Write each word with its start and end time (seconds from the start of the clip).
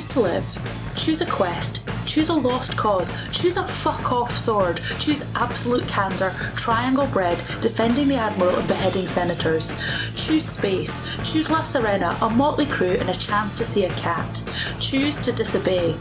Choose 0.00 0.08
to 0.08 0.20
live. 0.20 0.58
Choose 0.96 1.20
a 1.20 1.26
quest. 1.26 1.86
Choose 2.06 2.30
a 2.30 2.34
lost 2.34 2.74
cause. 2.74 3.12
Choose 3.32 3.58
a 3.58 3.62
fuck 3.62 4.10
off 4.10 4.30
sword. 4.30 4.80
Choose 4.98 5.26
absolute 5.34 5.86
candour, 5.88 6.30
triangle 6.56 7.06
bread, 7.08 7.44
defending 7.60 8.08
the 8.08 8.14
admiral 8.14 8.56
and 8.56 8.66
beheading 8.66 9.06
senators. 9.06 9.70
Choose 10.16 10.46
space. 10.46 10.98
Choose 11.22 11.50
La 11.50 11.60
Sirena, 11.60 12.18
a 12.26 12.30
motley 12.30 12.64
crew, 12.64 12.96
and 12.98 13.10
a 13.10 13.14
chance 13.14 13.54
to 13.56 13.66
see 13.66 13.84
a 13.84 13.90
cat. 13.90 14.42
Choose 14.78 15.18
to 15.18 15.32
disobey. 15.32 15.94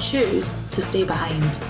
Choose 0.00 0.56
to 0.72 0.80
stay 0.80 1.04
behind. 1.04 1.60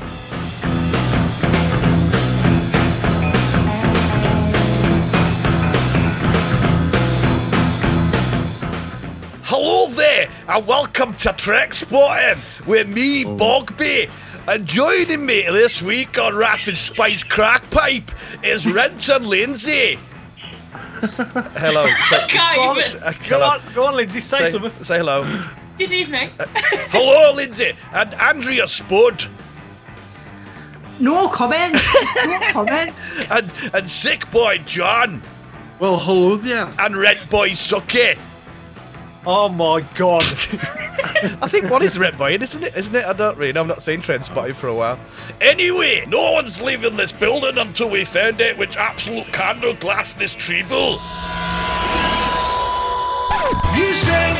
And 10.49 10.67
welcome 10.67 11.15
to 11.15 11.33
Trek 11.33 11.73
Spotting 11.75 12.41
with 12.67 12.89
me, 12.89 13.25
Bogby. 13.25 14.09
And 14.47 14.67
joining 14.67 15.25
me 15.25 15.43
this 15.43 15.81
week 15.81 16.19
on 16.19 16.35
Rapid 16.37 16.77
Spice 16.77 17.23
Crack 17.23 17.69
Pipe 17.71 18.11
is 18.43 18.67
Renton 18.71 19.27
Lindsay. 19.27 19.99
Hello. 21.01 21.87
Say, 22.09 22.27
Can't 22.29 22.59
uh, 22.59 22.81
even. 22.81 23.03
uh, 23.03 23.11
Go 23.13 23.19
hello. 23.39 23.47
on, 23.47 23.61
go 23.75 23.85
on, 23.87 23.97
Lindsay, 23.97 24.21
say, 24.21 24.39
Say, 24.39 24.51
something. 24.51 24.85
say 24.85 24.99
hello. 24.99 25.25
Good 25.79 25.93
evening. 25.93 26.31
hello, 26.39 27.33
Lindsay. 27.33 27.75
And 27.93 28.15
Andrea 28.15 28.67
Spud. 28.69 29.25
No 31.01 31.29
comment. 31.29 31.75
No 31.75 32.41
comment. 32.53 32.93
And, 33.31 33.51
and 33.75 33.89
Sick 33.91 34.31
Boy 34.31 34.59
John. 34.67 35.23
Well, 35.81 35.99
hello 35.99 36.37
there. 36.37 36.73
And 36.79 36.97
Red 36.97 37.19
Boy 37.29 37.51
Sucky. 37.51 38.17
Oh 39.27 39.49
my 39.49 39.81
god. 39.95 40.25
I 41.41 41.49
think 41.49 41.71
one 41.71 41.83
is 41.83 41.99
Red 41.99 42.19
Boy, 42.19 42.35
isn't 42.35 42.63
it? 42.63 42.77
Isn't 42.77 42.95
it? 42.95 43.05
I 43.05 43.15
don't 43.15 43.39
really 43.39 43.53
know. 43.53 43.63
I've 43.63 43.67
not 43.67 43.83
seen 43.83 44.03
Trainspotting 44.03 44.55
for 44.55 44.69
a 44.69 44.75
while. 44.75 44.99
Anyway, 45.41 46.05
no 46.07 46.33
one's 46.33 46.61
leaving 46.61 46.97
this 46.97 47.13
building 47.13 47.57
until 47.57 47.89
we 47.89 48.05
find 48.05 48.41
out 48.43 48.59
which 48.59 48.77
absolute 48.77 49.27
candle 49.29 49.75
glass 49.75 50.13
this 50.15 50.35
treble. 50.35 51.01
You 53.77 53.95
say 53.95 54.34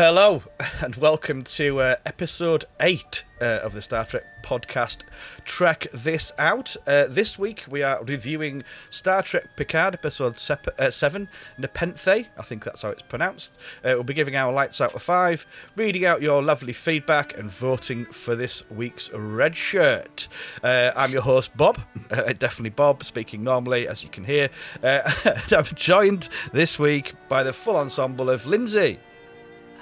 Hello, 0.00 0.44
and 0.80 0.94
welcome 0.94 1.42
to 1.42 1.80
uh, 1.80 1.96
episode 2.06 2.66
8 2.78 3.24
uh, 3.40 3.44
of 3.64 3.72
the 3.74 3.82
Star 3.82 4.06
Trek 4.06 4.44
podcast, 4.44 4.98
Trek 5.44 5.88
This 5.92 6.32
Out. 6.38 6.76
Uh, 6.86 7.06
this 7.08 7.36
week 7.36 7.64
we 7.68 7.82
are 7.82 8.04
reviewing 8.04 8.62
Star 8.90 9.24
Trek 9.24 9.56
Picard, 9.56 9.94
episode 9.94 10.38
sep- 10.38 10.68
uh, 10.78 10.92
7, 10.92 11.28
Nepenthe. 11.58 12.06
I 12.06 12.42
think 12.44 12.62
that's 12.62 12.82
how 12.82 12.90
it's 12.90 13.02
pronounced. 13.02 13.50
Uh, 13.78 13.94
we'll 13.94 14.04
be 14.04 14.14
giving 14.14 14.36
our 14.36 14.52
lights 14.52 14.80
out 14.80 14.94
of 14.94 15.02
5, 15.02 15.44
reading 15.74 16.04
out 16.04 16.22
your 16.22 16.44
lovely 16.44 16.72
feedback, 16.72 17.36
and 17.36 17.50
voting 17.50 18.04
for 18.04 18.36
this 18.36 18.62
week's 18.70 19.10
red 19.12 19.56
shirt. 19.56 20.28
Uh, 20.62 20.92
I'm 20.94 21.10
your 21.10 21.22
host, 21.22 21.56
Bob. 21.56 21.80
Definitely 22.08 22.70
Bob, 22.70 23.02
speaking 23.02 23.42
normally, 23.42 23.88
as 23.88 24.04
you 24.04 24.10
can 24.10 24.22
hear. 24.22 24.48
I'm 24.84 25.64
joined 25.74 26.28
this 26.52 26.78
week 26.78 27.14
by 27.28 27.42
the 27.42 27.52
full 27.52 27.76
ensemble 27.76 28.30
of 28.30 28.46
Lindsay. 28.46 29.00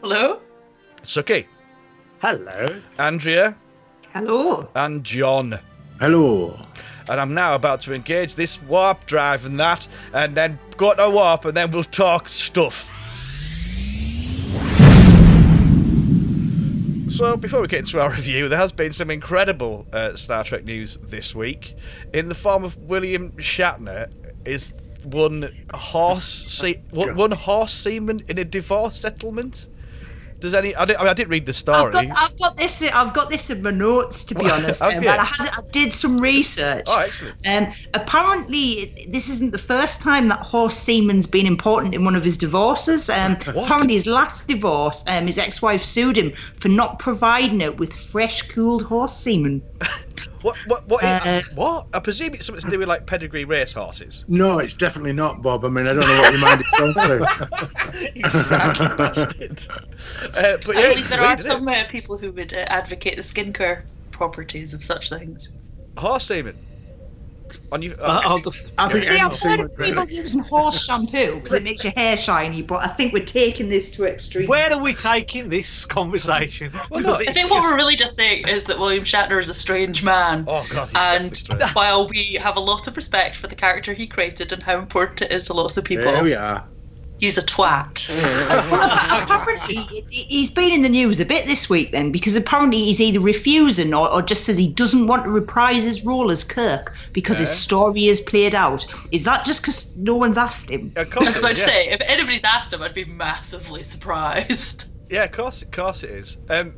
Hello. 0.01 0.41
Suki, 1.03 1.47
Hello. 2.21 2.81
Andrea, 2.99 3.57
Hello. 4.13 4.69
and 4.75 5.05
John. 5.05 5.59
Hello. 6.01 6.59
And 7.09 7.21
I'm 7.21 7.35
now 7.35 7.55
about 7.55 7.81
to 7.83 7.95
engage 7.95 8.35
this 8.35 8.61
warp 8.63 9.07
drive 9.07 9.47
and 9.47 9.59
that, 9.61 9.87
and 10.13 10.35
then 10.35 10.59
go 10.77 10.95
to 10.95 11.09
warp, 11.11 11.45
and 11.45 11.57
then 11.57 11.71
we'll 11.71 11.85
talk 11.85 12.29
stuff. 12.29 12.93
So, 17.09 17.37
before 17.37 17.61
we 17.63 17.69
get 17.69 17.79
into 17.81 18.01
our 18.01 18.11
review, 18.11 18.49
there 18.49 18.59
has 18.59 18.73
been 18.73 18.93
some 18.93 19.11
incredible 19.11 19.87
uh, 19.93 20.17
Star 20.17 20.45
Trek 20.45 20.65
news 20.65 20.99
this 21.03 21.35
week, 21.35 21.75
in 22.13 22.29
the 22.29 22.35
form 22.35 22.65
of 22.65 22.77
William 22.79 23.31
Shatner 23.33 24.13
is 24.45 24.75
one 25.05 25.49
horse 25.73 26.25
se- 26.25 26.83
one, 26.91 27.15
one 27.15 27.31
horse 27.31 27.73
seaman 27.73 28.21
in 28.29 28.39
a 28.39 28.45
divorce 28.45 28.99
settlement. 29.01 29.69
Does 30.39 30.55
any? 30.55 30.75
I, 30.77 30.85
didn't, 30.85 31.01
I, 31.01 31.03
mean, 31.05 31.11
I 31.11 31.15
didn't 31.15 31.31
read 31.31 31.47
the 31.47 31.51
I've 31.51 31.57
story. 31.57 31.93
got, 31.93 32.07
I've 32.19 32.39
got 32.39 32.57
this. 32.57 32.83
I've 32.83 33.15
got 33.15 33.31
this 33.31 33.49
in 33.49 33.63
my 33.63 33.71
notes. 33.71 34.23
To 34.25 34.35
be 34.35 34.51
honest, 34.51 34.83
um, 34.83 34.91
I, 35.07 35.25
had, 35.25 35.49
I 35.49 35.61
did 35.71 35.95
some 35.95 36.21
research. 36.21 36.85
Oh, 36.87 36.99
excellent. 36.99 37.37
Um, 37.47 37.73
apparently, 37.95 38.95
this 39.09 39.29
isn't 39.31 39.53
the 39.53 39.59
first 39.59 40.03
time 40.03 40.29
that 40.29 40.41
horse 40.41 40.77
semen's 40.77 41.27
been 41.27 41.47
important 41.47 41.95
in 41.95 42.05
one 42.05 42.17
of 42.17 42.23
his 42.23 42.37
divorces. 42.37 43.09
Um, 43.09 43.33
apparently, 43.47 43.95
his 43.95 44.07
last 44.07 44.47
divorce, 44.47 45.05
um, 45.07 45.27
his 45.27 45.39
ex-wife 45.39 45.83
sued 45.83 46.19
him 46.19 46.33
for 46.61 46.69
not 46.69 46.99
providing 46.99 47.61
her 47.61 47.73
with 47.73 47.95
fresh, 47.95 48.43
cooled 48.43 48.83
horse 48.83 49.17
semen. 49.17 49.63
What? 50.43 50.57
What? 50.67 50.87
What? 50.89 51.03
is- 51.03 51.09
Uh, 51.09 51.43
what? 51.55 51.87
I 51.95 51.99
presume 52.01 52.35
it's 52.35 52.47
something 52.47 52.63
to 52.65 52.71
do 52.71 52.79
with 52.79 52.89
like 52.89 53.07
pedigree 53.07 53.45
race 53.45 53.73
horses. 53.73 54.25
No, 54.29 54.59
it's 54.59 54.75
definitely 54.75 55.13
not 55.13 55.43
Bob. 55.43 55.65
I 55.65 55.69
mean, 55.69 55.87
I 55.87 55.93
don't 55.95 56.01
know 56.07 56.21
what 56.21 56.33
your 56.33 56.41
mind 56.41 56.61
is 56.61 56.71
going 56.79 56.95
through. 56.95 57.27
You 58.15 58.29
sack 58.29 58.97
bastard. 58.97 59.61
Uh, 60.37 60.59
but 60.65 60.75
yeah, 60.77 60.83
I 60.83 60.85
it's 60.85 60.95
believe 60.95 61.09
there 61.09 61.21
weird, 61.21 61.41
are 61.41 61.43
some 61.43 61.67
uh, 61.69 61.85
people 61.89 62.19
who 62.19 62.31
would 62.33 62.53
uh, 62.55 62.59
advocate 62.69 63.17
the 63.17 63.23
skincare 63.23 63.83
properties 64.11 64.75
of 64.75 64.85
such 64.85 65.09
things. 65.11 65.49
it? 65.49 65.99
horse 65.99 66.25
semen. 66.27 66.57
On 67.73 67.83
you. 67.83 67.95
Uh, 67.99 68.21
I'll 68.25 68.39
do- 68.39 68.53
I 68.79 68.89
think 68.89 69.05
See, 69.05 69.11
any 69.11 69.21
I've 69.21 69.39
heard 69.41 69.61
of 69.61 69.77
people 69.77 70.03
really. 70.05 70.15
using 70.15 70.41
horse 70.41 70.85
shampoo 70.85 71.37
because 71.37 71.53
it 71.53 71.63
makes 71.65 71.83
your 71.85 71.93
hair 71.97 72.17
shiny, 72.17 72.63
but 72.63 72.83
I 72.83 72.87
think 72.87 73.13
we're 73.13 73.25
taking 73.25 73.69
this 73.69 73.91
to 73.93 74.05
extreme. 74.05 74.47
Where 74.47 74.73
are 74.73 74.81
we 74.81 74.95
taking 74.95 75.49
this 75.49 75.85
conversation? 75.85 76.73
Well, 76.91 77.01
no, 77.01 77.13
I 77.15 77.23
it's 77.23 77.33
think 77.33 77.51
what 77.51 77.63
we're 77.63 77.77
really 77.77 77.97
just 77.97 78.15
saying 78.17 78.47
is 78.47 78.65
that 78.67 78.79
William 78.79 79.05
Shatner 79.05 79.41
is 79.41 79.49
a 79.49 79.55
strange 79.55 80.03
man. 80.05 80.45
oh 80.49 80.65
god, 80.71 80.89
he's 80.89 81.49
and 81.49 81.75
while 81.75 82.09
we 82.09 82.39
have 82.41 82.57
a 82.57 82.61
lot 82.61 82.87
of 82.87 82.97
respect 82.97 83.37
for 83.37 83.49
the 83.49 83.57
character 83.57 83.93
he 83.93 84.07
created 84.07 84.53
and 84.53 84.63
how 84.63 84.79
important 84.79 85.23
it 85.23 85.33
is 85.33 85.45
to 85.45 85.53
lots 85.53 85.77
of 85.77 85.85
people, 85.85 86.05
There 86.05 86.23
we 86.23 86.35
are. 86.35 86.65
He's 87.19 87.39
a 87.39 87.43
twat. 87.43 88.09
apparently, 89.23 89.77
he- 89.77 90.05
he's 90.25 90.51
been 90.51 90.73
in 90.73 90.83
the 90.83 90.89
news 90.89 91.21
a 91.21 91.25
bit 91.25 91.47
this 91.47 91.69
week 91.69 91.93
then 91.93 92.13
because 92.13 92.35
apparently 92.37 92.85
he's 92.85 93.01
either 93.01 93.21
refusing 93.21 93.95
or, 93.95 94.11
or 94.11 94.23
just 94.23 94.45
says 94.45 94.59
he 94.59 94.69
doesn't 94.69 95.07
want 95.07 95.25
to 95.25 95.31
reprise 95.31 95.83
his 95.85 96.05
role 96.05 96.31
as 96.31 96.45
Kirk 96.45 96.95
because 97.13 97.39
his 97.39 97.51
story 97.51 98.07
is 98.09 98.21
played 98.21 98.55
out. 98.55 98.87
Is 99.13 99.25
that 99.25 99.45
just 99.45 99.63
because 99.63 99.97
no 99.97 100.15
one's 100.15 100.39
asked 100.39 100.71
him? 100.71 100.93
Of 100.97 101.11
course 101.11 101.29
I 101.29 101.31
was 101.31 101.35
it 101.37 101.39
about 101.41 101.53
is, 101.53 101.65
to 101.65 101.71
yeah. 101.71 101.77
say, 101.77 101.89
if 101.89 102.01
anybody's 102.03 102.45
asked 102.45 102.73
him, 102.73 102.83
I'd 102.83 102.95
be 102.95 103.05
massively 103.05 103.83
surprised. 103.83 104.87
yeah, 105.11 105.25
of 105.25 105.33
course, 105.33 105.63
of 105.63 105.71
course 105.71 106.03
it 106.03 106.11
is. 106.11 106.37
Um, 106.49 106.75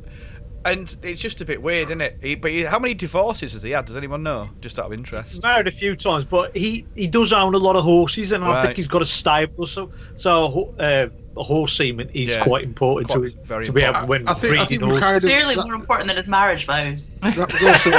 and 0.65 0.97
it's 1.03 1.19
just 1.21 1.41
a 1.41 1.45
bit 1.45 1.61
weird, 1.61 1.85
isn't 1.87 2.01
it? 2.01 2.17
He, 2.21 2.35
but 2.35 2.51
he, 2.51 2.61
how 2.63 2.79
many 2.79 2.93
divorces 2.93 3.53
has 3.53 3.63
he 3.63 3.71
had? 3.71 3.85
Does 3.85 3.95
anyone 3.95 4.23
know? 4.23 4.49
Just 4.61 4.77
out 4.79 4.85
of 4.87 4.93
interest. 4.93 5.41
married 5.41 5.67
a 5.67 5.71
few 5.71 5.95
times, 5.95 6.25
but 6.25 6.55
he, 6.55 6.85
he 6.95 7.07
does 7.07 7.31
own 7.33 7.55
a 7.55 7.57
lot 7.57 7.75
of 7.75 7.83
horses, 7.83 8.31
and 8.31 8.43
I 8.43 8.47
Right. 8.49 8.65
think 8.65 8.77
he's 8.77 8.87
got 8.87 9.01
a 9.01 9.05
stable. 9.05 9.65
So 9.67 9.91
so 10.17 10.73
uh, 10.79 11.07
a 11.37 11.43
horse 11.43 11.75
semen 11.75 12.09
is 12.13 12.29
Yeah. 12.29 12.43
quite 12.43 12.63
important 12.63 13.09
Quite- 13.11 13.31
to 13.31 13.37
very 13.45 13.65
to 13.65 13.71
be 13.71 13.81
important. 13.81 14.03
able 14.03 14.09
when 14.09 14.27
I 14.27 14.33
think, 14.33 14.53
I 14.57 14.65
think 14.65 14.81
breeding 14.81 14.87
we 14.93 14.99
horses. 14.99 15.03
kind 15.03 15.17
of. 15.17 15.23
Clearly 15.23 15.55
that- 15.55 15.65
more 15.65 15.75
important 15.75 16.07
than 16.07 16.17
his 16.17 16.27
marriage 16.27 16.65
vows. 16.65 17.09
that 17.21 17.37
was 17.37 17.63
also- 17.63 17.91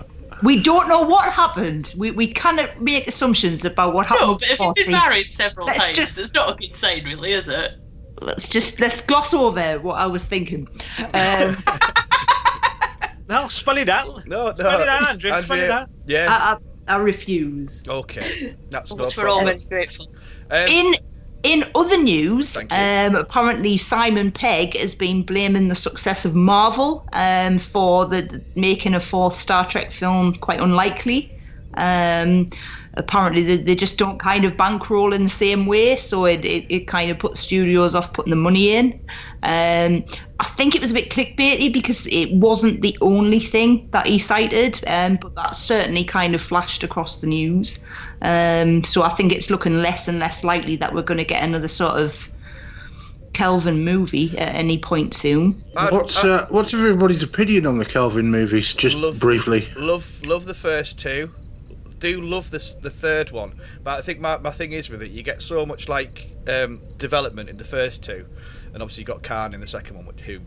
We 0.42 0.62
don't 0.62 0.88
know 0.88 1.02
what 1.02 1.30
happened. 1.30 1.92
We, 1.98 2.12
we 2.12 2.26
cannot 2.26 2.80
make 2.80 3.06
assumptions 3.06 3.66
about 3.66 3.92
what 3.92 4.06
happened. 4.06 4.26
No, 4.26 4.34
but 4.36 4.42
if 4.44 4.48
he's 4.48 4.58
before 4.58 4.72
been 4.74 4.84
three- 4.84 4.92
married 4.94 5.30
several 5.34 5.66
Let's 5.66 5.84
times, 5.84 5.96
just- 5.96 6.16
it's 6.18 6.32
not 6.32 6.54
a 6.54 6.56
good 6.56 6.74
sign, 6.76 7.04
really, 7.04 7.32
is 7.32 7.46
it? 7.48 7.72
Let's 8.20 8.48
just 8.48 8.80
let's 8.80 9.00
gloss 9.02 9.32
over 9.34 9.78
what 9.80 9.94
I 9.94 10.06
was 10.06 10.24
thinking. 10.24 10.68
Um, 11.14 11.56
No, 13.30 13.46
spell 13.46 13.78
it 13.78 13.88
out. 13.88 14.26
No, 14.26 14.46
no. 14.46 14.52
Spell 14.52 14.80
it 14.80 14.88
out, 14.88 15.08
Andrew. 15.08 15.30
Spell 15.42 15.58
it 15.58 15.70
out. 15.70 15.88
Yeah. 16.04 16.26
I, 16.28 16.92
I, 16.92 16.96
I 16.96 16.98
refuse. 16.98 17.80
okay. 17.88 18.56
That's 18.70 18.90
For 18.90 18.96
no 18.96 19.04
which 19.04 19.16
we're 19.16 19.28
all 19.28 19.44
very 19.44 19.58
grateful. 19.58 20.08
Um, 20.50 20.66
In 20.68 20.94
in 21.44 21.64
other 21.74 21.96
news, 21.96 22.54
um, 22.56 23.14
apparently 23.14 23.76
Simon 23.76 24.30
Pegg 24.30 24.76
has 24.76 24.94
been 24.94 25.22
blaming 25.22 25.68
the 25.68 25.74
success 25.74 26.24
of 26.26 26.34
Marvel 26.34 27.08
um, 27.14 27.58
for 27.58 28.04
the, 28.04 28.20
the 28.22 28.42
making 28.56 28.94
a 28.94 29.00
fourth 29.00 29.34
Star 29.34 29.64
Trek 29.64 29.90
film 29.92 30.34
quite 30.34 30.60
unlikely. 30.60 31.32
Um, 31.74 32.50
apparently, 33.00 33.42
they, 33.42 33.56
they 33.56 33.74
just 33.74 33.98
don't 33.98 34.18
kind 34.20 34.44
of 34.44 34.56
bankroll 34.56 35.12
in 35.12 35.24
the 35.24 35.28
same 35.28 35.66
way, 35.66 35.96
so 35.96 36.24
it, 36.26 36.44
it, 36.44 36.64
it 36.72 36.86
kind 36.86 37.10
of 37.10 37.18
puts 37.18 37.40
studios 37.40 37.94
off 37.96 38.12
putting 38.12 38.30
the 38.30 38.36
money 38.36 38.74
in. 38.76 38.92
Um, 39.42 40.04
I 40.38 40.44
think 40.44 40.74
it 40.74 40.80
was 40.80 40.92
a 40.92 40.94
bit 40.94 41.10
clickbaity 41.10 41.72
because 41.72 42.06
it 42.06 42.30
wasn't 42.32 42.82
the 42.82 42.96
only 43.00 43.40
thing 43.40 43.88
that 43.92 44.06
he 44.06 44.18
cited, 44.18 44.80
um, 44.86 45.16
but 45.20 45.34
that 45.34 45.56
certainly 45.56 46.04
kind 46.04 46.34
of 46.34 46.40
flashed 46.40 46.84
across 46.84 47.20
the 47.20 47.26
news. 47.26 47.80
Um, 48.22 48.84
so 48.84 49.02
I 49.02 49.08
think 49.08 49.32
it's 49.32 49.50
looking 49.50 49.82
less 49.82 50.06
and 50.06 50.18
less 50.20 50.44
likely 50.44 50.76
that 50.76 50.94
we're 50.94 51.02
going 51.02 51.18
to 51.18 51.24
get 51.24 51.42
another 51.42 51.68
sort 51.68 51.96
of 52.00 52.30
Kelvin 53.32 53.84
movie 53.84 54.36
at 54.38 54.54
any 54.54 54.76
point 54.78 55.14
soon. 55.14 55.62
I'd- 55.76 55.94
What's 55.94 56.22
uh, 56.22 56.46
what's 56.50 56.74
everybody's 56.74 57.22
opinion 57.22 57.64
on 57.66 57.78
the 57.78 57.84
Kelvin 57.84 58.30
movies? 58.30 58.72
Just 58.74 58.96
Love- 58.96 59.18
briefly. 59.20 59.68
love 59.76 60.20
love 60.24 60.44
the 60.44 60.54
first 60.54 60.98
two. 60.98 61.30
Do 62.00 62.20
love 62.20 62.50
this 62.50 62.72
the 62.72 62.90
third 62.90 63.30
one, 63.30 63.60
but 63.84 63.98
I 63.98 64.02
think 64.02 64.20
my, 64.20 64.38
my 64.38 64.50
thing 64.50 64.72
is 64.72 64.90
with 64.90 65.02
it, 65.02 65.10
you 65.10 65.22
get 65.22 65.42
so 65.42 65.64
much 65.64 65.88
like 65.88 66.30
um, 66.48 66.80
development 66.96 67.48
in 67.50 67.56
the 67.58 67.64
first 67.64 68.02
two, 68.02 68.26
and 68.72 68.82
obviously 68.82 69.02
you 69.02 69.06
got 69.06 69.22
Khan 69.22 69.54
in 69.54 69.60
the 69.60 69.66
second 69.66 69.96
one, 69.96 70.06
which- 70.06 70.20
who 70.22 70.40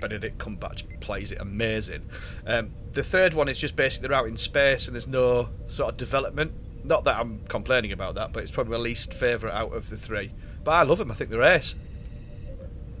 Benedict 0.00 0.38
Cumberbatch 0.38 1.00
plays 1.00 1.30
it 1.30 1.40
amazing. 1.40 2.02
Um, 2.46 2.70
the 2.92 3.02
third 3.02 3.32
one 3.32 3.48
is 3.48 3.58
just 3.58 3.76
basically 3.76 4.08
they're 4.08 4.16
out 4.16 4.26
in 4.26 4.36
space 4.36 4.86
and 4.86 4.94
there's 4.94 5.06
no 5.06 5.50
sort 5.66 5.90
of 5.92 5.96
development. 5.96 6.52
Not 6.84 7.04
that 7.04 7.16
I'm 7.18 7.40
complaining 7.48 7.92
about 7.92 8.14
that, 8.16 8.32
but 8.32 8.42
it's 8.42 8.50
probably 8.50 8.72
my 8.72 8.82
least 8.82 9.14
favourite 9.14 9.54
out 9.54 9.72
of 9.72 9.88
the 9.88 9.96
three. 9.96 10.32
But 10.62 10.72
I 10.72 10.82
love 10.82 10.98
them. 10.98 11.10
I 11.10 11.14
think 11.14 11.30
they're 11.30 11.42
ace. 11.42 11.74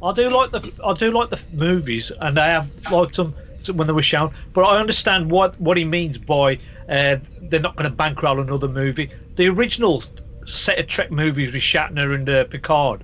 I 0.02 0.12
do 0.12 0.30
like 0.30 0.50
the 0.50 0.72
I 0.84 0.92
do 0.94 1.10
like 1.10 1.30
the 1.30 1.42
movies, 1.52 2.10
and 2.10 2.38
I 2.38 2.48
have 2.48 2.90
liked 2.90 3.16
them 3.16 3.34
when 3.72 3.86
they 3.86 3.92
were 3.92 4.02
shown. 4.02 4.32
But 4.52 4.62
I 4.62 4.78
understand 4.78 5.30
what 5.30 5.58
what 5.60 5.76
he 5.76 5.84
means 5.84 6.18
by 6.18 6.58
uh, 6.88 7.16
they're 7.42 7.60
not 7.60 7.76
going 7.76 7.90
to 7.90 7.96
bankroll 7.96 8.40
another 8.40 8.68
movie. 8.68 9.10
The 9.36 9.48
original 9.48 10.02
set 10.46 10.78
of 10.78 10.86
Trek 10.86 11.10
movies 11.10 11.52
with 11.52 11.62
Shatner 11.62 12.14
and 12.14 12.28
uh, 12.28 12.44
Picard, 12.44 13.02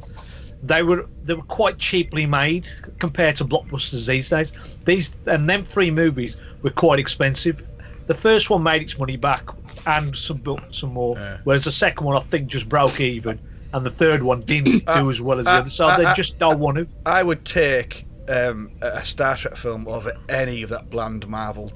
they 0.63 0.83
were 0.83 1.07
they 1.23 1.35
were 1.35 1.43
quite 1.43 1.79
cheaply 1.79 2.27
made 2.27 2.67
compared 2.99 3.37
to 3.37 3.45
blockbusters 3.45 4.07
these 4.07 4.29
days. 4.29 4.53
These 4.85 5.13
and 5.27 5.49
them 5.49 5.65
three 5.65 5.91
movies 5.91 6.37
were 6.63 6.71
quite 6.71 6.99
expensive. 6.99 7.63
The 8.07 8.15
first 8.15 8.51
one 8.51 8.63
made 8.63 8.83
its 8.83 8.99
money 8.99 9.17
back 9.17 9.45
and 9.87 10.15
some 10.17 10.43
some 10.71 10.93
more, 10.93 11.17
Yeah. 11.17 11.39
whereas 11.45 11.65
the 11.65 11.73
second 11.73 12.05
one 12.05 12.17
I 12.17 12.21
think 12.21 12.49
just 12.49 12.69
broke 12.69 13.01
even. 13.01 13.39
And 13.73 13.87
the 13.87 13.91
third 13.91 14.25
one 14.25 14.41
didn't 14.41 14.83
Uh, 14.89 15.01
do 15.01 15.11
as 15.11 15.23
well 15.23 15.39
as 15.39 15.45
the 15.45 15.53
uh, 15.53 15.59
other, 15.61 15.71
so 15.71 15.87
uh, 15.87 15.97
they 15.97 16.05
uh, 16.05 16.15
just 16.15 16.41
don't 16.41 16.59
want 16.59 16.77
to. 16.79 16.89
I 17.07 17.23
would 17.23 17.45
take 17.45 18.05
um, 18.31 18.71
a 18.83 18.87
a 18.99 19.05
Star 19.05 19.37
Trek 19.37 19.57
film 19.57 19.87
over 19.89 20.13
any 20.29 20.63
of 20.63 20.71
that 20.71 20.89
bland 20.91 21.27
Marvel 21.29 21.73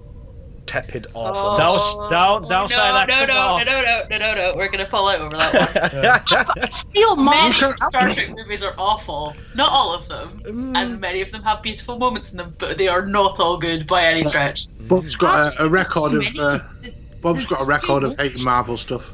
tepid 0.67 1.07
awful. 1.13 1.59
Don't- 1.59 2.11
don't- 2.11 2.49
don't 2.49 2.69
say 2.71 2.77
Oh, 2.79 2.89
no, 2.89 2.95
that 2.95 3.09
No, 3.09 3.27
no, 3.27 3.59
no, 3.59 3.65
no, 3.65 4.03
no, 4.09 4.19
no, 4.19 4.35
no. 4.35 4.55
We're 4.57 4.69
gonna 4.71 4.89
fall 4.89 5.11
out 5.11 5.21
over 5.21 5.37
that 5.37 6.23
one. 6.63 6.71
Feel 6.95 7.17
Many 7.17 7.27
Marvel. 7.61 7.73
Star 7.91 8.15
Trek 8.15 8.31
movies 8.35 8.63
are 8.63 8.73
awful. 8.79 9.35
Not 9.55 9.71
all 9.71 9.93
of 9.93 10.09
them, 10.09 10.41
Mm. 10.47 10.75
and 10.77 10.99
many 11.01 11.21
of 11.21 11.31
them 11.31 11.43
have 11.43 11.63
beautiful 11.63 11.99
moments 11.99 12.31
in 12.31 12.39
them, 12.39 12.55
but 12.59 12.79
they 12.79 12.89
are 12.89 13.05
not 13.05 13.39
all 13.41 13.59
good 13.59 13.87
by 13.87 14.05
any 14.05 14.25
stretch. 14.25 14.69
Bob's 14.89 15.15
got 15.17 15.59
a, 15.61 15.65
a 15.65 15.69
record 15.69 16.15
of 16.15 16.25
too 16.25 16.41
uh. 16.41 16.61
Bob's 17.21 17.45
got 17.47 17.63
a 17.63 17.67
record 17.67 18.03
of 18.05 18.17
hating 18.19 18.43
Marvel 18.45 18.79
stuff. 18.79 19.11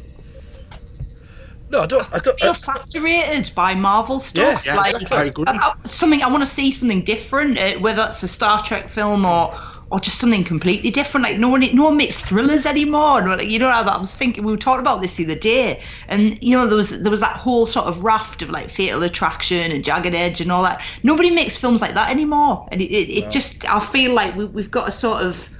No, 1.70 1.81
I 1.82 1.87
don't. 1.87 2.08
I 2.12 2.19
don't. 2.19 2.38
feel 2.38 2.55
saturated 2.55 3.50
by 3.55 3.75
Marvel 3.75 4.20
stuff. 4.20 4.64
Yeah, 4.67 4.75
yeah, 4.75 4.81
like 4.81 4.94
exactly. 4.94 5.17
I 5.19 5.25
agree. 5.25 5.44
I- 5.46 5.72
I- 5.84 5.88
something 5.88 6.22
I 6.22 6.28
want 6.28 6.43
to 6.43 6.50
see 6.50 6.70
something 6.70 7.02
different, 7.02 7.58
uh, 7.58 7.75
whether 7.78 8.06
it's 8.08 8.22
a 8.22 8.28
Star 8.28 8.62
Trek 8.62 8.88
film 8.88 9.25
or 9.25 9.55
or 9.90 9.99
just 9.99 10.19
something 10.19 10.44
completely 10.44 10.90
different. 10.90 11.25
Like 11.25 11.38
no 11.38 11.49
one 11.49 11.69
no 11.75 11.84
one 11.84 11.96
makes 11.96 12.20
thrillers 12.20 12.64
anymore. 12.64 13.22
No, 13.22 13.34
like, 13.34 13.49
You 13.49 13.58
know, 13.58 13.69
I 13.69 13.99
was 13.99 14.14
thinking 14.14 14.44
we 14.44 14.52
were 14.52 14.58
talking 14.58 14.81
about 14.81 15.02
this 15.02 15.17
the 15.17 15.25
other 15.25 15.34
day, 15.34 15.82
and 16.08 16.38
you 16.43 16.56
know 16.56 16.67
there 16.67 16.76
was 16.76 16.90
there 16.90 17.11
was 17.11 17.20
that 17.20 17.37
whole 17.37 17.67
sort 17.67 17.87
of 17.87 18.05
raft 18.05 18.43
of 18.43 18.50
like 18.50 18.70
Fatal 18.70 19.02
Attraction 19.02 19.72
and 19.72 19.84
Jagged 19.84 20.14
Edge 20.14 20.40
and 20.40 20.52
all 20.52 20.62
that. 20.62 20.82
Nobody 21.02 21.31
makes 21.31 21.56
films 21.56 21.81
like 21.82 21.94
that 21.94 22.11
anymore, 22.11 22.67
and 22.70 22.81
it, 22.81 22.90
it, 22.90 23.08
it 23.11 23.31
just 23.31 23.69
I 23.69 23.81
feel 23.81 24.12
like 24.14 24.37
we, 24.37 24.44
we've 24.44 24.70
got 24.70 24.88
a 24.88 24.93
sort 24.93 25.22
of 25.22 25.50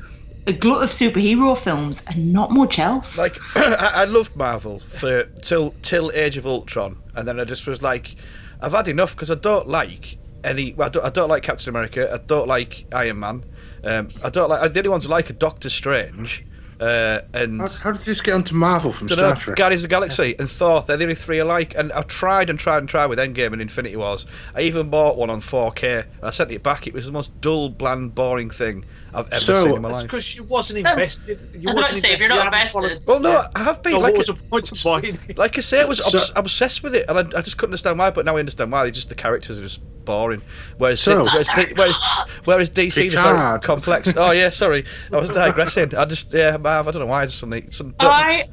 a 0.47 0.53
glut 0.53 0.83
of 0.83 0.91
superhero 0.91 1.57
films 1.57 2.03
and 2.07 2.33
not 2.33 2.51
much 2.51 2.79
else. 2.79 3.19
like 3.19 3.39
I, 3.57 3.75
I 3.75 4.05
loved 4.05 4.35
Marvel 4.37 4.81
for 4.81 5.25
till 5.43 5.75
till 5.83 6.11
Age 6.13 6.37
of 6.37 6.47
Ultron, 6.47 6.99
and 7.15 7.27
then 7.27 7.39
I 7.39 7.45
just 7.45 7.67
was 7.67 7.83
like, 7.83 8.17
I've 8.61 8.73
had 8.73 8.89
enough 8.89 9.15
because 9.15 9.31
I 9.31 9.35
don't 9.37 9.69
like 9.69 10.19
any. 10.45 10.73
well, 10.73 10.87
I 10.87 10.91
don't, 10.91 11.05
I 11.07 11.11
don't 11.11 11.29
like 11.29 11.43
Captain 11.43 11.69
America. 11.69 12.13
I 12.13 12.19
don't 12.19 12.49
like 12.49 12.87
Iron 12.93 13.21
Man. 13.21 13.45
Um, 13.85 14.09
I 14.25 14.31
don't 14.31 14.49
like. 14.49 14.73
The 14.73 14.81
only 14.81 14.91
ones 14.91 15.07
I 15.07 15.11
like 15.11 15.31
are 15.31 15.35
Doctor 15.35 15.71
Strange, 15.71 16.45
uh, 16.81 17.21
and. 17.35 17.61
How, 17.61 17.69
how 17.69 17.93
did 17.93 18.03
this 18.03 18.21
get 18.21 18.35
onto 18.35 18.55
Marvel 18.55 18.93
from 18.93 19.09
Star 19.09 19.35
know, 19.35 19.35
Trek? 19.35 19.57
Guardians 19.57 19.85
of 19.85 19.91
the 19.91 19.95
Galaxy 19.95 20.35
and 20.39 20.51
Thor. 20.51 20.83
They're 20.87 20.97
the 20.97 21.05
only 21.05 21.15
three 21.15 21.41
I 21.41 21.45
like, 21.45 21.75
and 21.77 21.93
I've 21.93 22.07
tried 22.07 22.51
and 22.51 22.59
tried 22.59 22.79
and 22.79 22.89
tried 22.89 23.07
with 23.07 23.19
Endgame 23.19 23.53
and 23.53 23.63
Infinity 23.63 23.97
Wars. 23.97 24.27
I 24.55 24.63
even 24.63 24.91
bought 24.91 25.17
one 25.17 25.31
on 25.31 25.41
4K, 25.41 26.03
and 26.03 26.25
I 26.25 26.31
sent 26.31 26.51
it 26.53 26.63
back. 26.63 26.87
It 26.87 26.95
was 26.95 27.07
the 27.07 27.13
most 27.13 27.39
dull, 27.41 27.69
bland, 27.69 28.15
boring 28.15 28.51
thing 28.51 28.85
I've 29.13 29.27
ever 29.33 29.41
So- 29.45 29.65
seen 29.65 29.75
in 29.75 29.83
my 29.83 29.91
life. 29.91 30.03
because 30.05 30.37
you 30.37 30.45
wasn't 30.45 30.79
invested. 30.81 31.39
You 31.53 31.69
I 31.69 31.73
was 31.73 31.73
about 31.73 31.75
wasn't 31.77 31.95
to 31.97 32.01
say, 32.01 32.13
if 32.13 32.21
you're 32.21 32.29
not 32.29 32.47
invested- 32.47 33.07
Well, 33.07 33.21
no, 33.21 33.45
I 33.57 33.63
have 33.65 33.83
been 33.83 33.93
So 33.93 33.99
like. 33.99 34.13
what 34.15 34.19
was 34.19 34.29
a- 34.29 34.33
the 34.35 34.43
point 34.45 34.73
of 34.73 34.83
buying 34.83 35.19
it? 35.29 35.39
Like 35.39 35.59
I 35.59 35.61
say, 35.61 35.81
I 35.81 35.85
was 35.85 35.99
So- 35.99 36.33
obsessed 36.37 36.83
with 36.83 36.95
it, 36.95 37.07
and 37.09 37.19
I, 37.19 37.39
I 37.39 37.43
just 37.43 37.57
couldn't 37.57 37.73
understand 37.73 37.99
why. 37.99 38.11
But 38.11 38.25
now 38.25 38.37
I 38.37 38.41
understand 38.41 38.71
why. 38.73 38.85
They 38.85 38.91
just 38.91 39.09
the 39.09 39.15
characters 39.15 39.59
are 39.59 39.63
just 39.63 39.81
boring. 40.05 40.43
Whereas, 40.79 41.01
So- 41.01 41.25
D- 41.27 41.31
whereas, 41.33 41.49
whereas, 41.77 41.97
whereas 42.45 42.71
DC, 42.71 42.95
they're 43.11 43.23
very 43.23 43.35
Picard. 43.37 43.63
complex. 43.63 44.13
Oh 44.17 44.31
yeah, 44.33 44.51
sorry, 44.51 44.85
I 45.13 45.17
was 45.17 45.31
digressing. 45.31 45.95
I 45.95 46.05
just 46.05 46.33
yeah, 46.33 46.57
I 46.65 46.83
don't 46.83 46.95
know 46.99 47.07
why. 47.07 47.23
I 47.23 47.27
Just 47.27 47.39
something. 47.39 47.71
Some, 47.71 47.95
I, 48.01 48.47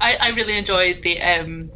I, 0.00 0.16
I 0.20 0.28
really 0.30 0.56
enjoyed 0.58 1.02
the 1.02 1.20
um, 1.22 1.70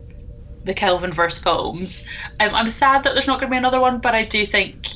the 0.64 0.74
Kelvin 0.74 1.12
verse 1.12 1.38
films. 1.38 2.04
Um, 2.40 2.54
I'm 2.54 2.68
sad 2.68 3.04
that 3.04 3.14
there's 3.14 3.26
not 3.26 3.40
going 3.40 3.48
to 3.48 3.54
be 3.54 3.56
another 3.56 3.80
one, 3.80 3.98
but 4.00 4.14
I 4.14 4.24
do 4.24 4.44
think 4.44 4.86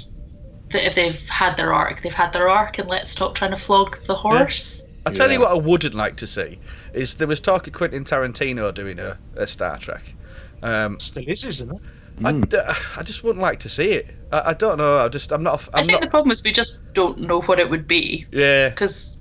that 0.73 0.85
if 0.87 0.95
they've 0.95 1.29
had 1.29 1.57
their 1.57 1.73
arc, 1.73 2.03
they've 2.03 2.13
had 2.15 2.33
their 2.33 2.49
arc, 2.49 2.79
and 2.79 2.89
let's 2.89 3.11
stop 3.11 3.35
trying 3.35 3.51
to 3.53 3.57
flog 3.57 3.97
the 4.07 4.15
horse. 4.15 4.85
I 5.05 5.11
tell 5.11 5.31
you 5.33 5.41
what, 5.41 5.51
I 5.51 5.55
wouldn't 5.55 5.95
like 5.95 6.17
to 6.19 6.27
see 6.27 6.59
is 6.93 7.15
there 7.17 7.27
was 7.27 7.41
talk 7.41 7.67
of 7.67 7.73
Quentin 7.73 8.05
Tarantino 8.05 8.73
doing 8.73 8.99
a, 9.01 9.19
a 9.35 9.47
Star 9.47 9.77
Trek. 9.79 10.15
Um, 10.63 11.01
Still 11.01 11.25
is, 11.27 11.45
isn't 11.45 11.71
it? 11.73 11.81
I, 12.25 12.77
I 12.99 13.03
just 13.03 13.25
wouldn't 13.25 13.43
like 13.43 13.59
to 13.61 13.69
see 13.69 13.93
it. 13.93 14.15
I, 14.31 14.51
I 14.51 14.55
don't 14.55 14.79
know. 14.79 14.99
I 14.99 15.09
just 15.09 15.33
I'm 15.33 15.43
not. 15.43 15.53
a 15.53 15.55
f- 15.55 15.69
I 15.75 15.81
I'm 15.81 15.87
think 15.87 16.01
the 16.03 16.07
problem 16.07 16.31
is 16.31 16.45
we 16.45 16.53
just 16.53 16.81
don't 16.93 17.19
know 17.19 17.41
what 17.43 17.59
it 17.59 17.69
would 17.69 17.89
be 17.89 18.27
Yeah. 18.31 18.69
because, 18.69 19.19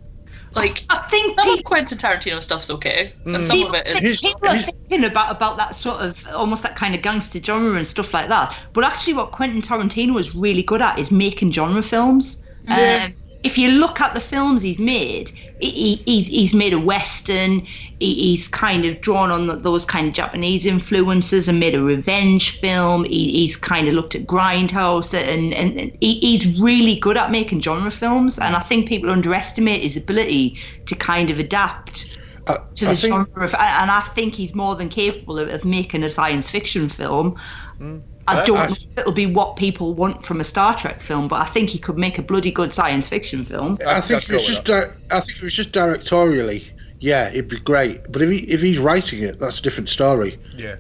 like, 0.54 0.86
I 0.90 0.98
think 1.10 1.36
some 1.36 1.50
of 1.50 1.64
Quentin 1.64 1.98
Tarantino 1.98 2.42
stuff's 2.42 2.70
okay, 2.70 3.14
Mm. 3.26 3.36
and 3.36 3.46
some 3.46 3.58
people, 3.58 3.76
of 3.76 3.82
it 3.86 3.88
is. 3.88 4.02
He's- 4.04 4.20
people 4.22 4.50
are 4.50 4.58
thinking 4.62 5.06
about 5.06 5.32
about 5.36 5.58
that 5.58 5.76
sort 5.76 6.02
of 6.02 6.26
almost 6.34 6.64
that 6.64 6.76
kind 6.76 6.94
of 6.96 7.02
gangster 7.02 7.42
genre 7.42 7.76
and 7.78 7.88
stuff 7.88 8.14
like 8.14 8.30
that. 8.30 8.56
But 8.74 8.84
actually, 8.84 9.14
what 9.14 9.32
Quentin 9.32 9.62
Tarantino 9.62 10.20
is 10.20 10.36
really 10.36 10.64
good 10.64 10.82
at 10.82 11.00
is 11.00 11.12
making 11.12 11.52
genre 11.54 11.82
films. 11.82 12.40
Yeah. 12.68 13.06
Um, 13.06 13.16
if 13.44 13.58
you 13.58 13.70
look 13.72 14.02
at 14.02 14.14
the 14.14 14.22
films 14.22 14.62
he's 14.62 14.80
made, 14.80 15.32
he, 15.60 15.70
he- 15.72 16.04
he's 16.06 16.28
he's 16.28 16.54
made 16.54 16.74
a 16.74 16.80
western. 16.80 17.66
He, 18.00 18.16
he's 18.16 18.48
kind 18.48 18.86
of 18.86 19.02
drawn 19.02 19.32
on 19.32 19.48
th 19.48 19.64
those 19.64 19.86
kind 19.86 20.08
of 20.08 20.14
Japanese 20.14 20.66
influences 20.66 21.48
and 21.50 21.60
made 21.60 21.76
a 21.76 21.82
revenge 21.82 22.52
film. 22.60 23.04
He, 23.06 23.32
he's 23.32 23.58
kind 23.58 23.88
of 23.88 23.94
looked 23.94 24.16
at 24.16 24.28
Grindhouse 24.28 25.14
and 25.14 25.54
and, 25.54 25.80
and 25.80 25.92
he, 26.02 26.20
he's 26.20 26.60
really 26.60 26.96
good 27.00 27.18
at 27.18 27.32
making 27.32 27.62
genre 27.62 27.92
films. 27.92 28.38
And 28.40 28.56
I 28.56 28.60
think 28.60 28.88
people 28.88 29.10
underestimate 29.12 29.84
his 29.84 29.98
ability 29.98 30.58
to 30.88 30.96
kind 30.96 31.30
of 31.32 31.40
adapt 31.40 32.06
I, 32.48 32.58
to 32.76 32.86
the 32.88 32.96
think 32.96 32.98
genre 32.98 33.46
of, 33.46 33.54
and 33.56 33.92
I 33.92 34.02
think 34.02 34.36
he's 34.36 34.56
more 34.56 34.76
than 34.76 34.90
capable 34.90 35.40
of, 35.40 35.50
of 35.50 35.66
making 35.66 36.04
a 36.04 36.10
science 36.10 36.50
fiction 36.50 36.90
film. 36.90 37.38
I 37.80 38.11
I- 38.28 38.40
uh, 38.40 38.46
don't 38.46 38.58
I- 38.58 38.66
know 38.68 38.74
if 38.74 38.88
it'll 38.98 39.12
be 39.12 39.26
what 39.26 39.56
people 39.56 39.94
want 39.94 40.26
from 40.26 40.40
a 40.40 40.44
Star 40.44 40.76
Trek 40.76 41.02
film, 41.02 41.28
but 41.28 41.42
I 41.42 41.46
think 41.46 41.70
he 41.70 41.80
could 41.80 41.98
make 41.98 42.18
a 42.18 42.22
bloody 42.22 42.52
good 42.52 42.74
science 42.74 43.08
fiction 43.08 43.46
film. 43.46 43.78
I 43.86 43.98
I'd- 43.98 44.08
think 44.08 44.24
I'd 44.24 44.30
it 44.30 44.34
was 44.36 44.46
just 44.48 44.66
di- 44.66 44.90
I 45.12 45.20
think 45.20 45.38
it 45.38 45.44
was 45.44 45.54
just 45.54 45.72
directorially, 45.72 46.70
yeah, 47.00 47.30
it'd 47.30 47.48
be 47.50 47.60
great. 47.60 48.00
But 48.12 48.22
if 48.22 48.30
he 48.30 48.38
if 48.50 48.62
he's 48.62 48.80
writing 48.80 49.24
it, 49.24 49.40
that's 49.40 49.60
a 49.60 49.62
different 49.62 49.90
story. 49.90 50.40
Yeah. 50.56 50.76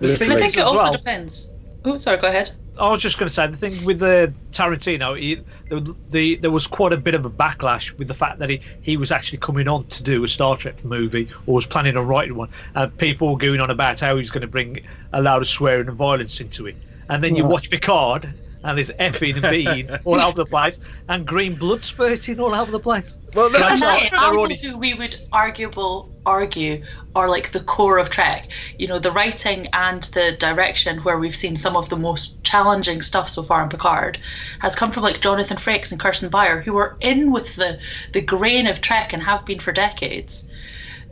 But 0.00 0.10
I 0.10 0.16
think 0.16 0.56
it 0.56 0.60
also 0.60 0.84
well. 0.84 0.92
depends. 0.92 1.50
Oh, 1.84 1.96
sorry, 1.96 2.18
go 2.18 2.28
ahead. 2.28 2.50
I 2.78 2.90
was 2.90 3.00
just 3.00 3.18
going 3.18 3.28
to 3.28 3.34
say 3.34 3.46
the 3.46 3.56
thing 3.56 3.84
with 3.84 3.98
the 3.98 4.34
Tarantino, 4.52 5.18
he, 5.18 5.40
the, 5.70 5.96
the 6.10 6.36
there 6.36 6.50
was 6.50 6.66
quite 6.66 6.92
a 6.92 6.96
bit 6.96 7.14
of 7.14 7.24
a 7.24 7.30
backlash 7.30 7.96
with 7.98 8.08
the 8.08 8.14
fact 8.14 8.38
that 8.38 8.50
he, 8.50 8.60
he 8.82 8.96
was 8.96 9.10
actually 9.10 9.38
coming 9.38 9.66
on 9.66 9.84
to 9.84 10.02
do 10.02 10.22
a 10.24 10.28
Star 10.28 10.56
Trek 10.56 10.84
movie 10.84 11.28
or 11.46 11.54
was 11.54 11.66
planning 11.66 11.96
on 11.96 12.06
writing 12.06 12.34
one, 12.36 12.50
and 12.74 12.96
people 12.98 13.30
were 13.30 13.38
going 13.38 13.60
on 13.60 13.70
about 13.70 14.00
how 14.00 14.16
he's 14.16 14.30
going 14.30 14.42
to 14.42 14.46
bring 14.46 14.80
a 15.12 15.22
lot 15.22 15.40
of 15.40 15.48
swearing 15.48 15.88
and 15.88 15.96
violence 15.96 16.40
into 16.40 16.66
it. 16.66 16.76
And 17.08 17.22
then 17.22 17.36
you 17.36 17.46
watch 17.46 17.70
Picard, 17.70 18.34
and 18.66 18.76
there's 18.76 18.90
effing 18.90 19.34
and 19.34 19.50
being 19.50 19.88
all 20.04 20.20
over 20.20 20.36
the 20.36 20.46
place, 20.46 20.80
and 21.08 21.26
green 21.26 21.54
blood 21.54 21.84
spurting 21.84 22.40
all 22.40 22.54
over 22.54 22.70
the 22.70 22.80
place. 22.80 23.16
Well, 23.34 23.50
no, 23.50 23.58
Yeah, 23.58 23.76
that 23.76 24.02
is 24.02 24.10
they're 24.10 24.20
also 24.20 24.54
who 24.54 24.76
we 24.76 24.94
would 24.94 25.16
arguable 25.32 26.10
argue 26.26 26.82
are 27.14 27.28
like 27.28 27.52
the 27.52 27.60
core 27.60 27.98
of 27.98 28.10
Trek. 28.10 28.48
You 28.78 28.88
know, 28.88 28.98
the 28.98 29.12
writing 29.12 29.68
and 29.72 30.02
the 30.02 30.36
direction 30.38 30.98
where 31.02 31.18
we've 31.18 31.36
seen 31.36 31.54
some 31.54 31.76
of 31.76 31.88
the 31.88 31.96
most 31.96 32.42
challenging 32.42 33.02
stuff 33.02 33.28
so 33.30 33.42
far 33.42 33.62
in 33.62 33.68
Picard 33.68 34.18
has 34.58 34.74
come 34.74 34.90
from 34.90 35.04
like 35.04 35.20
Jonathan 35.20 35.56
Frakes 35.56 35.92
and 35.92 36.00
Kirsten 36.00 36.28
Beyer, 36.28 36.60
who 36.60 36.76
are 36.76 36.96
in 37.00 37.30
with 37.30 37.54
the 37.54 37.78
the 38.12 38.20
grain 38.20 38.66
of 38.66 38.80
Trek 38.80 39.12
and 39.12 39.22
have 39.22 39.46
been 39.46 39.60
for 39.60 39.72
decades. 39.72 40.44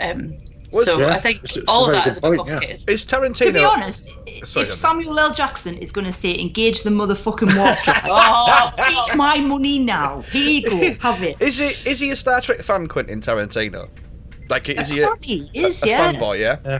Um, 0.00 0.37
Was- 0.75 0.85
so 0.87 0.99
Yeah, 0.99 1.14
I 1.14 1.21
think 1.21 1.45
it's 1.45 1.57
a- 1.57 1.61
it's 1.61 1.69
all 1.69 1.85
of 1.85 1.93
very 1.93 1.99
that 1.99 2.04
good 2.04 2.11
a 2.11 2.14
bit 2.14 2.37
point, 2.38 2.49
yeah. 2.49 2.54
complicated. 2.54 2.90
is 2.90 3.04
To 3.04 3.52
be 3.52 3.64
honest, 3.64 4.09
Sorry, 4.45 4.66
if 4.69 4.75
Samuel 4.75 5.19
L. 5.19 5.33
Jackson 5.35 5.78
is 5.78 5.93
going 5.93 6.04
to 6.07 6.12
say 6.12 6.38
engage 6.38 6.83
the 6.83 6.90
motherfucking 6.90 7.57
warp 7.57 7.78
drive, 7.85 8.00
Oh, 8.04 8.71
take 8.76 9.16
my 9.16 9.38
money 9.38 9.78
now. 9.78 10.23
Here 10.23 10.50
you 10.50 10.71
go, 10.71 10.95
have 11.00 11.23
it. 11.23 11.40
Is 11.40 11.59
he 11.59 11.66
is 11.88 12.00
he 12.00 12.11
a 12.11 12.16
Star 12.16 12.40
Trek 12.40 12.62
fan, 12.62 12.87
Quentin 12.88 13.21
Tarantino? 13.21 13.88
Like, 14.50 14.69
is 14.69 14.88
he 14.88 15.00
a, 15.00 15.04
Apparently 15.04 15.38
he 15.52 15.64
is, 15.64 15.83
a 15.83 15.88
yeah. 15.88 16.12
fanboy? 16.12 16.38
Yeah. 16.40 16.59
Yeah. 16.64 16.78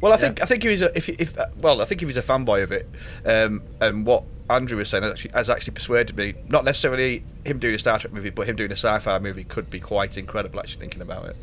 Well, 0.00 0.12
I 0.12 0.16
think 0.16 0.42
I 0.42 0.46
think 0.46 0.64
if 0.64 0.70
he's 0.70 0.82
a 0.82 0.96
if, 0.96 1.06
he- 1.06 1.16
if 1.18 1.36
uh, 1.38 1.46
well, 1.60 1.80
I 1.82 1.84
think 1.84 2.02
if 2.02 2.08
he's 2.08 2.16
a 2.16 2.22
fanboy 2.22 2.62
of 2.62 2.72
it, 2.72 2.88
um, 3.26 3.62
and 3.80 4.06
what 4.06 4.24
Andrew 4.48 4.78
was 4.78 4.88
saying 4.88 5.02
has 5.02 5.12
actually, 5.12 5.30
has 5.32 5.50
actually 5.50 5.74
persuaded 5.74 6.16
me. 6.16 6.34
Not 6.48 6.64
necessarily 6.64 7.22
him 7.44 7.58
doing 7.58 7.74
a 7.74 7.78
Star 7.78 7.98
Trek 7.98 8.12
movie, 8.12 8.30
but 8.30 8.48
him 8.48 8.56
doing 8.56 8.70
a 8.70 8.76
sci-fi 8.76 9.18
movie 9.18 9.44
could 9.44 9.68
be 9.70 9.78
quite 9.80 10.16
incredible. 10.16 10.58
Actually, 10.60 10.80
thinking 10.80 11.02
about 11.02 11.26
it. 11.26 11.36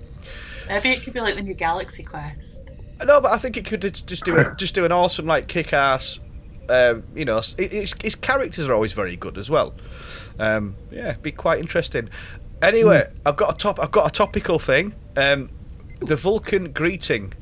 Maybe 0.69 0.89
it 0.89 1.03
could 1.03 1.13
be 1.13 1.19
like 1.21 1.35
the 1.35 1.41
new 1.41 1.53
Galaxy 1.53 2.03
Quest. 2.03 2.61
No, 3.05 3.21
but 3.21 3.31
I 3.31 3.37
think 3.37 3.57
it 3.57 3.65
could 3.65 3.81
just 3.81 4.25
do 4.25 4.37
a, 4.37 4.55
just 4.55 4.73
do 4.75 4.83
an 4.85 4.91
awesome 4.91 5.25
like 5.25 5.47
kick-ass. 5.47 6.19
Um, 6.69 7.03
you 7.15 7.23
know, 7.25 7.37
s- 7.37 7.55
it, 7.57 7.71
it's, 7.73 7.93
his 8.01 8.15
characters 8.15 8.67
are 8.67 8.73
always 8.73 8.91
very 8.93 9.15
good 9.15 9.37
as 9.37 9.49
well. 9.49 9.73
Um, 10.39 10.75
yeah, 10.91 11.13
be 11.21 11.31
quite 11.31 11.59
interesting. 11.59 12.09
Anyway, 12.61 13.07
I've 13.25 13.37
got 13.37 13.53
a 13.53 13.57
top. 13.57 13.79
I've 13.79 13.91
got 13.91 14.07
a 14.07 14.11
topical 14.11 14.59
thing. 14.59 14.93
Um, 15.15 15.49
the 16.01 16.15
Vulcan 16.15 16.73
greeting 16.73 17.33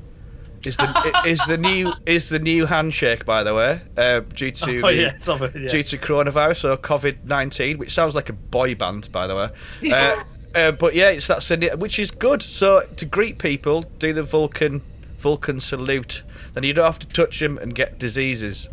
is 0.66 0.78
the 0.78 1.22
is 1.26 1.40
the 1.46 1.58
new 1.58 1.94
is 2.06 2.30
the 2.30 2.40
new 2.40 2.66
handshake. 2.66 3.26
By 3.26 3.44
the 3.44 3.54
way, 3.56 3.82
uh, 3.98 4.20
due 4.20 4.52
to 4.52 4.82
Oh 4.82 4.88
the- 4.88 4.94
yeah, 4.94 5.18
some 5.20 5.42
yeah. 5.42 5.68
due 5.70 5.84
to 5.84 5.98
coronavirus 5.98 6.74
or 6.74 6.78
COVID 6.78 7.24
nineteen, 7.24 7.78
which 7.78 7.94
sounds 7.94 8.14
like 8.14 8.30
a 8.30 8.34
boy 8.34 8.76
band, 8.76 9.10
by 9.12 9.26
the 9.26 9.36
way. 9.36 9.50
Uh, 9.92 10.22
uh, 10.56 10.72
but 10.72 10.96
yeah, 10.96 11.10
it's 11.10 11.28
that's 11.28 11.52
a, 11.52 11.58
which 11.78 12.00
is 12.00 12.12
good. 12.12 12.42
So 12.42 12.88
to 12.98 13.06
greet 13.06 13.38
people, 13.38 13.84
do 14.00 14.14
the 14.14 14.24
Vulcan 14.24 14.82
Vulcan 15.20 15.60
salute. 15.60 16.24
Then 16.54 16.64
you 16.64 16.74
don't 16.74 16.86
have 16.86 17.00
to 17.00 17.08
touch 17.08 17.40
them 17.40 17.58
and 17.58 17.76
get 17.76 18.00
diseases. 18.00 18.70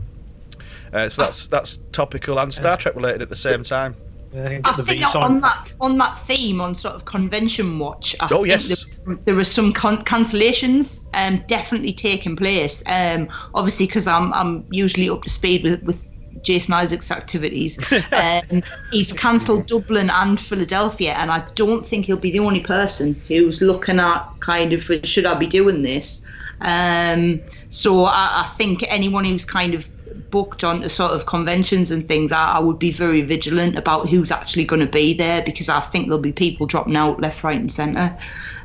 Uh, 0.93 1.09
so 1.09 1.23
that's 1.23 1.49
that's 1.49 1.79
topical 1.93 2.39
and 2.39 2.53
Star 2.53 2.77
Trek 2.77 2.95
related 2.95 3.23
at 3.23 3.29
the 3.29 3.37
same 3.37 3.65
time. 3.65 3.97
Yeah, 4.35 4.61
I 4.65 4.73
think 4.73 4.89
beats 4.89 5.13
that 5.13 5.17
on. 5.17 5.23
on 5.25 5.41
that 5.41 5.69
on 5.81 5.99
that 5.99 6.19
theme 6.21 6.61
on 6.61 6.75
sort 6.75 6.95
of 6.95 7.05
convention 7.05 7.79
watch. 7.79 8.17
I 8.21 8.27
Oh, 8.31 8.45
think 8.45 8.47
yes. 8.49 8.69
there, 8.69 8.77
was 8.83 8.97
some, 8.97 9.21
there 9.25 9.35
was 9.35 9.51
some 9.51 9.73
con- 9.73 10.03
cancellations 10.05 11.01
um, 11.13 11.43
definitely 11.49 11.93
taking 11.93 12.37
place. 12.37 12.83
Um, 12.87 13.29
obviously, 13.55 13.87
because 13.87 14.07
I'm 14.09 14.33
I'm 14.33 14.65
usually 14.71 15.11
up 15.11 15.23
to 15.23 15.31
speed 15.31 15.65
with 15.65 15.83
with 15.83 16.09
Jason 16.43 16.75
Isaacs' 16.75 17.11
activities. 17.11 17.79
um, 18.13 18.63
he's 18.91 19.13
cancelled 19.13 19.67
Dublin 19.67 20.11
and 20.11 20.41
Philadelphia, 20.41 21.15
and 21.15 21.31
I 21.31 21.45
don't 21.55 21.85
think 21.85 22.07
he'll 22.07 22.17
be 22.17 22.33
the 22.33 22.41
only 22.41 22.61
person 22.61 23.17
who's 23.29 23.63
looking 23.63 24.01
at 24.01 24.27
kind 24.41 24.73
of 24.73 24.83
should 25.05 25.27
I 25.27 25.35
be 25.35 25.47
doing 25.47 25.83
this. 25.83 26.23
Um, 26.61 27.43
so 27.71 28.05
I, 28.05 28.43
I 28.45 28.47
think 28.57 28.85
anyone 28.89 29.25
who's 29.25 29.45
kind 29.45 29.75
of 29.75 29.89
booked 30.31 30.63
on 30.65 30.89
sort 30.89 31.13
of 31.13 31.27
conventions 31.27 31.91
and 31.91 32.07
things, 32.07 32.33
I, 32.33 32.45
I 32.47 32.59
would 32.59 32.79
be 32.79 32.93
very 32.93 33.23
vigilant 33.23 33.77
about 33.77 34.09
who's 34.09 34.31
actually 34.31 34.65
going 34.65 34.81
to 34.81 34.87
be 34.87 35.15
there 35.15 35.43
because 35.43 35.69
I 35.69 35.81
think 35.81 36.07
there'll 36.07 36.23
be 36.23 36.33
people 36.33 36.67
dropping 36.67 36.97
out 36.97 37.21
left, 37.21 37.43
right, 37.43 37.59
and 37.59 37.73
centre. 37.73 38.17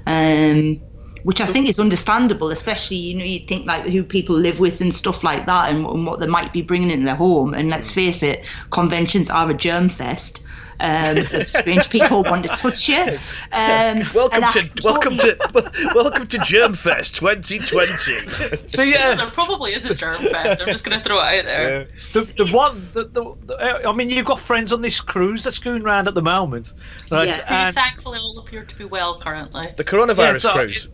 Um, 0.06 0.82
which 1.28 1.42
I 1.42 1.46
think 1.46 1.68
is 1.68 1.78
understandable, 1.78 2.52
especially 2.52 2.96
you 2.96 3.14
know 3.18 3.26
you 3.26 3.46
think 3.46 3.68
like 3.68 3.84
who 3.84 4.02
people 4.02 4.34
live 4.34 4.62
with 4.62 4.80
and 4.80 4.96
stuff 4.96 5.26
like 5.26 5.46
that, 5.46 5.70
and, 5.70 5.86
and 5.86 6.06
what 6.06 6.22
they 6.22 6.26
might 6.26 6.54
be 6.54 6.62
bringing 6.62 6.90
in 6.90 7.04
their 7.04 7.16
home. 7.16 7.54
And 7.54 7.70
let's 7.70 7.92
face 7.92 8.24
it, 8.24 8.46
conventions 8.70 9.30
are 9.30 9.50
a 9.50 9.54
germ 9.54 9.90
fest. 9.90 10.42
Um, 10.80 11.18
of 11.34 11.50
strange 11.50 11.90
people 11.90 12.24
want 12.24 12.44
to 12.44 12.50
touch 12.50 12.88
you. 12.88 13.20
Um, 13.52 14.04
Welcome 14.16 14.36
and 14.36 14.46
I 14.46 14.52
to 14.54 14.70
welcome 14.86 15.18
totally- 15.18 15.64
to 15.64 15.92
welcome 15.96 16.28
to 16.28 16.38
Germfest 16.38 17.16
2020. 17.16 18.28
So, 18.70 18.84
yeah, 18.84 19.16
There 19.16 19.30
probably 19.32 19.74
is 19.74 19.90
a 19.90 19.96
germ 19.96 20.16
fest. 20.16 20.62
I'm 20.62 20.68
just 20.70 20.86
going 20.86 20.98
to 20.98 21.04
throw 21.04 21.18
it 21.20 21.40
out 21.40 21.46
there. 21.46 21.88
the, 22.14 22.34
the 22.38 22.56
one, 22.56 22.88
the, 22.94 23.04
the, 23.06 23.36
the, 23.48 23.82
I 23.86 23.92
mean, 23.92 24.10
you've 24.10 24.28
got 24.28 24.40
friends 24.40 24.72
on 24.72 24.82
this 24.82 25.02
cruise 25.02 25.44
that's 25.44 25.60
going 25.60 25.82
around 25.82 26.08
at 26.08 26.14
the 26.14 26.22
moment, 26.22 26.72
right? 27.12 27.28
Yeah. 27.28 27.44
And, 27.66 27.76
thankfully 27.76 28.20
all 28.20 28.38
appear 28.40 28.64
to 28.64 28.76
be 28.78 28.86
well 28.86 29.20
currently. 29.20 29.74
The 29.76 29.84
coronavirus 29.84 30.18
Yeah, 30.34 30.38
so- 30.38 30.54
cruise. 30.54 30.88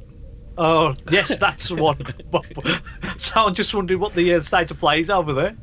Oh, 0.58 0.94
yes, 1.10 1.38
that's 1.38 1.70
the 1.70 1.76
one. 1.84 1.98
so 3.18 3.48
I'm 3.48 3.54
just 3.54 3.74
wondering 3.74 4.00
what 4.00 4.14
the 4.14 4.36
uh, 4.36 4.42
state 4.42 4.72
of 4.72 4.80
play 4.80 5.02
is 5.02 5.10
over 5.10 5.34
there. 5.34 5.56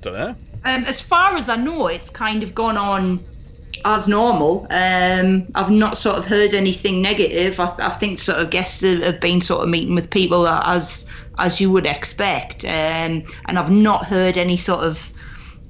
Don't 0.00 0.14
know. 0.14 0.36
Um, 0.64 0.84
as 0.84 1.00
far 1.00 1.36
as 1.36 1.48
I 1.48 1.56
know, 1.56 1.88
it's 1.88 2.10
kind 2.10 2.42
of 2.42 2.54
gone 2.54 2.76
on 2.76 3.24
as 3.84 4.08
normal. 4.08 4.66
Um, 4.70 5.46
I've 5.54 5.70
not 5.70 5.98
sort 5.98 6.16
of 6.16 6.24
heard 6.24 6.54
anything 6.54 7.02
negative. 7.02 7.60
I, 7.60 7.74
I 7.78 7.90
think 7.90 8.18
sort 8.18 8.38
of 8.38 8.50
guests 8.50 8.80
have, 8.82 9.02
have 9.02 9.20
been 9.20 9.40
sort 9.40 9.62
of 9.62 9.68
meeting 9.68 9.94
with 9.94 10.10
people 10.10 10.46
as 10.48 11.04
as 11.38 11.60
you 11.60 11.70
would 11.72 11.86
expect, 11.86 12.64
um, 12.64 13.24
and 13.46 13.58
I've 13.58 13.70
not 13.70 14.04
heard 14.04 14.38
any 14.38 14.56
sort 14.56 14.80
of 14.80 15.12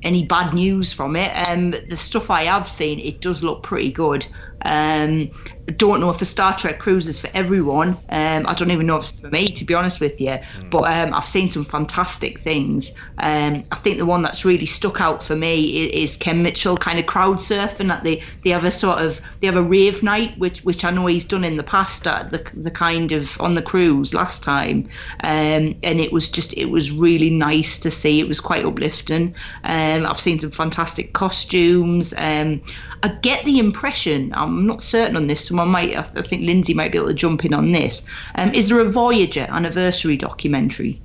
any 0.02 0.24
bad 0.24 0.52
news 0.52 0.92
from 0.92 1.16
it. 1.16 1.32
Um, 1.48 1.74
the 1.88 1.96
stuff 1.96 2.30
I 2.30 2.44
have 2.44 2.70
seen, 2.70 3.00
it 3.00 3.20
does 3.20 3.42
look 3.42 3.62
pretty 3.62 3.90
good. 3.90 4.26
Um, 4.66 5.30
I 5.66 5.72
don't 5.72 6.00
know 6.00 6.10
if 6.10 6.18
the 6.18 6.26
Star 6.26 6.56
Trek 6.56 6.78
cruise 6.78 7.06
is 7.06 7.18
for 7.18 7.30
everyone. 7.32 7.90
Um, 8.10 8.46
I 8.46 8.54
don't 8.54 8.70
even 8.70 8.86
know 8.86 8.96
if 8.96 9.04
it's 9.04 9.18
for 9.18 9.30
me, 9.30 9.48
to 9.48 9.64
be 9.64 9.72
honest 9.72 9.98
with 9.98 10.20
you. 10.20 10.38
But 10.70 10.92
um, 10.92 11.14
I've 11.14 11.26
seen 11.26 11.50
some 11.50 11.64
fantastic 11.64 12.38
things. 12.38 12.92
Um, 13.18 13.64
I 13.72 13.76
think 13.76 13.98
the 13.98 14.04
one 14.04 14.22
that's 14.22 14.44
really 14.44 14.66
stuck 14.66 15.00
out 15.00 15.22
for 15.22 15.36
me 15.36 15.86
is, 15.86 16.12
is 16.12 16.16
Ken 16.16 16.42
Mitchell 16.42 16.76
kind 16.76 16.98
of 16.98 17.06
crowd 17.06 17.38
surfing. 17.38 17.88
That 17.88 18.04
they, 18.04 18.22
they 18.42 18.50
have 18.50 18.64
a 18.64 18.70
sort 18.70 18.98
of 18.98 19.20
they 19.40 19.46
have 19.46 19.56
a 19.56 19.62
rave 19.62 20.02
night, 20.02 20.36
which 20.38 20.60
which 20.64 20.84
I 20.84 20.90
know 20.90 21.06
he's 21.06 21.24
done 21.24 21.44
in 21.44 21.56
the 21.56 21.62
past 21.62 22.06
at 22.06 22.30
the 22.30 22.44
the 22.54 22.70
kind 22.70 23.12
of 23.12 23.40
on 23.40 23.54
the 23.54 23.62
cruise 23.62 24.12
last 24.12 24.42
time. 24.42 24.88
Um, 25.20 25.74
and 25.82 26.00
it 26.00 26.12
was 26.12 26.30
just 26.30 26.52
it 26.58 26.66
was 26.66 26.92
really 26.92 27.30
nice 27.30 27.78
to 27.78 27.90
see. 27.90 28.20
It 28.20 28.28
was 28.28 28.40
quite 28.40 28.66
uplifting. 28.66 29.34
Um, 29.64 30.04
I've 30.04 30.20
seen 30.20 30.40
some 30.40 30.50
fantastic 30.50 31.14
costumes. 31.14 32.12
Um, 32.18 32.60
I 33.04 33.08
get 33.08 33.44
the 33.44 33.58
impression, 33.58 34.32
I'm 34.34 34.66
not 34.66 34.82
certain 34.82 35.14
on 35.14 35.26
this, 35.26 35.46
someone 35.46 35.68
might, 35.68 35.90
I 35.90 36.02
th- 36.02 36.16
I 36.16 36.22
think 36.22 36.42
Lindsay 36.42 36.72
might 36.72 36.90
be 36.90 36.96
able 36.96 37.08
to 37.08 37.14
jump 37.14 37.44
in 37.44 37.52
on 37.52 37.70
this. 37.72 38.02
Um, 38.36 38.52
is 38.54 38.70
there 38.70 38.80
a 38.80 38.90
Voyager 38.90 39.46
anniversary 39.50 40.16
documentary? 40.16 41.02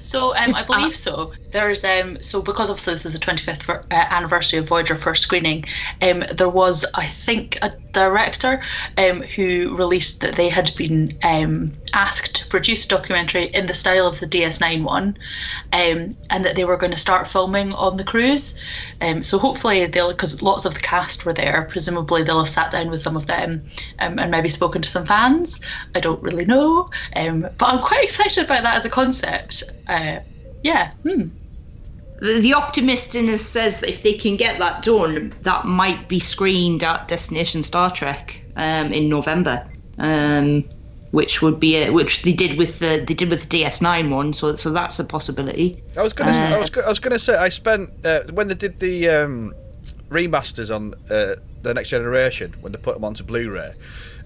So 0.00 0.36
um, 0.36 0.50
I 0.54 0.62
believe 0.62 0.94
so. 0.94 1.32
There's 1.50 1.82
um 1.82 2.18
so 2.20 2.42
because 2.42 2.68
obviously 2.68 2.92
this 2.92 3.06
is 3.06 3.14
the 3.14 3.18
25th 3.18 3.62
ver- 3.62 3.80
uh, 3.90 4.04
anniversary 4.10 4.58
of 4.58 4.68
Voyager 4.68 4.96
first 4.96 5.22
screening, 5.22 5.64
um 6.02 6.22
there 6.30 6.48
was 6.50 6.84
I 6.94 7.06
think 7.06 7.56
a 7.62 7.72
director 7.94 8.60
um 8.98 9.22
who 9.22 9.74
released 9.74 10.20
that 10.20 10.34
they 10.34 10.50
had 10.50 10.74
been 10.76 11.10
um 11.22 11.74
asked 11.94 12.36
to 12.36 12.46
produce 12.48 12.84
a 12.84 12.88
documentary 12.88 13.44
in 13.44 13.64
the 13.66 13.72
style 13.72 14.06
of 14.06 14.20
the 14.20 14.26
DS9 14.26 14.84
one, 14.84 15.16
um 15.72 16.12
and 16.30 16.44
that 16.44 16.56
they 16.56 16.64
were 16.66 16.76
going 16.76 16.92
to 16.92 16.98
start 16.98 17.26
filming 17.28 17.72
on 17.72 17.96
the 17.96 18.04
cruise, 18.04 18.54
um 19.00 19.22
so 19.22 19.38
hopefully 19.38 19.86
they'll 19.86 20.10
because 20.12 20.42
lots 20.42 20.66
of 20.66 20.74
the 20.74 20.80
cast 20.80 21.24
were 21.24 21.32
there. 21.34 21.66
Presumably 21.70 22.22
they'll 22.22 22.38
have 22.44 22.48
sat 22.50 22.70
down 22.72 22.90
with 22.90 23.02
some 23.02 23.16
of 23.16 23.26
them, 23.26 23.66
um, 24.00 24.18
and 24.18 24.30
maybe 24.30 24.48
spoken 24.50 24.82
to 24.82 24.88
some 24.88 25.06
fans. 25.06 25.60
I 25.94 26.00
don't 26.00 26.22
really 26.22 26.44
know, 26.44 26.88
um 27.16 27.42
but 27.58 27.66
I'm 27.68 27.80
quite 27.82 28.04
excited 28.06 28.44
about 28.44 28.64
that 28.64 28.76
as 28.76 28.84
a 28.84 28.90
concept. 28.90 29.62
Uh, 29.86 30.18
yeah. 30.62 30.92
Hmm. 31.04 31.28
The, 32.20 32.52
optimist 32.52 33.14
in 33.14 33.28
us 33.30 33.42
says 33.42 33.82
if 33.82 34.02
they 34.02 34.14
can 34.14 34.36
get 34.36 34.58
that 34.58 34.82
done, 34.82 35.32
that 35.42 35.64
might 35.66 36.08
be 36.08 36.18
screened 36.18 36.82
at 36.82 37.06
Destination 37.08 37.62
Star 37.62 37.90
Trek 37.90 38.40
um, 38.56 38.92
in 38.92 39.08
November. 39.08 39.64
Um, 39.98 40.64
which 41.10 41.40
would 41.40 41.58
be 41.58 41.76
a, 41.76 41.90
which 41.90 42.22
they 42.22 42.34
did 42.34 42.58
with 42.58 42.80
the 42.80 43.02
they 43.06 43.14
did 43.14 43.30
with 43.30 43.48
the 43.48 43.62
DS9 43.64 44.10
one, 44.10 44.32
so 44.34 44.54
so 44.56 44.70
that's 44.70 44.98
a 44.98 45.04
possibility. 45.04 45.82
I 45.96 46.02
was 46.02 46.12
gonna. 46.12 46.34
say, 46.34 46.40
I 46.40 46.54
Uh, 46.54 46.58
was. 46.58 46.70
I 46.84 46.88
was 46.88 46.98
gonna 46.98 47.18
say. 47.18 47.34
I 47.34 47.48
spent 47.48 47.90
uh, 48.04 48.24
when 48.32 48.46
they 48.48 48.54
did 48.54 48.78
the 48.78 49.08
um, 49.08 49.54
remasters 50.10 50.74
on 50.74 50.94
uh, 51.10 51.36
the 51.62 51.72
next 51.74 51.88
generation 51.88 52.54
when 52.60 52.72
they 52.72 52.78
put 52.78 52.94
them 52.94 53.04
onto 53.04 53.24
Blu-ray. 53.24 53.72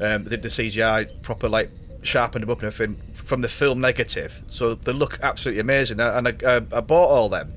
Um, 0.01 0.25
they 0.25 0.31
did 0.31 0.43
the 0.43 0.49
CGI 0.49 1.23
proper 1.23 1.49
like 1.49 1.71
sharpened 2.02 2.42
them 2.42 2.50
up 2.50 2.59
and 2.62 2.66
everything 2.73 3.00
from 3.14 3.40
the 3.40 3.49
film 3.49 3.80
negative, 3.80 4.42
so 4.47 4.75
they 4.75 4.92
look 4.92 5.18
absolutely 5.23 5.61
amazing. 5.61 6.00
And 6.00 6.28
I, 6.28 6.35
I, 6.44 6.56
I 6.56 6.80
bought 6.80 7.09
all 7.09 7.28
them 7.28 7.54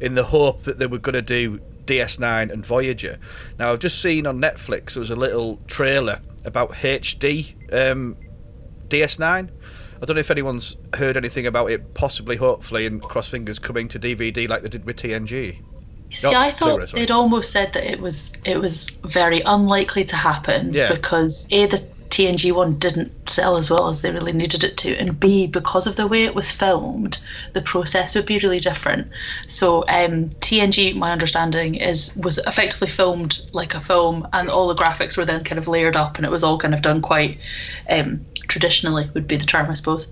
in 0.00 0.14
the 0.14 0.24
hope 0.24 0.64
that 0.64 0.78
they 0.78 0.86
were 0.86 0.98
going 0.98 1.14
to 1.14 1.22
do 1.22 1.60
DS9 1.86 2.50
and 2.52 2.64
Voyager. 2.66 3.18
Now 3.58 3.72
I've 3.72 3.78
just 3.78 4.00
seen 4.00 4.26
on 4.26 4.40
Netflix 4.40 4.94
there 4.94 5.00
was 5.00 5.10
a 5.10 5.16
little 5.16 5.58
trailer 5.66 6.20
about 6.44 6.72
HD 6.72 7.54
um, 7.72 8.16
DS9. 8.88 9.50
I 10.02 10.06
don't 10.06 10.16
know 10.16 10.20
if 10.20 10.30
anyone's 10.30 10.76
heard 10.96 11.16
anything 11.16 11.46
about 11.46 11.70
it, 11.70 11.94
possibly, 11.94 12.36
hopefully, 12.36 12.84
and 12.86 13.00
cross 13.00 13.28
fingers 13.28 13.58
coming 13.58 13.88
to 13.88 13.98
DVD 13.98 14.48
like 14.48 14.62
they 14.62 14.68
did 14.68 14.84
with 14.84 14.96
TNG. 14.96 15.60
See, 16.12 16.26
Oh, 16.28 16.32
I 16.32 16.50
thought 16.50 16.92
they'd 16.92 17.10
almost 17.10 17.50
said 17.50 17.72
that 17.72 17.90
it 17.90 18.00
was 18.00 18.34
it 18.44 18.60
was 18.60 18.90
very 19.04 19.40
unlikely 19.40 20.04
to 20.04 20.16
happen 20.16 20.72
Yeah. 20.72 20.92
because 20.92 21.48
a 21.50 21.66
the 21.66 21.88
TNG 22.14 22.52
one 22.52 22.78
didn't 22.78 23.10
sell 23.28 23.56
as 23.56 23.68
well 23.68 23.88
as 23.88 24.00
they 24.00 24.12
really 24.12 24.32
needed 24.32 24.62
it 24.62 24.76
to, 24.76 24.96
and 24.98 25.18
b 25.18 25.48
because 25.48 25.88
of 25.88 25.96
the 25.96 26.06
way 26.06 26.22
it 26.22 26.36
was 26.36 26.52
filmed, 26.52 27.20
the 27.54 27.60
process 27.60 28.14
would 28.14 28.24
be 28.24 28.38
really 28.38 28.60
different. 28.60 29.10
So 29.48 29.80
um, 29.88 30.28
TNG, 30.38 30.94
my 30.94 31.10
understanding 31.10 31.74
is 31.74 32.14
was 32.14 32.38
effectively 32.46 32.86
filmed 32.86 33.40
like 33.52 33.74
a 33.74 33.80
film, 33.80 34.28
and 34.32 34.48
all 34.48 34.68
the 34.68 34.80
graphics 34.80 35.16
were 35.16 35.24
then 35.24 35.42
kind 35.42 35.58
of 35.58 35.66
layered 35.66 35.96
up, 35.96 36.16
and 36.16 36.24
it 36.24 36.30
was 36.30 36.44
all 36.44 36.56
kind 36.56 36.72
of 36.72 36.82
done 36.82 37.02
quite 37.02 37.36
um, 37.90 38.24
traditionally 38.46 39.10
would 39.14 39.26
be 39.26 39.36
the 39.36 39.44
term, 39.44 39.68
I 39.68 39.74
suppose. 39.74 40.06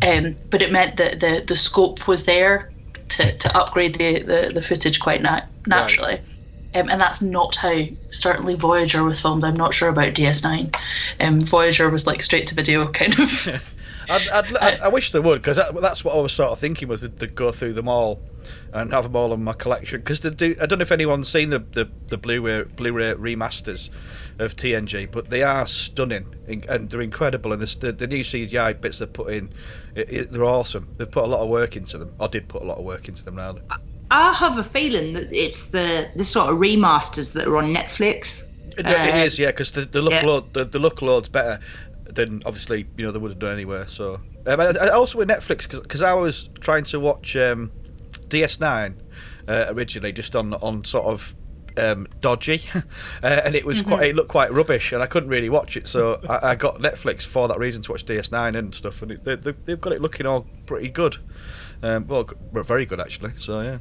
Um, 0.00 0.36
but 0.50 0.62
it 0.62 0.70
meant 0.70 0.96
that 0.98 1.18
the 1.18 1.42
the 1.44 1.56
scope 1.56 2.06
was 2.06 2.24
there 2.24 2.70
to, 3.08 3.36
to 3.36 3.56
upgrade 3.58 3.96
the, 3.96 4.22
the, 4.22 4.52
the 4.54 4.62
footage 4.62 5.00
quite 5.00 5.22
nat- 5.22 5.48
naturally. 5.66 6.20
Um, 6.74 6.88
and 6.88 7.00
that's 7.00 7.20
not 7.20 7.54
how 7.56 7.84
certainly 8.10 8.54
Voyager 8.54 9.04
was 9.04 9.20
filmed. 9.20 9.44
I'm 9.44 9.56
not 9.56 9.74
sure 9.74 9.88
about 9.88 10.14
DS9. 10.14 10.74
Um, 11.20 11.40
Voyager 11.42 11.90
was 11.90 12.06
like 12.06 12.22
straight 12.22 12.46
to 12.48 12.54
video 12.54 12.88
kind 12.92 13.18
of. 13.18 13.48
I'd, 14.08 14.28
I'd, 14.28 14.56
I'd, 14.56 14.80
I 14.80 14.88
wish 14.88 15.12
they 15.12 15.20
would 15.20 15.40
because 15.40 15.56
that, 15.56 15.80
that's 15.80 16.04
what 16.04 16.16
I 16.16 16.20
was 16.20 16.32
sort 16.32 16.50
of 16.50 16.58
thinking 16.58 16.88
was 16.88 17.02
they'd 17.02 17.34
go 17.34 17.52
through 17.52 17.74
them 17.74 17.88
all 17.88 18.20
and 18.72 18.92
have 18.92 19.04
them 19.04 19.14
all 19.16 19.32
in 19.32 19.44
my 19.44 19.52
collection 19.52 20.00
because 20.00 20.18
do, 20.20 20.56
I 20.60 20.66
don't 20.66 20.78
know 20.78 20.82
if 20.82 20.90
anyone's 20.92 21.28
seen 21.28 21.50
the 21.50 21.60
the, 21.60 21.88
the 22.08 22.18
Blu-ray 22.18 22.64
Blu-ray 22.64 23.14
remasters 23.14 23.90
of 24.38 24.56
TNG, 24.56 25.10
but 25.10 25.28
they 25.28 25.42
are 25.42 25.66
stunning 25.66 26.34
and 26.46 26.90
they're 26.90 27.00
incredible. 27.00 27.52
And 27.52 27.62
the 27.62 27.92
the 27.92 28.06
new 28.06 28.24
CGI 28.24 28.80
bits 28.80 28.98
they 28.98 29.06
put 29.06 29.32
in, 29.32 29.52
it, 29.94 30.12
it, 30.12 30.32
they're 30.32 30.44
awesome. 30.44 30.88
They've 30.96 31.10
put 31.10 31.24
a 31.24 31.28
lot 31.28 31.40
of 31.40 31.48
work 31.48 31.76
into 31.76 31.98
them. 31.98 32.14
I 32.18 32.26
did 32.26 32.48
put 32.48 32.62
a 32.62 32.64
lot 32.64 32.78
of 32.78 32.84
work 32.84 33.08
into 33.08 33.24
them 33.24 33.36
rather. 33.36 33.62
I 34.12 34.32
have 34.34 34.58
a 34.58 34.64
feeling 34.64 35.14
that 35.14 35.32
it's 35.32 35.64
the 35.64 36.08
the 36.16 36.24
sort 36.24 36.50
of 36.50 36.58
remasters 36.58 37.32
that 37.32 37.46
are 37.48 37.56
on 37.56 37.74
Netflix. 37.74 38.42
It, 38.78 38.86
Uh, 38.86 39.16
is, 39.26 39.38
yeah, 39.38 39.48
because 39.48 39.72
the, 39.72 39.84
the 39.84 40.00
look 40.02 40.12
yeah. 40.12 40.24
load 40.26 40.52
the, 40.54 40.64
the 40.64 40.78
look 40.78 41.02
load's 41.02 41.28
better 41.28 41.60
than 42.04 42.42
obviously 42.44 42.86
you 42.96 43.04
know 43.06 43.10
they 43.12 43.18
would 43.18 43.30
have 43.30 43.38
done 43.38 43.52
anywhere. 43.54 43.86
So, 43.88 44.20
um, 44.46 44.60
and 44.60 44.76
I- 44.78 44.86
I 44.86 44.88
also 44.90 45.18
with 45.18 45.28
Netflix 45.28 45.68
because 45.68 46.02
I 46.02 46.12
was 46.14 46.48
trying 46.60 46.84
to 46.84 47.00
watch 47.00 47.34
um, 47.36 47.70
DS9 48.28 48.94
uh, 49.48 49.66
originally 49.70 50.12
just 50.12 50.36
on 50.36 50.54
on 50.54 50.84
sort 50.84 51.06
of. 51.06 51.34
Um, 51.74 52.06
dodgy, 52.20 52.64
uh, 52.74 53.40
and 53.46 53.54
it 53.54 53.64
was 53.64 53.80
quite. 53.80 54.04
It 54.10 54.14
looked 54.14 54.28
quite 54.28 54.52
rubbish, 54.52 54.92
and 54.92 55.02
I 55.02 55.06
couldn't 55.06 55.30
really 55.30 55.48
watch 55.48 55.74
it. 55.74 55.88
So 55.88 56.20
I, 56.28 56.50
I 56.50 56.54
got 56.54 56.80
Netflix 56.82 57.22
for 57.24 57.48
that 57.48 57.58
reason 57.58 57.80
to 57.84 57.92
watch 57.92 58.04
DS9 58.04 58.54
and 58.58 58.74
stuff, 58.74 59.00
and 59.00 59.12
it, 59.12 59.24
they, 59.24 59.36
they, 59.36 59.52
they've 59.64 59.80
got 59.80 59.94
it 59.94 60.02
looking 60.02 60.26
all 60.26 60.46
pretty 60.66 60.90
good. 60.90 61.16
Um, 61.82 62.06
well, 62.08 62.28
very 62.52 62.84
good 62.84 63.00
actually. 63.00 63.32
So 63.38 63.62
yeah. 63.62 63.78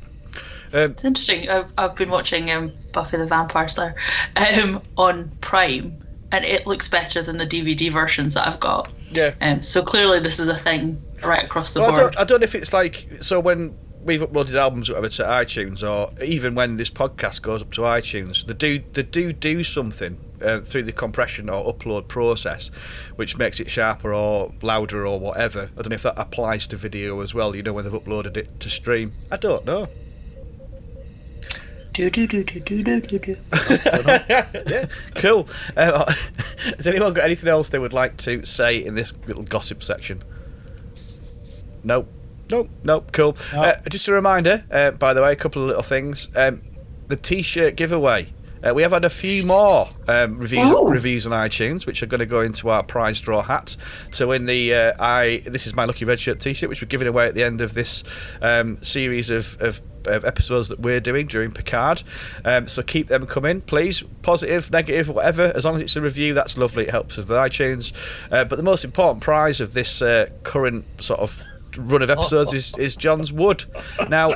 Um, 0.74 0.92
It's 0.92 1.04
interesting. 1.04 1.50
I've, 1.50 1.74
I've 1.78 1.96
been 1.96 2.10
watching 2.10 2.50
um, 2.52 2.72
Buffy 2.94 3.18
the 3.18 3.26
Vampire 3.26 3.68
Slayer 3.70 3.96
um, 4.36 4.82
on 4.98 5.32
Prime, 5.42 5.98
and 6.32 6.46
it 6.46 6.66
looks 6.66 6.88
better 6.88 7.22
than 7.22 7.38
the 7.38 7.46
DVD 7.48 7.92
versions 7.92 8.34
that 8.36 8.48
I've 8.48 8.60
got. 8.60 8.90
yeah. 9.12 9.34
Um, 9.42 9.62
so 9.62 9.82
clearly, 9.84 10.20
this 10.20 10.40
is 10.40 10.48
a 10.48 10.58
thing 10.58 11.02
right 11.24 11.44
across 11.44 11.74
the 11.74 11.82
Well, 11.82 11.92
I 11.92 11.94
board. 12.00 12.14
don't, 12.14 12.22
I 12.22 12.24
don't 12.24 12.40
know 12.40 12.46
if 12.46 12.56
it's 12.56 12.72
like 12.74 13.08
so 13.22 13.40
when 13.40 13.76
we've 14.04 14.22
uploaded 14.22 14.56
albums 14.56 14.90
or 14.90 14.94
whatever 14.94 15.10
to 15.10 15.24
iTunes, 15.24 15.84
or 15.88 16.12
even 16.24 16.56
when 16.56 16.78
this 16.78 16.90
podcast 16.90 17.42
goes 17.42 17.62
up 17.62 17.72
to 17.74 17.82
iTunes, 17.82 18.46
they 18.46 18.54
do 18.54 18.82
they 18.94 19.04
do 19.04 19.34
do 19.34 19.64
something 19.64 20.18
uh, 20.42 20.62
through 20.62 20.84
the 20.84 20.92
compression 20.94 21.50
or 21.50 21.72
upload 21.72 22.08
process, 22.08 22.72
which 23.18 23.38
makes 23.38 23.60
it 23.60 23.70
sharper 23.70 24.12
or 24.14 24.54
louder 24.62 25.06
or 25.06 25.20
whatever. 25.20 25.70
I 25.78 25.82
don't 25.82 25.90
know 25.90 25.96
if 25.96 26.04
that 26.04 26.18
applies 26.18 26.66
to 26.68 26.78
video 26.78 27.20
as 27.20 27.34
well. 27.34 27.56
You 27.56 27.62
know 27.62 27.74
when 27.74 27.84
they've 27.84 27.94
uploaded 27.94 28.38
it 28.38 28.60
to 28.62 28.70
stream. 28.70 29.14
I 29.30 29.36
don't 29.38 29.66
know. 29.66 29.88
Do 31.94 32.10
do 32.10 32.26
do 32.26 32.44
do 32.44 32.60
do 32.62 32.84
do 32.84 33.02
do 33.02 33.20
do. 33.20 33.38
yeah, 33.52 34.86
cool. 35.16 35.48
Uh, 35.76 36.12
has 36.78 36.88
anyone 36.88 37.14
got 37.14 37.26
anything 37.26 37.50
else 37.50 37.70
they 37.70 37.80
would 37.80 37.94
like 37.94 38.16
to 38.18 38.46
say 38.46 38.78
in 38.78 38.96
this 38.96 39.14
little 39.28 39.44
gossip 39.44 39.84
section? 39.84 40.22
Nope. 41.84 42.08
Nope. 42.50 42.70
Nope. 42.84 43.12
Cool. 43.12 43.36
Uh, 43.54 43.74
just 43.90 44.08
a 44.08 44.14
reminder, 44.14 44.64
uh, 44.72 44.92
by 44.92 45.14
the 45.14 45.22
way, 45.22 45.34
a 45.34 45.36
couple 45.36 45.62
of 45.64 45.68
little 45.68 45.84
things. 45.84 46.30
Um, 46.36 46.62
the 47.08 47.18
T-shirt 47.18 47.76
giveaway. 47.76 48.34
Uh, 48.64 48.74
we 48.74 48.82
have 48.82 48.92
had 48.92 49.06
a 49.06 49.10
few 49.10 49.44
more 49.44 49.90
um, 50.08 50.38
reviews 50.38 50.72
Ooh. 50.72 50.88
reviews 50.88 51.26
on 51.26 51.32
iTunes, 51.32 51.86
which 51.86 52.04
are 52.04 52.06
going 52.06 52.20
to 52.20 52.26
go 52.26 52.42
into 52.42 52.70
our 52.70 52.84
prize 52.84 53.20
draw 53.20 53.42
hat. 53.42 53.76
So 54.12 54.32
in 54.32 54.46
the 54.46 54.74
uh, 54.74 54.94
I 55.00 55.44
this 55.46 55.66
is 55.66 55.74
my 55.74 55.86
lucky 55.86 56.06
red 56.06 56.20
shirt 56.20 56.40
T-shirt, 56.40 56.70
which 56.70 56.82
we're 56.82 56.88
giving 56.88 57.08
away 57.08 57.28
at 57.28 57.36
the 57.36 57.44
end 57.44 57.62
of 57.62 57.74
this 57.74 58.04
um, 58.42 58.82
series 58.84 59.30
of, 59.30 59.60
of, 59.62 59.82
of 60.06 60.26
episodes 60.26 60.70
that 60.70 60.80
we're 60.80 61.00
doing 61.00 61.28
during 61.28 61.52
Picard. 61.52 62.04
Um, 62.46 62.68
so 62.68 62.84
keep 62.84 63.08
them 63.08 63.26
coming, 63.26 63.62
please. 63.62 64.04
Positive, 64.22 64.70
negative, 64.72 65.10
whatever. 65.10 65.52
As 65.56 65.66
long 65.66 65.78
as 65.78 65.82
it's 65.82 65.96
a 65.96 66.02
review, 66.02 66.34
that's 66.34 66.58
lovely. 66.58 66.84
It 66.84 66.92
helps 66.92 67.18
with 67.18 67.28
the 67.28 67.36
iTunes. 67.36 67.94
Uh, 68.32 68.44
but 68.44 68.56
the 68.56 68.64
most 68.64 68.84
important 68.84 69.24
prize 69.24 69.60
of 69.62 69.74
this 69.74 70.02
uh, 70.02 70.30
current 70.44 70.86
sort 71.00 71.20
of 71.20 71.40
run 71.78 72.02
of 72.02 72.10
episodes 72.10 72.54
is, 72.54 72.78
is 72.78 72.96
John's 72.96 73.32
wood. 73.32 73.66
Now. 74.10 74.30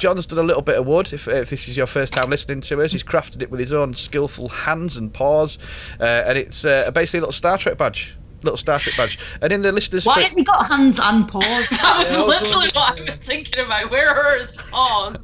John's 0.00 0.24
done 0.24 0.38
a 0.38 0.42
little 0.42 0.62
bit 0.62 0.78
of 0.78 0.86
wood. 0.86 1.12
If, 1.12 1.28
if 1.28 1.50
this 1.50 1.68
is 1.68 1.76
your 1.76 1.86
first 1.86 2.14
time 2.14 2.30
listening 2.30 2.62
to 2.62 2.82
us, 2.82 2.92
he's 2.92 3.04
crafted 3.04 3.42
it 3.42 3.50
with 3.50 3.60
his 3.60 3.72
own 3.72 3.92
skillful 3.94 4.48
hands 4.48 4.96
and 4.96 5.12
paws, 5.12 5.58
uh, 6.00 6.24
and 6.26 6.38
it's 6.38 6.64
uh, 6.64 6.90
basically 6.94 7.18
a 7.18 7.20
little 7.22 7.32
Star 7.32 7.58
Trek 7.58 7.76
badge. 7.76 8.16
Little 8.42 8.56
Star 8.56 8.78
Trek 8.78 8.96
badge. 8.96 9.18
And 9.42 9.52
in 9.52 9.60
the 9.60 9.70
listeners, 9.70 10.06
Why 10.06 10.22
has 10.22 10.32
he 10.32 10.44
got 10.44 10.66
hands 10.66 10.98
and 10.98 11.28
paws? 11.28 11.44
That 11.70 12.06
was 12.08 12.26
literally 12.26 12.68
what 12.72 12.98
I 12.98 13.04
was 13.04 13.18
thinking 13.18 13.62
about. 13.62 13.90
Where 13.90 14.08
are 14.08 14.38
his 14.38 14.52
paws? 14.52 15.16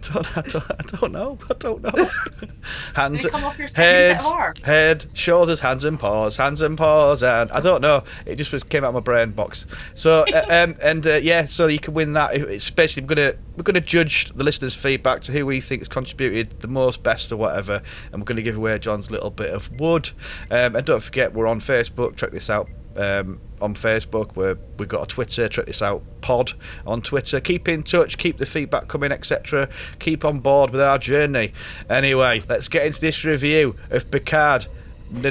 don't, 0.02 0.36
I, 0.36 0.42
don't, 0.42 0.70
I 0.70 0.96
don't 0.96 1.12
know. 1.12 1.38
I 1.48 1.54
don't 1.54 1.82
know. 1.82 2.10
hands, 2.94 3.24
They 3.24 3.30
come 3.30 3.44
off 3.44 3.58
your 3.58 3.68
head, 3.74 4.22
head, 4.62 5.06
shoulders, 5.12 5.60
hands 5.60 5.84
and 5.84 5.98
paws, 5.98 6.36
hands 6.36 6.62
and 6.62 6.78
paws, 6.78 7.22
and 7.22 7.50
I 7.50 7.60
don't 7.60 7.80
know. 7.80 8.04
It 8.26 8.36
just 8.36 8.52
was 8.52 8.62
came 8.62 8.84
out 8.84 8.88
of 8.88 8.94
my 8.94 9.00
brain 9.00 9.32
box. 9.32 9.66
So, 9.94 10.24
uh, 10.32 10.46
um, 10.48 10.76
and 10.80 11.06
uh, 11.06 11.14
yeah, 11.16 11.46
so 11.46 11.66
you 11.66 11.80
can 11.80 11.94
win 11.94 12.12
that. 12.12 12.34
It's 12.34 12.70
basically 12.70 13.08
we're 13.08 13.14
gonna 13.16 13.34
we're 13.60 13.64
gonna 13.64 13.78
judge 13.78 14.32
the 14.34 14.42
listeners' 14.42 14.74
feedback 14.74 15.20
to 15.20 15.32
who 15.32 15.44
we 15.44 15.60
think 15.60 15.82
has 15.82 15.88
contributed 15.88 16.60
the 16.60 16.66
most, 16.66 17.02
best, 17.02 17.30
or 17.30 17.36
whatever, 17.36 17.82
and 18.10 18.22
we're 18.22 18.24
gonna 18.24 18.40
give 18.40 18.56
away 18.56 18.78
John's 18.78 19.10
little 19.10 19.28
bit 19.28 19.50
of 19.50 19.70
wood. 19.78 20.12
Um, 20.50 20.76
and 20.76 20.86
don't 20.86 21.02
forget, 21.02 21.34
we're 21.34 21.46
on 21.46 21.60
Facebook. 21.60 22.16
Trek 22.16 22.30
This 22.30 22.48
Out 22.48 22.70
um, 22.96 23.38
on 23.60 23.74
Facebook. 23.74 24.34
We're, 24.34 24.56
we've 24.78 24.88
got 24.88 25.02
a 25.02 25.06
Twitter, 25.06 25.46
Trek 25.46 25.66
This 25.66 25.82
Out, 25.82 26.02
pod 26.22 26.54
on 26.86 27.02
Twitter. 27.02 27.38
Keep 27.38 27.68
in 27.68 27.82
touch, 27.82 28.16
keep 28.16 28.38
the 28.38 28.46
feedback 28.46 28.88
coming, 28.88 29.12
etc. 29.12 29.68
Keep 29.98 30.24
on 30.24 30.40
board 30.40 30.70
with 30.70 30.80
our 30.80 30.96
journey. 30.96 31.52
Anyway, 31.90 32.42
let's 32.48 32.68
get 32.68 32.86
into 32.86 33.02
this 33.02 33.26
review 33.26 33.76
of 33.90 34.10
Picard. 34.10 34.68
N- 35.14 35.26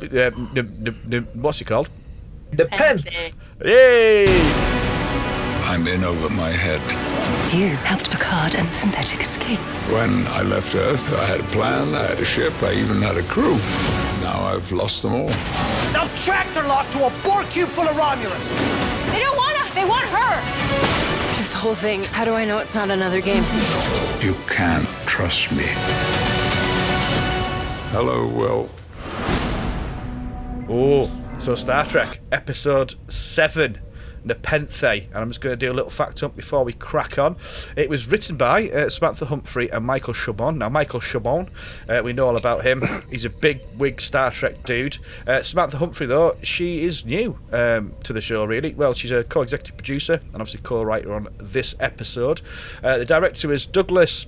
n- 0.00 0.48
n- 0.56 0.96
n- 1.12 1.28
what's 1.32 1.60
it 1.60 1.64
called? 1.64 1.90
The 2.52 2.66
pen. 2.66 3.02
Yay! 3.64 4.26
I'm 5.66 5.88
in 5.88 6.04
over 6.04 6.28
my 6.28 6.50
head. 6.50 7.13
You 7.52 7.68
helped 7.86 8.10
Picard 8.10 8.54
and 8.56 8.74
Synthetic 8.74 9.20
escape. 9.20 9.60
When 9.92 10.26
I 10.26 10.42
left 10.42 10.74
Earth, 10.74 11.12
I 11.14 11.24
had 11.24 11.40
a 11.40 11.44
plan, 11.44 11.94
I 11.94 12.02
had 12.02 12.18
a 12.18 12.24
ship, 12.24 12.52
I 12.62 12.72
even 12.72 13.00
had 13.00 13.16
a 13.16 13.22
crew. 13.22 13.56
Now 14.22 14.42
I've 14.42 14.72
lost 14.72 15.02
them 15.02 15.14
all. 15.14 15.28
Now 15.92 16.08
tractor 16.24 16.64
lock 16.64 16.90
to 16.90 17.06
a 17.06 17.12
Borg 17.22 17.48
cube 17.50 17.68
full 17.68 17.86
of 17.86 17.96
Romulus. 17.96 18.48
They 19.12 19.20
don't 19.20 19.36
want 19.36 19.56
us. 19.60 19.72
They 19.74 19.84
want 19.84 20.06
her. 20.06 21.38
This 21.38 21.52
whole 21.52 21.74
thing. 21.74 22.04
How 22.04 22.24
do 22.24 22.32
I 22.34 22.44
know 22.44 22.58
it's 22.58 22.74
not 22.74 22.90
another 22.90 23.20
game? 23.20 23.44
You 24.20 24.34
can't 24.48 24.88
trust 25.06 25.52
me. 25.52 25.66
Hello, 27.92 28.26
Will. 28.26 28.68
Oh, 30.68 31.10
so 31.38 31.54
Star 31.54 31.84
Trek 31.86 32.20
episode 32.32 32.96
seven, 33.08 33.78
Nepenthe, 34.24 34.82
and 34.84 35.14
I'm 35.14 35.28
just 35.28 35.40
going 35.40 35.52
to 35.52 35.56
do 35.56 35.70
a 35.70 35.74
little 35.74 35.90
fact 35.90 36.22
up 36.22 36.34
before 36.34 36.64
we 36.64 36.72
crack 36.72 37.18
on. 37.18 37.36
It 37.76 37.88
was 37.88 38.08
written 38.08 38.36
by 38.36 38.70
uh, 38.70 38.88
Samantha 38.88 39.26
Humphrey 39.26 39.70
and 39.70 39.84
Michael 39.84 40.14
Chabon. 40.14 40.56
Now, 40.56 40.68
Michael 40.68 41.00
Chabon, 41.00 41.48
uh, 41.88 42.02
we 42.02 42.12
know 42.12 42.26
all 42.26 42.36
about 42.36 42.64
him. 42.64 42.82
He's 43.10 43.24
a 43.24 43.30
big 43.30 43.60
wig 43.76 44.00
Star 44.00 44.30
Trek 44.30 44.64
dude. 44.64 44.98
Uh, 45.26 45.42
Samantha 45.42 45.78
Humphrey, 45.78 46.06
though, 46.06 46.36
she 46.42 46.84
is 46.84 47.04
new 47.04 47.38
um, 47.52 47.92
to 48.04 48.12
the 48.12 48.20
show, 48.20 48.44
really. 48.44 48.74
Well, 48.74 48.94
she's 48.94 49.10
a 49.10 49.24
co-executive 49.24 49.76
producer 49.76 50.14
and 50.14 50.34
obviously 50.36 50.60
co-writer 50.62 51.12
on 51.14 51.28
this 51.38 51.74
episode. 51.80 52.40
Uh, 52.82 52.98
the 52.98 53.04
director 53.04 53.52
is 53.52 53.66
Douglas 53.66 54.26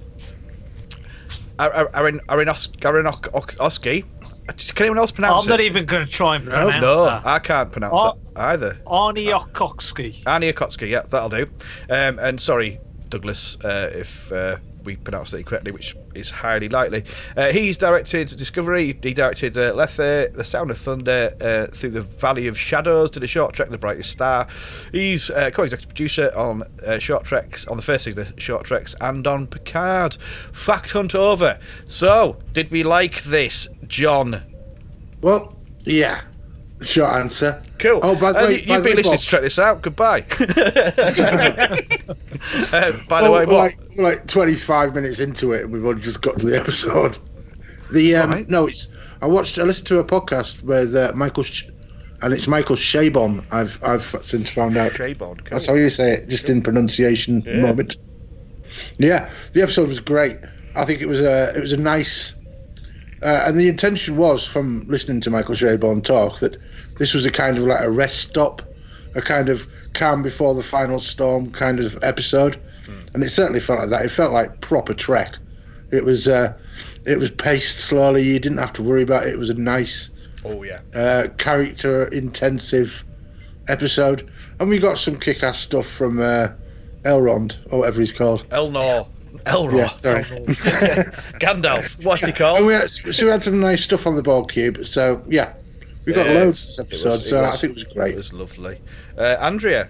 Ar- 1.58 1.72
Ar- 1.72 1.90
Aron 1.94 2.20
Aronos- 2.28 2.68
Aronofsky. 2.80 4.04
Can 4.46 4.84
anyone 4.84 4.98
else 4.98 5.10
pronounce 5.10 5.44
it? 5.44 5.46
I'm 5.46 5.50
not 5.50 5.60
even 5.60 5.86
going 5.86 6.04
to 6.06 6.10
try 6.10 6.36
and 6.36 6.44
pronounce 6.46 6.80
No, 6.82 7.04
that. 7.06 7.26
I 7.26 7.38
can't 7.38 7.70
pronounce 7.72 8.00
that 8.00 8.16
either. 8.36 8.78
Arnie 8.86 9.28
Okoksky. 9.36 10.22
Arnie 10.24 10.52
Okotsky, 10.52 10.88
yeah, 10.88 11.02
that'll 11.02 11.28
do. 11.28 11.48
Um, 11.90 12.18
and 12.18 12.40
sorry, 12.40 12.78
Douglas, 13.08 13.56
uh, 13.64 13.90
if 13.94 14.30
uh, 14.30 14.58
we 14.84 14.96
pronounced 14.96 15.34
it 15.34 15.38
incorrectly, 15.38 15.72
which 15.72 15.96
is 16.14 16.30
highly 16.30 16.68
likely. 16.68 17.04
Uh, 17.36 17.50
he's 17.50 17.76
directed 17.76 18.28
Discovery, 18.36 18.96
he 19.02 19.12
directed 19.12 19.58
uh, 19.58 19.74
Lethe, 19.74 20.32
The 20.32 20.44
Sound 20.44 20.70
of 20.70 20.78
Thunder, 20.78 21.34
uh, 21.40 21.66
Through 21.74 21.90
the 21.90 22.02
Valley 22.02 22.46
of 22.46 22.58
Shadows, 22.58 23.10
did 23.10 23.22
a 23.24 23.26
short 23.26 23.54
trek, 23.54 23.68
The 23.68 23.78
Brightest 23.78 24.10
Star. 24.10 24.46
He's 24.92 25.28
uh, 25.30 25.50
co 25.50 25.64
executive 25.64 25.88
producer 25.88 26.32
on 26.36 26.62
uh, 26.86 26.98
short 26.98 27.24
treks, 27.24 27.66
on 27.66 27.76
the 27.76 27.82
first 27.82 28.04
season 28.04 28.20
of 28.28 28.34
short 28.40 28.64
treks, 28.64 28.94
and 29.00 29.26
on 29.26 29.48
Picard. 29.48 30.14
Fact 30.52 30.92
hunt 30.92 31.14
over. 31.14 31.58
So, 31.84 32.38
did 32.52 32.70
we 32.70 32.82
like 32.84 33.24
this, 33.24 33.68
John? 33.88 34.42
Well, 35.22 35.54
yeah. 35.84 36.22
Short 36.82 37.14
answer. 37.16 37.62
Cool. 37.78 38.00
Oh, 38.02 38.14
by 38.16 38.32
the 38.32 38.38
And 38.40 38.48
way, 38.48 38.54
you've 38.58 38.66
been 38.66 38.82
way, 38.84 38.94
listening 38.94 39.14
Bob. 39.14 39.20
to 39.20 39.26
Trek 39.26 39.42
This 39.42 39.58
Out. 39.58 39.80
Goodbye. 39.82 40.26
uh, 42.72 42.92
by 43.08 43.22
the 43.22 43.28
Oh, 43.28 43.32
way, 43.32 43.46
what? 43.46 43.48
like, 43.48 43.78
like 43.96 44.26
25 44.26 44.94
minutes 44.94 45.20
into 45.20 45.52
it, 45.52 45.64
and 45.64 45.72
we've 45.72 45.84
only 45.84 46.02
just 46.02 46.20
got 46.22 46.38
to 46.38 46.46
the 46.46 46.56
episode. 46.60 47.18
The 47.92 48.16
um, 48.16 48.30
Right. 48.30 48.48
no, 48.50 48.66
it's 48.66 48.88
I 49.22 49.26
watched. 49.26 49.58
I 49.58 49.62
listened 49.62 49.86
to 49.88 49.98
a 50.00 50.04
podcast 50.04 50.62
with 50.62 50.94
uh, 50.94 51.12
Michael, 51.14 51.44
Sh- 51.44 51.64
and 52.22 52.32
it's 52.34 52.46
Michael 52.48 52.76
Shabon. 52.76 53.44
I've 53.52 53.82
I've 53.82 54.14
since 54.22 54.50
found 54.50 54.76
out. 54.76 54.92
Shaybond. 54.92 55.18
Cool. 55.44 55.48
That's 55.50 55.66
how 55.66 55.74
you 55.74 55.88
say 55.88 56.12
it, 56.14 56.28
just 56.28 56.50
in 56.50 56.62
pronunciation 56.62 57.42
moment. 57.62 57.96
Yeah, 58.98 59.30
the 59.54 59.62
episode 59.62 59.88
was 59.88 60.00
great. 60.00 60.36
I 60.74 60.84
think 60.84 61.00
it 61.00 61.06
was 61.06 61.20
a 61.20 61.54
it 61.56 61.60
was 61.60 61.72
a 61.72 61.76
nice, 61.78 62.34
uh, 63.22 63.44
and 63.46 63.58
the 63.58 63.68
intention 63.68 64.16
was 64.16 64.44
from 64.44 64.84
listening 64.88 65.20
to 65.22 65.30
Michael 65.30 65.54
Shabon 65.54 66.04
talk 66.04 66.38
that 66.40 66.56
this 66.98 67.14
was 67.14 67.26
a 67.26 67.30
kind 67.30 67.58
of 67.58 67.64
like 67.64 67.80
a 67.82 67.90
rest 67.90 68.18
stop 68.18 68.62
a 69.14 69.22
kind 69.22 69.48
of 69.48 69.66
calm 69.94 70.22
before 70.22 70.54
the 70.54 70.62
final 70.62 71.00
storm 71.00 71.50
kind 71.50 71.80
of 71.80 71.98
episode, 72.02 72.60
and 73.14 73.22
it 73.24 73.30
certainly 73.30 73.60
felt 73.60 73.80
like 73.80 73.88
that. 73.88 74.04
It 74.04 74.10
felt 74.10 74.32
like 74.32 74.60
proper 74.60 74.92
Trek. 74.92 75.38
It 75.90 76.04
was 76.04 76.28
uh, 76.28 76.52
it 77.06 77.18
was 77.18 77.30
paced 77.30 77.78
slowly. 77.78 78.22
You 78.22 78.38
didn't 78.38 78.58
have 78.58 78.74
to 78.74 78.82
worry 78.82 79.02
about 79.02 79.26
it. 79.26 79.30
It 79.30 79.38
was 79.38 79.48
a 79.50 79.54
nice 79.54 80.10
Oh 80.44 80.62
yeah. 80.62 80.80
uh, 80.94 81.28
character 81.38 82.08
intensive 82.08 83.04
episode, 83.68 84.28
and 84.60 84.68
we 84.68 84.78
got 84.78 84.98
some 84.98 85.18
kick-ass 85.18 85.58
stuff 85.58 85.86
from 85.86 86.20
uh, 86.20 86.48
Elrond 87.04 87.56
or 87.70 87.78
whatever 87.80 88.00
he's 88.00 88.12
called. 88.12 88.46
Elnor. 88.50 89.06
Elrond. 89.44 89.76
Yeah, 89.76 89.96
sorry. 89.98 90.22
Gandalf. 91.40 92.04
What's 92.04 92.24
he 92.24 92.32
called? 92.32 92.58
And 92.58 92.66
we 92.66 92.72
had, 92.72 92.90
so 92.90 93.24
we 93.26 93.30
had 93.30 93.42
some 93.42 93.60
nice 93.60 93.82
stuff 93.84 94.06
on 94.06 94.16
the 94.16 94.22
Borg 94.22 94.48
cube. 94.48 94.86
So 94.86 95.22
yeah, 95.28 95.52
we 96.04 96.12
got 96.12 96.26
Yeah, 96.26 96.32
loads 96.34 96.64
it 96.78 96.88
this 96.88 97.04
episode. 97.04 97.20
it 97.20 97.22
so 97.28 97.44
I 97.44 97.56
think 97.56 97.72
it 97.72 97.74
was 97.74 97.84
great. 97.84 98.14
It 98.14 98.16
was 98.16 98.32
lovely. 98.32 98.80
Uh, 99.18 99.36
Andrea. 99.40 99.88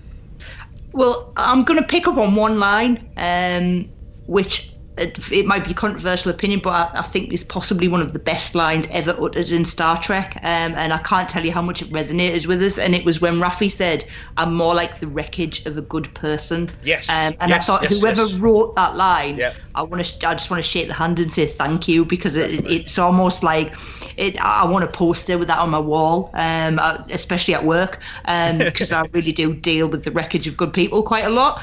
Well, 0.92 1.32
I'm 1.36 1.62
going 1.64 1.78
to 1.80 1.86
pick 1.86 2.06
up 2.08 2.16
on 2.16 2.34
one 2.34 2.58
line, 2.58 3.08
um, 3.16 3.88
which 4.26 4.72
it, 4.98 5.30
it 5.30 5.46
might 5.46 5.64
be 5.64 5.72
a 5.72 5.74
controversial 5.74 6.30
opinion, 6.30 6.60
but 6.62 6.70
I, 6.70 7.00
I 7.00 7.02
think 7.02 7.32
it's 7.32 7.44
possibly 7.44 7.86
one 7.86 8.00
of 8.00 8.12
the 8.12 8.18
best 8.18 8.54
lines 8.54 8.86
ever 8.90 9.14
uttered 9.20 9.50
in 9.50 9.64
Star 9.64 10.00
Trek. 10.00 10.36
Um, 10.42 10.74
and 10.74 10.92
I 10.92 10.98
can't 10.98 11.28
tell 11.28 11.44
you 11.44 11.52
how 11.52 11.62
much 11.62 11.82
it 11.82 11.90
resonated 11.90 12.46
with 12.46 12.62
us. 12.62 12.78
And 12.78 12.94
it 12.94 13.04
was 13.04 13.20
when 13.20 13.40
Raffi 13.40 13.70
said, 13.70 14.04
"I'm 14.36 14.54
more 14.54 14.74
like 14.74 15.00
the 15.00 15.06
wreckage 15.06 15.66
of 15.66 15.76
a 15.76 15.82
good 15.82 16.12
person." 16.14 16.70
Yes, 16.82 17.08
Um, 17.08 17.34
and 17.40 17.50
yes, 17.50 17.64
I 17.64 17.66
thought 17.66 17.82
yes, 17.82 18.00
whoever 18.00 18.24
yes. 18.24 18.34
wrote 18.34 18.74
that 18.76 18.96
line. 18.96 19.36
I 19.74 19.82
want 19.82 20.04
to. 20.04 20.28
I 20.28 20.34
just 20.34 20.50
want 20.50 20.64
to 20.64 20.68
shake 20.68 20.88
the 20.88 20.94
hand 20.94 21.20
and 21.20 21.32
say 21.32 21.46
thank 21.46 21.86
you 21.86 22.04
because 22.04 22.36
it, 22.36 22.64
it's 22.64 22.98
almost 22.98 23.42
like 23.42 23.74
it. 24.16 24.40
I 24.40 24.64
want 24.64 24.84
a 24.84 24.88
poster 24.88 25.36
with 25.36 25.48
that 25.48 25.58
on 25.58 25.68
my 25.70 25.78
wall, 25.78 26.30
um, 26.34 26.78
uh, 26.78 27.02
especially 27.10 27.54
at 27.54 27.64
work, 27.64 28.00
because 28.24 28.92
I 28.92 29.02
really 29.12 29.32
do 29.32 29.54
deal 29.54 29.88
with 29.88 30.04
the 30.04 30.10
wreckage 30.10 30.46
of 30.46 30.56
good 30.56 30.72
people 30.72 31.02
quite 31.02 31.24
a 31.24 31.30
lot. 31.30 31.62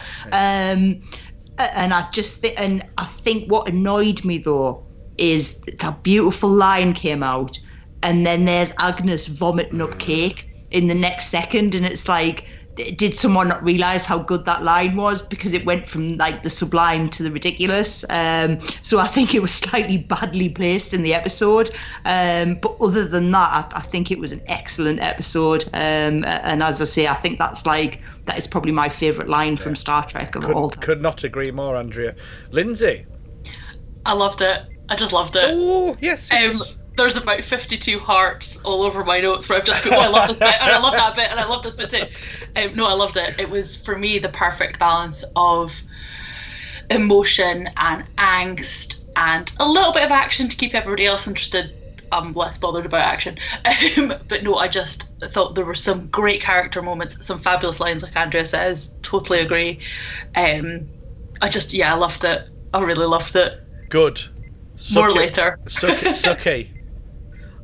And 1.58 1.94
I 1.94 2.08
just 2.14 2.40
think, 2.40 2.60
and 2.60 2.84
I 2.98 3.06
think 3.06 3.50
what 3.52 3.68
annoyed 3.68 4.24
me 4.26 4.40
though 4.40 4.86
is 5.18 5.60
that 5.80 6.04
beautiful 6.04 6.50
line 6.50 6.94
came 6.94 7.24
out, 7.24 7.58
and 8.02 8.26
then 8.26 8.46
there's 8.46 8.74
Agnes 8.80 9.28
vomiting 9.28 9.82
up 9.82 10.00
cake 10.00 10.46
in 10.72 10.88
the 10.88 10.96
next 10.96 11.28
second, 11.28 11.76
and 11.76 11.86
it's 11.86 12.08
like. 12.08 12.46
D- 12.76 12.92
Did 12.92 13.16
someone 13.16 13.48
not 13.48 13.64
realize 13.64 14.06
how 14.06 14.20
good 14.20 14.46
that 14.46 14.64
line 14.64 14.96
was 14.96 15.22
because 15.22 15.54
it 15.54 15.66
went 15.66 15.90
from 15.90 16.18
like 16.18 16.44
the 16.44 16.50
sublime 16.50 17.10
to 17.10 17.24
the 17.24 17.32
ridiculous? 17.32 18.04
Um, 18.10 18.60
so 18.82 19.00
I 19.00 19.08
think 19.08 19.34
it 19.36 19.42
was 19.42 19.54
slightly 19.54 19.98
badly 19.98 20.50
placed 20.50 20.94
in 20.94 21.04
the 21.04 21.14
episode. 21.14 21.70
Um, 22.06 22.56
but 22.56 22.76
other 22.82 23.08
than 23.08 23.32
that, 23.32 23.72
I, 23.74 23.78
I 23.78 23.82
think 23.82 24.12
it 24.12 24.20
was 24.20 24.32
an 24.32 24.42
excellent 24.48 25.00
episode. 25.02 25.66
Um, 25.74 26.24
and 26.26 26.62
as 26.64 26.82
I 26.82 26.86
say, 26.86 27.08
I 27.08 27.16
think 27.16 27.38
that's 27.40 27.66
like 27.66 28.02
that 28.26 28.38
is 28.38 28.48
probably 28.48 28.72
my 28.72 28.90
favorite 28.90 29.30
line 29.30 29.58
from 29.58 29.76
Star 29.76 30.06
Trek 30.06 30.36
of 30.36 30.46
all 30.50 30.70
Could, 30.70 30.74
time. 30.76 30.84
could 30.84 31.02
not 31.02 31.24
agree 31.24 31.52
more, 31.52 31.76
Andrea. 31.76 32.16
Lindsay. 32.52 33.06
I 34.06 34.14
loved 34.14 34.42
it. 34.42 34.62
I 34.90 34.96
just 34.96 35.14
loved 35.14 35.36
it. 35.38 35.46
Oh 35.48 35.96
yes. 36.02 36.30
yes, 36.32 36.52
Um, 36.52 36.58
yes. 36.58 36.76
There's 36.96 37.18
about 37.18 37.44
52 37.44 38.00
hearts 38.00 38.58
all 38.58 38.84
over 38.84 39.04
my 39.04 39.20
notes 39.20 39.50
where 39.50 39.58
I've 39.58 39.66
just 39.66 39.84
put, 39.84 39.94
oh, 39.94 40.00
I 40.00 40.08
love 40.08 40.28
this 40.28 40.40
bit, 40.40 40.62
and 40.62 40.72
I 40.72 40.80
love 40.80 40.94
that 40.94 41.16
bit, 41.16 41.32
and 41.32 41.40
I 41.40 41.46
love 41.46 41.64
this 41.64 41.76
bit 41.76 41.90
too. 41.90 42.06
Um, 42.56 42.76
no, 42.76 42.86
I 42.88 42.94
loved 42.94 43.18
it. 43.18 43.40
It 43.40 43.50
was, 43.50 43.76
for 43.78 43.98
me, 43.98 44.20
the 44.20 44.30
perfect 44.30 44.78
balance 44.80 45.24
of 45.36 45.74
emotion 46.90 47.70
and 47.78 48.06
angst 48.18 49.06
and 49.16 49.54
a 49.60 49.68
little 49.68 49.94
bit 49.94 50.04
of 50.04 50.12
action 50.12 50.50
to 50.50 50.58
keep 50.58 50.76
everybody 50.76 51.06
else 51.06 51.28
interested. 51.28 51.74
I'm 52.12 52.34
less 52.34 52.58
bothered 52.60 52.86
about 52.86 53.02
action. 53.02 53.38
Um, 53.98 54.14
but 54.28 54.44
no, 54.44 54.56
I 54.56 54.68
just 54.68 55.12
thought 55.32 55.56
there 55.56 55.66
were 55.66 55.76
some 55.76 56.08
great 56.08 56.42
character 56.42 56.82
moments, 56.82 57.24
some 57.26 57.40
fabulous 57.40 57.80
lines, 57.80 58.02
like 58.04 58.16
Andrea 58.16 58.46
says. 58.46 58.92
Totally 59.04 59.40
agree. 59.40 59.80
Um, 60.36 60.88
I 61.42 61.50
just, 61.50 61.74
yeah, 61.74 61.94
I 61.94 61.98
loved 61.98 62.24
it. 62.24 62.48
I 62.74 62.82
really 62.84 63.06
loved 63.06 63.36
it. 63.36 63.60
Good. 63.90 64.22
More 64.94 65.10
Suck 65.10 65.10
it- 65.10 65.16
later. 65.16 65.60
Suck 65.68 66.04
it, 66.04 66.08
Sucky. 66.10 66.68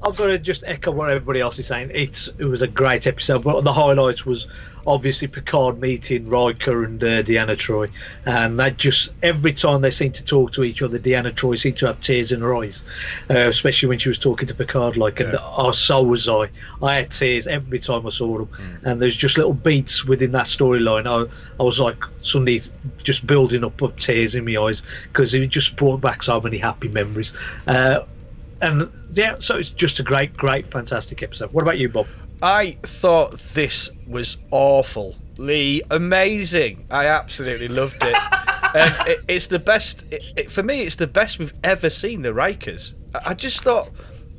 I've 0.02 0.16
got 0.16 0.28
to 0.28 0.38
just 0.38 0.64
echo 0.66 0.92
what 0.92 1.10
everybody 1.10 1.42
else 1.42 1.60
is 1.60 1.68
saying. 1.68 1.92
It's 1.94 2.30
it 2.38 2.46
was 2.46 2.62
a 2.62 2.68
great 2.68 3.06
episode, 3.06 3.44
but 3.44 3.64
the 3.64 3.74
highlights 3.74 4.26
was 4.26 4.48
obviously 4.88 5.28
Picard 5.28 5.80
meeting 5.82 6.28
Riker 6.28 6.86
and 6.86 7.04
uh, 7.04 7.22
Deanna 7.22 7.58
Troi, 7.58 7.90
and 8.26 8.58
that 8.60 8.78
just 8.78 9.10
every 9.24 9.52
time 9.52 9.82
they 9.82 9.92
seemed 9.92 10.16
to 10.16 10.24
talk 10.24 10.54
to 10.54 10.64
each 10.64 10.82
other, 10.82 10.98
Deanna 10.98 11.34
Troi 11.34 11.60
seemed 11.60 11.78
to 11.78 11.88
have 11.88 12.00
tears 12.00 12.32
in 12.32 12.40
her 12.40 12.56
eyes, 12.56 12.82
uh, 13.30 13.36
especially 13.36 13.90
when 13.90 14.00
she 14.00 14.08
was 14.08 14.18
talking 14.18 14.48
to 14.48 14.54
Picard. 14.54 14.96
Like, 14.96 15.20
and 15.20 15.38
oh, 15.42 15.72
so 15.72 16.02
was 16.02 16.30
I. 16.30 16.50
I 16.82 16.96
had 16.96 17.12
tears 17.12 17.46
every 17.46 17.80
time 17.80 18.08
I 18.08 18.10
saw 18.10 18.38
them, 18.38 18.50
and 18.84 19.02
there's 19.02 19.18
just 19.18 19.38
little 19.38 19.54
beats 19.54 20.06
within 20.06 20.32
that 20.32 20.46
storyline. 20.46 21.08
I 21.08 21.30
I 21.60 21.64
was 21.64 21.80
like 21.80 22.02
suddenly 22.22 22.62
just 23.00 23.28
building 23.28 23.66
up 23.66 23.82
of 23.82 23.98
tears 23.98 24.36
in 24.36 24.46
my 24.46 24.56
eyes 24.56 24.82
because 25.04 25.34
it 25.34 25.46
just 25.48 25.76
brought 25.76 26.00
back 26.00 26.24
so 26.24 26.40
many 26.40 26.58
happy 26.58 26.88
memories. 26.88 27.34
Uh, 27.68 28.06
and 28.62 28.92
yeah, 29.12 29.36
so 29.40 29.58
it's 29.58 29.70
just 29.70 30.00
a 30.00 30.04
great, 30.04 30.36
great, 30.36 30.68
fantastic 30.68 31.24
episode. 31.24 31.52
What 31.54 31.62
about 31.62 31.78
you, 31.78 31.90
Bob? 31.90 32.08
I 32.42 32.78
thought 32.84 33.38
this 33.40 33.90
was 34.08 34.38
awful. 34.52 35.16
Lee, 35.38 35.82
amazing. 35.90 36.86
I 36.90 37.08
absolutely 37.08 37.68
loved 37.68 37.98
it. 38.02 38.16
um, 38.76 39.08
it 39.08 39.20
it's 39.28 39.48
the 39.48 39.60
best. 39.60 40.06
It, 40.12 40.24
it, 40.36 40.52
for 40.52 40.64
me, 40.64 40.82
it's 40.82 40.96
the 40.96 41.08
best 41.08 41.40
we've 41.40 41.54
ever 41.64 41.90
seen 41.90 42.22
the 42.22 42.30
Rikers. 42.30 42.94
I, 43.14 43.32
I 43.32 43.34
just 43.34 43.64
thought 43.64 43.90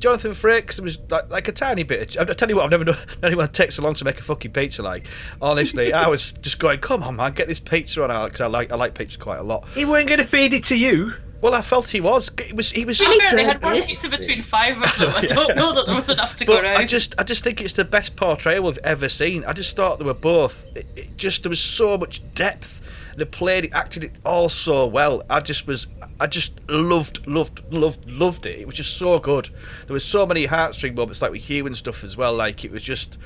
Jonathan 0.01 0.31
Frakes 0.31 0.79
was 0.79 0.99
like, 1.09 1.29
like 1.29 1.47
a 1.47 1.51
tiny 1.51 1.83
bit. 1.83 2.15
Of, 2.15 2.29
I 2.29 2.33
tell 2.33 2.49
you 2.49 2.55
what, 2.55 2.65
I've 2.65 2.71
never 2.71 2.85
known 2.85 2.97
anyone 3.23 3.49
takes 3.49 3.75
so 3.75 3.83
long 3.83 3.93
to 3.95 4.05
make 4.05 4.19
a 4.19 4.23
fucking 4.23 4.51
pizza. 4.51 4.81
Like, 4.81 5.05
honestly, 5.41 5.93
I 5.93 6.07
was 6.07 6.31
just 6.33 6.59
going, 6.59 6.79
"Come 6.79 7.03
on, 7.03 7.15
man, 7.15 7.33
get 7.33 7.47
this 7.47 7.59
pizza 7.59 8.03
on 8.03 8.11
out," 8.11 8.25
because 8.25 8.41
I 8.41 8.47
like 8.47 8.71
I 8.71 8.75
like 8.75 8.95
pizza 8.95 9.19
quite 9.19 9.39
a 9.39 9.43
lot. 9.43 9.67
He 9.69 9.85
weren't 9.85 10.07
going 10.07 10.19
to 10.19 10.25
feed 10.25 10.53
it 10.53 10.63
to 10.65 10.77
you. 10.77 11.13
Well, 11.41 11.55
I 11.55 11.61
felt 11.61 11.89
he 11.89 12.01
was. 12.01 12.29
It 12.37 12.55
was. 12.55 12.71
He 12.71 12.85
was. 12.85 12.99
To 12.99 13.05
be 13.05 13.19
fair, 13.19 13.35
they 13.35 13.43
had 13.43 13.61
one 13.61 13.75
Yes. 13.75 13.87
pizza 13.87 14.09
between 14.09 14.43
five 14.43 14.77
of 14.81 14.97
them. 14.97 15.11
I 15.15 15.25
don't 15.25 15.55
know 15.55 15.73
that 15.73 15.87
there 15.87 15.95
was 15.95 16.09
enough 16.09 16.35
to 16.37 16.45
go 16.45 16.53
But 16.55 16.63
around. 16.65 16.77
I 16.77 16.85
just, 16.85 17.15
I 17.17 17.23
just 17.23 17.43
think 17.43 17.61
it's 17.61 17.73
the 17.73 17.83
best 17.85 18.15
portrayal 18.15 18.63
we've 18.63 18.77
ever 18.83 19.09
seen. 19.09 19.43
I 19.45 19.53
just 19.53 19.75
thought 19.75 19.97
they 19.99 20.05
were 20.05 20.13
both. 20.13 20.67
It, 20.75 20.85
it 20.95 21.17
just 21.17 21.41
there 21.43 21.49
was 21.49 21.59
so 21.59 21.97
much 21.97 22.21
depth. 22.35 22.79
They 23.17 23.25
played 23.25 23.65
it, 23.65 23.73
acted 23.73 24.03
it 24.05 24.13
all 24.23 24.47
so 24.49 24.87
well. 24.87 25.21
I 25.29 25.41
just 25.41 25.67
was, 25.67 25.87
I 26.19 26.27
just 26.27 26.53
loved, 26.69 27.27
loved, 27.27 27.61
loved, 27.73 28.09
loved 28.09 28.45
it. 28.45 28.59
It 28.59 28.65
was 28.67 28.75
just 28.75 28.95
so 28.97 29.19
good. 29.19 29.49
There 29.87 29.93
was 29.93 30.05
so 30.05 30.25
many 30.25 30.47
heartstring 30.47 30.95
moments, 30.95 31.21
like 31.21 31.31
with 31.31 31.41
Hugh 31.41 31.65
and 31.65 31.75
stuff 31.75 32.03
as 32.05 32.15
well. 32.15 32.33
Like 32.33 32.63
it 32.63 32.71
was 32.71 32.83
just. 32.83 33.17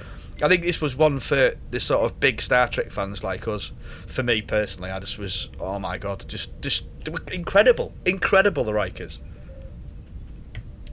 I 0.41 0.49
think 0.49 0.63
this 0.63 0.81
was 0.81 0.95
one 0.95 1.19
for 1.19 1.55
the 1.71 1.79
sort 1.79 2.03
of 2.03 2.19
big 2.19 2.41
Star 2.41 2.67
Trek 2.67 2.91
fans 2.91 3.23
like 3.23 3.47
us. 3.47 3.71
For 4.05 4.21
me 4.21 4.41
personally, 4.41 4.91
I 4.91 4.99
just 4.99 5.17
was, 5.17 5.49
oh 5.59 5.79
my 5.79 5.97
god, 5.97 6.25
just, 6.27 6.61
just 6.61 6.85
incredible, 7.31 7.93
incredible 8.05 8.63
the 8.63 8.73
Rikers. 8.73 9.19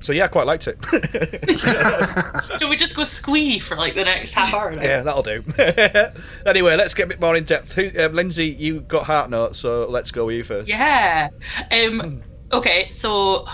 So 0.03 0.13
yeah, 0.13 0.25
I 0.25 0.29
quite 0.29 0.47
liked 0.47 0.67
it. 0.67 0.79
Should 2.59 2.69
we 2.69 2.77
just 2.77 2.97
go 2.97 3.05
squee 3.05 3.61
for 3.61 3.77
like 3.77 3.95
the 3.95 4.05
next 4.05 4.33
half 4.33 4.53
hour? 4.53 4.73
now? 4.73 4.83
Yeah, 4.83 5.03
that'll 5.03 5.23
do. 5.23 5.45
anyway, 6.47 6.75
let's 6.75 6.93
get 6.93 7.05
a 7.05 7.07
bit 7.07 7.21
more 7.21 7.37
in 7.37 7.45
depth. 7.45 7.73
Who, 7.75 7.89
uh, 7.97 8.09
Lindsay, 8.09 8.49
you 8.49 8.81
got 8.81 9.05
heart 9.05 9.31
notes, 9.31 9.59
so 9.59 9.89
let's 9.89 10.11
go 10.11 10.27
with 10.27 10.37
you 10.37 10.45
first. 10.45 10.69
Yeah. 10.69 11.31
Um. 11.71 12.23
Okay. 12.53 12.91
So, 12.91 13.47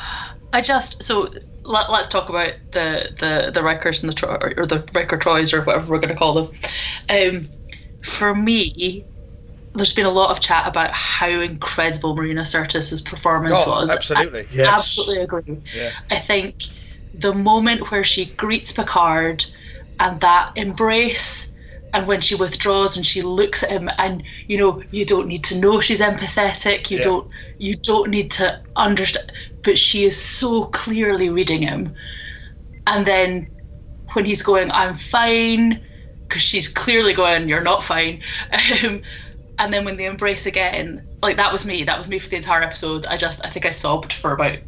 I 0.55 0.63
just 0.63 1.03
so 1.03 1.31
let, 1.69 1.91
let's 1.91 2.09
talk 2.09 2.29
about 2.29 2.55
the 2.73 3.11
the 3.19 3.51
the 3.53 3.61
Rikers 3.61 4.03
and 4.03 4.11
the 4.11 4.15
Tro- 4.15 4.39
or 4.57 4.67
the 4.67 4.89
Riker 4.95 5.17
Trois 5.19 5.53
or 5.53 5.63
whatever 5.63 5.93
we're 5.93 5.99
going 5.99 6.09
to 6.09 6.17
call 6.17 6.35
them. 6.35 6.55
Um, 7.09 7.49
for 8.03 8.35
me, 8.35 9.05
there's 9.75 9.95
been 9.95 10.07
a 10.07 10.11
lot 10.11 10.31
of 10.31 10.41
chat 10.41 10.67
about 10.67 10.91
how 10.93 11.29
incredible 11.29 12.17
Marina 12.17 12.41
Sirtis's 12.43 13.03
performance 13.03 13.61
Oh, 13.65 13.71
was. 13.71 13.91
absolutely. 13.91 14.41
I 14.43 14.47
Yes. 14.51 14.79
absolutely 14.79 15.19
agree. 15.23 15.63
Yeah. 15.75 15.93
I 16.11 16.19
think 16.19 16.65
the 17.15 17.35
moment 17.35 17.91
where 17.91 18.05
she 18.05 18.27
greets 18.37 18.73
Picard 18.73 19.45
and 20.01 20.21
that 20.21 20.51
embrace 20.57 21.51
and 21.93 22.07
when 22.07 22.21
she 22.21 22.35
withdraws 22.35 22.97
and 22.97 23.05
she 23.07 23.23
looks 23.23 23.63
at 23.63 23.71
him 23.71 23.89
and 23.99 24.23
you 24.47 24.59
know 24.59 24.83
you 24.91 25.05
don't 25.05 25.27
need 25.27 25.43
to 25.45 25.59
know 25.59 25.81
she's 25.81 26.01
empathetic 26.01 26.91
you 26.91 26.99
Yeah. 26.99 27.05
don't 27.05 27.29
you 27.59 27.75
don't 27.77 28.11
need 28.11 28.31
to 28.33 28.59
understand 28.77 29.33
but 29.69 29.77
she 29.77 30.07
is 30.07 30.19
so 30.19 30.65
clearly 30.65 31.29
reading 31.29 31.61
him 31.61 31.95
and 32.87 33.05
then 33.05 33.47
when 34.15 34.25
he's 34.25 34.43
going 34.43 34.71
i'm 34.71 34.95
fine 34.95 35.85
because 36.23 36.41
she's 36.41 36.67
clearly 36.67 37.13
going 37.13 37.47
you're 37.51 37.61
not 37.61 37.83
fine 37.83 38.23
um, 38.83 39.03
and 39.59 39.71
then 39.71 39.85
when 39.85 39.99
they 39.99 40.07
embrace 40.07 40.47
again 40.47 41.07
like 41.23 41.37
that 41.37 41.53
was 41.53 41.67
me 41.67 41.85
that 41.85 41.99
was 41.99 42.09
me 42.09 42.19
for 42.19 42.31
the 42.31 42.37
entire 42.37 42.63
episode 42.63 43.05
i 43.09 43.17
just 43.17 43.45
i 43.45 43.51
think 43.51 43.67
i 43.67 43.71
sobbed 43.71 44.11
for 44.11 44.33
about 44.33 44.59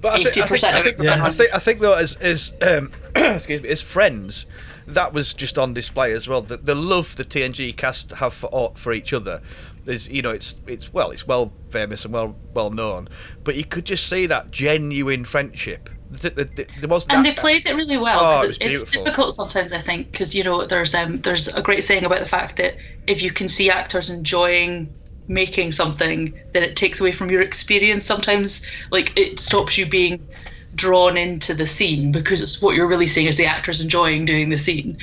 But 0.00 0.14
I 0.14 0.16
think, 0.24 0.38
I 0.38 0.46
think, 0.46 0.62
80% 0.62 0.64
I 0.64 0.78
of 0.78 0.84
think, 0.84 0.98
it. 1.00 1.06
I 1.06 1.30
think, 1.30 1.54
I 1.54 1.58
think 1.58 1.80
though, 1.80 1.92
as 1.92 2.14
as 2.14 2.50
um, 2.62 2.92
excuse 3.14 3.60
me, 3.60 3.68
as 3.68 3.82
friends, 3.82 4.46
that 4.86 5.12
was 5.12 5.34
just 5.34 5.58
on 5.58 5.74
display 5.74 6.14
as 6.14 6.26
well. 6.26 6.40
The, 6.40 6.56
the 6.56 6.74
love 6.74 7.16
the 7.16 7.24
TNG 7.24 7.76
cast 7.76 8.12
have 8.12 8.32
for 8.32 8.72
for 8.74 8.94
each 8.94 9.12
other 9.12 9.42
is, 9.86 10.08
you 10.08 10.22
know, 10.22 10.30
it's 10.30 10.56
it's 10.66 10.92
well, 10.92 11.10
it's 11.10 11.26
well 11.26 11.52
famous 11.70 12.04
and 12.04 12.12
well 12.12 12.36
well 12.54 12.70
known. 12.70 13.08
But 13.44 13.56
you 13.56 13.64
could 13.64 13.86
just 13.86 14.08
see 14.08 14.26
that 14.26 14.50
genuine 14.50 15.24
friendship 15.24 15.90
the, 16.10 16.30
the, 16.30 16.44
the, 16.44 16.66
there 16.80 16.88
wasn't 16.88 17.14
and 17.14 17.24
they 17.24 17.32
played 17.32 17.66
it 17.66 17.74
really 17.74 17.98
well. 17.98 18.20
Oh, 18.20 18.42
it 18.42 18.48
was 18.48 18.58
it's 18.60 18.90
difficult 18.90 19.34
sometimes, 19.34 19.72
I 19.72 19.80
think, 19.80 20.12
because 20.12 20.34
you 20.34 20.44
know 20.44 20.64
there's 20.66 20.94
um 20.94 21.18
there's 21.18 21.48
a 21.48 21.62
great 21.62 21.82
saying 21.82 22.04
about 22.04 22.20
the 22.20 22.26
fact 22.26 22.56
that 22.56 22.76
if 23.06 23.22
you 23.22 23.30
can 23.30 23.48
see 23.48 23.70
actors 23.70 24.10
enjoying 24.10 24.92
making 25.28 25.72
something, 25.72 26.32
then 26.52 26.62
it 26.62 26.76
takes 26.76 27.00
away 27.00 27.12
from 27.12 27.30
your 27.30 27.40
experience. 27.40 28.04
Sometimes, 28.04 28.62
like 28.90 29.18
it 29.18 29.40
stops 29.40 29.76
you 29.76 29.86
being 29.86 30.26
drawn 30.74 31.16
into 31.16 31.54
the 31.54 31.66
scene 31.66 32.12
because 32.12 32.40
it's 32.42 32.60
what 32.60 32.76
you're 32.76 32.86
really 32.86 33.06
seeing 33.06 33.26
is 33.26 33.36
the 33.36 33.46
actors 33.46 33.80
enjoying 33.80 34.24
doing 34.24 34.50
the 34.50 34.58
scene. 34.58 34.96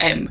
Um, 0.00 0.30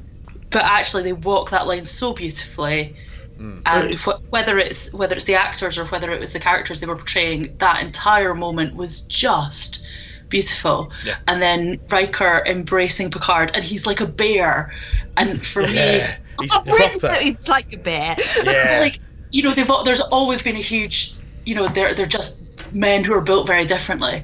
but 0.49 0.63
actually, 0.63 1.03
they 1.03 1.13
walk 1.13 1.49
that 1.51 1.67
line 1.67 1.85
so 1.85 2.13
beautifully. 2.13 2.95
Hmm. 3.37 3.59
And 3.65 3.95
wh- 3.95 4.19
whether 4.31 4.57
it's 4.57 4.91
whether 4.93 5.15
it's 5.15 5.25
the 5.25 5.35
actors 5.35 5.77
or 5.77 5.85
whether 5.85 6.11
it 6.11 6.19
was 6.19 6.33
the 6.33 6.39
characters 6.39 6.79
they 6.79 6.87
were 6.87 6.95
portraying, 6.95 7.55
that 7.59 7.81
entire 7.81 8.33
moment 8.33 8.75
was 8.75 9.01
just 9.01 9.85
beautiful. 10.29 10.91
Yeah. 11.05 11.17
And 11.27 11.41
then 11.41 11.79
Riker 11.89 12.43
embracing 12.45 13.11
Picard, 13.11 13.51
and 13.53 13.63
he's 13.63 13.85
like 13.85 14.01
a 14.01 14.07
bear. 14.07 14.73
And 15.17 15.45
for 15.45 15.61
Yeah, 15.61 16.15
he's 16.41 16.55
Really, 16.65 16.99
proper. 16.99 17.17
it's 17.21 17.47
like 17.47 17.71
a 17.73 17.77
bear. 17.77 18.15
Yeah. 18.43 18.77
like 18.81 18.99
you 19.31 19.43
know, 19.43 19.53
they've 19.53 19.71
there's 19.85 20.01
always 20.01 20.41
been 20.41 20.55
a 20.55 20.61
huge, 20.61 21.13
you 21.45 21.53
know, 21.55 21.67
they're 21.67 21.93
they're 21.93 22.05
just 22.05 22.41
men 22.71 23.03
who 23.03 23.13
are 23.13 23.21
built 23.21 23.47
very 23.47 23.65
differently. 23.65 24.23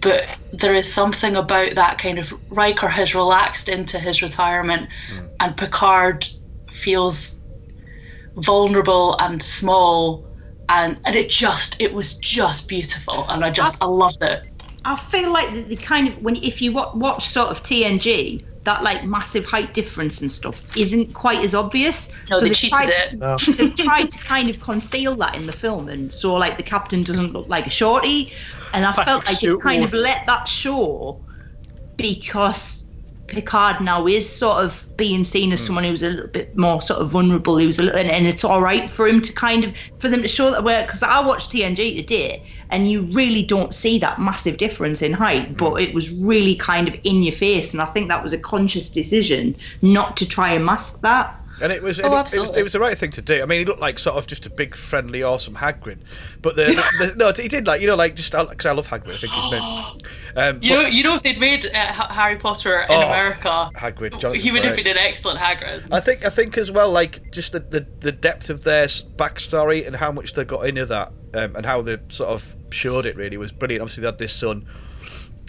But 0.00 0.26
there 0.52 0.74
is 0.74 0.92
something 0.92 1.36
about 1.36 1.74
that 1.74 1.98
kind 1.98 2.18
of 2.18 2.32
Riker 2.50 2.88
has 2.88 3.14
relaxed 3.14 3.68
into 3.68 3.98
his 3.98 4.22
retirement, 4.22 4.88
and 5.40 5.56
Picard 5.56 6.26
feels 6.70 7.35
vulnerable 8.36 9.16
and 9.20 9.42
small, 9.42 10.26
and 10.68 10.98
and 11.04 11.16
it 11.16 11.30
just 11.30 11.80
it 11.80 11.92
was 11.94 12.14
just 12.14 12.68
beautiful, 12.68 13.26
and 13.28 13.44
I 13.44 13.50
just 13.50 13.76
I 13.80 13.86
loved 13.86 14.22
it. 14.22 14.42
I 14.84 14.96
feel 14.96 15.32
like 15.32 15.52
the, 15.52 15.62
the 15.62 15.76
kind 15.76 16.08
of 16.08 16.22
when 16.22 16.36
if 16.36 16.62
you 16.62 16.72
watch, 16.72 16.94
watch 16.94 17.26
sort 17.26 17.48
of 17.48 17.62
TNG, 17.62 18.44
that 18.64 18.82
like 18.82 19.04
massive 19.04 19.44
height 19.44 19.74
difference 19.74 20.20
and 20.20 20.30
stuff 20.30 20.76
isn't 20.76 21.12
quite 21.12 21.42
as 21.44 21.54
obvious. 21.54 22.08
No, 22.30 22.40
they 22.40 22.48
they've 22.48 22.56
cheated 22.56 22.76
tried 22.78 22.88
it. 22.90 23.10
to- 23.10 23.16
No. 23.16 23.36
they've 23.56 23.74
tried 23.76 24.10
to 24.12 24.18
kind 24.18 24.48
of 24.48 24.60
conceal 24.60 25.16
that 25.16 25.34
in 25.34 25.46
the 25.46 25.52
film, 25.52 25.88
and 25.88 26.12
so 26.12 26.34
like 26.34 26.56
the 26.56 26.62
captain 26.62 27.02
doesn't 27.02 27.32
look 27.32 27.48
like 27.48 27.66
a 27.66 27.70
shorty, 27.70 28.32
and 28.74 28.84
I 28.84 28.92
felt 28.92 29.24
Patrick 29.24 29.26
like 29.26 29.62
they 29.62 29.70
kind 29.70 29.84
of 29.84 29.92
let 29.92 30.24
that 30.26 30.46
show 30.46 31.20
because 31.96 32.84
Picard 33.28 33.80
now 33.80 34.06
is 34.06 34.28
sort 34.28 34.64
of 34.64 34.84
being 34.96 35.24
seen 35.24 35.48
Hmm. 35.48 35.54
as 35.54 35.64
someone 35.64 35.84
who's 35.84 36.02
a 36.02 36.10
little 36.10 36.28
bit 36.28 36.56
more 36.56 36.80
sort 36.80 37.00
of 37.00 37.10
vulnerable. 37.10 37.56
He 37.56 37.66
was 37.66 37.78
a 37.78 37.82
little, 37.82 37.98
and, 37.98 38.10
and 38.10 38.26
it's 38.26 38.44
all 38.44 38.62
right 38.62 38.90
for 38.90 39.06
him 39.08 39.20
to 39.22 39.32
kind 39.32 39.64
of 39.64 39.74
for 39.98 40.08
them 40.08 40.22
to 40.22 40.28
show 40.28 40.50
that 40.50 40.64
work. 40.64 40.86
because 40.86 41.02
I 41.02 41.20
watched 41.20 41.50
TNG 41.52 41.96
today, 41.96 42.42
and 42.70 42.90
you 42.90 43.02
really 43.02 43.42
don't 43.42 43.74
see 43.74 43.98
that 43.98 44.20
massive 44.20 44.56
difference 44.58 45.02
in 45.02 45.12
height, 45.12 45.48
Hmm. 45.48 45.54
but 45.54 45.74
it 45.82 45.94
was 45.94 46.10
really 46.12 46.54
kind 46.56 46.88
of 46.88 46.94
in 47.04 47.22
your 47.22 47.32
face, 47.34 47.72
and 47.72 47.82
I 47.82 47.86
think 47.86 48.08
that 48.08 48.22
was 48.22 48.32
a 48.32 48.38
conscious 48.38 48.90
decision 48.90 49.56
not 49.82 50.16
to 50.18 50.28
try 50.28 50.52
and 50.52 50.64
mask 50.64 51.00
that. 51.00 51.34
And 51.60 51.72
it 51.72 51.82
was, 51.82 51.98
Oh, 52.00 52.20
it, 52.20 52.34
it 52.34 52.40
was 52.40 52.56
it 52.56 52.62
was 52.62 52.72
the 52.74 52.80
right 52.80 52.96
thing 52.98 53.10
to 53.12 53.22
do. 53.22 53.42
I 53.42 53.46
mean, 53.46 53.60
he 53.60 53.64
looked 53.64 53.80
like 53.80 53.98
sort 53.98 54.16
of 54.16 54.26
just 54.26 54.44
a 54.44 54.50
big, 54.50 54.76
friendly, 54.76 55.22
awesome 55.22 55.54
Hagrid. 55.54 56.00
But 56.42 56.54
the, 56.56 56.64
the, 56.98 57.14
no, 57.16 57.32
he 57.34 57.48
did 57.48 57.66
like 57.66 57.80
you 57.80 57.86
know 57.86 57.94
like 57.94 58.14
just 58.14 58.32
because 58.32 58.66
I 58.66 58.72
love 58.72 58.88
Hagrid. 58.88 59.14
I 59.14 59.16
think 59.18 59.32
he's 59.32 59.50
been. 59.50 59.62
Um, 60.38 60.58
You 60.62 60.74
but- 60.74 60.82
know, 60.82 60.88
you 60.88 61.02
know, 61.02 61.14
if 61.14 61.22
they'd 61.22 61.40
made 61.40 61.64
uh, 61.64 61.92
Harry 62.12 62.36
Potter 62.36 62.80
in 62.80 62.86
Oh, 62.90 63.00
America, 63.00 63.70
Hagrid, 63.74 64.20
Jonathan 64.20 64.42
he 64.42 64.52
would 64.52 64.66
have 64.66 64.76
been 64.76 64.86
an 64.86 64.98
excellent 64.98 65.38
Hagrid. 65.40 65.90
I 65.90 65.98
think 66.00 66.26
I 66.26 66.28
think 66.28 66.58
as 66.58 66.70
well, 66.70 66.90
like 66.92 67.32
just 67.32 67.52
the, 67.52 67.60
the, 67.60 67.86
the 68.00 68.12
depth 68.12 68.50
of 68.50 68.62
their 68.62 68.84
backstory 68.86 69.86
and 69.86 69.96
how 69.96 70.12
much 70.12 70.34
they 70.34 70.44
got 70.44 70.66
into 70.68 70.84
that, 70.84 71.08
um, 71.32 71.56
and 71.56 71.64
how 71.64 71.80
they 71.80 71.96
sort 72.08 72.28
of 72.28 72.54
showed 72.70 73.06
it 73.06 73.16
really 73.16 73.38
was 73.38 73.50
brilliant. 73.50 73.80
Obviously, 73.80 74.02
they 74.02 74.08
had 74.08 74.18
this 74.18 74.34
son 74.34 74.66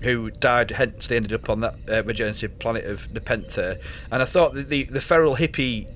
who 0.03 0.29
died, 0.31 0.71
hence 0.71 1.07
they 1.07 1.17
ended 1.17 1.33
up 1.33 1.49
on 1.49 1.59
that 1.59 1.75
uh, 1.89 2.03
regenerative 2.03 2.57
planet 2.59 2.85
of 2.85 3.11
Nepenthe. 3.11 3.57
And 4.11 4.21
I 4.21 4.25
thought 4.25 4.53
that 4.53 4.69
the 4.69 4.83
the 4.85 5.01
feral 5.01 5.35
hippie 5.35 5.87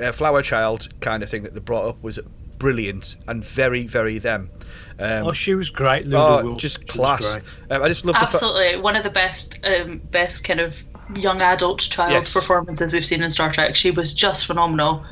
uh, 0.00 0.12
flower 0.12 0.42
child 0.42 0.88
kind 1.00 1.22
of 1.22 1.28
thing 1.30 1.42
that 1.42 1.54
they 1.54 1.60
brought 1.60 1.86
up 1.88 2.02
was 2.02 2.18
brilliant 2.58 3.16
and 3.26 3.44
very 3.44 3.86
very 3.86 4.18
them. 4.18 4.50
Um, 4.98 5.28
Oh, 5.28 5.32
she 5.32 5.54
was 5.54 5.70
great. 5.70 6.04
Luda 6.04 6.40
oh, 6.40 6.44
Wilson. 6.44 6.58
just 6.58 6.78
She 6.80 6.84
class. 6.84 7.24
great. 7.26 7.42
Um, 7.70 7.82
I 7.82 7.88
just 7.88 8.04
love 8.04 8.14
the 8.16 8.26
fa- 8.26 8.34
Absolutely, 8.34 8.80
one 8.80 8.96
of 8.96 9.02
the 9.02 9.08
best, 9.10 9.58
um, 9.64 9.98
best 10.10 10.44
kind 10.44 10.60
of 10.60 10.84
young 11.16 11.40
adult 11.40 11.80
child 11.80 12.12
Yes. 12.12 12.32
performances 12.32 12.92
we've 12.92 13.04
seen 13.04 13.22
in 13.22 13.30
Star 13.30 13.50
Trek. 13.50 13.74
She 13.76 13.90
was 13.90 14.12
just 14.12 14.44
phenomenal, 14.46 15.02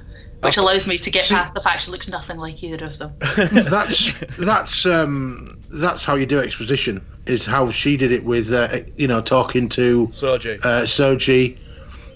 which 0.40 0.56
Abso- 0.56 0.58
allows 0.62 0.86
me 0.86 0.98
to 0.98 1.10
get 1.10 1.24
See- 1.24 1.34
past 1.34 1.54
the 1.54 1.62
fact 1.62 1.80
she 1.80 1.90
looks 1.90 2.06
nothing 2.06 2.36
like 2.36 2.62
either 2.62 2.84
of 2.84 2.98
them. 2.98 3.12
that's 3.20 4.12
that's 4.38 4.84
um 4.84 5.58
that's 5.70 6.04
how 6.04 6.14
you 6.16 6.26
do 6.26 6.38
exposition 6.38 7.02
is 7.26 7.44
how 7.46 7.70
she 7.70 7.96
did 7.96 8.12
it 8.12 8.24
with 8.24 8.52
uh, 8.52 8.68
you 8.96 9.06
know 9.08 9.20
talking 9.22 9.68
to 9.70 10.06
Soji. 10.08 10.58
uh, 10.64 10.82
Soji 10.82 11.56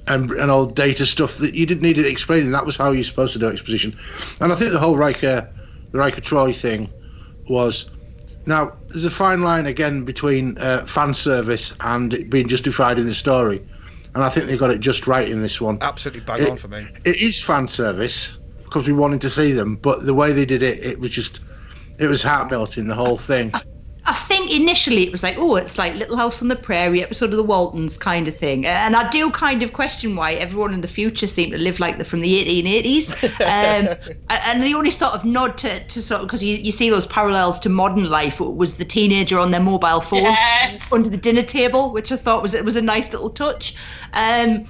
and 0.09 0.31
and 0.33 0.51
all 0.51 0.67
data 0.67 1.07
stuff 1.07 1.37
that 1.39 1.55
you 1.55 1.67
didn't 1.67 1.83
need 1.83 1.99
it 1.99 2.07
explaining. 2.07 2.51
That 2.51 2.67
was 2.67 2.77
how 2.77 2.93
you're 2.93 3.05
supposed 3.05 3.33
to 3.35 3.39
do 3.39 3.49
exposition. 3.49 3.97
And 4.41 4.53
I 4.53 4.57
think 4.57 4.73
the 4.73 4.79
whole 4.79 4.97
Riker, 4.97 5.49
the 5.93 5.99
Riker 5.99 6.21
Troi 6.21 6.53
thing, 6.55 6.91
was. 7.49 7.89
Now 8.45 8.73
there's 8.89 9.05
a 9.05 9.11
fine 9.11 9.43
line 9.43 9.67
again 9.67 10.05
between 10.05 10.59
uh, 10.59 10.85
fan 10.85 11.15
service 11.15 11.73
and 11.81 12.13
it 12.13 12.29
being 12.29 12.49
justified 12.49 12.99
in 12.99 13.07
the 13.07 13.15
story, 13.15 13.63
and 14.17 14.25
I 14.25 14.29
think 14.31 14.47
they 14.47 14.57
got 14.57 14.73
it 14.73 14.81
just 14.81 15.07
right 15.07 15.29
in 15.29 15.43
this 15.43 15.61
one. 15.61 15.79
Absolutely 15.81 16.23
bang 16.23 16.41
It- 16.43 16.51
on 16.51 16.57
for 16.57 16.67
me. 16.67 16.89
It 17.05 17.23
is 17.23 17.41
fan 17.41 17.69
service 17.69 18.39
because 18.65 18.85
we 18.85 18.93
wanted 18.93 19.21
to 19.21 19.31
see 19.31 19.53
them, 19.53 19.77
but 19.77 20.07
the 20.07 20.15
way 20.15 20.33
they 20.33 20.45
did 20.45 20.61
it, 20.65 20.81
it 20.83 20.99
was 20.99 21.11
just, 21.13 21.41
it 21.99 22.09
was 22.09 22.21
heart 22.25 22.51
melting. 22.51 22.89
The 22.89 22.97
whole 22.97 23.17
thing. 23.17 23.53
I 24.05 24.15
think 24.15 24.51
initially 24.51 25.05
it 25.05 25.13
was 25.13 25.23
like, 25.23 25.37
oh, 25.39 25.55
it's 25.55 25.79
like 25.79 25.95
Little 25.95 26.17
House 26.17 26.43
on 26.43 26.49
the 26.49 26.57
Prairie, 26.57 27.05
episode 27.05 27.31
of 27.31 27.37
the 27.37 27.45
Waltons 27.45 27.97
kind 27.97 28.27
of 28.27 28.37
thing. 28.37 28.67
And 28.67 28.97
I 28.97 29.09
do 29.11 29.31
kind 29.31 29.63
of 29.63 29.73
question 29.73 30.17
why 30.17 30.33
everyone 30.35 30.75
in 30.75 30.81
the 30.81 30.89
future 30.89 31.29
seem 31.29 31.53
to 31.53 31.59
live 31.59 31.79
like 31.79 31.99
they're 31.99 32.05
from 32.05 32.19
the 32.19 32.45
1880s. 32.45 33.13
Um, 33.41 33.97
and 34.29 34.63
the 34.63 34.75
only 34.75 34.91
sort 34.91 35.13
of 35.13 35.25
nod 35.25 35.57
to, 35.59 35.85
to 35.87 36.03
sort 36.03 36.23
of, 36.23 36.27
because 36.27 36.43
you, 36.43 36.57
you 36.57 36.73
see 36.73 36.91
those 36.91 37.07
parallels 37.07 37.61
to 37.61 37.69
modern 37.69 38.11
life 38.11 38.41
was 38.41 38.77
the 38.77 38.85
teenager 38.85 39.39
on 39.39 39.53
their 39.53 39.61
mobile 39.61 40.01
phone 40.01 40.23
Yes. 40.25 40.93
under 40.93 41.09
the 41.09 41.17
dinner 41.17 41.43
table, 41.43 41.93
which 41.93 42.11
I 42.11 42.17
thought 42.17 42.43
was 42.43 42.55
it 42.55 42.65
was 42.65 42.75
a 42.75 42.83
nice 42.83 43.13
little 43.13 43.31
touch. 43.31 43.77
Um, 44.15 44.67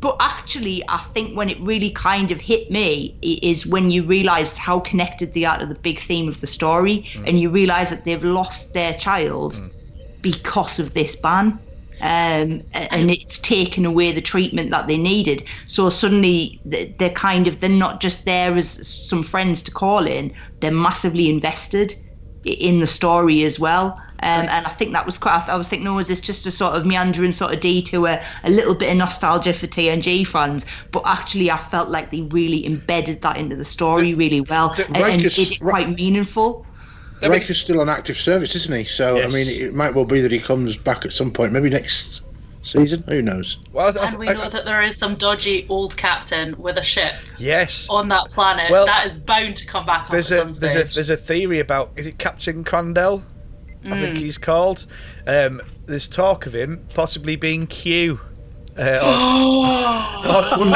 but 0.00 0.16
actually, 0.20 0.82
I 0.88 0.98
think 0.98 1.36
when 1.36 1.50
it 1.50 1.60
really 1.60 1.90
kind 1.90 2.30
of 2.30 2.40
hit 2.40 2.70
me 2.70 3.16
is 3.22 3.66
when 3.66 3.90
you 3.90 4.04
realise 4.04 4.56
how 4.56 4.80
connected 4.80 5.32
they 5.32 5.44
are 5.44 5.58
to 5.58 5.66
the 5.66 5.74
big 5.74 5.98
theme 5.98 6.28
of 6.28 6.40
the 6.40 6.46
story, 6.46 7.08
and 7.24 7.40
you 7.40 7.50
realise 7.50 7.90
that 7.90 8.04
they've 8.04 8.22
lost 8.22 8.72
their 8.74 8.94
child 8.94 9.60
because 10.22 10.78
of 10.78 10.94
this 10.94 11.16
ban. 11.16 11.60
Um, 12.00 12.62
and 12.74 13.10
it's 13.10 13.40
taken 13.40 13.84
away 13.84 14.12
the 14.12 14.20
treatment 14.20 14.70
that 14.70 14.86
they 14.86 14.96
needed. 14.98 15.44
So 15.66 15.90
suddenly 15.90 16.60
they're 16.64 17.10
kind 17.10 17.48
of 17.48 17.58
they're 17.58 17.68
not 17.68 18.00
just 18.00 18.24
there 18.24 18.56
as 18.56 18.86
some 18.88 19.24
friends 19.24 19.62
to 19.64 19.72
call 19.72 20.06
in; 20.06 20.32
they're 20.60 20.70
massively 20.70 21.28
invested 21.28 21.94
in 22.44 22.78
the 22.78 22.86
story 22.86 23.42
as 23.44 23.58
well. 23.58 23.98
Um, 24.20 24.48
and 24.48 24.66
I 24.66 24.70
think 24.70 24.92
that 24.92 25.06
was 25.06 25.16
quite. 25.16 25.48
I 25.48 25.56
was 25.56 25.68
thinking, 25.68 25.86
oh, 25.86 25.98
is 25.98 26.08
this 26.08 26.20
just 26.20 26.44
a 26.46 26.50
sort 26.50 26.74
of 26.74 26.84
meandering 26.84 27.32
sort 27.32 27.54
of 27.54 27.60
detour, 27.60 28.18
a 28.42 28.50
little 28.50 28.74
bit 28.74 28.90
of 28.90 28.96
nostalgia 28.96 29.52
for 29.52 29.66
TNG 29.68 30.26
fans? 30.26 30.66
But 30.90 31.02
actually, 31.06 31.50
I 31.50 31.58
felt 31.58 31.88
like 31.88 32.10
they 32.10 32.22
really 32.22 32.66
embedded 32.66 33.20
that 33.20 33.36
into 33.36 33.54
the 33.54 33.64
story 33.64 34.14
really 34.14 34.40
well 34.40 34.74
the 34.74 34.86
and, 34.86 34.96
and 34.96 35.22
did 35.22 35.38
it 35.38 35.60
quite 35.60 35.90
meaningful. 35.90 36.66
mean- 37.22 37.30
Riker's 37.30 37.58
still 37.58 37.80
on 37.80 37.88
active 37.88 38.16
service, 38.16 38.56
isn't 38.56 38.74
he? 38.74 38.84
So 38.84 39.22
I 39.22 39.28
mean, 39.28 39.46
it 39.46 39.74
might 39.74 39.94
well 39.94 40.04
be 40.04 40.20
that 40.20 40.32
he 40.32 40.40
comes 40.40 40.76
back 40.76 41.04
at 41.04 41.12
some 41.12 41.30
point, 41.30 41.52
maybe 41.52 41.70
next 41.70 42.22
season. 42.62 43.04
Who 43.08 43.22
knows? 43.22 43.58
Well, 43.72 43.88
I 43.88 43.90
th- 43.92 44.02
And 44.02 44.10
th- 44.12 44.18
we 44.18 44.28
I- 44.28 44.32
know 44.34 44.50
that 44.50 44.66
there 44.66 44.82
is 44.82 44.96
some 44.96 45.14
dodgy 45.14 45.66
old 45.68 45.96
captain 45.96 46.54
with 46.58 46.78
a 46.78 46.82
ship 46.82 47.14
yes. 47.38 47.86
on 47.88 48.08
that 48.08 48.30
planet 48.30 48.70
Well, 48.70 48.86
that 48.86 49.06
is 49.06 49.18
bound 49.18 49.56
to 49.58 49.66
come 49.66 49.86
back 49.86 50.08
there's 50.08 50.30
a 50.30 50.40
at 50.40 50.54
there's 50.54 50.76
a 50.76 50.94
there's 50.94 51.10
a 51.10 51.16
theory 51.16 51.60
about 51.60 51.92
is 51.96 52.06
it 52.06 52.18
Captain 52.18 52.64
Crandall? 52.64 53.22
I 53.84 53.88
Mm. 53.88 54.00
think 54.00 54.16
he's 54.18 54.38
called. 54.38 54.86
Um, 55.26 55.60
there's 55.86 56.08
talk 56.08 56.46
of 56.46 56.54
him 56.54 56.84
possibly 56.94 57.36
being 57.36 57.66
Q. 57.66 58.20
Uh, 58.76 58.98
or- 59.02 60.64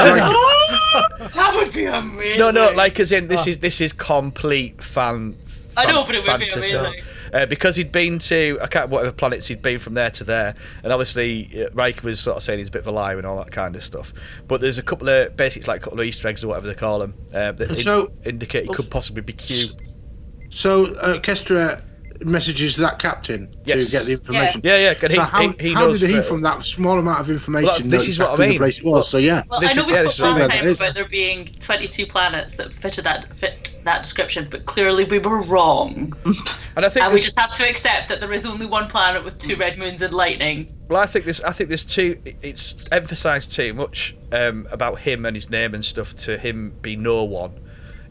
that 1.32 1.52
would 1.54 1.72
be 1.72 1.84
amazing. 1.86 2.38
no, 2.38 2.50
no, 2.50 2.70
like 2.72 2.98
as 3.00 3.12
in 3.12 3.28
this 3.28 3.46
is 3.46 3.58
this 3.58 3.80
is 3.80 3.92
complete 3.92 4.82
fan. 4.82 5.36
I 5.76 5.86
know, 5.90 6.04
but 6.04 6.14
it 6.14 6.18
would 6.28 6.38
be 6.40 6.50
fantasy. 6.50 6.76
amazing. 6.76 7.02
Uh, 7.32 7.46
because 7.46 7.76
he'd 7.76 7.90
been 7.92 8.18
to 8.18 8.58
I 8.60 8.66
can't 8.66 8.90
whatever 8.90 9.10
planets 9.12 9.46
he'd 9.46 9.62
been 9.62 9.78
from 9.78 9.94
there 9.94 10.10
to 10.10 10.24
there, 10.24 10.54
and 10.82 10.92
obviously 10.92 11.64
uh, 11.64 11.70
Riker 11.72 12.06
was 12.06 12.20
sort 12.20 12.36
of 12.36 12.42
saying 12.42 12.58
he's 12.58 12.68
a 12.68 12.72
bit 12.72 12.80
of 12.82 12.88
a 12.88 12.92
liar 12.92 13.16
and 13.16 13.26
all 13.26 13.36
that 13.38 13.50
kind 13.52 13.74
of 13.74 13.82
stuff. 13.84 14.12
But 14.48 14.60
there's 14.60 14.76
a 14.78 14.82
couple 14.82 15.08
of 15.08 15.34
basically 15.36 15.66
like 15.68 15.80
a 15.80 15.84
couple 15.84 16.00
of 16.00 16.06
Easter 16.06 16.28
eggs 16.28 16.44
or 16.44 16.48
whatever 16.48 16.66
they 16.66 16.74
call 16.74 16.98
them 16.98 17.14
uh, 17.34 17.52
that 17.52 17.70
in- 17.70 17.76
So- 17.78 18.12
indicate 18.24 18.64
he 18.66 18.74
could 18.74 18.90
possibly 18.90 19.22
be 19.22 19.32
Q. 19.32 19.68
So 20.50 20.94
uh, 20.96 21.18
Kestra, 21.20 21.80
messages 22.24 22.76
that 22.76 22.98
captain 22.98 23.54
Yes. 23.64 23.86
to 23.86 23.92
get 23.92 24.06
the 24.06 24.12
information. 24.12 24.60
Yeah, 24.64 24.76
yeah. 24.76 24.94
And 25.02 25.12
he, 25.12 25.18
how, 25.18 25.40
he, 25.40 25.68
he 25.68 25.72
how 25.74 25.80
knows 25.86 26.00
did 26.00 26.10
he, 26.10 26.20
from 26.22 26.40
that 26.42 26.64
small 26.64 26.98
amount 26.98 27.20
of 27.20 27.30
information, 27.30 27.66
Well, 27.66 27.78
this 27.80 28.04
know 28.04 28.10
is 28.10 28.18
what 28.18 28.30
I 28.40 28.42
mean. 28.42 28.50
the 28.52 28.58
place 28.58 28.78
it 28.78 28.84
was? 28.84 29.08
So 29.08 29.18
yeah, 29.18 29.42
Well, 29.48 29.60
This 29.60 29.70
I 29.70 29.74
know 29.74 29.80
is- 29.82 29.86
we 29.86 29.92
yeah, 29.92 30.08
spoke 30.08 30.38
last 30.38 30.50
time 30.50 30.68
about 30.68 30.94
there 30.94 31.08
being 31.08 31.48
22 31.60 32.06
planets 32.06 32.54
that 32.54 32.74
fitted 32.74 33.04
that 33.04 33.26
fit 33.38 33.78
that 33.84 34.02
description, 34.02 34.46
but 34.50 34.64
clearly 34.64 35.04
we 35.04 35.18
were 35.18 35.40
wrong, 35.42 36.12
And 36.76 36.84
I 36.86 36.88
think 36.88 37.04
and 37.04 37.12
we 37.14 37.20
just 37.20 37.38
have 37.38 37.52
to 37.54 37.68
accept 37.68 38.08
that 38.10 38.20
there 38.20 38.32
is 38.32 38.46
only 38.46 38.64
one 38.66 38.86
planet 38.88 39.24
with 39.24 39.38
two 39.38 39.56
red 39.56 39.76
moons 39.76 40.02
and 40.02 40.14
lightning. 40.14 40.72
Well, 40.88 41.00
I 41.00 41.06
think 41.06 41.24
this. 41.24 41.40
I 41.42 41.50
think 41.52 41.68
there's 41.68 41.84
too. 41.84 42.20
It's 42.42 42.74
emphasised 42.92 43.50
too 43.50 43.74
much 43.74 44.14
um, 44.30 44.68
about 44.70 45.00
him 45.00 45.24
and 45.26 45.34
his 45.34 45.50
name 45.50 45.74
and 45.74 45.84
stuff 45.84 46.14
to 46.16 46.38
him 46.38 46.74
be 46.80 46.94
no 46.96 47.24
one. 47.24 47.58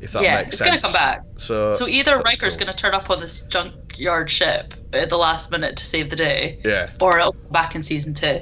If 0.02 0.14
that 0.14 0.24
yeah, 0.24 0.38
makes 0.38 0.50
it's 0.50 0.58
sense. 0.58 0.70
gonna 0.70 0.82
come 0.82 0.94
back. 0.94 1.24
So. 1.38 1.74
So 1.76 1.88
either 1.88 2.12
that's 2.12 2.24
Riker's 2.26 2.58
cool. 2.58 2.66
gonna 2.66 2.78
turn 2.78 2.94
up 2.94 3.10
on 3.10 3.20
this 3.20 3.42
junkyard 3.42 4.30
ship 4.30 4.74
at 4.94 5.10
the 5.10 5.18
last 5.18 5.52
minute 5.52 5.78
to 5.78 5.86
save 5.86 6.10
the 6.10 6.16
day, 6.16 6.60
Yeah. 6.66 6.90
or 7.00 7.20
it'll 7.20 7.34
come 7.34 7.52
back 7.52 7.76
in 7.76 7.84
season 7.84 8.14
two. 8.14 8.42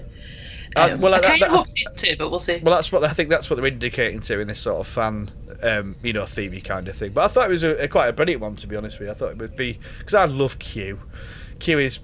Uh, 0.76 0.89
Um, 0.93 1.02
well, 1.02 1.13
I 1.15 1.19
that- 1.19 1.28
kind 1.28 1.41
that- 1.41 1.50
of 1.50 1.56
hope 1.58 1.67
season 1.67 1.95
two, 1.95 2.15
but 2.17 2.30
we'll 2.30 2.39
see. 2.39 2.60
Well, 2.63 2.76
that's 2.76 2.91
what 2.91 3.04
I 3.04 3.10
think. 3.10 3.30
That's 3.30 3.50
what 3.50 3.58
they're 3.58 3.65
indicating 3.65 4.19
to 4.22 4.39
in 4.39 4.48
this 4.48 4.60
sort 4.62 4.80
of 4.80 4.88
fan, 4.88 5.32
um, 5.63 5.95
you 6.04 6.13
know, 6.13 6.24
themey 6.24 6.63
kind 6.63 6.88
of 6.88 6.95
thing. 6.95 7.12
But 7.12 7.26
I 7.26 7.28
thought 7.28 7.48
it 7.48 7.52
was 7.52 7.63
a, 7.63 7.76
a 7.84 7.88
quite 7.88 8.08
a 8.08 8.13
brilliant 8.13 8.41
one, 8.41 8.56
to 8.58 8.67
be 8.67 8.76
honest 8.76 9.00
with 9.00 9.08
you. 9.08 9.12
I 9.12 9.15
thought 9.15 9.32
it 9.32 9.38
would 9.38 9.56
be 9.56 9.80
because 9.98 10.13
I 10.13 10.26
love 10.26 10.60
Q. 10.60 11.00
Q 11.60 11.80
is, 11.80 12.00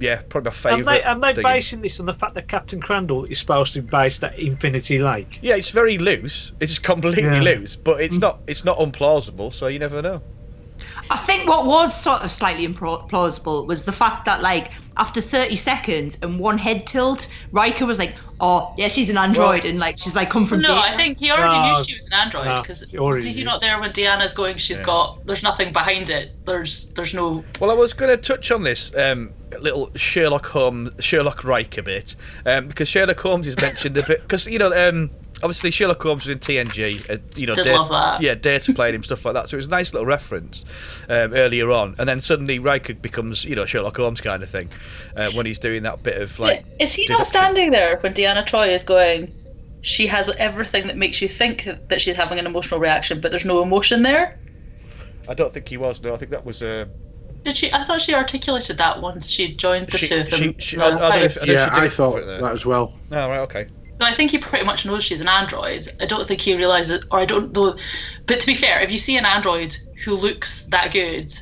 yeah, 0.00 0.22
probably 0.28 0.50
my 0.50 0.54
favourite. 0.54 0.84
they, 0.84 1.02
and 1.02 1.22
they're 1.22 1.34
thing. 1.34 1.42
basing 1.42 1.82
this 1.82 2.00
on 2.00 2.06
the 2.06 2.14
fact 2.14 2.34
that 2.34 2.48
Captain 2.48 2.80
Crandall 2.80 3.24
is 3.24 3.38
supposed 3.38 3.72
to 3.74 3.82
be 3.82 3.88
based 3.88 4.24
at 4.24 4.38
Infinity 4.38 4.98
Lake. 4.98 5.38
Yeah, 5.42 5.56
it's 5.56 5.70
very 5.70 5.98
loose. 5.98 6.52
It's 6.60 6.78
completely 6.78 7.22
Yeah. 7.24 7.40
loose, 7.40 7.76
but 7.76 8.00
it's 8.00 8.16
mm. 8.16 8.22
not. 8.22 8.40
It's 8.46 8.64
not 8.64 8.78
unplausible. 8.78 9.52
So 9.52 9.66
you 9.66 9.78
never 9.78 10.02
know. 10.02 10.22
I 11.10 11.16
think 11.16 11.48
what 11.48 11.66
was 11.66 11.94
sort 11.94 12.22
of 12.22 12.30
slightly 12.30 12.66
implausible 12.66 13.66
was 13.66 13.84
the 13.84 13.92
fact 13.92 14.24
that, 14.26 14.42
like, 14.42 14.72
after 14.96 15.20
30 15.20 15.56
seconds 15.56 16.18
and 16.22 16.38
one 16.38 16.58
head 16.58 16.86
tilt, 16.86 17.28
Riker 17.52 17.86
was 17.86 17.98
like, 17.98 18.16
"Oh, 18.40 18.72
yeah, 18.76 18.88
she's 18.88 19.08
an 19.08 19.16
android," 19.16 19.64
and 19.64 19.78
like 19.78 19.96
she's 19.98 20.14
like, 20.16 20.30
"Come 20.30 20.44
from 20.44 20.60
No, 20.60 20.68
Data." 20.74 20.80
I 20.80 20.92
think 20.96 21.18
he 21.18 21.30
already 21.30 21.54
No. 21.54 21.72
knew 21.72 21.84
she 21.84 21.94
was 21.94 22.08
an 22.12 22.18
android 22.18 22.62
because 22.62 22.84
he 22.90 22.98
already 22.98 23.26
was 23.28 23.36
he 23.36 23.44
not 23.44 23.60
there 23.60 23.80
when 23.80 23.92
Deanna's 23.92 24.34
going? 24.34 24.56
She's 24.56 24.78
Yeah. 24.80 24.86
got 24.86 25.18
there's 25.24 25.42
nothing 25.42 25.72
behind 25.72 26.10
it. 26.10 26.34
There's 26.46 26.86
there's 26.94 27.14
no 27.14 27.44
Well, 27.60 27.70
I 27.70 27.74
was 27.74 27.92
going 27.92 28.10
to 28.10 28.16
touch 28.16 28.50
on 28.50 28.64
this 28.64 28.92
um, 28.96 29.32
little 29.60 29.90
Sherlock 29.94 30.46
Holmes, 30.48 30.92
Sherlock 31.00 31.44
Riker 31.44 31.82
bit, 31.82 32.16
um, 32.44 32.68
because 32.68 32.88
Sherlock 32.88 33.20
Holmes 33.20 33.46
is 33.46 33.56
mentioned 33.56 33.96
a 33.96 34.02
bit. 34.02 34.22
Because 34.22 34.46
you 34.46 34.58
know, 34.58 34.72
um, 34.88 35.10
obviously 35.42 35.70
Sherlock 35.70 36.02
Holmes 36.02 36.24
was 36.26 36.32
in 36.32 36.38
TNG. 36.38 37.08
Uh, 37.10 37.16
you 37.36 37.46
know, 37.46 37.54
Did 37.54 37.66
Da- 37.66 37.76
love 37.80 37.88
that. 37.90 38.20
yeah, 38.22 38.34
Data 38.34 38.72
played 38.72 38.94
him 38.94 39.02
stuff 39.02 39.24
like 39.24 39.34
that. 39.34 39.48
So 39.48 39.56
it 39.56 39.58
was 39.58 39.66
a 39.66 39.70
nice 39.70 39.92
little 39.92 40.06
reference 40.06 40.64
um, 41.08 41.32
earlier 41.34 41.70
on, 41.70 41.94
and 41.98 42.08
then 42.08 42.20
suddenly 42.20 42.58
Riker 42.58 42.94
becomes 42.94 43.44
you 43.44 43.54
know 43.56 43.64
Sherlock 43.66 43.96
Holmes 43.96 44.20
kind 44.20 44.42
of 44.42 44.50
thing 44.50 44.68
uh, 45.16 45.30
when 45.32 45.46
he's 45.46 45.58
doing 45.58 45.82
that 45.84 46.02
bit 46.02 46.20
of 46.20 46.38
like. 46.38 46.64
is 46.78 46.92
he 46.94 47.06
not 47.08 47.26
standing 47.26 47.70
there 47.70 47.98
when 47.98 48.14
Deanna 48.14 48.44
Troi 48.46 48.68
is 48.68 48.82
going? 48.82 49.34
She 49.80 50.06
has 50.08 50.28
everything 50.38 50.88
that 50.88 50.96
makes 50.96 51.22
you 51.22 51.28
think 51.28 51.68
that 51.88 52.00
she's 52.00 52.16
having 52.16 52.38
an 52.40 52.46
emotional 52.46 52.80
reaction, 52.80 53.20
but 53.20 53.30
there's 53.30 53.44
no 53.44 53.62
emotion 53.62 54.02
there. 54.02 54.36
I 55.28 55.34
don't 55.34 55.52
think 55.52 55.68
he 55.68 55.76
was. 55.76 56.02
No, 56.02 56.14
I 56.14 56.16
think 56.16 56.30
that 56.32 56.44
was. 56.44 56.60
Uh, 56.62 56.86
Did 57.44 57.56
she? 57.56 57.72
I 57.72 57.84
thought 57.84 58.00
she 58.00 58.12
articulated 58.12 58.76
that 58.78 59.00
once 59.00 59.30
she 59.30 59.54
joined 59.54 59.88
the 59.88 59.98
She- 59.98 60.08
two 60.08 60.20
of 60.22 60.30
them. 60.30 60.40
she- 60.58 60.76
she- 60.76 60.78
I- 60.78 60.86
I 60.86 60.90
don't 60.90 61.22
if- 61.22 61.42
I 61.42 61.46
don't 61.46 61.54
yeah, 61.54 61.68
I 61.72 61.88
thought 61.88 62.14
for 62.14 62.20
it 62.20 62.40
that 62.40 62.52
as 62.52 62.66
well. 62.66 62.92
oh 63.12 63.28
right, 63.28 63.38
okay. 63.40 63.66
So 63.98 64.06
I 64.06 64.14
think 64.14 64.30
he 64.30 64.38
pretty 64.38 64.64
much 64.64 64.86
knows 64.86 65.02
she's 65.02 65.20
an 65.20 65.28
android. 65.28 65.88
I 66.00 66.06
don't 66.06 66.26
think 66.26 66.40
he 66.40 66.54
realizes, 66.56 67.04
or 67.10 67.18
I 67.18 67.24
don't 67.24 67.54
know. 67.54 67.76
But 68.26 68.40
to 68.40 68.46
be 68.46 68.54
fair, 68.54 68.80
if 68.80 68.92
you 68.92 68.98
see 68.98 69.16
an 69.16 69.24
android 69.24 69.76
who 70.04 70.14
looks 70.14 70.64
that 70.64 70.92
good, 70.92 71.34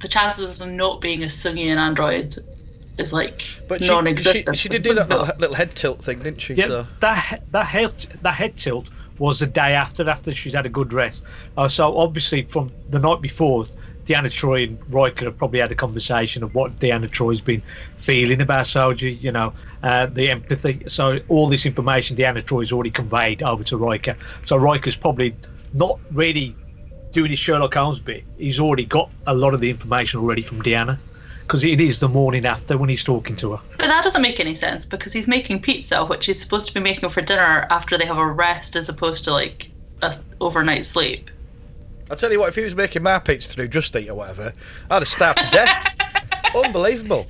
the 0.00 0.08
chances 0.08 0.48
of 0.50 0.58
them 0.58 0.76
not 0.76 1.00
being 1.00 1.22
a 1.22 1.26
Sungian 1.26 1.76
android 1.76 2.34
is 2.98 3.12
like 3.12 3.44
But 3.68 3.82
she, 3.82 3.88
non-existent. 3.88 4.56
she, 4.56 4.62
she 4.62 4.68
did 4.70 4.82
do 4.82 4.94
that 4.94 5.08
little, 5.08 5.26
little 5.38 5.54
head 5.54 5.74
tilt 5.74 6.02
thing, 6.02 6.20
didn't 6.20 6.40
she? 6.40 6.54
Yeah, 6.54 6.66
So. 6.66 6.86
that 7.00 7.42
that 7.52 7.66
head 7.66 7.92
that 8.22 8.34
head 8.34 8.56
tilt 8.56 8.88
was 9.18 9.40
the 9.40 9.46
day 9.46 9.72
after 9.74 10.08
after 10.08 10.32
she's 10.32 10.54
had 10.54 10.66
a 10.66 10.70
good 10.70 10.92
rest. 10.92 11.24
Uh, 11.56 11.68
so 11.68 11.96
obviously 11.98 12.42
from 12.42 12.70
the 12.90 12.98
night 12.98 13.20
before, 13.20 13.66
Deanna 14.06 14.30
Troi 14.30 14.68
and 14.68 14.78
Roy 14.92 15.10
could 15.10 15.26
have 15.26 15.36
probably 15.36 15.58
had 15.58 15.72
a 15.72 15.74
conversation 15.74 16.42
of 16.42 16.54
what 16.54 16.72
Deanna 16.78 17.08
Troi's 17.08 17.40
been 17.40 17.62
feeling 17.96 18.40
about 18.40 18.66
Soji, 18.66 19.20
you 19.20 19.32
know, 19.32 19.52
uh, 19.82 20.06
the 20.06 20.30
empathy. 20.30 20.84
So 20.88 21.18
all 21.28 21.48
this 21.48 21.66
information 21.66 22.16
Deanna 22.16 22.42
Troi's 22.42 22.72
already 22.72 22.90
conveyed 22.90 23.42
over 23.42 23.64
to 23.64 23.76
Riker. 23.76 24.16
So 24.42 24.56
Riker's 24.56 24.96
probably 24.96 25.34
not 25.74 25.98
really 26.12 26.54
doing 27.10 27.30
his 27.30 27.38
Sherlock 27.38 27.74
Holmes 27.74 27.98
bit. 27.98 28.24
He's 28.38 28.60
already 28.60 28.84
got 28.84 29.10
a 29.26 29.34
lot 29.34 29.54
of 29.54 29.60
the 29.60 29.70
information 29.70 30.20
already 30.20 30.42
from 30.42 30.62
Deanna. 30.62 30.98
Because 31.40 31.62
it 31.62 31.80
is 31.80 32.00
the 32.00 32.08
morning 32.08 32.44
after 32.44 32.76
when 32.76 32.88
he's 32.88 33.04
talking 33.04 33.36
to 33.36 33.52
her. 33.52 33.60
But 33.78 33.86
that 33.86 34.02
doesn't 34.02 34.20
make 34.20 34.40
any 34.40 34.56
sense 34.56 34.84
because 34.84 35.12
he's 35.12 35.28
making 35.28 35.62
pizza, 35.62 36.04
which 36.04 36.26
he's 36.26 36.40
supposed 36.40 36.66
to 36.66 36.74
be 36.74 36.80
making 36.80 37.08
for 37.10 37.22
dinner 37.22 37.68
after 37.70 37.96
they 37.96 38.04
have 38.04 38.18
a 38.18 38.26
rest, 38.26 38.74
as 38.74 38.88
opposed 38.88 39.22
to 39.26 39.30
like 39.30 39.70
a 40.02 40.16
overnight 40.40 40.84
sleep. 40.84 41.30
I'll 42.10 42.16
tell 42.16 42.30
you 42.32 42.38
what, 42.40 42.48
if 42.48 42.54
he 42.54 42.62
was 42.62 42.74
making 42.76 43.02
my 43.02 43.18
pizza 43.18 43.48
through 43.48 43.68
Just 43.68 43.94
Eat 43.96 44.08
or 44.08 44.14
whatever, 44.14 44.52
I'd 44.90 45.02
have 45.02 45.08
starved 45.08 45.40
to 45.40 45.50
death. 45.50 45.92
Unbelievable. 46.54 47.26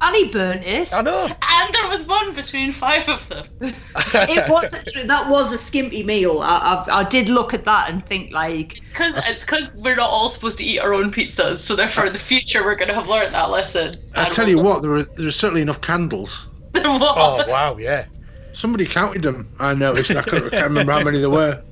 and 0.00 0.14
he 0.14 0.30
burnt 0.30 0.64
it. 0.66 0.92
I 0.94 1.00
know. 1.02 1.24
And 1.42 1.74
there 1.74 1.88
was 1.88 2.04
one 2.04 2.32
between 2.34 2.70
five 2.70 3.08
of 3.08 3.26
them. 3.28 3.46
It 4.14 4.48
was 4.48 4.70
that 5.06 5.28
was 5.28 5.52
a 5.52 5.58
skimpy 5.58 6.02
meal. 6.02 6.40
I, 6.40 6.84
I 6.88 7.00
I 7.00 7.04
did 7.08 7.28
look 7.28 7.52
at 7.54 7.64
that 7.64 7.90
and 7.90 8.04
think 8.06 8.30
like, 8.32 8.78
it's 8.78 8.90
Because 8.90 9.14
it's 9.26 9.40
because 9.44 9.70
we're 9.74 9.96
not 9.96 10.08
all 10.10 10.28
supposed 10.28 10.58
to 10.58 10.64
eat 10.64 10.78
our 10.78 10.94
own 10.94 11.10
pizzas, 11.12 11.58
so 11.58 11.74
therefore 11.74 12.06
in 12.06 12.12
the 12.12 12.18
future 12.18 12.64
we're 12.64 12.76
going 12.76 12.88
to 12.88 12.94
have 12.94 13.08
learned 13.08 13.34
that 13.34 13.50
lesson. 13.50 13.94
I 14.14 14.24
And 14.24 14.32
tell 14.34 14.44
we'll- 14.46 14.56
you 14.56 14.62
what, 14.62 14.82
there 14.82 14.90
were 14.92 15.02
there 15.02 15.26
were 15.26 15.30
certainly 15.32 15.62
enough 15.62 15.80
candles. 15.80 16.48
There 16.74 16.82
was. 16.88 17.02
Oh, 17.02 17.50
wow, 17.50 17.76
yeah. 17.78 18.06
Somebody 18.52 18.86
counted 18.86 19.22
them. 19.22 19.48
I 19.58 19.74
noticed. 19.74 20.10
I 20.12 20.22
can't 20.22 20.52
remember 20.52 20.92
how 20.92 21.02
many 21.02 21.18
there 21.18 21.30
were. 21.30 21.62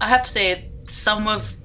I 0.00 0.08
have 0.08 0.22
to 0.22 0.30
say, 0.30 0.70
some 0.94 1.28
of 1.28 1.56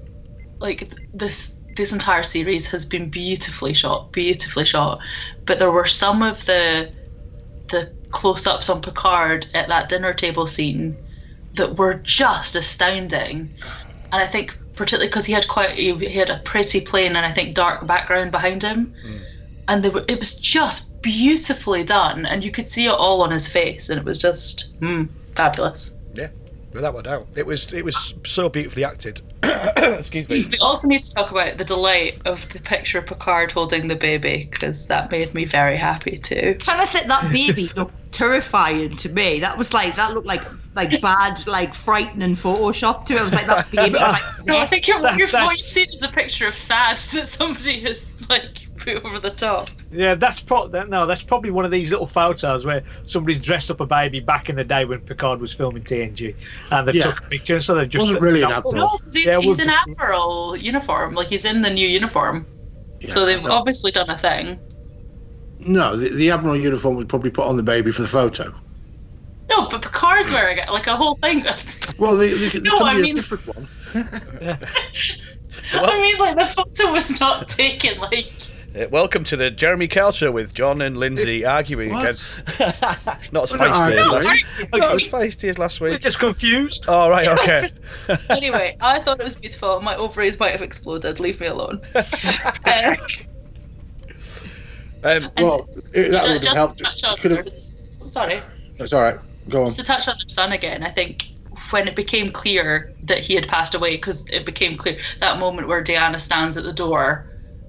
like 0.60 0.92
this 1.14 1.54
this 1.76 1.94
entire 1.94 2.24
series 2.24 2.68
has 2.68 2.84
been 2.84 3.10
beautifully 3.10 3.74
shot, 3.74 4.12
beautifully 4.12 4.66
shot. 4.66 5.00
But 5.46 5.60
there 5.60 5.72
were 5.72 5.86
some 5.86 6.24
of 6.24 6.44
the 6.46 6.92
the 7.70 7.94
close-ups 8.12 8.70
on 8.70 8.82
Picard 8.82 9.48
at 9.54 9.68
that 9.68 9.88
dinner 9.90 10.14
table 10.14 10.48
scene 10.48 10.98
that 11.54 11.78
were 11.78 11.94
just 11.94 12.56
astounding. 12.56 13.54
And 14.12 14.22
I 14.22 14.28
think 14.28 14.58
particularly 14.76 15.08
because 15.08 15.26
he 15.26 15.34
had 15.34 15.48
quite 15.48 15.72
he, 15.72 15.94
he 15.96 16.18
had 16.18 16.30
a 16.30 16.40
pretty 16.40 16.82
plain 16.82 17.16
and 17.16 17.26
I 17.26 17.32
think 17.32 17.54
dark 17.56 17.86
background 17.86 18.32
behind 18.32 18.64
him, 18.64 18.94
and 19.68 19.84
they 19.84 19.90
were, 19.90 20.06
it 20.08 20.20
was 20.20 20.36
just 20.40 21.00
beautifully 21.02 21.84
done, 21.84 22.26
and 22.26 22.44
you 22.44 22.52
could 22.52 22.68
see 22.68 22.86
it 22.88 22.92
all 22.92 23.22
on 23.22 23.32
his 23.32 23.48
face, 23.48 23.90
and 23.90 24.00
it 24.00 24.06
was 24.06 24.18
just 24.18 24.74
mm, 24.82 25.08
fabulous. 25.36 25.94
Yeah, 26.14 26.30
without 26.74 26.96
a 26.98 27.04
doubt. 27.04 27.28
It 27.36 27.46
was 27.46 27.72
it 27.74 27.84
was 27.84 28.14
so 28.26 28.50
beautifully 28.50 28.84
acted. 28.84 29.22
Excuse 29.44 30.28
me. 30.30 30.46
We 30.46 30.58
also 30.60 30.88
need 30.88 31.04
to 31.04 31.12
talk 31.16 31.32
about 31.32 31.58
the 31.58 31.64
delight 31.66 32.22
of 32.26 32.48
the 32.50 32.60
picture 32.60 33.00
of 33.00 33.06
Picard 33.06 33.52
holding 33.52 33.88
the 33.88 33.96
baby 33.96 34.48
because 34.52 34.88
that 34.88 35.10
made 35.12 35.34
me 35.34 35.46
very 35.46 35.78
happy 35.78 36.18
too. 36.20 36.56
Can 36.60 36.80
I 36.80 36.86
say 36.86 37.06
that 37.08 37.32
baby 37.32 37.66
looked 37.76 37.96
terrifying 38.12 38.96
to 38.98 39.10
me. 39.10 39.40
That 39.40 39.58
was 39.58 39.74
like 39.74 39.96
that 39.96 40.14
looked 40.14 40.28
like 40.28 40.44
like 40.76 41.02
bad, 41.02 41.46
like 41.48 41.74
frightening 41.74 42.36
Photoshop 42.36 43.06
to 43.08 43.16
it. 43.16 43.20
I 43.20 43.24
was 43.24 43.34
like 43.34 43.48
that 43.48 43.72
baby. 43.72 43.94
was 43.94 44.02
like, 44.02 44.46
No, 44.46 44.58
I 44.58 44.68
think 44.68 44.88
you're, 44.88 45.02
That- 45.02 45.18
you're, 45.18 45.28
what 45.28 45.32
that's- 45.32 45.58
you've 45.58 45.68
seen 45.68 45.90
is 45.94 46.00
the 46.00 46.10
picture 46.10 46.48
of 46.48 46.56
Thad 46.56 46.98
that 47.14 47.28
somebody 47.28 47.82
has 47.82 48.28
like 48.30 48.68
put 48.69 48.69
over 49.04 49.20
the 49.20 49.30
top. 49.32 49.70
Yeah, 49.92 50.16
that's 50.16 50.40
pro- 50.42 50.68
that, 50.70 50.90
no, 50.90 51.06
that's 51.06 51.24
probably 51.24 51.52
one 51.52 51.66
of 51.66 51.72
these 51.72 51.92
little 51.92 52.08
photos 52.08 52.66
where 52.66 52.84
somebody's 53.06 53.40
dressed 53.40 53.70
up 53.72 53.80
a 53.80 53.86
baby 53.86 54.20
back 54.20 54.50
in 54.50 54.56
the 54.56 54.64
day 54.64 54.86
when 54.86 55.00
Picard 55.02 55.40
was 55.42 55.54
filming 55.54 55.84
TNG, 55.84 56.36
and 56.72 56.88
they've 56.88 56.96
Yeah. 56.96 57.04
took 57.04 57.20
a 57.26 57.30
picture, 57.30 57.56
and 57.56 57.64
so 57.64 57.76
they've 57.76 57.90
just 57.90 58.06
Wasn't 58.06 58.22
really 58.24 58.42
an 58.44 58.52
admiral. 58.52 58.74
No, 58.76 58.88
'cause 58.90 59.14
he, 59.14 59.26
Yeah, 59.26 59.38
he's 59.38 59.46
we'll 59.48 59.60
in 59.60 59.66
just- 59.68 59.88
Admiral 59.88 60.56
uniform, 60.58 61.14
like 61.16 61.28
he's 61.28 61.46
in 61.46 61.62
the 61.62 61.70
new 61.70 61.88
uniform. 61.88 62.46
so 63.08 63.26
they've 63.26 63.42
no. 63.44 63.52
obviously 63.52 63.92
done 63.92 64.10
a 64.10 64.18
thing. 64.18 64.60
No, 65.60 65.96
the, 65.98 66.10
the 66.10 66.32
admiral 66.32 66.56
uniform 66.56 66.96
was 66.96 67.06
probably 67.06 67.32
put 67.32 67.46
on 67.46 67.58
the 67.58 67.64
baby 67.64 67.92
for 67.92 68.02
the 68.02 68.08
photo. 68.08 68.54
No, 69.50 69.68
but 69.68 69.82
Picard's 69.82 70.30
wearing 70.32 70.60
it, 70.60 70.70
like 70.70 70.88
a 70.88 70.96
whole 70.96 71.16
thing. 71.16 71.44
Well, 71.98 72.16
they, 72.16 72.30
they, 72.30 72.48
there 72.50 72.62
No, 72.62 72.80
I 72.80 72.94
mean- 72.94 73.12
a 73.12 73.16
different 73.16 73.46
one. 73.48 73.68
I 75.74 76.00
mean, 76.00 76.18
like 76.18 76.36
the 76.38 76.46
photo 76.46 76.92
was 76.94 77.20
not 77.20 77.50
taken 77.50 78.00
like. 78.00 78.32
Uh, 78.76 78.86
welcome 78.92 79.24
to 79.24 79.36
the 79.36 79.50
Jeremy 79.50 79.88
Kyle 79.88 80.12
show 80.12 80.32
with 80.32 80.54
John 80.54 80.80
and 80.82 80.96
Lindsay 80.98 81.44
arguing 81.44 81.92
What? 81.92 82.02
again. 82.10 82.74
not 83.32 83.44
as 83.46 83.54
We're 83.54 83.58
feisty 83.60 83.72
as 83.98 84.08
arguing. 84.08 84.10
last. 84.12 84.46
Okay. 84.60 84.68
Not 84.78 84.94
as 84.94 85.08
feisty 85.08 85.50
as 85.50 85.58
last 85.58 85.82
We're 85.82 85.98
just 85.98 86.20
confused. 86.20 86.86
Oh 86.88 87.10
right, 87.10 87.28
okay. 87.28 87.68
anyway, 88.30 88.78
I 88.80 89.00
thought 89.00 89.20
it 89.20 89.24
was 89.24 89.36
beautiful. 89.36 89.82
My 89.82 89.96
ovaries 89.96 90.40
might 90.40 90.52
have 90.52 90.62
exploded. 90.62 91.20
Leave 91.20 91.40
me 91.40 91.48
alone. 91.48 91.82
Uh, 91.96 92.96
Um, 95.04 95.32
Well, 95.38 95.68
it, 95.94 96.12
that 96.12 96.28
would 96.28 96.44
have 96.46 96.56
helped. 96.58 96.78
to 96.80 96.84
touch 96.84 97.04
on 97.06 97.18
Could 97.18 97.32
have. 97.32 97.48
oh, 98.02 98.08
sorry. 98.08 98.42
That's 98.78 98.94
all 98.94 99.02
right. 99.02 99.18
Go 99.48 99.62
on. 99.62 99.68
Just 99.70 99.78
to 99.78 99.84
touch 99.84 100.08
on 100.10 100.16
the 100.24 100.30
son 100.32 100.52
again, 100.52 100.84
I 100.84 100.90
think 100.92 101.30
when 101.72 101.88
it 101.88 101.96
became 101.96 102.30
clear 102.32 102.94
that 103.04 103.20
he 103.20 103.34
had 103.34 103.48
passed 103.48 103.74
away, 103.74 103.96
because 103.96 104.28
it 104.30 104.46
became 104.46 104.78
clear 104.78 105.00
that 105.22 105.40
moment 105.40 105.68
where 105.70 105.84
Deanna 105.84 106.20
stands 106.20 106.56
at 106.58 106.64
the 106.66 106.74
door 106.74 107.26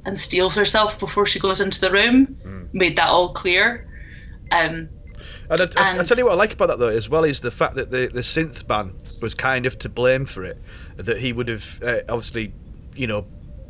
and 0.06 0.18
steals 0.18 0.54
herself 0.54 0.98
before 0.98 1.26
she 1.26 1.38
goes 1.38 1.60
into 1.60 1.80
the 1.80 1.90
room 1.90 2.36
made 2.72 2.96
that 2.96 3.08
all 3.08 3.32
clear. 3.32 3.86
Um, 4.52 4.88
And 5.50 5.60
I, 5.60 5.64
I, 5.76 5.98
I 6.00 6.04
tell 6.04 6.16
you 6.18 6.24
what 6.24 6.32
I 6.32 6.36
like 6.36 6.52
about 6.52 6.68
that 6.68 6.78
though 6.78 6.88
as 6.88 7.08
well 7.08 7.24
is 7.24 7.40
the 7.40 7.50
fact 7.50 7.74
that 7.74 7.90
the 7.90 8.06
the 8.06 8.20
synth 8.22 8.66
ban 8.66 8.94
was 9.20 9.34
kind 9.34 9.66
of 9.66 9.78
to 9.80 9.88
blame 9.88 10.24
for 10.24 10.44
it. 10.44 10.58
That 10.96 11.18
he 11.18 11.32
would 11.32 11.48
have 11.48 11.82
uh, 11.82 12.00
obviously, 12.08 12.52
you 12.94 13.06
know, 13.06 13.26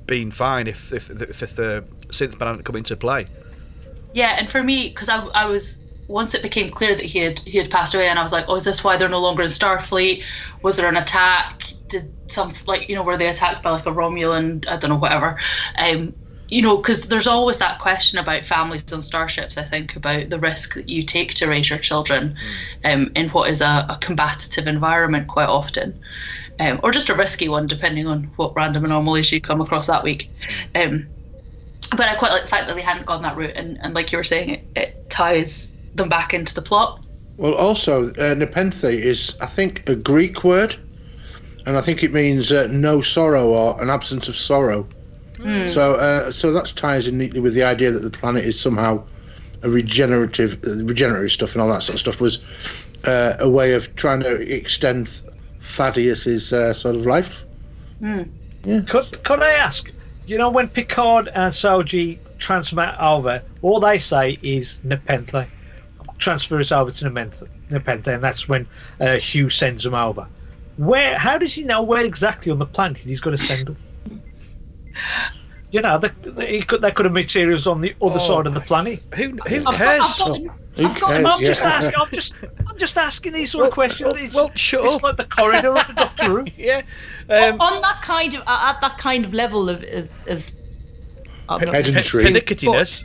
been 0.07 0.31
fine 0.31 0.67
if 0.67 0.93
if, 0.93 1.11
if, 1.11 1.43
if 1.43 1.57
the 1.57 1.85
synth 2.09 2.39
ban 2.39 2.49
hadn't 2.49 2.65
come 2.65 2.77
into 2.77 2.97
play. 2.97 3.27
Yeah, 4.13 4.37
and 4.39 4.51
for 4.51 4.63
me, 4.63 4.89
because 4.89 5.09
I, 5.09 5.25
I 5.27 5.47
was 5.47 5.79
once 6.09 6.35
it 6.35 6.43
became 6.43 6.71
clear 6.71 6.95
that 6.95 7.05
he 7.05 7.21
had 7.21 7.39
he 7.41 7.59
had 7.59 7.71
passed 7.71 7.95
away, 7.95 8.09
and 8.09 8.19
I 8.19 8.23
was 8.23 8.33
like, 8.33 8.45
oh, 8.49 8.57
is 8.57 8.65
this 8.65 8.85
why 8.85 8.97
they're 8.97 9.09
no 9.09 9.21
longer 9.21 9.43
in 9.43 9.49
Starfleet? 9.49 10.25
Was 10.63 10.77
there 10.77 10.89
an 10.89 10.97
attack? 10.97 11.73
Did 11.91 12.15
some 12.29 12.53
like 12.67 12.89
you 12.89 12.95
know 12.95 13.03
were 13.03 13.17
they 13.17 13.29
attacked 13.29 13.63
by 13.63 13.71
like 13.71 13.87
a 13.87 13.91
Romulan? 13.91 14.67
I 14.69 14.77
don't 14.77 14.91
know, 14.91 14.97
whatever. 14.97 15.39
Um, 15.79 16.15
you 16.49 16.63
know, 16.63 16.77
because 16.77 17.07
there's 17.07 17.29
always 17.29 17.59
that 17.59 17.79
question 17.79 18.19
about 18.19 18.45
families 18.45 18.93
on 18.93 19.03
starships. 19.03 19.57
I 19.57 19.63
think 19.63 19.95
about 19.95 20.31
the 20.31 20.39
risk 20.39 20.75
that 20.75 20.89
you 20.89 21.05
take 21.05 21.33
to 21.35 21.47
raise 21.47 21.71
your 21.71 21.79
children, 21.79 22.37
um, 22.85 23.13
in 23.15 23.29
what 23.29 23.51
is 23.51 23.61
a, 23.61 23.87
a 23.89 23.99
combative 24.01 24.67
environment 24.67 25.29
quite 25.29 25.49
often. 25.49 25.99
Um, 26.59 26.81
or 26.83 26.91
just 26.91 27.09
a 27.09 27.15
risky 27.15 27.49
one, 27.49 27.67
depending 27.67 28.07
on 28.07 28.25
what 28.37 28.55
random 28.55 28.85
anomalies 28.85 29.33
you 29.33 29.41
come 29.41 29.61
across 29.61 29.87
that 29.87 30.05
week. 30.05 30.31
Um, 30.75 31.09
but 31.93 32.07
I 32.07 32.15
quite 32.17 32.33
like 32.33 32.43
the 32.43 32.49
fact 32.49 32.67
that 32.67 32.77
they 32.77 32.83
hadn't 32.83 33.07
gone 33.07 33.23
that 33.23 33.37
route, 33.37 33.57
and, 33.57 33.79
and 33.83 33.95
like 33.95 34.13
you 34.13 34.19
were 34.19 34.25
saying, 34.25 34.51
it, 34.51 34.65
it 34.77 35.11
ties 35.11 35.77
them 35.95 36.09
back 36.09 36.35
into 36.35 36.55
the 36.55 36.63
plot. 36.63 37.07
Well, 37.37 37.55
also, 37.55 38.13
uh, 38.15 38.35
Nepenthe 38.35 38.85
is, 38.85 39.35
I 39.41 39.47
think, 39.47 39.89
a 39.89 39.97
Greek 39.97 40.45
word, 40.45 40.77
and 41.67 41.77
I 41.77 41.81
think 41.81 42.03
it 42.03 42.13
means 42.13 42.53
uh, 42.53 42.67
no 42.71 43.01
sorrow 43.01 43.49
or 43.49 43.81
an 43.83 43.91
absence 43.91 44.29
of 44.29 44.37
sorrow. 44.37 44.87
So, 45.69 45.95
uh, 45.95 46.33
so 46.33 46.53
that 46.53 46.73
ties 46.77 47.07
in 47.07 47.17
neatly 47.19 47.41
with 47.41 47.55
the 47.55 47.63
idea 47.63 47.91
that 47.91 48.01
the 48.03 48.11
planet 48.11 48.45
is 48.45 48.61
somehow 48.61 49.03
a 49.63 49.71
regenerative, 49.71 50.59
uh, 50.67 50.85
regenerative 50.85 51.33
stuff 51.33 51.53
and 51.53 51.63
all 51.63 51.69
that 51.69 51.83
sort 51.83 51.95
of 51.95 52.01
stuff 52.01 52.21
was 52.21 52.43
uh, 53.05 53.37
a 53.39 53.49
way 53.49 53.73
of 53.73 53.95
trying 53.97 54.21
to 54.21 54.35
extend 54.55 55.23
Thaddeus's 55.63 56.53
uh, 56.53 56.75
sort 56.75 56.97
of 56.97 57.07
life. 57.07 57.45
Could, 58.87 59.23
could 59.25 59.43
I 59.43 59.53
ask, 59.53 59.91
you 60.27 60.37
know, 60.39 60.51
when 60.51 60.69
Picard 60.69 61.29
and 61.29 61.53
Soji 61.53 62.19
transmit 62.39 62.95
over, 62.99 63.43
all 63.63 63.81
they 63.81 63.99
say 63.99 64.39
is 64.43 64.79
Nepenthe. 64.83 65.47
Transfer 66.19 66.61
us 66.61 66.71
over 66.73 66.91
to 66.91 67.05
Nepenthe, 67.09 67.43
Nepenthe 67.71 68.09
and 68.09 68.23
that's 68.23 68.47
when 68.49 68.67
uh, 69.01 69.17
Hugh 69.17 69.49
sends 69.49 69.85
them 69.85 69.95
over. 69.95 70.27
Where? 70.81 71.19
How 71.19 71.37
does 71.37 71.53
he 71.55 71.63
know 71.63 71.83
where 71.83 72.05
exactly 72.07 72.51
on 72.51 72.59
the 72.59 72.65
planet 72.67 72.97
he's 72.99 73.21
going 73.21 73.37
to 73.37 73.43
send 73.43 73.69
them? 73.69 73.77
You 75.73 75.81
know, 75.83 75.99
the, 75.99 76.13
the, 76.23 76.45
he 76.47 76.63
could, 76.63 76.81
there 76.81 76.91
could 76.91 77.05
have 77.07 77.15
materials 77.15 77.69
on 77.69 77.81
the 77.81 77.95
other 78.03 78.19
side 78.19 78.49
of 78.49 78.55
the 78.55 78.61
planet. 78.61 79.01
Who 79.15 79.29
who 79.47 79.55
I've 79.57 79.65
got- 79.65 79.75
cares? 79.77 80.01
I've 80.03 80.19
got- 80.19 80.39
Who 80.41 80.51
I've 80.87 81.01
got- 81.01 81.11
cares? 81.11 81.25
I'm 81.29 81.41
just 81.41 81.65
asking. 81.65 81.95
I'm 81.97 82.09
just, 82.11 82.35
I'm 82.69 82.77
just 82.79 82.97
asking 82.99 83.33
these 83.35 83.53
sort 83.53 83.67
of 83.69 83.73
questions. 83.73 84.13
well, 84.13 84.25
It's, 84.25 84.35
well, 84.35 84.51
shut 84.57 84.85
it's 84.85 85.01
like 85.05 85.17
the 85.17 85.27
corridor 85.27 85.69
of 85.79 85.87
the 85.87 85.93
Doctor 85.93 86.25
Who. 86.25 86.45
yeah. 86.59 86.83
Um, 87.29 87.61
on 87.61 87.81
that 87.83 88.03
kind 88.03 88.35
of 88.35 88.41
at 88.49 88.81
that 88.81 88.99
kind 88.99 89.25
of 89.25 89.33
level 89.33 89.69
of 89.69 89.85
of, 89.85 90.09
of 90.27 90.53
I'm 91.51 91.61
not- 91.65 91.73
Pedantry. 91.75 92.23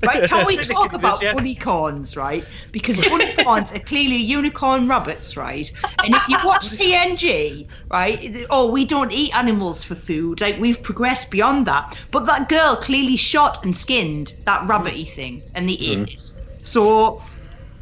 But, 0.01 0.07
right, 0.07 0.29
can 0.29 0.45
we 0.45 0.57
talk 0.75 0.93
about 0.93 1.21
yeah. 1.21 1.33
bunnycorns, 1.33 2.15
right? 2.15 2.45
Because 2.71 2.97
bunnycorns 2.97 3.75
are 3.75 3.79
clearly 3.79 4.17
unicorn 4.17 4.87
rabbits, 4.87 5.35
right? 5.35 5.71
And 6.03 6.13
if 6.15 6.27
you 6.29 6.37
watch 6.45 6.69
TNG, 6.69 7.67
right, 7.91 8.45
oh, 8.51 8.69
we 8.71 8.85
don't 8.85 9.11
eat 9.11 9.35
animals 9.35 9.83
for 9.83 9.95
food. 9.95 10.41
Like 10.41 10.59
we've 10.59 10.81
progressed 10.81 11.31
beyond 11.31 11.65
that. 11.67 11.97
But 12.11 12.25
that 12.27 12.47
girl 12.49 12.75
clearly 12.75 13.17
shot 13.17 13.63
and 13.65 13.75
skinned 13.75 14.35
that 14.45 14.67
rabbity 14.67 15.09
thing, 15.09 15.41
and 15.55 15.67
they 15.67 15.73
ate 15.73 15.99
mm. 15.99 16.13
it. 16.13 16.31
So. 16.61 17.21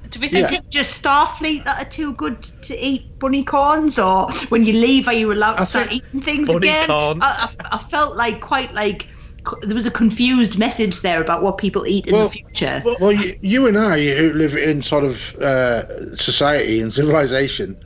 Do 0.10 0.20
we 0.20 0.28
Is 0.28 0.34
think? 0.34 0.52
it 0.52 0.70
just 0.70 1.02
Starfleet 1.02 1.66
that 1.66 1.82
are 1.82 1.90
too 1.90 2.14
good 2.14 2.44
to 2.44 2.78
eat 2.78 3.18
bunny 3.18 3.44
corns, 3.44 3.98
or 3.98 4.30
when 4.50 4.64
you 4.64 4.74
leave, 4.74 5.08
are 5.08 5.14
you 5.14 5.34
allowed 5.34 5.56
to 5.56 5.62
I 5.62 5.66
start 5.66 5.92
eating 5.92 6.22
things 6.22 6.50
again? 6.50 6.88
Bunnycorn. 6.88 7.20
I, 7.22 7.50
I, 7.50 7.78
I 7.78 7.78
felt 7.80 8.16
like 8.16 8.40
quite 8.40 8.76
like 8.76 9.08
co- 9.08 9.13
there 9.62 9.76
was 9.76 9.86
a 9.86 9.92
confused 9.92 10.58
message 10.58 11.02
there 11.02 11.22
about 11.22 11.44
what 11.44 11.58
people 11.58 11.86
eat 11.86 12.08
in 12.08 12.14
Well- 12.14 12.30
the 12.30 12.34
future. 12.34 12.82
Well, 13.00 13.12
you, 13.12 13.38
you 13.42 13.68
and 13.68 13.78
I, 13.78 14.00
who 14.16 14.34
live 14.34 14.56
in 14.56 14.82
sort 14.82 15.04
of 15.04 15.36
uh, 15.36 16.16
society 16.16 16.80
and 16.82 16.94
civilization, 16.94 17.78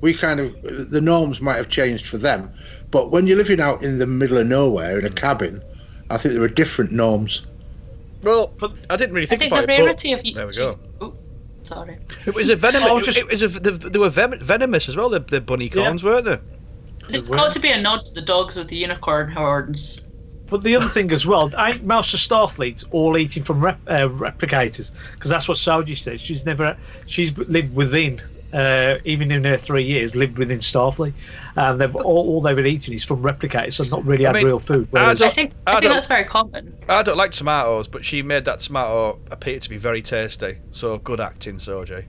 we 0.00 0.12
kind 0.14 0.40
of 0.40 0.54
the 0.90 1.00
norms 1.00 1.40
might 1.40 1.56
have 1.56 1.68
changed 1.68 2.06
for 2.06 2.18
them, 2.18 2.50
but 2.90 3.10
when 3.10 3.26
you're 3.26 3.36
living 3.38 3.60
out 3.60 3.82
in 3.82 3.98
the 3.98 4.06
middle 4.06 4.38
of 4.38 4.46
nowhere 4.46 4.98
in 4.98 5.04
a 5.06 5.10
cabin, 5.10 5.62
I 6.10 6.18
think 6.18 6.34
there 6.34 6.42
are 6.42 6.48
different 6.48 6.92
norms. 6.92 7.46
Well, 8.22 8.52
I 8.90 8.96
didn't 8.96 9.14
really 9.14 9.26
I 9.26 9.28
think, 9.28 9.40
think 9.42 9.52
about 9.52 9.66
the 9.66 9.72
it. 9.74 9.76
but- 9.78 9.84
rarity 9.84 10.12
of 10.12 10.22
there 10.34 10.46
we 10.46 10.52
go. 10.54 10.78
Oh, 11.00 11.14
sorry. 11.62 11.98
It 12.26 12.34
was 12.34 12.48
a 12.50 12.56
venomous. 12.56 12.90
I 12.90 12.92
was 12.92 13.06
just- 13.06 13.18
It 13.18 13.28
was 13.28 13.42
a, 13.42 13.48
they, 13.48 13.70
they 13.70 13.98
were 13.98 14.08
venomous 14.10 14.88
as 14.88 14.96
well. 14.96 15.08
The, 15.10 15.20
the 15.20 15.40
bunny 15.40 15.68
corns, 15.68 16.02
weren't 16.02 16.24
they? 16.26 16.38
It's 17.10 17.28
got 17.28 17.52
to 17.52 17.60
be 17.60 17.70
a 17.70 17.80
nod 17.80 18.04
to 18.06 18.14
the 18.14 18.22
dogs 18.22 18.56
with 18.56 18.68
the 18.68 18.76
unicorn 18.76 19.30
horns. 19.30 20.03
But 20.46 20.62
the 20.62 20.76
other 20.76 20.88
thing 20.88 21.10
as 21.10 21.26
well, 21.26 21.50
ain't 21.58 21.84
Mouse 21.84 22.12
of 22.14 22.20
Starfleet 22.20 22.84
all 22.90 23.16
eating 23.16 23.42
from 23.42 23.60
rep, 23.60 23.78
uh, 23.86 24.08
replicators? 24.08 24.90
Because 25.14 25.30
that's 25.30 25.48
what 25.48 25.56
Soji 25.56 25.96
says. 25.96 26.20
She's 26.20 26.44
never, 26.44 26.76
she's 27.06 27.36
lived 27.38 27.74
within, 27.74 28.20
uh, 28.52 28.98
even 29.04 29.32
in 29.32 29.42
her 29.44 29.56
three 29.56 29.82
years, 29.82 30.14
lived 30.14 30.38
within 30.38 30.58
Starfleet, 30.58 31.14
and 31.56 31.80
they've 31.80 31.96
all, 31.96 32.04
all 32.28 32.40
they've 32.42 32.54
been 32.54 32.66
eating 32.66 32.94
is 32.94 33.02
from 33.04 33.22
replicators, 33.22 33.72
so 33.74 33.84
not 33.84 34.04
really 34.04 34.26
I 34.26 34.28
had 34.28 34.36
mean, 34.36 34.46
real 34.46 34.58
food. 34.58 34.86
I 34.94 35.02
Whereas, 35.02 35.22
I 35.22 35.24
don't- 35.26 35.34
think 35.34 35.52
I 35.66 35.70
I, 35.70 35.74
think 35.74 35.84
don't- 35.84 35.92
that's 35.94 36.06
very 36.06 36.24
common. 36.24 36.76
I 36.88 37.02
don't 37.02 37.16
like 37.16 37.30
tomatoes, 37.32 37.88
but 37.88 38.04
she 38.04 38.22
made 38.22 38.44
that 38.44 38.60
tomato 38.60 39.18
appear 39.30 39.58
to 39.58 39.68
be 39.70 39.78
very 39.78 40.02
tasty. 40.02 40.58
So 40.70 40.98
good 40.98 41.20
acting, 41.20 41.56
Soji. 41.56 42.04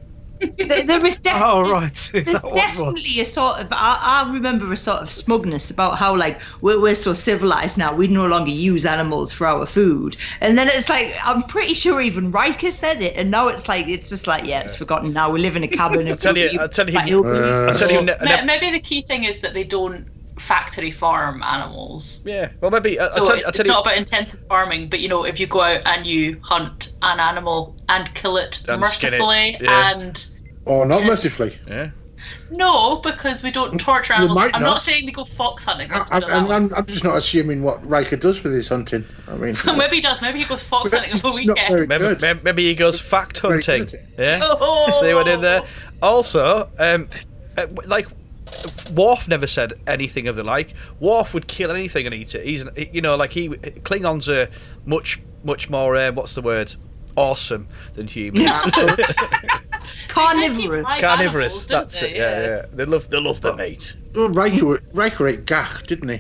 There, 0.58 0.84
there 0.84 1.06
is 1.06 1.20
definitely, 1.20 1.42
oh 1.44 1.62
right, 1.64 2.12
is 2.14 2.32
there's 2.32 2.32
that 2.32 2.44
what 2.44 2.66
it 2.66 2.76
was? 2.76 2.96
definitely 2.96 3.20
a 3.20 3.26
sort 3.26 3.60
of. 3.60 3.68
I, 3.72 4.24
I 4.26 4.32
remember 4.34 4.72
a 4.72 4.78
sort 4.78 5.02
of 5.02 5.10
smugness 5.12 5.70
about 5.72 5.98
how 5.98 6.16
like 6.16 6.42
we're, 6.62 6.80
we're 6.80 6.96
so 6.96 7.14
civilized 7.14 7.78
now. 7.78 7.94
We 7.94 8.08
no 8.08 8.26
longer 8.28 8.52
use 8.52 8.86
animals 8.86 9.32
for 9.34 9.48
our 9.48 9.66
food, 9.66 10.18
and 10.42 10.58
then 10.58 10.68
it's 10.70 10.90
like 10.90 11.14
I'm 11.24 11.44
pretty 11.44 11.74
sure 11.74 12.02
even 12.02 12.32
Riker 12.32 12.72
said 12.72 13.02
it, 13.02 13.16
and 13.16 13.32
now 13.32 13.48
it's 13.50 13.68
like 13.68 13.88
it's 13.88 14.10
just 14.10 14.28
like 14.28 14.46
yeah, 14.46 14.62
it's 14.62 14.76
forgotten 14.76 15.14
now. 15.14 15.30
We 15.32 15.40
live 15.40 15.56
in 15.56 15.64
a 15.64 15.68
cabin. 15.68 16.08
I 16.10 16.16
tell 16.16 16.38
you, 16.38 16.52
I 16.58 16.68
tell 16.68 16.90
you, 16.90 16.94
like 16.94 17.06
hillbillies, 17.06 17.62
I 17.66 17.72
tell 17.74 17.92
you, 17.92 18.02
ne- 18.02 18.18
ne- 18.22 18.42
Maybe 18.42 18.72
the 18.72 18.80
key 18.80 19.04
thing 19.04 19.24
is 19.26 19.40
that 19.42 19.54
they 19.54 19.64
don't 19.64 20.08
factory 20.40 20.92
farm 20.92 21.42
animals. 21.44 22.22
yeah. 22.24 22.52
Well, 22.62 22.72
maybe 22.72 23.00
I, 23.00 23.08
I 23.16 23.20
So 23.20 23.22
tell, 23.22 23.42
I 23.46 23.52
it's 23.52 23.52
tell 23.52 23.68
you, 23.68 23.74
not 23.74 23.82
about 23.86 23.98
intensive 23.98 24.42
farming, 24.48 24.90
but 24.90 25.00
you 25.00 25.08
know, 25.08 25.24
if 25.26 25.40
you 25.40 25.48
go 25.48 25.62
out 25.62 25.82
and 25.86 26.06
you 26.06 26.40
hunt 26.44 26.92
an 27.02 27.20
animal 27.20 27.78
and 27.90 28.14
kill 28.16 28.38
it 28.38 28.62
And 28.68 28.86
skin 28.86 29.14
it, 29.14 29.30
mercifully, 29.30 29.58
yeah. 29.60 29.92
and 29.94 30.26
Or 30.66 30.86
not 30.86 31.06
mercifully. 31.06 31.58
yeah. 31.68 31.92
no, 32.50 32.98
because 32.98 33.44
we 33.44 33.52
don't 33.52 33.80
torture 33.80 34.14
animals. 34.14 34.36
might 34.36 34.56
I'm 34.56 34.64
not. 34.64 34.76
not 34.76 34.84
saying 34.84 35.06
they 35.06 35.12
go 35.12 35.26
fox 35.26 35.64
hunting. 35.64 35.92
I, 35.92 36.00
I, 36.10 36.18
I'm, 36.18 36.24
I'm, 36.24 36.52
I'm, 36.52 36.74
I'm 36.74 36.86
just 36.88 37.04
not 37.04 37.18
assuming 37.18 37.64
what 37.64 37.86
Riker 37.88 38.16
does 38.16 38.42
with 38.44 38.54
his 38.54 38.68
hunting. 38.68 39.06
I 39.28 39.36
mean, 39.36 39.56
maybe 39.78 39.98
he 39.98 40.02
does. 40.02 40.22
Maybe 40.22 40.40
he 40.40 40.46
goes 40.46 40.64
fox 40.64 40.92
hunting 40.92 41.12
over 41.14 41.28
it's 41.28 41.46
not 41.46 41.56
weekend. 41.58 41.88
Maybe, 41.88 42.16
maybe, 42.20 42.40
maybe 42.44 42.66
he 42.66 42.76
goes 42.76 43.00
fact 43.00 43.40
hunting. 43.40 43.88
Yeah. 44.18 44.40
Oh. 44.42 44.98
See 45.02 45.14
what 45.14 45.28
I 45.28 45.32
did 45.32 45.42
there? 45.42 45.64
Also, 46.02 46.70
um, 46.80 47.10
uh, 47.58 47.68
like, 47.86 48.08
Worf 48.94 49.28
never 49.28 49.48
said 49.48 49.74
anything 49.86 50.28
of 50.28 50.36
the 50.36 50.44
like. 50.44 50.74
Worf 51.00 51.34
would 51.34 51.48
kill 51.48 51.72
anything 51.72 52.06
and 52.06 52.16
eat 52.16 52.34
it. 52.36 52.46
He's, 52.46 52.66
you 52.92 53.02
know, 53.02 53.16
like 53.16 53.32
he 53.32 53.50
Klingons 53.50 54.28
are 54.28 54.50
much, 54.86 55.20
much 55.44 55.70
more. 55.70 55.96
Uh, 55.96 56.12
what's 56.12 56.36
the 56.36 56.42
word? 56.42 56.76
Awesome 57.16 57.68
than 57.94 58.08
humans. 58.08 58.50
carnivorous. 60.08 60.86
Carnivorous. 61.00 61.54
animals, 61.54 61.68
that's 61.68 62.00
they? 62.00 62.12
it. 62.12 62.16
Yeah, 62.18 62.42
yeah. 62.42 62.66
They 62.72 62.86
love, 62.86 63.10
they 63.10 63.20
love 63.20 63.42
the 63.42 63.56
meat. 63.56 63.96
Well, 64.14 64.30
Riker, 64.30 64.80
Riker 64.94 65.28
ate 65.28 65.46
gagh, 65.46 65.88
didn't 65.88 66.10
he? 66.10 66.20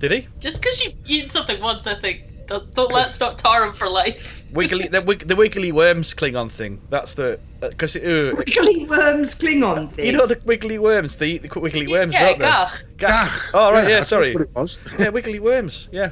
Did 0.00 0.12
he? 0.12 0.28
Just 0.38 0.60
because 0.62 0.82
you 0.84 0.92
eat 1.06 1.30
something 1.30 1.60
once, 1.60 1.86
I 1.86 1.94
think, 1.94 2.24
don't, 2.46 2.72
don't 2.74 2.90
let's 2.90 3.20
not 3.20 3.38
tar 3.38 3.64
him 3.64 3.74
for 3.74 3.88
life. 3.88 4.44
Wiggly, 4.52 4.88
the, 4.88 5.00
the 5.24 5.36
wiggly 5.36 5.70
worms 5.70 6.12
Klingon 6.14 6.50
thing. 6.50 6.80
That's 6.90 7.14
the 7.14 7.38
because 7.60 7.94
uh, 7.94 8.34
Wiggly 8.36 8.86
worms 8.86 9.36
Klingon 9.36 9.92
thing. 9.92 10.06
you 10.06 10.12
know 10.12 10.26
the 10.26 10.40
wiggly 10.44 10.78
worms. 10.78 11.14
They 11.16 11.28
eat 11.32 11.42
the 11.42 11.60
wiggly 11.60 11.86
worms, 11.86 12.14
yeah, 12.14 12.26
don't 12.26 12.38
they? 12.40 12.44
gagh. 12.46 12.70
Gagh. 12.96 13.40
Oh 13.54 13.70
right, 13.70 13.88
yeah. 13.88 13.98
I 13.98 14.02
sorry. 14.02 14.32
What 14.34 14.42
it 14.42 14.54
was. 14.54 14.82
yeah, 14.98 15.10
wiggly 15.10 15.38
worms. 15.38 15.88
Yeah. 15.92 16.10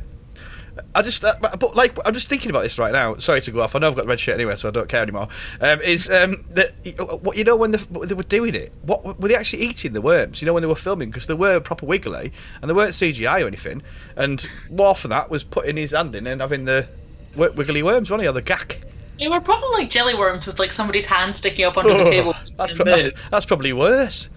I 0.95 1.03
just, 1.03 1.25
uh, 1.25 1.37
but, 1.41 1.59
but 1.59 1.77
like, 1.77 1.97
I'm 2.05 2.15
just 2.15 2.29
thinking 2.29 2.51
about 2.51 2.63
this 2.63 2.79
right 2.79 2.93
now. 2.93 3.17
Sorry 3.17 3.41
to 3.41 3.51
go 3.51 3.61
off. 3.63 3.75
I 3.75 3.79
know 3.79 3.89
I've 3.89 3.97
got 3.97 4.03
the 4.03 4.09
red 4.09 4.21
shirt 4.21 4.35
anyway, 4.35 4.57
so 4.57 4.69
I 4.69 4.71
don't 4.71 4.89
care 4.89 5.03
anymore. 5.03 5.29
Um, 5.61 5.81
is 5.83 6.11
um, 6.11 6.45
that 6.51 6.73
what 7.23 7.37
you 7.37 7.45
know 7.45 7.57
when 7.57 7.71
the, 7.71 7.79
they 8.07 8.15
were 8.15 8.23
doing 8.23 8.55
it? 8.55 8.73
What 8.83 9.21
were 9.21 9.29
they 9.29 9.37
actually 9.37 9.63
eating 9.63 9.93
the 9.93 10.01
worms? 10.01 10.41
You 10.41 10.47
know 10.47 10.53
when 10.53 10.63
they 10.63 10.69
were 10.69 10.77
filming 10.77 11.11
because 11.11 11.27
they 11.27 11.35
were 11.35 11.61
proper 11.61 11.87
wiggly 11.87 12.33
and 12.61 12.71
they 12.71 12.75
weren't 12.75 12.93
CGI 12.93 13.43
or 13.43 13.47
anything. 13.47 13.83
And 14.17 14.47
Worf 14.71 15.05
and 15.05 15.13
that 15.13 15.31
was 15.31 15.45
putting 15.45 15.77
his 15.77 15.93
hand 15.93 16.15
in 16.15 16.27
and 16.27 16.41
having 16.41 16.65
the 16.65 16.89
wi- 17.35 17.55
wiggly 17.55 17.83
worms, 17.83 18.11
wasn't 18.11 18.23
he, 18.23 18.29
or 18.29 18.33
the 18.33 18.43
gagh? 18.43 18.83
They 19.19 19.29
were 19.29 19.41
probably 19.41 19.69
like 19.71 19.91
jelly 19.91 20.15
worms 20.15 20.47
with 20.47 20.59
like 20.59 20.71
somebody's 20.73 21.07
hand 21.07 21.35
sticking 21.35 21.65
up 21.65 21.77
under 21.77 21.97
the 21.97 22.05
table. 22.05 22.35
That's, 22.57 22.73
pro- 22.73 22.85
that's, 22.85 23.11
that's 23.31 23.47
probably 23.47 23.73
worse. 23.73 24.31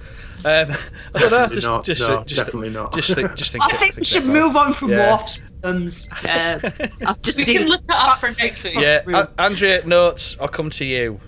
Um, 0.43 0.71
I 1.15 1.19
don't 1.19 1.31
know. 1.31 1.47
Definitely 1.47 1.55
Just, 1.55 1.67
not. 1.67 1.85
just, 1.85 2.01
No, 2.01 2.23
just, 2.23 2.35
definitely 2.35 2.69
not. 2.71 2.93
Just 2.93 3.13
think, 3.13 3.35
just 3.35 3.51
think. 3.51 3.63
I 3.63 3.77
think 3.77 3.95
we 3.95 4.03
should 4.03 4.25
move 4.25 4.55
on 4.55 4.73
from 4.73 4.89
Yeah. 4.89 5.11
Worf's 5.11 5.39
Ums. 5.63 6.07
Uh, 6.27 6.59
I've 7.05 7.21
just 7.21 7.37
We 7.37 7.45
can 7.45 7.67
look 7.67 7.81
it 7.83 7.89
up 7.89 8.19
for 8.19 8.31
next 8.31 8.63
week. 8.63 8.75
Yeah, 8.75 9.01
Real. 9.05 9.19
A- 9.19 9.29
Andrea, 9.41 9.85
notes. 9.85 10.37
I'll 10.39 10.47
come 10.47 10.69
to 10.71 10.85
you. 10.85 11.19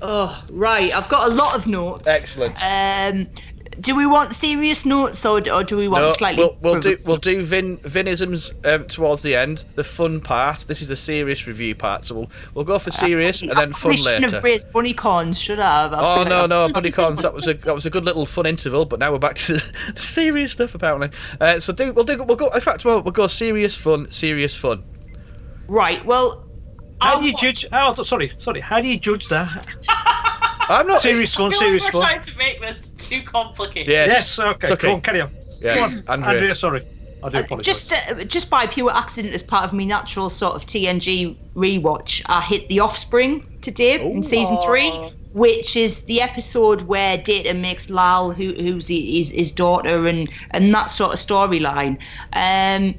Oh, 0.00 0.44
right. 0.50 0.94
I've 0.94 1.08
got 1.08 1.30
a 1.30 1.34
lot 1.34 1.56
of 1.56 1.66
notes. 1.66 2.06
Excellent. 2.06 2.54
Um, 2.62 3.26
do 3.80 3.94
we 3.94 4.06
want 4.06 4.34
serious 4.34 4.84
notes 4.84 5.24
or, 5.24 5.38
or 5.50 5.62
do 5.62 5.76
we 5.76 5.86
want 5.88 6.04
No, 6.04 6.10
slightly? 6.10 6.42
we'll, 6.42 6.56
we'll 6.60 6.80
do 6.80 6.98
we'll 7.04 7.16
do 7.16 7.42
Vin 7.42 7.76
Vinisms 7.78 8.52
um, 8.66 8.86
towards 8.88 9.22
the 9.22 9.36
end. 9.36 9.64
The 9.76 9.84
fun 9.84 10.20
part. 10.20 10.60
This 10.66 10.82
is 10.82 10.88
the 10.88 10.96
serious 10.96 11.46
review 11.46 11.74
part. 11.74 12.04
So 12.04 12.14
we'll 12.16 12.30
we'll 12.54 12.64
go 12.64 12.78
for 12.78 12.90
serious 12.90 13.40
and 13.42 13.50
then 13.50 13.58
I 13.74 13.76
fun 13.76 13.96
shouldn't 13.96 14.22
later. 14.22 14.36
have 14.36 14.44
raised 14.44 14.72
bunny 14.72 14.92
corns, 14.94 15.40
should 15.40 15.60
I 15.60 15.82
have? 15.82 15.92
I 15.92 15.98
Oh 15.98 16.00
feel 16.00 16.22
like 16.24 16.28
no 16.28 16.38
I've- 16.40 16.48
no, 16.48 16.68
Buddy 16.72 16.90
Cons. 16.90 17.22
That 17.22 17.32
was 17.34 17.46
a 17.46 17.54
that 17.54 17.74
was 17.74 17.86
a 17.86 17.90
good 17.90 18.04
little 18.04 18.26
fun 18.26 18.46
interval. 18.46 18.84
But 18.84 18.98
now 18.98 19.12
we're 19.12 19.18
back 19.18 19.36
to 19.36 19.52
the, 19.54 19.72
the 19.94 20.00
serious 20.00 20.52
stuff 20.52 20.74
apparently. 20.74 21.10
Uh, 21.40 21.60
so 21.60 21.72
do 21.72 21.92
we'll 21.92 22.04
do 22.04 22.22
we'll 22.22 22.36
go. 22.36 22.48
In 22.50 22.60
fact, 22.60 22.84
we'll, 22.84 23.00
we'll 23.02 23.12
go 23.12 23.26
serious 23.26 23.76
fun, 23.76 24.10
serious 24.10 24.54
fun. 24.56 24.82
Right. 25.68 26.04
Well, 26.04 26.46
How 27.00 27.20
do 27.20 27.26
you 27.26 27.34
judge? 27.36 27.64
Oh, 27.72 27.94
sorry, 28.02 28.30
sorry. 28.38 28.60
How 28.60 28.80
do 28.80 28.88
you 28.88 28.98
judge 28.98 29.28
that? 29.28 29.66
I'm 30.70 30.86
not 30.86 31.00
Serious 31.00 31.38
I 31.38 31.42
one, 31.42 31.52
serious 31.52 31.84
like 31.84 31.94
we're 31.94 32.00
trying 32.02 32.22
to 32.24 32.36
make 32.36 32.60
this 32.60 32.87
too 33.08 33.22
complicated. 33.22 33.88
Yes. 33.92 34.38
Yes. 34.38 34.38
Okay. 34.38 34.56
It's 34.62 34.70
okay. 34.72 34.86
Go 34.88 34.94
on, 34.94 35.00
carry 35.02 35.20
on. 35.20 35.32
Yeah, 35.60 35.74
Go 35.74 35.82
on, 35.84 36.04
Andrea. 36.08 36.30
Andrea. 36.34 36.54
Sorry, 36.54 36.84
I 37.22 37.28
do 37.30 37.38
Uh, 37.38 37.40
apologise. 37.40 37.86
just 37.88 38.10
uh, 38.12 38.24
just 38.24 38.50
by 38.50 38.66
pure 38.66 38.92
accident, 38.94 39.34
as 39.34 39.42
part 39.42 39.64
of 39.64 39.72
my 39.72 39.84
natural 39.84 40.30
sort 40.30 40.54
of 40.54 40.66
TNG 40.66 41.36
rewatch, 41.56 42.22
I 42.26 42.40
hit 42.40 42.68
The 42.68 42.80
Offspring 42.80 43.42
today 43.60 44.00
in 44.00 44.22
season 44.22 44.56
three, 44.64 44.92
which 45.32 45.74
is 45.76 46.04
the 46.04 46.20
episode 46.20 46.82
where 46.82 47.18
Data 47.18 47.54
makes 47.54 47.90
Lal, 47.90 48.30
who 48.30 48.54
who's 48.54 48.86
his, 48.88 49.30
his 49.30 49.50
daughter, 49.50 50.06
and 50.06 50.28
and 50.52 50.72
that 50.74 50.90
sort 50.90 51.12
of 51.12 51.18
storyline. 51.18 51.98
Um, 52.34 52.94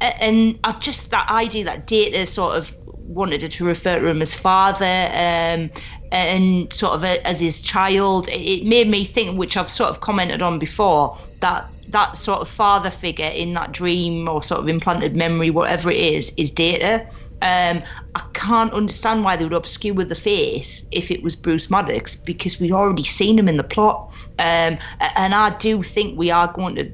and 0.00 0.58
I 0.62 0.72
just 0.80 1.10
that 1.10 1.28
idea 1.30 1.64
that 1.64 1.86
Data 1.86 2.26
sort 2.26 2.56
of 2.56 2.76
wanted 2.84 3.40
to 3.50 3.64
refer 3.64 3.98
to 4.00 4.06
him 4.06 4.20
as 4.22 4.34
father. 4.34 5.08
Um, 5.12 5.70
and 6.12 6.72
sort 6.72 6.94
of 6.94 7.04
a, 7.04 7.26
as 7.26 7.40
his 7.40 7.60
child, 7.60 8.28
it, 8.28 8.64
made 8.64 8.88
me 8.88 9.04
think, 9.04 9.38
which 9.38 9.56
I've 9.56 9.70
sort 9.70 9.90
of 9.90 10.00
commented 10.00 10.42
on 10.42 10.58
before, 10.58 11.16
that 11.40 11.70
that 11.88 12.16
sort 12.16 12.40
of 12.40 12.48
father 12.48 12.90
figure 12.90 13.26
in 13.28 13.54
that 13.54 13.72
dream 13.72 14.28
or 14.28 14.42
sort 14.42 14.60
of 14.60 14.68
implanted 14.68 15.16
memory, 15.16 15.50
whatever 15.50 15.90
it 15.90 15.98
is, 15.98 16.32
is 16.36 16.50
Data. 16.50 17.06
Um, 17.42 17.82
I 18.14 18.22
can't 18.32 18.72
understand 18.72 19.22
why 19.22 19.36
they 19.36 19.44
would 19.44 19.52
obscure 19.52 20.04
the 20.04 20.14
face 20.14 20.82
if 20.90 21.10
it 21.10 21.22
was 21.22 21.36
Bruce 21.36 21.70
Maddox 21.70 22.16
because 22.16 22.58
we'd 22.58 22.72
already 22.72 23.04
seen 23.04 23.38
him 23.38 23.48
in 23.48 23.56
the 23.56 23.62
plot. 23.62 24.10
Um, 24.38 24.78
and 25.16 25.34
I 25.34 25.50
do 25.58 25.82
think 25.82 26.18
we 26.18 26.30
are 26.30 26.52
going 26.52 26.74
to 26.76 26.92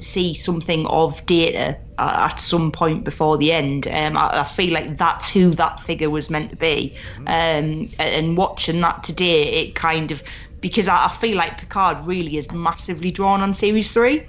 see 0.00 0.34
something 0.34 0.86
of 0.86 1.24
Data 1.26 1.76
uh, 1.98 2.28
at 2.30 2.36
some 2.40 2.70
point 2.70 3.04
before 3.04 3.38
the 3.38 3.52
end. 3.52 3.86
Um, 3.88 4.16
I, 4.16 4.40
I 4.40 4.44
feel 4.44 4.72
like 4.72 4.96
that's 4.98 5.30
who 5.30 5.50
that 5.52 5.80
figure 5.80 6.10
was 6.10 6.30
meant 6.30 6.50
to 6.50 6.56
be. 6.56 6.94
Um, 7.26 7.88
a- 7.98 8.02
and 8.02 8.36
watching 8.36 8.80
that 8.82 9.04
today, 9.04 9.44
it 9.62 9.74
kind 9.74 10.10
of 10.12 10.22
because 10.60 10.88
I, 10.88 11.06
I 11.06 11.08
feel 11.10 11.36
like 11.36 11.58
Picard 11.58 12.06
really 12.06 12.36
is 12.38 12.50
massively 12.52 13.10
drawn 13.10 13.40
on 13.40 13.54
series 13.54 13.90
three. 13.90 14.26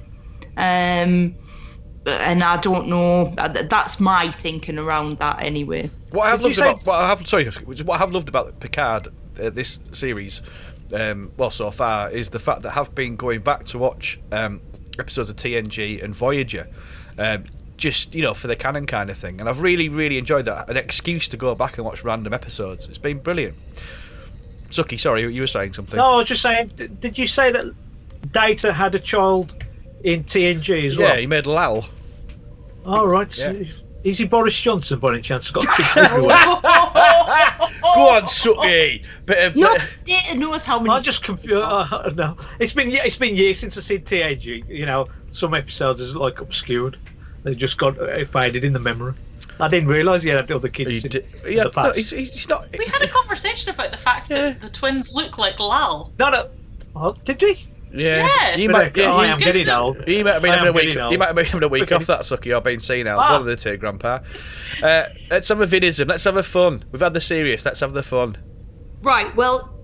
Um, 0.57 1.35
and 2.05 2.43
I 2.43 2.57
don't 2.57 2.87
know. 2.87 3.33
uh, 3.37 3.47
That's 3.69 3.99
my 3.99 4.31
thinking 4.31 4.77
around 4.79 5.19
that 5.19 5.43
anyway. 5.43 5.89
What 6.11 6.27
I 6.27 6.29
have 6.31 6.41
Did 6.41 6.57
you 6.57 6.63
loved 6.63 6.79
say- 6.79 6.83
about 6.83 6.85
what 6.85 6.99
I 7.01 7.07
have 7.09 7.27
sorry, 7.27 7.45
what 7.83 7.95
I 7.95 7.97
have 7.97 8.11
loved 8.13 8.29
about 8.29 8.59
Picard 8.59 9.09
uh, 9.39 9.49
this 9.49 9.79
series, 9.91 10.41
um, 10.93 11.31
well 11.37 11.49
so 11.49 11.69
far, 11.69 12.09
is 12.09 12.29
the 12.29 12.39
fact 12.39 12.61
that 12.61 12.69
I 12.69 12.73
have 12.75 12.95
been 12.95 13.17
going 13.17 13.41
back 13.41 13.65
to 13.65 13.77
watch 13.77 14.19
um, 14.31 14.61
episodes 14.99 15.29
of 15.29 15.35
TNG 15.35 16.03
and 16.03 16.15
Voyager, 16.15 16.67
um, 17.17 17.45
just 17.77 18.15
you 18.15 18.21
know 18.21 18.33
for 18.33 18.47
the 18.47 18.55
canon 18.55 18.85
kind 18.85 19.09
of 19.09 19.17
thing, 19.17 19.39
and 19.39 19.47
I've 19.47 19.61
really 19.61 19.89
really 19.89 20.17
enjoyed 20.17 20.45
that. 20.45 20.69
An 20.69 20.77
excuse 20.77 21.27
to 21.29 21.37
go 21.37 21.55
back 21.55 21.77
and 21.77 21.85
watch 21.85 22.03
random 22.03 22.33
episodes. 22.33 22.85
It's 22.87 22.97
been 22.97 23.19
brilliant. 23.19 23.55
Suki, 24.69 24.99
sorry, 24.99 25.33
you 25.33 25.41
were 25.41 25.47
saying 25.47 25.73
something. 25.73 25.97
No, 25.97 26.13
I 26.13 26.15
was 26.17 26.27
just 26.27 26.41
saying. 26.41 26.71
Did 26.99 27.17
you 27.17 27.27
say 27.27 27.51
that 27.51 27.65
Data 28.31 28.73
had 28.73 28.95
a 28.95 28.99
child 28.99 29.63
in 30.03 30.23
TNG 30.23 30.85
as 30.85 30.95
yeah, 30.95 31.03
well? 31.03 31.15
Yeah 31.15 31.21
he 31.21 31.27
made 31.27 31.45
Lal. 31.45 31.87
All 32.85 33.07
right. 33.07 33.37
Yeah. 33.37 33.63
Is 34.07 34.17
he 34.19 34.25
Boris 34.25 34.59
Johnson 34.59 34.99
by 34.99 35.13
any 35.13 35.21
chance? 35.21 35.51
Got 35.51 35.67
kids 35.75 35.89
everywhere. 35.97 36.35
Go 36.37 38.09
on, 38.09 38.21
Suki. 38.23 39.03
Bit 39.25 39.37
of, 39.47 39.55
No, 39.55 39.73
bit 39.73 39.81
of- 39.83 40.03
Data 40.05 40.35
knows 40.37 40.63
how 40.63 40.79
many. 40.79 40.91
I 40.95 40.99
just 40.99 41.23
confused. 41.23 41.55
Uh, 41.55 42.11
no, 42.15 42.37
it's 42.59 42.73
been 42.73 42.89
it's 42.89 43.17
been 43.17 43.35
years 43.35 43.59
since 43.59 43.77
I've 43.77 43.83
seen 43.83 44.01
TNG. 44.01 44.67
You 44.69 44.85
know, 44.85 45.07
some 45.31 45.53
episodes 45.53 45.99
is 45.99 46.15
like 46.15 46.39
obscured. 46.39 46.97
They 47.43 47.53
just 47.55 47.77
got 47.77 47.99
uh, 47.99 48.23
faded 48.25 48.63
in 48.63 48.71
the 48.73 48.79
memory. 48.79 49.13
I 49.59 49.67
didn't 49.67 49.89
realise 49.89 50.23
he 50.23 50.29
had 50.29 50.49
other 50.51 50.69
kids 50.69 50.89
he 50.89 50.97
in, 50.97 51.01
did- 51.03 51.15
in 51.45 51.51
yeah, 51.53 51.63
the 51.63 51.69
no, 51.69 51.69
past. 51.71 51.97
he's, 51.97 52.09
he's 52.11 52.47
not. 52.47 52.67
We 52.77 52.85
had 52.85 53.01
a 53.01 53.07
conversation 53.09 53.73
about 53.73 53.91
the 53.91 53.97
fact 53.97 54.29
Yeah. 54.29 54.37
that 54.51 54.61
the 54.61 54.69
twins 54.69 55.13
look 55.13 55.37
like 55.37 55.59
Lal. 55.59 56.13
No, 56.19 56.29
no. 56.29 56.49
Oh, 56.95 57.13
did 57.25 57.41
we? 57.41 57.66
Yeah, 57.93 58.25
Yeah. 58.27 58.55
you 58.57 58.69
But, 58.69 58.73
might. 58.95 58.97
Yeah, 58.97 59.13
I 59.13 59.27
am 59.27 59.37
getting 59.37 59.69
old. 59.69 60.03
You 60.07 60.23
might 60.23 60.33
have 60.33 60.41
been 60.41 60.51
I 60.51 60.55
having 60.57 60.69
a 60.69 60.73
week. 60.73 60.83
getting 60.87 61.01
old. 61.01 61.11
You 61.11 61.17
might 61.17 61.27
have 61.27 61.35
been 61.35 61.45
having 61.45 61.63
a 61.63 61.67
week 61.67 61.91
off 61.91 62.05
that 62.07 62.21
sucky 62.21 62.55
I've 62.55 62.63
been 62.63 62.79
seeing 62.79 63.07
out. 63.07 63.17
Ah. 63.19 63.31
One 63.33 63.41
of 63.41 63.45
the 63.47 63.55
two, 63.55 63.77
Grandpa. 63.77 64.19
Uh, 64.83 65.03
let's 65.29 65.47
have 65.47 65.61
a 65.61 65.67
vidism. 65.67 66.07
Let's 66.09 66.23
have 66.25 66.37
a 66.37 66.43
fun. 66.43 66.83
We've 66.91 67.01
had 67.01 67.13
the 67.13 67.21
serious. 67.21 67.65
Let's 67.65 67.79
have 67.79 67.93
the 67.93 68.03
fun. 68.03 68.37
Right, 69.01 69.33
well, 69.35 69.76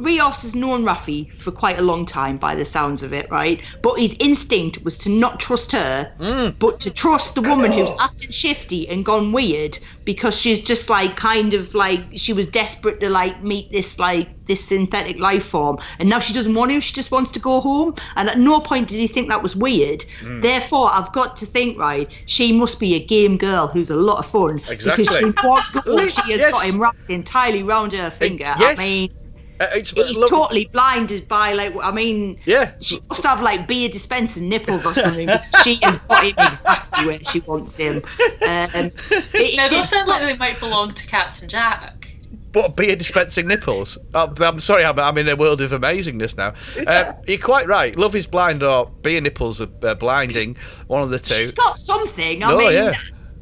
Rios 0.00 0.42
has 0.42 0.54
known 0.54 0.84
Rafi 0.84 1.30
for 1.38 1.50
quite 1.50 1.78
a 1.78 1.82
long 1.82 2.06
time 2.06 2.36
by 2.38 2.54
the 2.54 2.64
sounds 2.64 3.02
of 3.02 3.12
it, 3.12 3.30
right? 3.30 3.60
But 3.82 3.98
his 4.00 4.16
instinct 4.18 4.82
was 4.84 4.96
to 4.98 5.10
not 5.10 5.38
trust 5.40 5.72
her, 5.72 6.10
Mm. 6.20 6.54
but 6.58 6.80
to 6.80 6.90
trust 6.90 7.34
the 7.34 7.42
woman 7.42 7.70
who's 7.72 7.90
acted 8.00 8.34
shifty 8.34 8.88
and 8.88 9.04
gone 9.04 9.32
weird 9.32 9.78
because 10.04 10.38
she's 10.38 10.60
just 10.60 10.88
like 10.90 11.16
kind 11.16 11.54
of 11.54 11.74
like 11.74 12.00
she 12.14 12.32
was 12.32 12.46
desperate 12.46 13.00
to 13.00 13.08
like 13.08 13.42
meet 13.42 13.70
this 13.70 13.98
like 13.98 14.28
this 14.46 14.64
synthetic 14.64 15.18
life 15.18 15.44
form 15.44 15.78
and 16.00 16.08
now 16.08 16.18
she 16.18 16.32
doesn't 16.32 16.54
want 16.54 16.70
to 16.70 16.80
she 16.80 16.92
just 16.92 17.12
wants 17.12 17.30
to 17.30 17.38
go 17.38 17.60
home 17.60 17.94
and 18.16 18.28
at 18.28 18.38
no 18.38 18.58
point 18.58 18.88
did 18.88 18.96
he 18.98 19.06
think 19.06 19.28
that 19.28 19.40
was 19.42 19.54
weird 19.54 20.04
Mm. 20.24 20.42
therefore 20.42 20.88
i've 20.92 21.12
got 21.12 21.36
to 21.36 21.46
think 21.46 21.78
right 21.78 22.08
she 22.26 22.50
must 22.52 22.80
be 22.80 22.94
a 22.96 22.98
game 23.04 23.36
girl 23.36 23.68
who's 23.68 23.90
a 23.90 23.96
lot 23.96 24.18
of 24.18 24.26
fun 24.26 24.60
Exactly. 24.68 25.04
because 25.04 25.16
she, 25.18 25.46
what 25.46 25.62
goal 25.84 25.98
she 26.00 26.32
has 26.32 26.40
yes. 26.40 26.52
got 26.52 26.64
him 26.64 26.80
wrapped 26.80 27.08
entirely 27.10 27.62
round 27.62 27.92
her 27.92 28.10
finger 28.10 28.52
yes. 28.58 28.78
i 28.78 28.82
mean 28.82 29.10
Uh, 29.10 29.14
it's, 29.60 29.90
he's 29.90 30.16
look- 30.16 30.30
totally 30.30 30.64
blinded 30.66 31.28
by 31.28 31.52
like 31.52 31.74
i 31.82 31.90
mean 31.90 32.38
Yeah. 32.44 32.72
she 32.80 33.00
must 33.08 33.22
have 33.24 33.42
like 33.42 33.68
beer 33.68 33.88
dispensing 33.88 34.48
nipples 34.48 34.84
or 34.86 34.94
something 34.94 35.28
she 35.64 35.78
has 35.82 35.98
got 35.98 36.24
him 36.24 36.34
exactly 36.38 37.06
where 37.06 37.20
she 37.20 37.40
wants 37.40 37.76
him 37.76 37.96
um, 37.96 38.00
it, 39.10 39.56
Now 39.56 39.66
it 39.66 39.70
those 39.70 39.88
sound 39.90 40.08
like 40.08 40.22
they 40.22 40.36
might 40.36 40.58
belong 40.60 40.94
to 40.94 41.06
Captain 41.06 41.48
Jack. 41.48 42.08
But 42.52 42.74
beer 42.74 42.96
dispensing 42.96 43.46
nipples. 43.46 43.96
Oh, 44.12 44.34
I'm 44.40 44.58
sorry, 44.58 44.84
I'm, 44.84 44.98
I'm 44.98 45.16
in 45.18 45.28
a 45.28 45.36
world 45.36 45.60
of 45.60 45.70
amazingness 45.70 46.36
now. 46.36 46.54
Uh, 46.84 47.12
you're 47.28 47.38
quite 47.38 47.68
right. 47.68 47.96
Love 47.96 48.16
is 48.16 48.26
blind 48.26 48.64
or 48.64 48.86
beer 49.02 49.20
nipples 49.20 49.60
are 49.60 49.68
uh, 49.82 49.94
blinding. 49.94 50.56
One 50.88 51.02
of 51.02 51.10
the 51.10 51.20
two. 51.20 51.34
she's 51.34 51.52
got 51.52 51.78
something 51.78 52.42
i 52.42 52.50
no, 52.50 52.58
mean 52.58 52.72
yeah. 52.72 52.94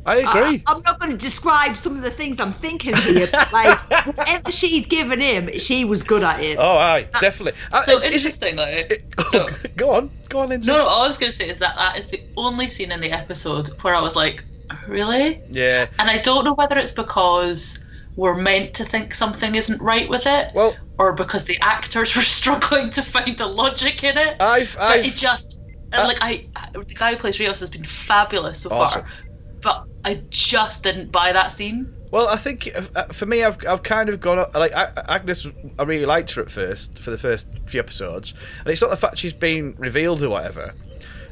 I 0.09 0.17
agree. 0.17 0.63
I, 0.67 0.73
am 0.75 0.83
not 0.83 0.99
going 0.99 1.13
to 1.13 1.17
describe 1.19 1.77
some 1.77 1.97
of 1.97 2.03
the 2.03 2.11
things 2.11 2.41
I'm 2.41 2.53
thinking 2.55 2.97
here, 2.97 3.29
but 3.31 3.53
like 3.53 3.79
whatever 4.17 4.51
she's 4.51 4.87
given 4.87 5.21
him, 5.21 5.59
she 5.59 5.85
was 5.85 6.03
good 6.03 6.23
at 6.23 6.43
it. 6.43 6.57
oh, 6.59 6.79
aye, 6.79 7.07
definitely. 7.21 7.59
Uh, 7.73 7.83
So 7.83 7.93
is- 7.97 7.99
is 7.99 8.05
it- 8.05 8.15
interesting, 8.15 8.57
though. 8.57 8.65
it- 8.65 9.05
No. 9.33 9.49
go 9.77 9.91
on, 9.91 10.11
go 10.29 10.41
on, 10.41 10.49
Lindsay. 10.49 10.71
No, 10.73 10.79
no, 10.79 10.85
all 10.87 11.03
I 11.03 11.07
was 11.07 11.19
going 11.19 11.31
to 11.33 11.37
say 11.37 11.49
is 11.49 11.59
that 11.59 11.77
that 11.77 11.97
is 11.99 12.07
the 12.07 12.23
only 12.37 12.69
scene 12.69 12.91
in 12.93 13.01
the 13.01 13.11
episode 13.13 13.69
where 13.83 13.95
I 13.95 14.01
was 14.01 14.17
like, 14.17 14.43
really? 14.87 15.41
Yeah. 15.51 15.87
And 15.99 16.09
I 16.11 16.19
don't 16.19 16.45
know 16.45 16.55
whether 16.55 16.79
it's 16.79 16.93
because 16.93 17.79
we're 18.17 18.35
meant 18.35 18.75
to 18.75 18.85
think 18.85 19.15
something 19.15 19.55
isn't 19.55 19.81
right 19.81 20.09
with 20.09 20.27
it, 20.27 20.53
Well, 20.55 20.75
or 20.99 21.13
because 21.13 21.45
the 21.45 21.59
actors 21.61 22.17
were 22.17 22.23
struggling 22.23 22.91
to 22.91 23.03
find 23.03 23.37
the 23.39 23.47
logic 23.47 24.03
in 24.03 24.19
it. 24.19 24.37
I've, 24.41 24.77
I've, 24.81 25.05
it 25.05 25.15
just, 25.17 25.61
and, 25.93 26.09
like, 26.09 26.19
I, 26.21 26.47
the 26.73 26.85
guy 26.95 27.13
who 27.13 27.17
plays 27.19 27.39
Rios 27.39 27.61
has 27.61 27.71
been 27.71 27.85
fabulous 27.85 28.61
so 28.61 28.71
Awesome. 28.71 29.03
far, 29.03 29.11
but 29.63 29.98
I 30.09 30.23
just 30.31 30.83
didn't 30.83 31.13
buy 31.13 31.33
that 31.33 31.49
scene. 31.53 31.95
Well, 32.11 32.29
I 32.29 32.37
think 32.37 32.71
uh, 32.97 33.05
for 33.13 33.27
me, 33.27 33.45
I've 33.45 33.59
I've 33.67 33.83
kind 33.83 34.09
of 34.09 34.21
gone 34.21 34.45
like 34.55 34.73
Agnes. 34.75 35.47
I 35.79 35.83
really 35.83 36.07
liked 36.07 36.31
her 36.33 36.43
at 36.43 36.51
first 36.51 36.99
for 36.99 37.11
the 37.11 37.19
first 37.19 37.47
few 37.67 37.79
episodes, 37.81 38.33
and 38.61 38.69
it's 38.69 38.81
not 38.81 38.91
the 38.91 38.97
fact 38.97 39.19
she's 39.19 39.35
been 39.35 39.75
revealed 39.77 40.23
or 40.23 40.31
whatever. 40.31 40.73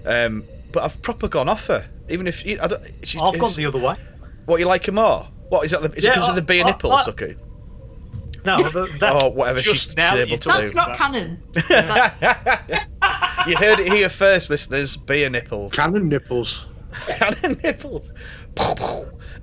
Um, 0.04 0.44
but 0.72 0.82
I've 0.82 1.00
proper 1.00 1.28
gone 1.28 1.48
off 1.48 1.68
her, 1.68 1.88
even 2.10 2.26
if 2.26 2.44
you, 2.44 2.58
I 2.60 2.66
don't. 2.66 2.82
She's, 3.02 3.20
I've 3.22 3.38
gone 3.38 3.50
is- 3.50 3.56
the 3.56 3.64
other 3.66 3.78
way. 3.78 3.96
What 4.44 4.60
you 4.60 4.66
like 4.66 4.84
her 4.86 4.92
more? 4.92 5.26
What 5.48 5.64
is 5.64 5.70
that? 5.70 5.80
The, 5.82 5.88
is 5.96 6.04
it 6.04 6.08
Yeah, 6.08 6.14
because 6.14 6.28
of 6.28 6.34
the 6.34 6.42
beer 6.42 6.62
I- 6.64 6.70
nipples, 6.70 7.08
I- 7.08 7.10
Suki? 7.10 7.36
No, 8.44 8.58
that's 8.98 9.24
Oh, 9.24 9.30
whatever 9.30 9.60
just 9.60 9.84
she's- 9.84 9.96
now 9.96 10.14
able 10.14 10.36
to 10.38 10.48
told 10.50 10.62
That's 10.62 10.70
do. 10.72 10.76
me 10.76 10.84
not 10.84 10.98
that. 10.98 10.98
canon. 10.98 12.86
You 13.46 13.56
heard 13.56 13.78
it 13.78 13.92
here 13.92 14.08
first, 14.08 14.50
listeners. 14.50 14.96
Beer 14.96 15.30
nipples. 15.30 15.72
Cannon 15.72 16.08
nipples. 16.08 16.66
Cannon 17.06 17.58
nipples. 17.62 18.10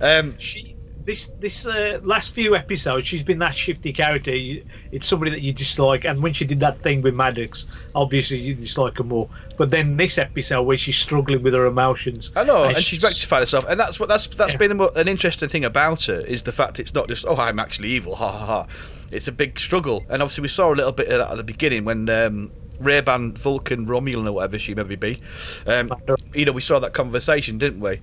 Um, 0.00 0.34
She, 0.38 0.76
this 1.04 1.30
this 1.38 1.66
uh, 1.66 2.00
last 2.02 2.32
few 2.32 2.56
episodes, 2.56 3.06
she's 3.06 3.22
been 3.22 3.38
that 3.40 3.54
shifty 3.54 3.92
character. 3.92 4.34
You- 4.34 4.64
It's 4.90 5.06
somebody 5.06 5.30
that 5.32 5.42
you 5.42 5.52
dislike, 5.52 6.04
and 6.04 6.22
when 6.22 6.32
she 6.32 6.44
did 6.44 6.60
that 6.60 6.80
thing 6.80 7.02
with 7.02 7.14
Maddox, 7.14 7.66
obviously 7.94 8.38
you 8.38 8.54
dislike 8.54 8.96
her 8.98 9.04
more. 9.04 9.28
But 9.56 9.70
then 9.70 9.96
this 9.96 10.18
episode 10.18 10.62
where 10.62 10.76
she's 10.78 10.96
struggling 10.96 11.42
with 11.42 11.52
her 11.54 11.66
emotions, 11.66 12.32
I 12.34 12.44
know, 12.44 12.64
and 12.64 12.76
and 12.76 12.84
she's 12.84 13.02
rectified 13.02 13.40
herself, 13.42 13.66
and 13.68 13.78
that's 13.78 14.00
what 14.00 14.08
that's 14.08 14.26
that's 14.28 14.52
Yeah. 14.52 14.58
been 14.58 14.80
an 14.80 15.08
interesting 15.08 15.48
thing 15.48 15.64
about 15.64 16.04
her 16.04 16.20
is 16.20 16.42
the 16.42 16.52
fact 16.52 16.80
it's 16.80 16.94
not 16.94 17.08
just 17.08 17.24
oh 17.26 17.36
I'm 17.36 17.58
actually 17.58 17.90
evil, 17.90 18.16
ha 18.16 18.30
ha 18.32 18.46
ha. 18.46 18.66
It's 19.12 19.28
a 19.28 19.32
big 19.32 19.60
struggle, 19.60 20.04
and 20.08 20.22
obviously 20.22 20.42
we 20.42 20.48
saw 20.48 20.72
a 20.72 20.74
little 20.76 20.90
bit 20.92 21.08
of 21.08 21.18
that 21.18 21.30
at 21.30 21.36
the 21.36 21.44
beginning 21.44 21.84
when 21.84 22.08
um, 22.08 22.50
Ray-Ban, 22.78 23.34
Vulcan, 23.34 23.86
Romulan, 23.86 24.26
or 24.26 24.32
whatever 24.32 24.58
she 24.58 24.74
maybe 24.74 24.96
be. 24.96 25.20
Um, 25.66 25.92
you 26.34 26.44
know, 26.44 26.52
we 26.52 26.60
saw 26.60 26.78
that 26.78 26.92
conversation, 26.92 27.58
didn't 27.58 27.80
we? 27.80 28.00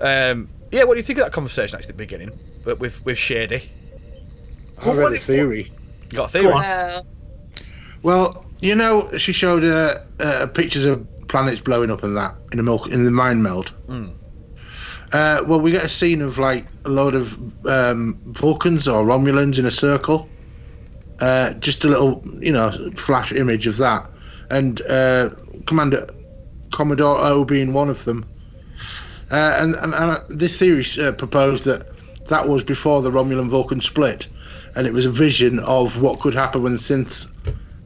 Um, 0.00 0.48
yeah, 0.70 0.84
what 0.84 0.94
do 0.94 0.98
you 0.98 1.02
think 1.02 1.18
of 1.18 1.24
that 1.24 1.32
conversation 1.32 1.76
actually 1.76 1.90
at 1.90 1.96
the 1.96 2.04
beginning, 2.04 2.38
but 2.64 2.78
with 2.78 3.04
with 3.04 3.18
Shady? 3.18 3.70
I 4.84 4.92
read 4.92 5.12
a 5.14 5.18
theory. 5.18 5.72
You 6.10 6.16
got 6.16 6.26
a 6.26 6.32
theory? 6.32 6.52
on. 6.52 7.06
Well, 8.02 8.46
you 8.60 8.74
know, 8.74 9.10
she 9.18 9.32
showed 9.32 9.64
uh, 9.64 10.00
uh, 10.20 10.46
pictures 10.46 10.84
of 10.84 11.06
planets 11.28 11.60
blowing 11.60 11.90
up 11.90 12.02
and 12.02 12.16
that 12.16 12.34
in 12.52 12.58
the 12.58 12.62
milk 12.62 12.88
in 12.88 13.04
the 13.04 13.10
mind 13.10 13.42
meld. 13.42 13.72
Uh, 15.12 15.42
well, 15.46 15.60
we 15.60 15.70
get 15.70 15.84
a 15.84 15.88
scene 15.88 16.20
of 16.20 16.38
like 16.38 16.66
a 16.84 16.90
load 16.90 17.14
of 17.14 17.34
um, 17.66 18.18
Vulcans 18.26 18.86
or 18.86 19.04
Romulans 19.04 19.58
in 19.58 19.64
a 19.64 19.70
circle. 19.70 20.28
Uh, 21.20 21.52
just 21.54 21.84
a 21.84 21.88
little, 21.88 22.22
you 22.40 22.52
know, 22.52 22.70
flash 22.96 23.32
image 23.32 23.66
of 23.66 23.76
that, 23.78 24.08
and 24.50 24.82
uh, 24.82 25.30
Commander 25.66 26.08
Commodore 26.70 27.18
O 27.18 27.44
being 27.44 27.72
one 27.72 27.90
of 27.90 28.04
them. 28.04 28.24
Uh, 29.30 29.56
and, 29.58 29.74
and, 29.74 29.94
and 29.94 30.22
this 30.28 30.58
theory 30.58 30.84
uh, 31.00 31.12
proposed 31.12 31.64
that 31.64 31.88
that 32.26 32.48
was 32.48 32.62
before 32.62 33.02
the 33.02 33.10
Romulan 33.10 33.48
Vulcan 33.50 33.80
split, 33.80 34.28
and 34.76 34.86
it 34.86 34.92
was 34.92 35.06
a 35.06 35.10
vision 35.10 35.58
of 35.60 36.00
what 36.00 36.20
could 36.20 36.34
happen 36.34 36.62
when 36.62 36.72
the 36.72 36.78
synths 36.78 37.26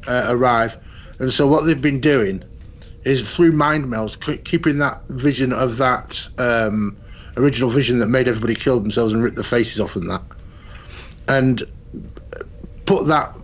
uh, 0.06 0.26
arrive. 0.28 0.76
And 1.18 1.32
so 1.32 1.46
what 1.46 1.64
they've 1.64 1.80
been 1.80 2.00
doing 2.00 2.44
is 3.04 3.34
through 3.34 3.52
mind 3.52 3.86
melds, 3.86 4.44
keeping 4.44 4.78
that 4.78 5.02
vision 5.08 5.52
of 5.52 5.78
that 5.78 6.28
um, 6.38 6.96
original 7.36 7.70
vision 7.70 7.98
that 7.98 8.08
made 8.08 8.28
everybody 8.28 8.54
kill 8.54 8.78
themselves 8.78 9.12
and 9.12 9.22
rip 9.22 9.36
their 9.36 9.42
faces 9.42 9.80
off 9.80 9.96
and 9.96 10.10
that, 10.10 10.22
and 11.28 11.64
put 12.86 13.06
that 13.06 13.34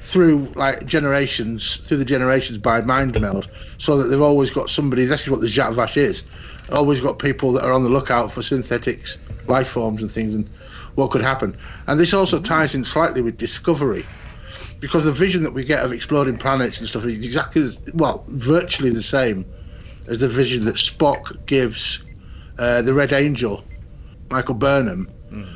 through 0.00 0.50
like 0.56 0.86
generations, 0.86 1.76
through 1.76 1.98
the 1.98 2.04
generations 2.04 2.58
by 2.58 2.80
mind 2.80 3.20
meld, 3.20 3.48
so 3.78 3.96
that 3.96 4.04
they've 4.04 4.20
always 4.20 4.50
got 4.50 4.70
somebody. 4.70 5.04
This 5.04 5.22
is 5.22 5.28
what 5.28 5.40
the 5.40 5.48
Jat 5.48 5.70
Vash 5.72 5.96
is. 5.96 6.24
Always 6.72 7.00
got 7.00 7.18
people 7.18 7.52
that 7.52 7.64
are 7.64 7.72
on 7.72 7.84
the 7.84 7.90
lookout 7.90 8.32
for 8.32 8.42
synthetics, 8.42 9.18
life 9.46 9.68
forms, 9.68 10.00
and 10.00 10.10
things, 10.10 10.34
and 10.34 10.48
what 10.94 11.10
could 11.10 11.22
happen. 11.22 11.56
And 11.86 12.00
this 12.00 12.14
also 12.14 12.40
ties 12.40 12.74
in 12.74 12.84
slightly 12.84 13.22
with 13.22 13.36
Discovery, 13.36 14.06
because 14.80 15.04
the 15.04 15.12
vision 15.12 15.42
that 15.42 15.52
we 15.52 15.64
get 15.64 15.84
of 15.84 15.92
exploding 15.92 16.38
planets 16.38 16.78
and 16.78 16.88
stuff 16.88 17.04
is 17.04 17.24
exactly, 17.24 17.62
as, 17.62 17.78
well, 17.94 18.24
virtually 18.28 18.90
the 18.90 19.02
same 19.02 19.44
as 20.06 20.20
the 20.20 20.28
vision 20.28 20.64
that 20.64 20.76
Spock 20.76 21.44
gives 21.46 22.02
uh, 22.58 22.82
the 22.82 22.94
Red 22.94 23.12
Angel, 23.12 23.62
Michael 24.30 24.54
Burnham, 24.54 25.08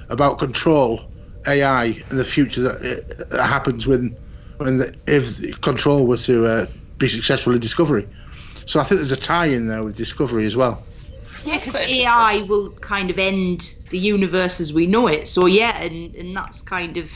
about 0.09 0.39
control, 0.39 1.11
AI, 1.47 1.85
and 2.11 2.19
the 2.19 2.25
future 2.25 2.61
that, 2.63 2.77
uh, 2.77 3.25
that 3.37 3.47
happens 3.47 3.87
when, 3.87 4.17
when 4.59 4.79
the, 4.79 4.95
if 5.07 5.39
the 5.39 5.53
control 5.63 6.07
were 6.07 6.17
to 6.19 6.47
uh, 6.47 6.67
be 6.99 7.09
successful 7.09 7.55
in 7.55 7.61
Discovery. 7.61 8.07
So 8.67 8.81
I 8.81 8.85
think 8.85 9.01
there's 9.01 9.13
a 9.13 9.17
tie 9.17 9.47
in 9.47 9.67
there 9.67 9.85
with 9.85 9.97
Discovery 9.97 10.47
as 10.47 10.57
well. 10.57 10.85
Yeah, 11.45 11.59
because 11.59 11.77
AI 11.77 12.39
will 12.49 12.71
kind 12.73 13.11
of 13.11 13.19
end 13.19 13.75
the 13.91 13.99
universe 13.99 14.61
as 14.61 14.73
we 14.73 14.87
know 14.87 15.07
it. 15.09 15.29
So 15.29 15.47
yeah, 15.47 15.79
and, 15.81 16.15
and 16.15 16.37
that's 16.37 16.63
kind 16.63 16.97
of 16.97 17.13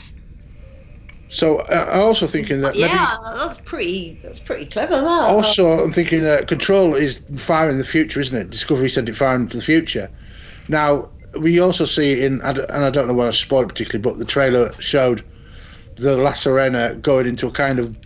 So 1.29 1.59
uh, 1.59 1.89
I'm 1.91 2.01
also 2.01 2.25
thinking 2.25 2.61
that 2.61 2.75
maybe 2.75 2.89
yeah, 2.89 3.17
that's 3.21 3.59
pretty 3.59 4.19
that's 4.23 4.39
pretty 4.39 4.65
clever. 4.65 4.95
That 4.95 5.21
Also, 5.29 5.83
I'm 5.83 5.91
thinking 5.91 6.23
that 6.23 6.47
Control 6.47 6.95
is 6.95 7.19
far 7.37 7.69
in 7.69 7.77
the 7.77 7.85
future, 7.85 8.19
isn't 8.19 8.35
it? 8.35 8.49
Discovery 8.49 8.89
sent 8.89 9.09
it 9.09 9.15
far 9.15 9.35
into 9.35 9.57
the 9.57 9.63
future. 9.63 10.09
Now, 10.67 11.09
we 11.37 11.59
also 11.59 11.85
see 11.85 12.23
in, 12.23 12.41
and 12.41 12.59
I 12.71 12.89
don't 12.89 13.07
know 13.07 13.13
whether 13.13 13.29
I 13.29 13.33
spoiled 13.33 13.65
it 13.65 13.69
particularly, 13.69 14.01
but 14.01 14.17
the 14.17 14.25
trailer 14.25 14.73
showed 14.73 15.23
the 15.95 16.15
La 16.17 16.31
Sirena 16.31 17.01
going 17.01 17.27
into 17.27 17.47
a 17.47 17.51
kind 17.51 17.79
of, 17.79 17.97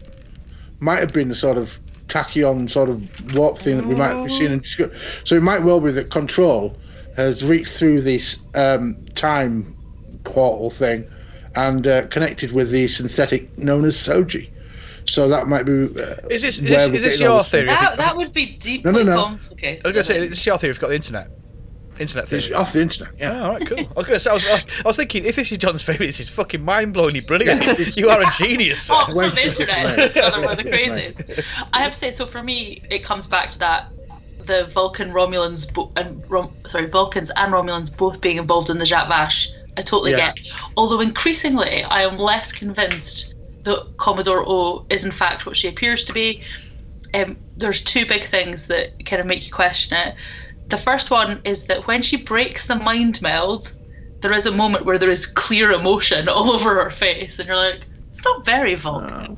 might 0.80 1.00
have 1.00 1.14
been 1.14 1.30
the 1.30 1.36
sort 1.36 1.58
of 1.58 1.78
tachyon 2.08 2.70
sort 2.70 2.90
of 2.90 3.36
warp 3.36 3.58
thing 3.58 3.78
that 3.78 3.88
we 3.88 3.96
might 3.96 4.14
have 4.14 4.32
seen 4.32 4.52
in 4.52 4.64
So 4.64 5.36
it 5.36 5.44
might 5.44 5.64
well 5.64 5.80
be 5.80 5.92
that 5.92 6.10
Control 6.12 6.78
has 7.16 7.44
reached 7.44 7.74
through 7.74 8.02
this 8.02 8.40
um, 8.56 8.98
time 9.16 9.76
portal 10.24 10.70
thing 10.70 11.08
and 11.56 11.88
uh, 11.88 12.08
connected 12.08 12.52
with 12.52 12.72
the 12.72 12.88
synthetic 12.88 13.56
known 13.58 13.86
as 13.86 13.96
Soji. 13.96 14.50
So 15.06 15.28
that 15.28 15.48
might 15.48 15.64
be. 15.64 15.84
Uh, 15.84 16.16
Is 16.30 16.42
this 16.42 16.60
is 16.60 16.62
this, 16.62 16.88
is 16.88 17.04
this 17.04 17.20
your 17.20 17.40
this 17.40 17.52
theory? 17.52 17.68
that, 17.68 17.98
that 17.98 18.16
would 18.16 18.34
be 18.34 18.58
deeply 18.58 18.92
no, 18.92 19.04
no. 19.04 19.24
complicated. 19.24 19.86
I 19.86 19.90
was 19.90 19.94
going 19.94 19.94
to 19.96 20.04
say, 20.04 20.28
this 20.28 20.40
is 20.40 20.46
your 20.46 20.58
theory. 20.58 20.72
If 20.72 20.76
you've 20.76 20.82
got 20.82 20.88
the 20.90 20.96
internet, 20.96 21.30
internet 22.00 22.32
It's 22.32 22.46
theory. 22.46 22.56
off 22.56 22.74
the 22.74 22.82
internet, 22.82 23.14
yeah. 23.20 23.34
Oh, 23.40 23.44
all 23.44 23.50
right, 23.52 23.66
cool. 23.68 23.80
I 23.80 23.94
was 23.96 24.06
going 24.06 24.16
to 24.16 24.20
say, 24.20 24.30
I 24.32 24.34
was, 24.34 24.46
I 24.46 24.62
was 24.86 24.96
thinking, 24.98 25.26
if 25.26 25.36
this 25.36 25.52
is 25.52 25.58
John's 25.58 25.82
favourite, 25.82 26.08
this 26.08 26.20
is 26.20 26.30
fucking 26.30 26.64
mind-blowingly 26.64 27.26
brilliant. 27.28 27.96
you 27.98 28.10
are 28.10 28.22
a 28.22 28.26
genius. 28.38 28.84
sir. 28.84 28.94
Oh, 28.96 29.12
so 29.12 29.30
the 29.30 29.48
internet 29.48 29.86
late. 29.98 30.00
is 30.10 30.16
another 30.16 30.42
one 30.42 30.52
of 30.52 30.58
the 30.58 30.70
craziest. 30.70 31.48
I 31.74 31.82
have 31.84 31.92
to 31.94 31.98
say, 31.98 32.12
so 32.12 32.26
for 32.26 32.42
me, 32.44 32.82
it 32.90 33.04
comes 33.04 33.28
back 33.28 33.50
to 33.52 33.60
that 33.60 33.88
the 34.46 34.66
Vulcan 34.74 35.12
Romulans 35.12 35.74
bo- 35.74 35.92
and 35.96 36.22
Rom- 36.30 36.54
sorry 36.68 36.88
Vulcans 36.88 37.32
and 37.38 37.54
Romulans 37.54 37.96
both 37.96 38.20
being 38.20 38.36
involved 38.38 38.70
in 38.70 38.78
the 38.78 38.86
Jat 38.86 39.08
Vash. 39.08 39.48
I 39.78 39.82
totally 39.82 40.12
Yeah. 40.12 40.34
get. 40.34 40.42
Although 40.76 41.00
increasingly, 41.00 41.84
I 41.84 42.02
am 42.04 42.18
less 42.18 42.52
convinced 42.52 43.36
that 43.64 43.94
Commodore 43.98 44.44
O 44.46 44.86
is 44.90 45.06
in 45.06 45.12
fact 45.12 45.46
what 45.46 45.56
she 45.56 45.70
appears 45.70 46.04
to 46.06 46.14
be. 46.14 46.44
Um, 47.14 47.38
there's 47.56 47.82
two 47.82 48.06
big 48.06 48.26
things 48.26 48.68
that 48.68 49.06
kind 49.06 49.20
of 49.22 49.26
make 49.28 49.46
you 49.46 49.52
question 49.54 49.98
it. 49.98 50.16
The 50.70 50.78
first 50.78 51.12
one 51.12 51.42
is 51.44 51.66
that 51.66 51.88
when 51.88 52.02
she 52.02 52.24
breaks 52.24 52.68
the 52.68 52.76
mind 52.76 53.22
meld, 53.22 53.74
there 54.22 54.34
is 54.34 54.46
a 54.46 54.52
moment 54.52 54.86
where 54.86 54.98
there 54.98 55.12
is 55.12 55.26
clear 55.26 55.72
emotion 55.72 56.30
all 56.30 56.52
over 56.52 56.84
her 56.84 56.90
face, 56.90 57.40
and 57.40 57.48
you're 57.48 57.58
like, 57.58 57.88
it's 58.12 58.26
not 58.26 58.46
very 58.46 58.76
Vulcan. 58.76 59.38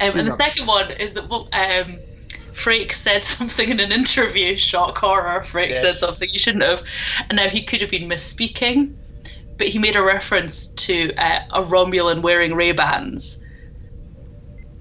and 0.00 0.26
the 0.26 0.32
second 0.32 0.66
one 0.66 0.90
is 0.92 1.14
that 1.14 1.28
well, 1.28 1.48
um, 1.52 2.00
Frakes 2.52 2.94
said 2.94 3.24
something 3.36 3.68
in 3.68 3.80
an 3.80 3.92
interview, 3.92 4.56
shock 4.56 4.98
horror. 4.98 5.40
Frakes 5.40 5.78
said 5.78 5.96
something 5.96 6.28
you 6.32 6.38
shouldn't 6.38 6.64
have, 6.64 6.82
and 7.28 7.36
now 7.36 7.48
he 7.48 7.62
could 7.62 7.80
have 7.80 7.90
been 7.90 8.08
misspeaking, 8.08 8.94
but 9.58 9.68
he 9.68 9.78
made 9.78 9.96
a 9.96 10.02
reference 10.02 10.68
to 10.68 11.12
uh, 11.16 11.40
a 11.50 11.62
Romulan 11.62 12.22
wearing 12.22 12.54
Ray 12.54 12.72
Bans. 12.72 13.38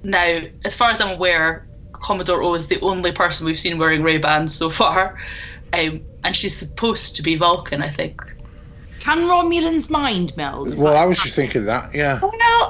Now, 0.03 0.41
as 0.63 0.75
far 0.75 0.91
as 0.91 1.01
I'm 1.01 1.15
aware, 1.15 1.67
Commodore 1.91 2.41
O 2.41 2.53
is 2.53 2.67
the 2.67 2.79
only 2.81 3.11
person 3.11 3.45
we've 3.45 3.59
seen 3.59 3.77
wearing 3.77 4.03
Ray 4.03 4.17
Bans 4.17 4.55
so 4.55 4.69
far, 4.69 5.17
um, 5.73 6.01
and 6.23 6.35
she's 6.35 6.57
supposed 6.57 7.15
to 7.15 7.21
be 7.23 7.35
Vulcan, 7.35 7.81
I 7.81 7.89
think. 7.89 8.21
can 8.99 9.19
Romulans 9.23 9.89
mind 9.89 10.35
meld? 10.37 10.77
Well, 10.77 10.95
I 10.95 11.01
was 11.05 11.11
exactly- 11.11 11.23
just 11.25 11.35
thinking 11.35 11.65
that, 11.65 11.93
yeah. 11.95 12.19
Well, 12.21 12.69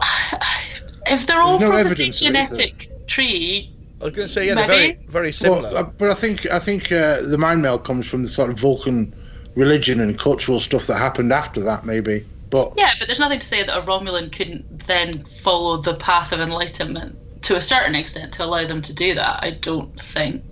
if 1.08 1.26
they're 1.26 1.42
all 1.42 1.58
There's 1.58 1.72
no 1.72 1.78
from 1.78 1.90
the 1.90 1.96
same 1.96 2.10
evidence 2.10 2.22
of 2.22 2.28
it, 2.36 2.40
is 2.40 2.50
there? 2.50 2.68
genetic 2.68 3.08
tree, 3.08 3.74
I 4.02 4.06
was 4.06 4.14
going 4.14 4.28
to 4.28 4.34
say, 4.34 4.48
yeah, 4.48 4.56
they're 4.56 4.68
very, 4.68 4.88
Maybe. 4.90 5.00
very 5.08 5.32
similar. 5.34 5.62
Well, 5.64 5.78
uh, 5.78 5.84
but 5.84 6.10
I 6.10 6.14
think 6.14 6.46
I 6.52 6.60
think 6.60 6.92
uh, 6.92 7.22
the 7.22 7.38
mind 7.38 7.62
meld 7.62 7.84
comes 7.84 8.08
from 8.08 8.24
the 8.24 8.30
sort 8.30 8.50
of 8.50 8.58
Vulcan 8.60 9.14
religion 9.56 10.00
and 10.00 10.18
cultural 10.18 10.60
stuff 10.60 10.88
that 10.88 10.98
happened 10.98 11.34
after 11.34 11.60
that, 11.62 11.86
maybe. 11.86 12.26
But 12.50 12.74
Yeah, 12.78 12.92
but 12.98 13.08
there's 13.08 13.20
nothing 13.20 13.40
to 13.40 13.48
say 13.48 13.62
that 13.64 13.78
a 13.78 13.82
Romulan 13.82 14.32
couldn't 14.32 14.80
then 14.88 15.20
follow 15.20 15.78
the 15.78 15.96
path 15.96 16.32
of 16.32 16.40
enlightenment 16.40 17.18
to 17.42 17.56
a 17.56 17.62
certain 17.62 17.96
extent 17.96 18.34
to 18.34 18.44
allow 18.46 18.66
them 18.66 18.82
to 18.82 18.94
do 18.94 19.14
that. 19.16 19.40
I 19.44 19.52
don't 19.62 20.00
think. 20.02 20.44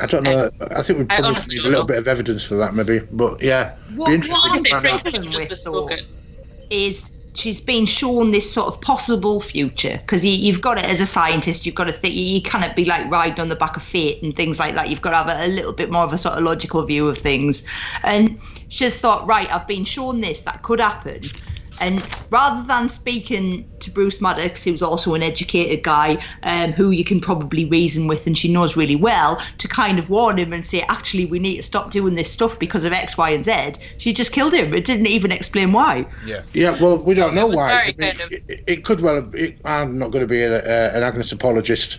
I 0.00 0.06
don't 0.06 0.22
know. 0.22 0.50
I 0.60 0.82
think 0.82 0.98
we 0.98 1.04
I 1.04 1.16
probably 1.16 1.28
honestly 1.28 1.54
need 1.56 1.60
a 1.64 1.68
little 1.68 1.80
know. 1.80 1.86
bit 1.86 1.98
of 1.98 2.08
evidence 2.08 2.44
for 2.44 2.56
that, 2.56 2.74
maybe. 2.74 3.00
But 3.10 3.42
yeah, 3.42 3.74
What- 3.94 4.06
be 4.20 4.28
what 4.28 4.52
interesting. 4.52 4.52
I 4.52 4.56
is 4.56 4.62
to 4.62 4.68
say 4.68 4.70
find 4.70 4.86
out. 4.86 5.02
Frank 5.02 5.14
happened 5.14 5.24
just 5.32 5.36
with 5.44 5.48
bespoken. 5.48 6.00
is 6.70 7.10
she's 7.34 7.60
been 7.60 7.86
shown 7.86 8.32
this 8.32 8.52
sort 8.52 8.66
of 8.66 8.80
possible 8.80 9.40
future 9.40 9.98
because 9.98 10.24
you, 10.24 10.32
you've 10.32 10.60
got 10.60 10.78
it 10.78 10.84
as 10.86 11.00
a 11.00 11.06
scientist 11.06 11.64
you've 11.64 11.76
got 11.76 11.84
to 11.84 11.92
think 11.92 12.12
you 12.12 12.42
cannot 12.42 12.74
be 12.74 12.84
like 12.84 13.08
riding 13.08 13.38
on 13.38 13.48
the 13.48 13.54
back 13.54 13.76
of 13.76 13.84
fate 13.84 14.20
and 14.20 14.34
things 14.34 14.58
like 14.58 14.74
that 14.74 14.88
you've 14.90 15.00
got 15.00 15.10
to 15.10 15.16
have 15.16 15.28
a, 15.28 15.46
a 15.46 15.48
little 15.48 15.72
bit 15.72 15.92
more 15.92 16.02
of 16.02 16.12
a 16.12 16.18
sort 16.18 16.34
of 16.36 16.42
logical 16.42 16.82
view 16.84 17.06
of 17.06 17.16
things 17.16 17.62
and 18.02 18.36
she's 18.68 18.96
thought 18.96 19.24
right 19.28 19.48
i've 19.52 19.66
been 19.68 19.84
shown 19.84 20.20
this 20.20 20.40
that 20.42 20.60
could 20.62 20.80
happen 20.80 21.20
and 21.80 22.06
rather 22.30 22.66
than 22.66 22.88
speaking 22.88 23.66
to 23.80 23.90
Bruce 23.90 24.20
Maddox, 24.20 24.62
who's 24.62 24.82
also 24.82 25.14
an 25.14 25.22
educated 25.22 25.82
guy, 25.82 26.22
um, 26.42 26.72
who 26.72 26.90
you 26.90 27.04
can 27.04 27.20
probably 27.20 27.64
reason 27.64 28.06
with 28.06 28.26
and 28.26 28.36
she 28.36 28.52
knows 28.52 28.76
really 28.76 28.96
well, 28.96 29.42
to 29.58 29.66
kind 29.68 29.98
of 29.98 30.10
warn 30.10 30.38
him 30.38 30.52
and 30.52 30.66
say, 30.66 30.82
actually, 30.82 31.24
we 31.24 31.38
need 31.38 31.56
to 31.56 31.62
stop 31.62 31.90
doing 31.90 32.14
this 32.14 32.30
stuff 32.30 32.58
because 32.58 32.84
of 32.84 32.92
X, 32.92 33.16
Y, 33.16 33.30
and 33.30 33.44
Z, 33.44 33.72
she 33.98 34.12
just 34.12 34.32
killed 34.32 34.52
him. 34.54 34.74
It 34.74 34.84
didn't 34.84 35.06
even 35.06 35.32
explain 35.32 35.72
why. 35.72 36.06
yeah. 36.24 36.42
Yeah, 36.52 36.80
well, 36.80 36.98
we 36.98 37.14
don't 37.14 37.34
know 37.34 37.46
was 37.46 37.56
why. 37.56 37.68
very 37.68 37.82
I 37.82 37.86
mean, 37.86 38.16
kind 38.16 38.20
of- 38.20 38.32
it, 38.32 38.64
it 38.66 38.84
could 38.84 39.00
well. 39.00 39.14
Have, 39.14 39.34
it, 39.34 39.58
I'm 39.64 39.98
not 39.98 40.10
going 40.10 40.22
to 40.22 40.28
be 40.28 40.42
a, 40.42 40.58
a, 40.62 40.96
an 40.96 41.02
Agnes 41.02 41.32
apologist, 41.32 41.98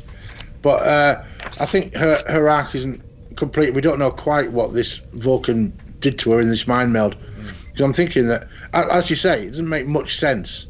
but 0.61 0.83
uh, 0.83 1.23
I 1.59 1.65
think 1.65 1.95
her 1.95 2.23
her 2.27 2.47
arc 2.47 2.75
isn't 2.75 3.01
complete. 3.35 3.73
We 3.73 3.81
don't 3.81 3.97
know 3.97 4.11
quite 4.11 4.51
what 4.51 4.73
this 4.73 5.01
Vulcan 5.13 5.73
did 6.01 6.19
to 6.19 6.31
her 6.33 6.39
in 6.39 6.49
this 6.49 6.67
mind 6.67 6.93
meld, 6.93 7.15
So 7.81 7.85
I'm 7.85 7.93
thinking 7.93 8.27
that, 8.27 8.47
as 8.73 9.09
you 9.09 9.15
say, 9.15 9.47
it 9.47 9.49
doesn't 9.49 9.67
make 9.67 9.87
much 9.87 10.15
sense 10.19 10.67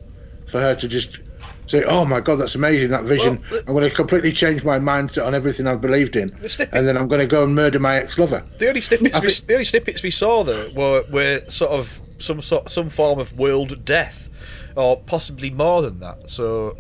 for 0.47 0.61
her 0.61 0.73
to 0.75 0.87
just 0.87 1.19
say, 1.67 1.83
"Oh 1.83 2.05
my 2.05 2.21
God, 2.21 2.37
that's 2.37 2.55
amazing! 2.55 2.89
That 2.91 3.03
vision. 3.03 3.37
Well, 3.51 3.59
I'm 3.67 3.73
going 3.73 3.89
to 3.89 3.93
completely 3.93 4.31
change 4.31 4.63
my 4.63 4.79
mindset 4.79 5.27
on 5.27 5.35
everything 5.35 5.67
I've 5.67 5.81
believed 5.81 6.15
in, 6.15 6.29
The 6.39 6.47
snippet- 6.47 6.73
and 6.73 6.87
then 6.87 6.95
I'm 6.95 7.09
going 7.09 7.19
to 7.19 7.27
go 7.27 7.43
and 7.43 7.53
murder 7.53 7.79
my 7.79 7.97
ex-lover." 7.97 8.45
The 8.59 8.69
only 8.69 8.79
snippets, 8.79 9.13
I 9.13 9.19
we, 9.19 9.27
think- 9.27 9.45
the 9.45 9.53
only 9.55 9.65
snippets 9.65 10.01
we 10.03 10.11
saw 10.11 10.45
there 10.45 10.69
were, 10.73 11.03
were 11.11 11.41
sort 11.49 11.71
of 11.71 11.99
some 12.19 12.41
sort, 12.41 12.69
some 12.69 12.89
form 12.89 13.19
of 13.19 13.37
world 13.37 13.83
death, 13.83 14.29
or 14.77 14.95
possibly 15.01 15.49
more 15.49 15.81
than 15.81 15.99
that. 15.99 16.29
So 16.29 16.77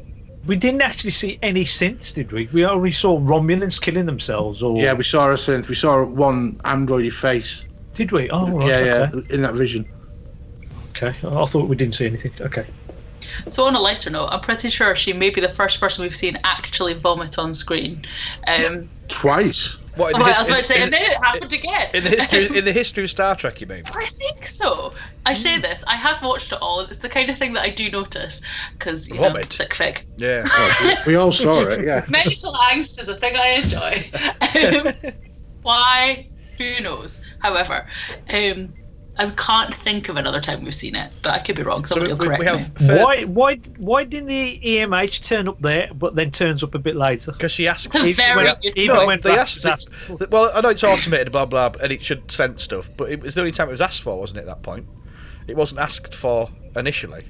We 0.47 0.55
didn't 0.55 0.81
actually 0.81 1.11
see 1.11 1.39
any 1.43 1.65
synths, 1.65 2.13
did 2.13 2.31
we? 2.31 2.47
We 2.53 2.63
only 2.63 2.91
saw 2.91 3.19
Romulans 3.19 3.81
killing 3.81 4.05
themselves, 4.05 4.63
or 4.63 4.81
Yeah, 4.81 4.93
we 4.93 5.03
saw 5.03 5.29
a 5.29 5.33
synth. 5.33 5.67
We 5.67 5.75
saw 5.75 6.05
one 6.05 6.55
androidy 6.63 7.11
face. 7.11 7.65
did 7.95 8.13
we? 8.13 8.29
Oh, 8.29 8.47
right, 8.47 8.67
yeah, 8.69 8.75
okay. 8.77 9.17
yeah, 9.27 9.35
in 9.35 9.41
that 9.41 9.55
vision. 9.55 9.85
Okay, 11.01 11.15
I 11.27 11.45
thought 11.45 11.67
we 11.67 11.75
didn't 11.75 11.95
see 11.95 12.05
anything. 12.05 12.31
Okay. 12.41 12.65
So 13.49 13.65
on 13.65 13.75
a 13.75 13.79
lighter 13.79 14.09
note, 14.09 14.27
I'm 14.27 14.41
pretty 14.41 14.69
sure 14.69 14.95
she 14.95 15.13
may 15.13 15.29
be 15.29 15.41
the 15.41 15.53
first 15.53 15.79
person 15.79 16.03
we've 16.03 16.15
seen 16.15 16.37
actually 16.43 16.93
vomit 16.95 17.37
on 17.37 17.53
screen. 17.53 18.03
Um, 18.47 18.89
Twice. 19.07 19.77
what? 19.95 20.13
oh, 20.15 20.25
his- 20.25 20.35
I 20.37 20.39
was 20.41 20.49
about 20.49 20.57
to 20.59 20.63
say, 20.65 20.75
in- 20.77 20.81
and 20.83 20.93
then 20.93 21.03
it 21.03 21.17
happened 21.23 21.53
again. 21.53 21.89
in 21.93 22.03
the 22.03 22.09
history 22.09 22.45
in 22.57 22.65
the 22.65 22.71
history 22.73 23.03
of 23.03 23.09
Star 23.09 23.35
Trek, 23.35 23.61
you 23.61 23.67
mean? 23.67 23.83
I 23.93 24.05
think 24.07 24.45
so. 24.47 24.93
I 25.25 25.33
say 25.33 25.55
Hmm. 25.55 25.61
this. 25.61 25.83
I 25.87 25.95
have 25.95 26.21
watched 26.23 26.51
it 26.51 26.59
all. 26.61 26.81
It's 26.81 26.97
the 26.97 27.09
kind 27.09 27.29
of 27.29 27.37
thing 27.37 27.53
that 27.53 27.61
I 27.63 27.69
do 27.69 27.89
notice 27.91 28.41
because 28.77 29.07
you 29.07 29.15
know, 29.15 29.33
sick 29.49 29.73
fig. 29.75 30.03
Yeah. 30.17 30.45
We 31.05 31.15
all 31.15 31.31
saw 31.31 31.61
it. 31.61 31.85
Yeah. 31.85 32.05
Medical 32.09 32.53
angst 32.53 32.99
is 32.99 33.07
a 33.07 33.15
thing 33.15 33.35
I 33.37 33.47
enjoy. 33.61 34.09
Um, 35.07 35.13
why? 35.61 36.27
Who 36.57 36.79
knows? 36.81 37.19
However, 37.39 37.87
um, 38.33 38.73
I 39.17 39.29
can't 39.31 39.73
think 39.73 40.07
of 40.09 40.15
another 40.15 40.39
time 40.39 40.63
we've 40.63 40.73
seen 40.73 40.95
it, 40.95 41.11
but 41.21 41.31
I 41.33 41.39
could 41.39 41.55
be 41.57 41.63
wrong. 41.63 41.83
So 41.85 41.95
Somebody 41.95 42.13
we, 42.13 42.17
will 42.17 42.25
correct 42.25 42.39
we 42.39 42.45
have 42.45 42.79
me. 42.81 42.87
fair, 42.87 43.03
Why, 43.03 43.23
why, 43.25 43.55
why 43.77 44.03
didn't 44.05 44.29
the 44.29 44.59
EMH 44.63 45.25
turn 45.25 45.47
up 45.49 45.59
there, 45.59 45.91
but 45.93 46.15
then 46.15 46.31
turns 46.31 46.63
up 46.63 46.73
a 46.75 46.79
bit 46.79 46.95
later? 46.95 47.33
because 47.33 47.51
she 47.51 47.67
asked. 47.67 47.87
It's 47.93 47.95
a 47.95 48.13
very 48.13 48.45
when- 48.45 48.55
good 48.61 48.77
even 48.77 48.95
No, 48.95 49.05
when 49.05 49.19
they 49.21 49.31
Raff 49.31 49.65
asked. 49.65 49.65
was 50.09 50.21
It, 50.21 50.31
well, 50.31 50.49
I 50.55 50.61
know 50.61 50.69
it's 50.69 50.83
automated, 50.83 51.31
blah 51.31 51.45
blah, 51.45 51.71
and 51.83 51.91
it 51.91 52.01
should 52.01 52.31
send 52.31 52.59
stuff, 52.59 52.89
but 52.97 53.11
it 53.11 53.19
was 53.21 53.35
the 53.35 53.41
only 53.41 53.51
time 53.51 53.67
it 53.67 53.71
was 53.71 53.81
asked 53.81 54.01
for, 54.01 54.17
wasn't 54.17 54.37
it? 54.39 54.41
At 54.41 54.47
that 54.47 54.61
point, 54.63 54.87
it 55.47 55.55
wasn't 55.57 55.81
asked 55.81 56.15
for 56.15 56.49
initially. 56.75 57.25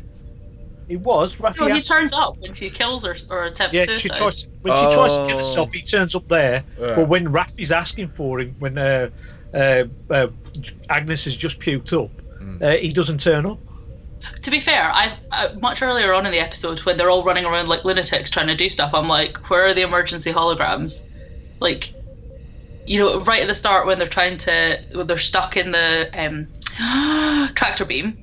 It 0.88 1.00
was 1.00 1.40
No, 1.40 1.50
Raffi. 1.50 1.66
he 1.72 1.78
asked- 1.80 1.88
turns 1.88 2.14
up 2.14 2.38
when 2.40 2.54
she 2.54 2.70
kills 2.70 3.06
her 3.06 3.16
or 3.30 3.46
attempts 3.46 3.74
yeah, 3.74 3.86
suicide. 3.86 4.02
she 4.02 4.10
tries 4.10 4.48
when 4.62 4.76
she 4.76 4.94
tries 4.96 5.18
to 5.18 5.26
kill 5.26 5.36
Oh. 5.36 5.38
herself. 5.38 5.74
He 5.74 5.82
turns 5.82 6.16
up 6.16 6.28
there, 6.28 6.64
Yeah. 6.80 6.96
but 6.96 7.08
when 7.08 7.28
Raffi's 7.30 7.72
asking 7.72 8.10
for 8.10 8.40
him, 8.40 8.56
when 8.60 8.78
uh, 8.78 9.10
uh, 9.54 9.84
uh, 10.10 10.28
Agnes 10.90 11.24
has 11.26 11.36
just 11.36 11.60
puked 11.60 11.94
up, 11.94 12.12
uh, 12.62 12.78
he 12.78 12.94
doesn't 12.94 13.20
turn 13.20 13.46
up. 13.46 13.60
To 14.44 14.52
be 14.52 14.60
fair, 14.60 14.92
I, 14.94 15.18
I 15.32 15.54
much 15.54 15.82
earlier 15.82 16.14
on 16.14 16.26
in 16.26 16.32
the 16.32 16.40
episode 16.40 16.80
when 16.82 16.98
they're 16.98 17.10
all 17.10 17.24
running 17.24 17.46
around 17.46 17.68
like 17.68 17.84
lunatics 17.84 18.30
trying 18.30 18.48
to 18.48 18.56
do 18.56 18.70
stuff, 18.70 18.94
I'm 18.94 19.08
like, 19.08 19.50
where 19.50 19.66
are 19.66 19.74
the 19.74 19.82
emergency 19.82 20.32
holograms? 20.32 21.08
Like, 21.60 21.94
you 22.86 23.00
know, 23.00 23.22
right 23.22 23.42
at 23.42 23.48
the 23.48 23.56
start 23.56 23.88
when 23.88 23.98
they're 23.98 24.08
trying 24.08 24.38
to, 24.40 24.80
when 24.94 25.08
they're 25.08 25.18
stuck 25.18 25.58
in 25.58 25.72
the 25.72 26.10
um, 26.14 26.48
tractor 27.56 27.86
beam, 27.86 28.18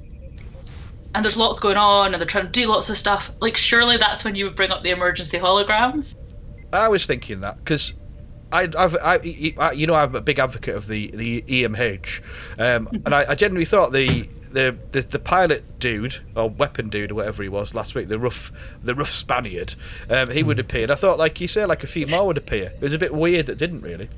and 1.14 1.24
there's 1.24 1.36
lots 1.36 1.58
going 1.58 1.76
on, 1.76 2.12
and 2.12 2.20
they're 2.20 2.26
trying 2.26 2.46
to 2.46 2.52
do 2.52 2.68
lots 2.68 2.90
of 2.90 2.96
stuff. 2.96 3.32
Like, 3.40 3.56
surely 3.56 3.96
that's 3.96 4.24
when 4.24 4.34
you 4.34 4.44
would 4.44 4.54
bring 4.54 4.70
up 4.70 4.82
the 4.82 4.90
emergency 4.90 5.38
holograms. 5.38 6.14
I 6.72 6.88
was 6.88 7.06
thinking 7.06 7.40
that 7.40 7.58
because. 7.58 7.94
I, 8.52 8.68
I've, 8.78 8.96
I, 8.96 9.20
you 9.72 9.86
know, 9.86 9.94
I'm 9.94 10.14
a 10.14 10.20
big 10.20 10.38
advocate 10.38 10.74
of 10.74 10.86
the 10.86 11.10
the 11.12 11.42
EMH, 11.42 12.22
um, 12.58 12.88
and 13.04 13.14
I, 13.14 13.30
I 13.30 13.34
genuinely 13.34 13.66
thought 13.66 13.92
the, 13.92 14.28
the 14.52 14.76
the 14.92 15.02
the 15.02 15.18
pilot 15.18 15.78
dude 15.78 16.20
or 16.34 16.48
weapon 16.48 16.88
dude 16.88 17.10
or 17.10 17.16
whatever 17.16 17.42
he 17.42 17.48
was 17.48 17.74
last 17.74 17.94
week, 17.94 18.08
the 18.08 18.18
rough 18.18 18.50
the 18.82 18.94
rough 18.94 19.10
Spaniard, 19.10 19.74
um, 20.08 20.30
he 20.30 20.42
would 20.42 20.58
appear. 20.58 20.84
And 20.84 20.92
I 20.92 20.94
thought, 20.94 21.18
like 21.18 21.40
you 21.40 21.48
say, 21.48 21.64
like 21.66 21.84
a 21.84 21.86
few 21.86 22.06
more 22.06 22.26
would 22.26 22.38
appear. 22.38 22.72
It 22.74 22.80
was 22.80 22.94
a 22.94 22.98
bit 22.98 23.14
weird 23.14 23.46
that 23.46 23.58
didn't 23.58 23.82
really. 23.82 24.08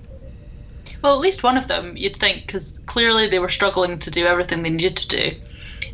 Well, 1.03 1.15
at 1.15 1.21
least 1.21 1.43
one 1.43 1.57
of 1.57 1.67
them, 1.67 1.97
you'd 1.97 2.17
think, 2.17 2.47
because 2.47 2.79
clearly 2.81 3.27
they 3.27 3.39
were 3.39 3.49
struggling 3.49 3.99
to 3.99 4.11
do 4.11 4.27
everything 4.27 4.63
they 4.63 4.71
needed 4.71 4.99
to 4.99 5.09
do. 5.09 5.41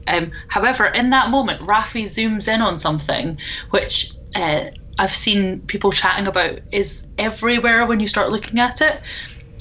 Um, 0.08 0.32
however, 0.48 0.86
in 0.86 1.10
that 1.10 1.30
moment, 1.30 1.60
Raffi 1.62 2.04
zooms 2.04 2.52
in 2.52 2.60
on 2.60 2.78
something 2.78 3.38
which 3.70 4.12
uh, 4.34 4.70
I've 4.98 5.12
seen 5.12 5.60
people 5.62 5.92
chatting 5.92 6.26
about 6.26 6.58
is 6.72 7.04
everywhere 7.18 7.86
when 7.86 8.00
you 8.00 8.08
start 8.08 8.30
looking 8.30 8.58
at 8.58 8.80
it. 8.80 9.02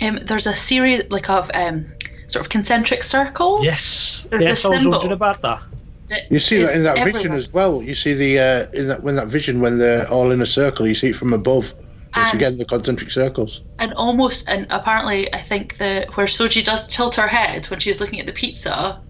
Um, 0.01 0.19
there's 0.23 0.47
a 0.47 0.53
series 0.55 1.03
like 1.09 1.29
of 1.29 1.49
um, 1.53 1.87
sort 2.27 2.45
of 2.45 2.49
concentric 2.49 3.03
circles. 3.03 3.65
Yes, 3.65 4.27
There's 4.29 4.45
yes, 4.45 4.65
a 4.65 4.67
I 4.67 4.71
was 4.71 4.87
wondering 4.87 5.11
about 5.13 5.41
that. 5.41 5.61
that 6.09 6.21
You 6.29 6.39
see 6.39 6.63
that 6.63 6.75
in 6.75 6.83
that 6.83 7.03
vision 7.03 7.33
as 7.33 7.51
well. 7.53 7.81
You 7.81 7.95
see 7.95 8.13
the 8.13 8.39
uh, 8.39 8.65
in 8.73 8.87
that 8.87 9.03
when 9.03 9.15
that 9.15 9.27
vision 9.27 9.59
when 9.61 9.77
they're 9.77 10.07
all 10.09 10.31
in 10.31 10.41
a 10.41 10.45
circle. 10.45 10.87
You 10.87 10.95
see 10.95 11.09
it 11.09 11.15
from 11.15 11.33
above. 11.33 11.73
It's 12.17 12.31
And- 12.33 12.41
again 12.41 12.57
the 12.57 12.65
concentric 12.65 13.11
circles. 13.11 13.61
and 13.79 13.93
almost 13.95 14.47
and 14.49 14.67
apparently 14.69 15.33
I 15.33 15.41
think 15.41 15.77
the 15.77 16.05
where 16.15 16.27
Soji 16.27 16.63
does 16.63 16.87
tilt 16.87 17.15
her 17.15 17.27
head 17.27 17.65
when 17.65 17.79
she's 17.81 17.99
looking 17.99 18.21
at 18.21 18.25
the 18.25 18.31
pizza, 18.33 19.01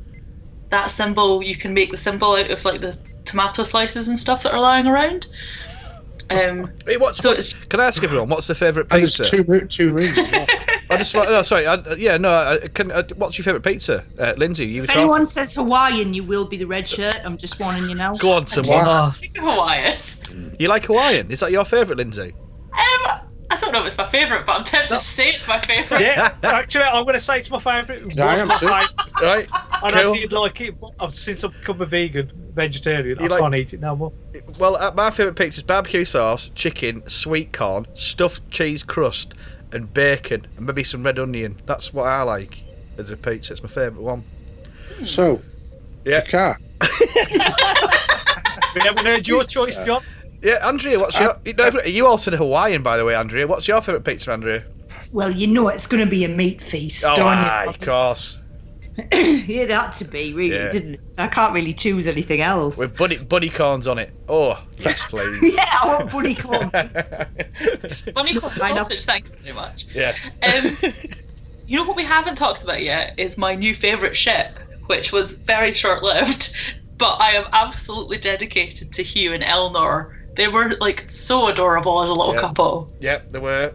that 0.70 0.90
symbol 0.90 1.44
you 1.44 1.56
can 1.56 1.74
make 1.74 1.92
the 1.92 1.98
symbol 1.98 2.34
out 2.34 2.50
of 2.50 2.66
like 2.66 2.82
the 2.82 2.98
tomato 3.26 3.64
slices 3.64 4.08
and 4.08 4.20
stuff 4.20 4.42
that 4.44 4.54
are 4.54 4.60
lying 4.62 4.88
around. 4.88 5.28
Um, 6.30 6.72
Hey, 6.86 6.98
what's, 6.98 7.20
So 7.20 7.30
what's- 7.32 7.54
can 7.54 7.80
I 7.80 7.86
ask 7.86 8.04
everyone 8.04 8.30
what's 8.30 8.48
their 8.48 8.56
favourite 8.56 8.92
And 8.92 9.02
there's 9.04 9.18
pizza? 9.18 9.38
two 9.38 9.44
mo- 9.52 9.60
two 9.62 9.94
rooms. 9.94 10.18
I 10.90 10.98
just 10.98 11.16
want, 11.16 11.30
no, 11.32 11.42
sorry, 11.42 11.66
I, 11.66 11.76
yeah, 11.96 12.18
no, 12.18 12.30
I, 12.32 12.68
can. 12.68 12.92
Uh, 12.92 13.04
what's 13.16 13.38
your 13.38 13.44
favourite 13.44 13.64
pizza, 13.64 14.04
uh, 14.20 14.34
Lindsay? 14.38 14.66
You 14.68 14.82
were 14.82 14.84
If 14.84 14.90
talking. 14.92 15.02
anyone 15.02 15.26
says 15.26 15.54
Hawaiian, 15.56 16.14
you 16.14 16.24
will 16.24 16.46
be 16.46 16.58
the 16.58 16.66
red 16.66 16.88
shirt. 16.88 17.20
I'm 17.24 17.38
just 17.38 17.60
warning 17.60 17.90
you 17.90 17.96
now. 17.96 18.16
Go 18.18 18.32
on, 18.34 18.46
someone. 18.48 18.86
Hawaiian, 19.36 19.98
You 20.60 20.68
like 20.68 20.86
Hawaiian? 20.86 21.32
Is 21.32 21.40
that 21.40 21.52
your 21.52 21.66
favourite, 21.66 21.98
Lindsay? 21.98 22.34
um, 22.74 23.20
I 23.52 23.58
don't 23.60 23.72
know 23.72 23.82
if 23.82 23.88
it's 23.88 23.98
my 23.98 24.08
favourite, 24.08 24.46
but 24.46 24.58
I'm 24.58 24.64
tempted 24.64 24.96
to 25.00 25.02
say 25.04 25.30
it's 25.30 25.48
my 25.48 25.60
favourite. 25.60 26.02
yeah, 26.02 26.36
actually, 26.44 26.84
I'm 26.84 27.04
going 27.04 27.14
to 27.16 27.20
say 27.20 27.40
it's 27.40 27.50
my 27.50 27.60
favourite. 27.60 28.04
Yeah, 28.16 28.26
I 28.26 28.44
was 28.44 28.52
am 28.54 28.60
too. 28.60 28.68
Right. 29.24 29.48
and 29.84 29.96
I 29.96 30.04
cool. 30.04 30.14
did 30.14 30.32
like 30.34 30.62
it, 30.62 30.80
but 30.80 30.92
I've, 31.00 31.16
since 31.16 31.44
I've 31.44 31.54
become 31.54 31.82
a 31.82 31.86
vegan, 31.86 32.45
vegetarian, 32.56 33.20
You 33.20 33.26
I 33.26 33.28
like- 33.28 33.41
can't 33.41 33.56
eat 33.56 33.74
it 33.74 33.82
no 33.82 33.95
more. 33.95 34.12
Well, 34.58 34.76
uh, 34.78 34.91
my 34.95 35.12
favourite 35.12 35.38
pizza 35.38 35.60
is 35.60 35.64
barbecue 35.64 36.06
sauce, 36.06 36.49
chicken, 36.56 37.03
sweet 37.08 37.53
corn, 37.53 37.86
stuffed 37.93 38.49
cheese 38.49 38.82
crust, 38.84 39.34
and 39.72 39.93
bacon, 39.93 40.47
and 40.58 40.66
maybe 40.66 40.84
some 40.84 41.03
red 41.03 41.20
onion. 41.20 41.62
That's 41.66 41.93
what 41.93 42.08
I 42.08 42.22
like 42.24 42.64
as 42.97 43.10
a 43.10 43.18
pizza. 43.18 43.53
It's 43.53 43.62
my 43.64 43.70
favourite 43.70 44.01
one. 44.01 44.24
So, 45.03 45.41
Yeah. 46.06 46.22
car. 46.22 46.58
We 46.82 46.88
haven't 48.82 49.06
heard 49.06 49.28
your 49.28 49.43
choice, 49.45 49.78
John. 49.86 50.03
Yeah, 50.41 50.66
Andrea, 50.68 50.99
what's 50.99 51.18
your? 51.20 51.38
you 51.45 51.53
know, 51.53 51.72
you 51.86 52.06
all 52.06 52.18
said 52.18 52.34
Hawaiian, 52.36 52.84
by 52.84 52.97
the 52.97 53.06
way, 53.06 53.16
Andrea. 53.16 53.47
What's 53.47 53.68
your 53.68 53.82
favourite 53.82 54.03
pizza, 54.03 54.32
Andrea? 54.32 54.64
Well, 55.12 55.32
you 55.32 55.47
know 55.47 55.70
it's 55.70 55.88
going 55.88 56.03
to 56.03 56.10
be 56.10 56.24
a 56.26 56.30
meat 56.30 56.62
feast, 56.62 57.03
Oh, 57.06 57.16
don't 57.16 57.26
aye, 57.26 57.64
you? 57.64 57.70
of 57.70 57.80
course. 57.80 58.38
it 59.12 59.70
had 59.70 59.91
to 59.91 60.06
be, 60.06 60.34
really, 60.34 60.56
Yeah. 60.56 60.72
didn't 60.72 60.93
it? 60.96 61.00
I 61.18 61.28
can't 61.28 61.54
really 61.54 61.74
choose 61.74 62.08
anything 62.08 62.41
else. 62.41 62.78
With 62.78 62.96
buddy 62.98 63.18
buddy 63.18 63.50
corns 63.50 63.88
on 63.88 64.00
it. 64.00 64.12
Oh, 64.30 64.62
yes, 64.78 65.02
please. 65.10 65.54
yeah, 65.56 65.66
I 65.84 65.88
want 65.88 66.12
bunny 66.12 66.36
corn. 66.36 66.70
Bunny 68.14 68.39
corn 68.39 68.54
I 68.62 68.70
know. 68.72 68.82
sausage, 68.84 69.06
thank 69.06 69.28
you 69.30 69.36
very 69.43 69.54
much. 69.54 69.93
yeah. 69.93 70.16
Um, 70.43 70.72
you 71.68 71.78
know 71.78 71.84
what 71.84 71.96
we 71.96 72.04
haven't 72.04 72.36
talked 72.36 72.64
about 72.64 72.82
yet 72.84 73.14
is 73.18 73.38
my 73.38 73.56
new 73.56 73.74
favourite 73.76 74.16
ship, 74.16 74.60
which 74.86 75.12
was 75.12 75.34
very 75.34 75.74
short 75.74 76.04
lived, 76.04 76.56
but 76.98 77.18
I 77.20 77.32
am 77.32 77.46
absolutely 77.54 78.18
dedicated 78.18 78.93
to 78.93 79.04
Hugh 79.04 79.34
and 79.34 79.43
Elnor. 79.43 80.14
They 80.36 80.48
were 80.48 80.76
like 80.80 81.10
so 81.10 81.48
adorable 81.48 82.02
as 82.02 82.10
a 82.10 82.14
little 82.14 82.36
Yeah. 82.36 82.41
couple. 82.41 82.91
Yep, 83.00 83.32
they 83.32 83.39
were. 83.39 83.74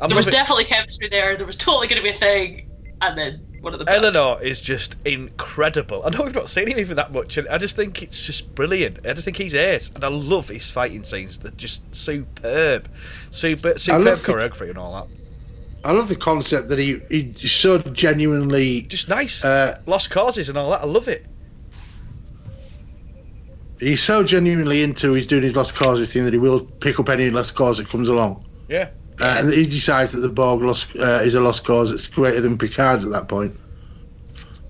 I'm 0.00 0.08
There 0.08 0.16
was 0.16 0.26
loving- 0.26 0.38
definitely 0.40 0.64
chemistry 0.64 1.08
there. 1.08 1.36
There 1.36 1.46
was 1.46 1.56
totally 1.56 1.86
going 1.88 1.98
to 2.02 2.04
be 2.04 2.14
a 2.14 2.18
thing, 2.18 2.70
and 3.02 3.18
then 3.18 3.44
one 3.70 3.80
of 3.80 3.86
the 3.86 3.92
Elnor 3.92 4.40
is 4.40 4.60
just 4.60 4.96
incredible. 5.04 6.02
I 6.04 6.10
know 6.10 6.22
we've 6.22 6.34
not 6.34 6.48
seen 6.48 6.68
him 6.68 6.78
even 6.78 6.96
that 6.96 7.12
much, 7.12 7.36
and 7.36 7.46
I 7.48 7.58
just 7.58 7.76
think 7.76 8.02
it's 8.02 8.24
just 8.24 8.54
brilliant. 8.54 9.06
I 9.06 9.12
just 9.12 9.24
think 9.24 9.36
he's 9.36 9.54
ace, 9.54 9.90
and 9.94 10.02
I 10.04 10.08
love 10.08 10.48
his 10.48 10.70
fighting 10.70 11.04
scenes. 11.04 11.38
They're 11.38 11.50
just 11.52 11.82
superb, 11.94 12.88
super, 13.30 13.78
superb 13.78 14.04
love 14.04 14.22
the- 14.24 14.32
choreography 14.32 14.70
and 14.70 14.78
all 14.78 14.94
that. 14.94 15.14
I 15.84 15.92
love 15.92 16.08
the 16.08 16.16
concept 16.16 16.68
that 16.70 16.78
he 16.78 17.00
he's 17.10 17.52
so 17.52 17.78
genuinely. 17.78 18.82
Just 18.82 19.08
nice. 19.08 19.44
Uh, 19.44 19.78
Lost 19.86 20.10
causes 20.10 20.48
and 20.48 20.58
all 20.58 20.70
that. 20.70 20.80
I 20.82 20.86
love 20.86 21.06
it. 21.08 21.24
he's 23.80 24.02
so 24.02 24.24
genuinely 24.24 24.82
into 24.82 25.12
he's 25.12 25.26
doing 25.26 25.44
his 25.44 25.54
lost 25.54 25.74
causes 25.74 26.12
thing 26.12 26.24
that 26.24 26.32
he 26.32 26.38
will 26.38 26.60
pick 26.60 26.98
up 26.98 27.08
any 27.08 27.30
lost 27.30 27.54
cause 27.54 27.78
that 27.78 27.88
comes 27.88 28.08
along. 28.08 28.44
Yeah. 28.68 28.88
Uh, 29.20 29.36
and 29.38 29.52
he 29.52 29.66
decides 29.66 30.12
that 30.12 30.20
the 30.20 30.28
Borg 30.28 30.62
lost, 30.62 30.86
uh, 30.96 31.20
is 31.22 31.34
a 31.34 31.40
lost 31.40 31.64
cause 31.64 31.90
It's 31.90 32.06
greater 32.06 32.40
than 32.40 32.56
Picard 32.56 33.02
at 33.02 33.10
that 33.10 33.28
point. 33.28 33.54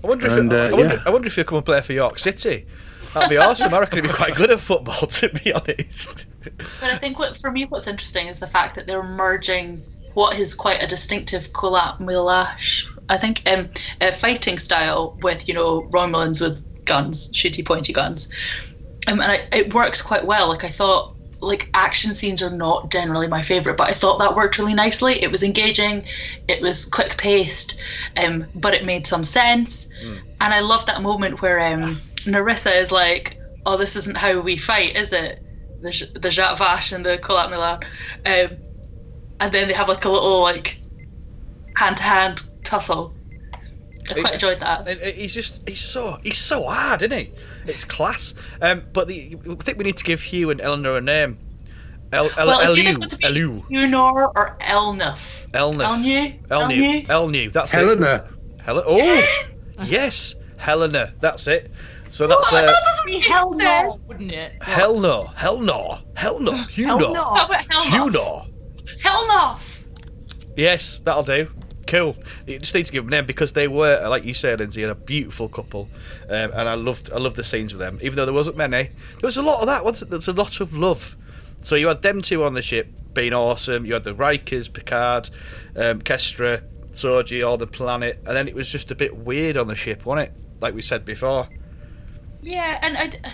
I 0.03 0.07
wonder 0.07 0.27
if 0.27 0.33
And, 0.33 0.51
I, 0.51 0.69
uh, 0.69 0.71
wonder, 0.71 0.95
yeah. 0.95 1.03
I 1.05 1.09
wonder 1.09 1.27
if 1.27 1.35
he'll 1.35 1.43
come 1.43 1.57
and 1.57 1.65
play 1.65 1.81
for 1.81 1.93
York 1.93 2.17
City. 2.19 2.65
That'd 3.13 3.29
be 3.29 3.37
awesome. 3.37 3.73
I 3.73 3.79
reckon 3.79 4.03
he'd 4.03 4.09
be 4.09 4.13
quite 4.13 4.35
good 4.35 4.51
at 4.51 4.59
football, 4.59 5.07
to 5.07 5.29
be 5.29 5.53
honest. 5.53 6.25
But 6.43 6.83
I 6.83 6.97
think 6.97 7.19
what 7.19 7.37
for 7.37 7.51
me 7.51 7.65
what's 7.65 7.87
interesting 7.87 8.27
is 8.27 8.39
the 8.39 8.47
fact 8.47 8.75
that 8.75 8.87
they're 8.87 9.03
merging 9.03 9.83
what 10.13 10.37
is 10.37 10.55
quite 10.55 10.81
a 10.81 10.87
distinctive 10.87 11.51
Qowat 11.53 11.99
Milat, 11.99 12.85
I 13.09 13.17
think, 13.17 13.43
um, 13.47 13.69
uh, 14.01 14.11
fighting 14.11 14.57
style 14.59 15.17
with 15.21 15.47
you 15.47 15.53
know 15.53 15.83
Romulans 15.91 16.41
with 16.41 16.63
guns, 16.85 17.29
shooty 17.29 17.65
pointy 17.65 17.93
guns, 17.93 18.29
um, 19.07 19.21
and 19.21 19.31
I, 19.31 19.47
it 19.51 19.73
works 19.73 20.01
quite 20.01 20.25
well. 20.25 20.47
Like 20.47 20.63
I 20.63 20.69
thought, 20.69 21.15
like 21.41 21.69
action 21.73 22.13
scenes 22.13 22.41
are 22.41 22.49
not 22.49 22.91
generally 22.91 23.27
my 23.27 23.41
favorite, 23.41 23.77
but 23.77 23.89
I 23.89 23.93
thought 23.93 24.19
that 24.19 24.35
worked 24.35 24.57
really 24.57 24.73
nicely. 24.73 25.21
It 25.23 25.31
was 25.31 25.43
engaging, 25.43 26.05
it 26.47 26.61
was 26.61 26.85
quick 26.85 27.17
paced, 27.17 27.79
um, 28.17 28.45
but 28.55 28.73
it 28.73 28.85
made 28.85 29.07
some 29.07 29.23
sense, 29.25 29.87
and 30.41 30.53
I 30.53 30.59
love 30.59 30.85
that 30.85 31.01
moment 31.01 31.41
where 31.41 31.59
um, 31.59 32.01
Narissa 32.25 32.73
is 32.79 32.91
like, 32.91 33.37
"Oh, 33.65 33.77
this 33.77 33.95
isn't 33.95 34.17
how 34.17 34.39
we 34.41 34.57
fight, 34.57 34.95
is 34.95 35.13
it?" 35.13 35.41
The 35.81 36.09
the 36.15 36.29
Jat 36.29 36.55
Vash 36.57 36.91
and 36.91 37.05
the 37.05 37.17
Qowat 37.17 37.49
Milat, 37.49 37.83
um, 38.25 38.57
and 39.39 39.51
then 39.53 39.67
they 39.67 39.73
have 39.73 39.87
like 39.89 40.05
a 40.05 40.09
little 40.09 40.41
like 40.41 40.77
hand 41.75 41.97
to 41.97 42.03
hand 42.03 42.41
tussle. 42.63 43.13
I 44.17 44.21
quite 44.21 44.33
enjoyed 44.33 44.59
that. 44.59 44.87
And- 44.87 44.99
and 45.01 45.15
He's 45.15 45.33
just 45.33 45.67
he's 45.67 45.81
so 45.81 46.19
he's 46.23 46.37
so 46.37 46.63
hard, 46.67 47.01
isn't 47.01 47.17
he? 47.17 47.31
It's 47.65 47.83
class. 47.85 48.33
Um, 48.61 48.83
but 48.93 49.07
the, 49.07 49.37
I 49.49 49.55
think 49.63 49.77
we 49.77 49.83
need 49.83 49.97
to 49.97 50.03
give 50.03 50.21
Hugh 50.21 50.49
and 50.49 50.59
Elnor 50.59 50.97
a 50.97 51.01
name. 51.01 51.37
El, 52.11 52.29
El, 52.39 52.47
Well, 52.47 52.59
it's 52.61 52.79
either 52.79 52.89
Elu, 52.89 52.97
going 52.99 53.09
to 53.09 53.17
be 53.17 53.23
Elu, 53.25 53.61
Unor 53.69 54.31
or 54.35 54.57
Elnuf. 54.61 55.47
Elnif, 55.51 56.41
Elnu? 56.47 56.47
Elnu, 56.47 57.07
Elnu. 57.07 57.51
That's 57.53 57.71
it. 57.71 57.77
Helena. 57.77 58.27
Helen. 58.61 58.83
Oh, 58.87 59.45
yes, 59.83 60.33
Helena. 60.57 61.13
That's 61.19 61.45
it. 61.47 61.71
So 62.09 62.25
that's 62.25 62.51
uh, 62.51 62.73
Hell 63.21 63.53
no, 63.53 63.99
wouldn't 64.07 64.31
it? 64.31 64.61
hell 64.63 64.99
no, 64.99 65.25
hell 65.35 65.59
no, 65.59 65.99
hell 66.15 66.39
no, 66.39 66.53
Hugh 66.63 66.87
Hell 66.87 66.99
no, 66.99 67.11
no. 67.13 67.23
How 67.35 67.45
about 67.45 67.61
Hugh 67.71 68.09
Helnuf? 68.09 68.47
no. 69.05 69.57
Yes, 70.57 70.99
that'll 71.05 71.21
do. 71.23 71.47
Cool. 71.89 72.15
You 72.45 72.59
just 72.59 72.75
need 72.75 72.85
to 72.85 72.91
give 72.91 73.03
them 73.03 73.11
a 73.11 73.15
name 73.15 73.25
because 73.25 73.53
they 73.53 73.67
were, 73.67 74.07
like 74.07 74.23
you 74.23 74.35
said, 74.35 74.59
Lindsay, 74.59 74.83
a 74.83 74.93
beautiful 74.93 75.49
couple, 75.49 75.89
um, 76.29 76.51
and 76.53 76.69
I 76.69 76.75
loved, 76.75 77.11
I 77.11 77.17
loved 77.17 77.35
the 77.35 77.43
scenes 77.43 77.73
with 77.73 77.79
them. 77.79 77.97
Even 78.03 78.15
though 78.15 78.25
there 78.25 78.33
wasn't 78.33 78.57
many, 78.57 78.83
there 78.83 79.23
was 79.23 79.37
a 79.37 79.41
lot 79.41 79.61
of 79.61 79.65
that. 79.65 79.83
Wasn't 79.83 80.11
there? 80.11 80.19
There's 80.19 80.27
a 80.27 80.33
lot 80.33 80.59
of 80.61 80.77
love. 80.77 81.17
So 81.63 81.73
you 81.73 81.87
had 81.87 82.03
them 82.03 82.21
two 82.21 82.43
on 82.43 82.53
the 82.53 82.61
ship 82.61 82.93
being 83.15 83.33
awesome. 83.33 83.87
You 83.87 83.95
had 83.95 84.03
the 84.03 84.13
Rikers, 84.13 84.71
Picard, 84.71 85.31
um, 85.75 86.03
Kestra, 86.03 86.61
Soji, 86.93 87.43
all 87.45 87.57
the 87.57 87.65
planet, 87.65 88.19
and 88.23 88.35
then 88.35 88.47
it 88.47 88.53
was 88.53 88.69
just 88.69 88.91
a 88.91 88.95
bit 88.95 89.17
weird 89.17 89.57
on 89.57 89.65
the 89.65 89.75
ship, 89.75 90.05
wasn't 90.05 90.29
it? 90.29 90.61
Like 90.61 90.75
we 90.75 90.83
said 90.83 91.05
before. 91.05 91.49
Yeah, 92.43 92.77
and 92.83 92.97
I, 92.97 93.31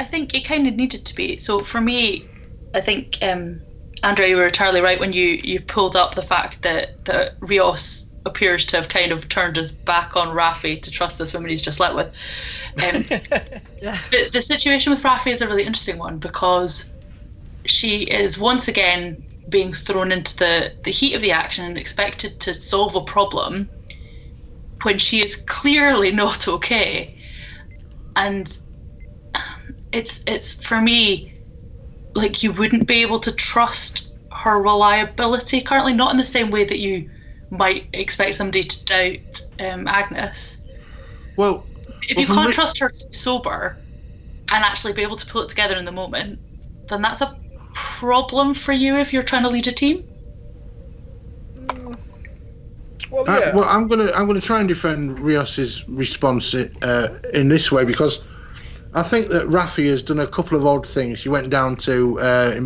I 0.00 0.04
think 0.04 0.34
it 0.34 0.44
kind 0.44 0.66
of 0.66 0.74
needed 0.74 1.06
to 1.06 1.14
be. 1.14 1.38
So 1.38 1.60
for 1.60 1.80
me, 1.80 2.28
I 2.74 2.80
think 2.80 3.18
um, 3.22 3.60
Andrea, 4.02 4.28
you 4.28 4.36
were 4.36 4.46
entirely 4.46 4.80
right 4.80 4.98
when 4.98 5.12
you 5.12 5.40
you 5.42 5.60
pulled 5.60 5.96
up 5.96 6.14
the 6.14 6.22
fact 6.22 6.62
that 6.62 7.04
that 7.04 7.32
Rios 7.40 8.08
appears 8.24 8.66
to 8.66 8.76
have 8.76 8.88
kind 8.88 9.12
of 9.12 9.28
turned 9.28 9.56
his 9.56 9.72
back 9.72 10.16
on 10.16 10.28
Raffi 10.28 10.80
to 10.80 10.90
trust 10.90 11.18
this 11.18 11.32
woman 11.34 11.50
he's 11.50 11.62
just 11.62 11.80
let 11.80 11.94
with. 11.94 12.06
Um, 12.06 13.02
the, 13.80 14.30
the 14.32 14.42
situation 14.42 14.92
with 14.92 15.02
Raffi 15.02 15.32
is 15.32 15.42
a 15.42 15.48
really 15.48 15.64
interesting 15.64 15.98
one 15.98 16.18
because 16.18 16.94
she 17.66 18.02
is 18.02 18.38
once 18.38 18.68
again 18.68 19.22
being 19.48 19.72
thrown 19.72 20.12
into 20.12 20.36
the, 20.36 20.72
the 20.84 20.90
heat 20.90 21.14
of 21.14 21.20
the 21.20 21.32
action 21.32 21.64
and 21.64 21.76
expected 21.76 22.38
to 22.40 22.54
solve 22.54 22.94
a 22.94 23.00
problem 23.00 23.68
when 24.82 24.98
she 24.98 25.22
is 25.22 25.36
clearly 25.36 26.12
not 26.12 26.46
okay. 26.48 27.16
And 28.16 28.56
it's 29.92 30.22
it's 30.26 30.54
for 30.54 30.80
me 30.80 31.31
like 32.14 32.42
you 32.42 32.52
wouldn't 32.52 32.86
be 32.86 33.02
able 33.02 33.20
to 33.20 33.32
trust 33.32 34.08
her 34.32 34.60
reliability 34.60 35.60
currently, 35.60 35.92
not 35.92 36.10
in 36.10 36.16
the 36.16 36.24
same 36.24 36.50
way 36.50 36.64
that 36.64 36.78
you 36.80 37.10
might 37.50 37.88
expect 37.92 38.34
somebody 38.34 38.62
to 38.62 38.84
doubt 38.86 39.42
um, 39.60 39.86
Agnes. 39.88 40.58
Well, 41.36 41.66
If 42.08 42.16
Well, 42.16 42.26
you 42.28 42.34
can't 42.34 42.48
me- 42.48 42.54
trust 42.54 42.78
her 42.80 42.92
sober 43.10 43.78
and 44.50 44.64
actually 44.64 44.92
be 44.92 45.02
able 45.02 45.16
to 45.16 45.26
pull 45.26 45.42
it 45.42 45.48
together 45.48 45.76
in 45.76 45.84
the 45.84 45.92
moment, 45.92 46.40
then 46.88 47.02
that's 47.02 47.20
a 47.20 47.36
problem 47.74 48.54
for 48.54 48.72
you 48.72 48.96
if 48.96 49.12
you're 49.12 49.22
trying 49.22 49.42
to 49.44 49.48
lead 49.48 49.66
a 49.66 49.72
team. 49.72 50.04
Well, 53.10 53.28
Uh, 53.28 53.38
yeah. 53.40 53.54
well, 53.54 53.64
I'm 53.64 53.88
gonna 53.88 54.10
I'm 54.14 54.26
gonna 54.26 54.40
try 54.40 54.60
and 54.60 54.68
defend 54.68 55.18
Rios's 55.20 55.86
response 55.88 56.54
uh, 56.54 57.08
in 57.34 57.48
this 57.48 57.70
way 57.70 57.84
because 57.84 58.22
I 58.94 59.02
think 59.02 59.28
that 59.28 59.46
Raffi 59.46 59.88
has 59.88 60.02
done 60.02 60.18
a 60.18 60.26
couple 60.26 60.56
of 60.56 60.66
odd 60.66 60.86
things. 60.86 61.22
He 61.22 61.28
went 61.28 61.50
down 61.50 61.76
to 61.76 62.20
uh, 62.20 62.60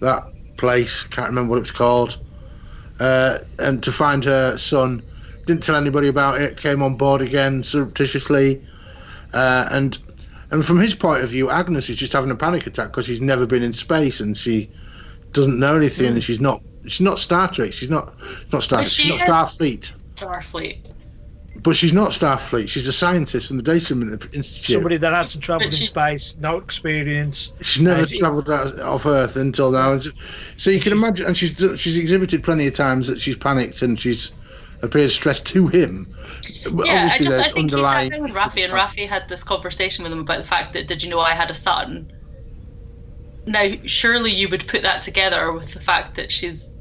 that 0.00 0.24
place, 0.56 1.04
can't 1.04 1.28
remember 1.28 1.50
what 1.50 1.56
it 1.56 1.62
was 1.62 1.70
called, 1.70 2.18
uh, 3.00 3.38
and 3.58 3.82
to 3.82 3.92
find 3.92 4.24
her 4.24 4.56
son. 4.56 5.02
Didn't 5.46 5.64
tell 5.64 5.74
anybody 5.74 6.06
about 6.06 6.40
it. 6.40 6.56
Came 6.56 6.82
on 6.82 6.96
board 6.96 7.20
again 7.20 7.64
surreptitiously, 7.64 8.62
uh, 9.32 9.68
and 9.72 9.98
and 10.52 10.64
from 10.64 10.78
his 10.78 10.94
point 10.94 11.24
of 11.24 11.30
view, 11.30 11.50
Agnes 11.50 11.88
is 11.88 11.96
just 11.96 12.12
having 12.12 12.30
a 12.30 12.36
panic 12.36 12.66
attack 12.66 12.88
because 12.88 13.06
she's 13.06 13.20
never 13.20 13.44
been 13.46 13.62
in 13.62 13.72
space 13.72 14.20
and 14.20 14.38
she 14.38 14.70
doesn't 15.32 15.58
know 15.58 15.76
anything 15.76 16.12
and 16.12 16.22
she's 16.22 16.40
not 16.40 16.62
she's 16.86 17.00
not 17.00 17.18
Star 17.18 17.50
Trek. 17.50 17.72
She's 17.72 17.90
not 17.90 18.14
not 18.52 18.62
Star. 18.62 18.82
She's 18.82 18.92
she 18.92 19.08
not 19.08 19.20
Starfleet. 19.20 19.92
Starfleet. 20.16 20.92
But 21.64 21.76
she's 21.76 21.92
not 21.92 22.10
Starfleet. 22.10 22.68
She's 22.68 22.88
a 22.88 22.92
scientist 22.92 23.46
from 23.46 23.56
the 23.56 23.62
Data 23.62 23.94
Institute. 24.32 24.74
Somebody 24.74 24.96
that 24.96 25.12
hasn't 25.14 25.44
travelled 25.44 25.70
But 25.70 25.80
in 25.80 25.86
space, 25.86 26.34
no 26.40 26.56
experience. 26.56 27.52
she's 27.60 27.82
never 27.82 28.02
Uh, 28.02 28.06
she- 28.06 28.18
travelled 28.18 28.50
out 28.50 28.74
of 28.80 29.06
Earth 29.06 29.36
until 29.36 29.70
now. 29.70 29.92
And 29.92 30.12
So 30.56 30.70
you 30.70 30.80
can 30.80 30.90
imagine, 30.92 31.26
and 31.26 31.36
she's 31.36 31.54
she's 31.78 31.96
exhibited 31.96 32.42
plenty 32.42 32.66
of 32.66 32.74
times 32.74 33.06
that 33.06 33.20
she's 33.20 33.36
panicked 33.36 33.80
and 33.82 34.00
she's 34.00 34.32
appears 34.82 35.14
stressed 35.14 35.46
to 35.46 35.68
him. 35.68 36.12
But 36.72 36.86
Yeah, 36.88 36.94
I 36.94 36.96
obviously, 37.04 37.24
just 37.26 37.36
I 37.36 37.40
there's 37.42 37.52
think 37.52 37.70
he 37.70 37.70
sat 37.70 37.78
underlying. 37.78 38.10
down 38.10 38.22
with 38.22 38.32
Raffi 38.32 38.64
and 38.64 38.72
Raffi 38.72 39.06
had 39.08 39.28
this 39.28 39.44
conversation 39.44 40.02
with 40.02 40.12
him 40.12 40.18
about 40.18 40.38
the 40.38 40.44
fact 40.44 40.72
that 40.72 40.88
did 40.88 41.04
you 41.04 41.10
know 41.10 41.20
I 41.20 41.34
had 41.34 41.48
a 41.52 41.54
son? 41.54 42.10
Now 43.46 43.70
surely 43.86 44.32
you 44.32 44.48
would 44.48 44.66
put 44.66 44.82
that 44.82 45.02
together 45.02 45.52
with 45.52 45.72
the 45.72 45.80
fact 45.80 46.16
that 46.16 46.32
she's 46.32 46.72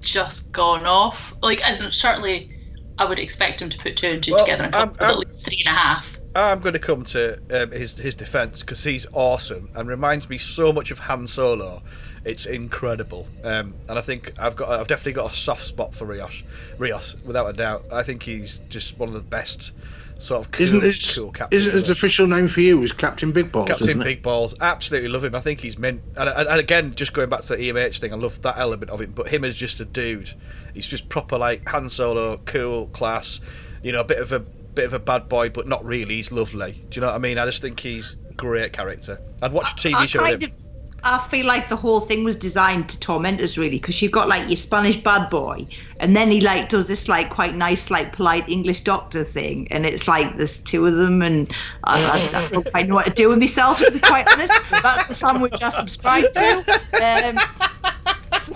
just 0.00 0.50
gone 0.52 0.86
off. 0.86 1.34
Like 1.42 1.60
as 1.68 1.82
in, 1.82 1.90
certainly 1.92 2.50
I 2.98 3.04
would 3.04 3.18
expect 3.18 3.60
him 3.62 3.68
to 3.70 3.78
put 3.78 3.96
two 3.96 4.06
and 4.08 4.22
two 4.22 4.32
Well, 4.32 4.44
together 4.44 4.64
and 4.64 4.72
come 4.72 4.80
I'm- 4.80 4.88
up 4.88 4.94
with 4.94 5.02
I'm- 5.02 5.10
at 5.10 5.18
least 5.28 5.46
three 5.46 5.58
and 5.66 5.68
a 5.68 5.78
half. 5.78 6.18
I'm 6.34 6.60
going 6.60 6.74
to 6.74 6.78
come 6.78 7.02
to 7.04 7.38
um, 7.50 7.70
his 7.70 7.96
his 7.96 8.14
defense 8.14 8.60
because 8.60 8.84
he's 8.84 9.06
awesome 9.14 9.70
and 9.74 9.88
reminds 9.88 10.28
me 10.28 10.36
so 10.36 10.70
much 10.70 10.90
of 10.90 10.98
Han 10.98 11.26
Solo. 11.26 11.82
It's 12.26 12.44
incredible, 12.44 13.26
um, 13.42 13.72
and 13.88 13.98
I 13.98 14.02
think 14.02 14.32
I've 14.38 14.54
got 14.54 14.68
I've 14.68 14.86
definitely 14.86 15.12
got 15.14 15.32
a 15.32 15.34
soft 15.34 15.64
spot 15.64 15.94
for 15.94 16.04
Rios. 16.04 16.42
Rios, 16.76 17.16
without 17.24 17.46
a 17.48 17.52
doubt. 17.54 17.86
I 17.90 18.02
think 18.02 18.22
he's 18.24 18.58
just 18.68 18.98
one 18.98 19.08
of 19.08 19.14
the 19.14 19.22
best 19.22 19.72
sort 20.18 20.44
of 20.44 20.50
cool, 20.50 20.64
Isn't 20.66 20.82
his, 20.82 21.14
cool 21.14 21.30
captains. 21.32 21.66
isn't 21.66 21.80
his 21.80 21.90
official 21.90 22.26
name 22.26 22.48
for 22.48 22.60
you 22.60 22.82
is 22.82 22.92
Captain 22.92 23.32
Big 23.32 23.50
Balls? 23.52 23.68
Captain 23.68 23.88
isn't 23.88 24.00
it? 24.02 24.04
Big 24.04 24.22
Balls, 24.22 24.54
absolutely 24.60 25.08
love 25.08 25.24
him. 25.24 25.34
I 25.34 25.40
think 25.40 25.60
he's 25.60 25.78
mint. 25.78 26.02
And, 26.16 26.28
and, 26.28 26.48
and 26.48 26.58
again, 26.60 26.94
just 26.94 27.12
going 27.14 27.28
back 27.30 27.42
to 27.42 27.48
the 27.48 27.56
EMH 27.70 27.98
thing, 27.98 28.12
I 28.12 28.16
love 28.16 28.40
that 28.42 28.58
element 28.58 28.90
of 28.90 29.00
it. 29.00 29.14
But 29.14 29.28
him 29.28 29.44
as 29.44 29.54
just 29.56 29.78
a 29.80 29.84
dude, 29.84 30.32
he's 30.76 30.86
just 30.86 31.08
proper 31.08 31.36
like 31.38 31.66
Han 31.68 31.88
Solo, 31.88 32.36
cool, 32.44 32.86
class. 32.88 33.40
You 33.82 33.92
know, 33.92 34.00
a 34.00 34.04
bit 34.04 34.18
of 34.18 34.30
a 34.32 34.40
bit 34.40 34.84
of 34.84 34.92
a 34.92 34.98
bad 34.98 35.28
boy, 35.28 35.48
but 35.48 35.66
not 35.66 35.84
really. 35.84 36.16
He's 36.16 36.30
lovely. 36.30 36.84
Do 36.90 36.96
you 36.96 37.00
know 37.00 37.08
what 37.08 37.16
I 37.16 37.18
mean? 37.18 37.38
I 37.38 37.46
just 37.46 37.62
think 37.62 37.80
he's 37.80 38.16
great 38.36 38.72
character. 38.72 39.20
I'd 39.42 39.52
watch 39.52 39.72
a 39.72 39.88
TV 39.88 39.94
I 39.94 40.06
show 40.06 40.22
with 40.22 40.30
kind 40.30 40.42
him. 40.42 40.50
of, 40.50 40.66
I 41.04 41.18
feel 41.28 41.46
like 41.46 41.68
the 41.68 41.76
whole 41.76 42.00
thing 42.00 42.24
was 42.24 42.34
designed 42.34 42.88
to 42.88 42.98
torment 42.98 43.40
us, 43.40 43.56
really, 43.56 43.78
because 43.78 44.02
you've 44.02 44.12
got 44.12 44.28
like 44.28 44.48
your 44.48 44.56
Spanish 44.56 44.96
bad 44.96 45.30
boy, 45.30 45.66
and 46.00 46.16
then 46.16 46.30
he 46.30 46.40
like 46.40 46.68
does 46.68 46.88
this 46.88 47.06
like 47.08 47.30
quite 47.30 47.54
nice, 47.54 47.90
like 47.90 48.12
polite 48.12 48.48
English 48.48 48.80
doctor 48.82 49.24
thing, 49.24 49.68
and 49.70 49.86
it's 49.86 50.08
like 50.08 50.36
there's 50.36 50.58
two 50.58 50.84
of 50.84 50.96
them, 50.96 51.22
and 51.22 51.52
I, 51.84 52.02
I, 52.04 52.38
I 52.38 52.48
don't 52.48 52.70
quite 52.70 52.88
know 52.88 52.96
what 52.96 53.06
to 53.06 53.12
do 53.12 53.28
with 53.28 53.38
myself, 53.38 53.78
to 53.78 53.90
be 53.90 54.00
quite 54.00 54.26
honest. 54.28 54.52
That's 54.70 55.08
the 55.08 55.14
sandwich 55.14 55.62
I 55.62 55.68
subscribe 55.70 56.32
to. 56.32 56.80
Um, 57.02 57.38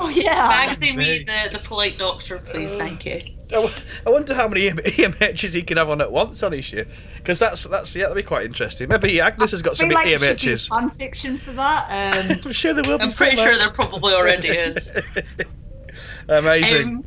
so 0.01 0.09
yeah, 0.09 0.48
Magazine 0.48 0.96
me 0.96 1.24
the, 1.24 1.51
the 1.53 1.59
polite 1.59 1.98
doctor, 1.98 2.38
please, 2.38 2.74
thank 2.74 3.05
you. 3.05 3.20
I 3.53 4.11
wonder 4.11 4.34
how 4.34 4.48
many 4.48 4.70
EMHs 4.70 5.55
he 5.55 5.62
can 5.62 5.76
have 5.76 5.90
on 5.90 6.01
at 6.01 6.12
once 6.12 6.42
on 6.42 6.53
his 6.53 6.64
ship. 6.64 6.88
Because 7.16 7.38
that's 7.38 7.64
that's 7.64 7.94
yeah, 7.94 8.05
that'd 8.05 8.16
be 8.16 8.22
quite 8.22 8.46
interesting. 8.46 8.88
Maybe 8.88 9.20
Agnes 9.20 9.51
has 9.51 9.62
got 9.62 9.72
I 9.72 9.74
some 9.74 9.88
feel 9.88 9.94
like 9.96 10.18
there 10.18 10.38
should 10.38 10.48
be 10.48 10.55
EMHs. 10.55 10.68
fan 10.68 10.90
fiction 10.90 11.38
for 11.38 11.53
that. 11.53 12.30
Um, 12.30 12.40
I'm 12.44 12.53
sure 12.53 12.72
there 12.72 12.84
will 12.88 12.98
be. 12.98 13.05
I'm 13.05 13.12
pretty 13.12 13.36
somewhere. 13.36 13.55
sure 13.55 13.59
there 13.59 13.72
probably 13.72 14.14
already 14.14 14.48
is. 14.48 14.92
Amazing. 16.28 16.88
Um, 16.88 17.05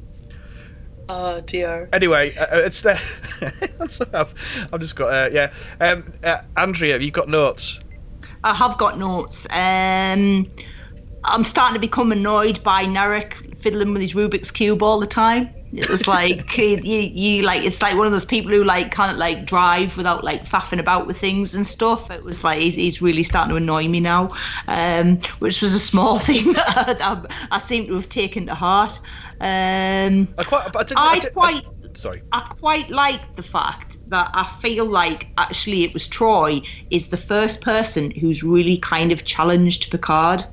oh 1.09 1.41
dear. 1.41 1.89
Anyway, 1.93 2.35
uh, 2.35 2.43
uh, 2.43 2.59
it's 2.59 2.81
there. 2.81 2.99
I've, 4.13 4.69
I've 4.71 4.79
just 4.79 4.95
got 4.95 5.07
uh, 5.07 5.29
yeah. 5.31 5.53
Um, 5.79 6.13
uh, 6.23 6.39
Andrea, 6.57 6.93
have 6.93 7.01
you 7.01 7.11
got 7.11 7.29
notes? 7.29 7.79
I 8.43 8.53
have 8.53 8.77
got 8.77 8.99
notes. 8.99 9.47
Um, 9.49 10.47
I'm 11.25 11.43
starting 11.43 11.73
to 11.75 11.79
become 11.79 12.11
annoyed 12.11 12.61
by 12.63 12.85
Narek 12.85 13.59
fiddling 13.61 13.93
with 13.93 14.01
his 14.01 14.13
Rubik's 14.13 14.51
cube 14.51 14.83
all 14.83 14.99
the 14.99 15.07
time. 15.07 15.49
It's 15.71 16.07
like 16.07 16.55
you, 16.57 16.77
you 16.83 17.43
like 17.43 17.63
it's 17.63 17.81
like 17.81 17.95
one 17.95 18.05
of 18.05 18.11
those 18.11 18.25
people 18.25 18.51
who 18.51 18.63
like 18.63 18.91
can't 18.91 19.17
like 19.17 19.45
drive 19.45 19.97
without 19.97 20.23
like 20.23 20.45
faffing 20.45 20.79
about 20.79 21.07
with 21.07 21.17
things 21.17 21.55
and 21.55 21.65
stuff. 21.65 22.11
It 22.11 22.23
was 22.23 22.43
like 22.43 22.59
he's, 22.59 22.75
he's 22.75 23.01
really 23.01 23.23
starting 23.23 23.49
to 23.51 23.55
annoy 23.55 23.87
me 23.87 23.99
now, 23.99 24.35
um, 24.67 25.19
which 25.39 25.61
was 25.61 25.73
a 25.73 25.79
small 25.79 26.19
thing 26.29 26.53
that 26.53 26.97
I, 27.01 27.47
I 27.51 27.57
seem 27.57 27.85
to 27.85 27.93
have 27.95 28.09
taken 28.09 28.45
to 28.47 28.55
heart. 28.55 28.99
Um, 29.39 30.27
I 30.37 30.43
quite. 30.45 30.75
I, 30.75 30.83
didn't, 30.83 30.97
I 30.99 31.05
I, 31.05 31.19
did, 31.19 31.33
quite 31.33 31.65
sorry. 31.97 32.21
I 32.31 32.41
quite 32.41 32.89
like 32.89 33.35
the 33.35 33.43
fact 33.43 33.97
that 34.09 34.29
I 34.33 34.45
feel 34.61 34.85
like 34.85 35.27
actually 35.37 35.83
it 35.83 35.93
was 35.93 36.07
Troi 36.07 36.65
is 36.91 37.07
the 37.07 37.17
first 37.17 37.61
person 37.61 38.11
who's 38.11 38.43
really 38.43 38.77
kind 38.77 39.11
of 39.11 39.25
challenged 39.25 39.89
Picard. 39.89 40.45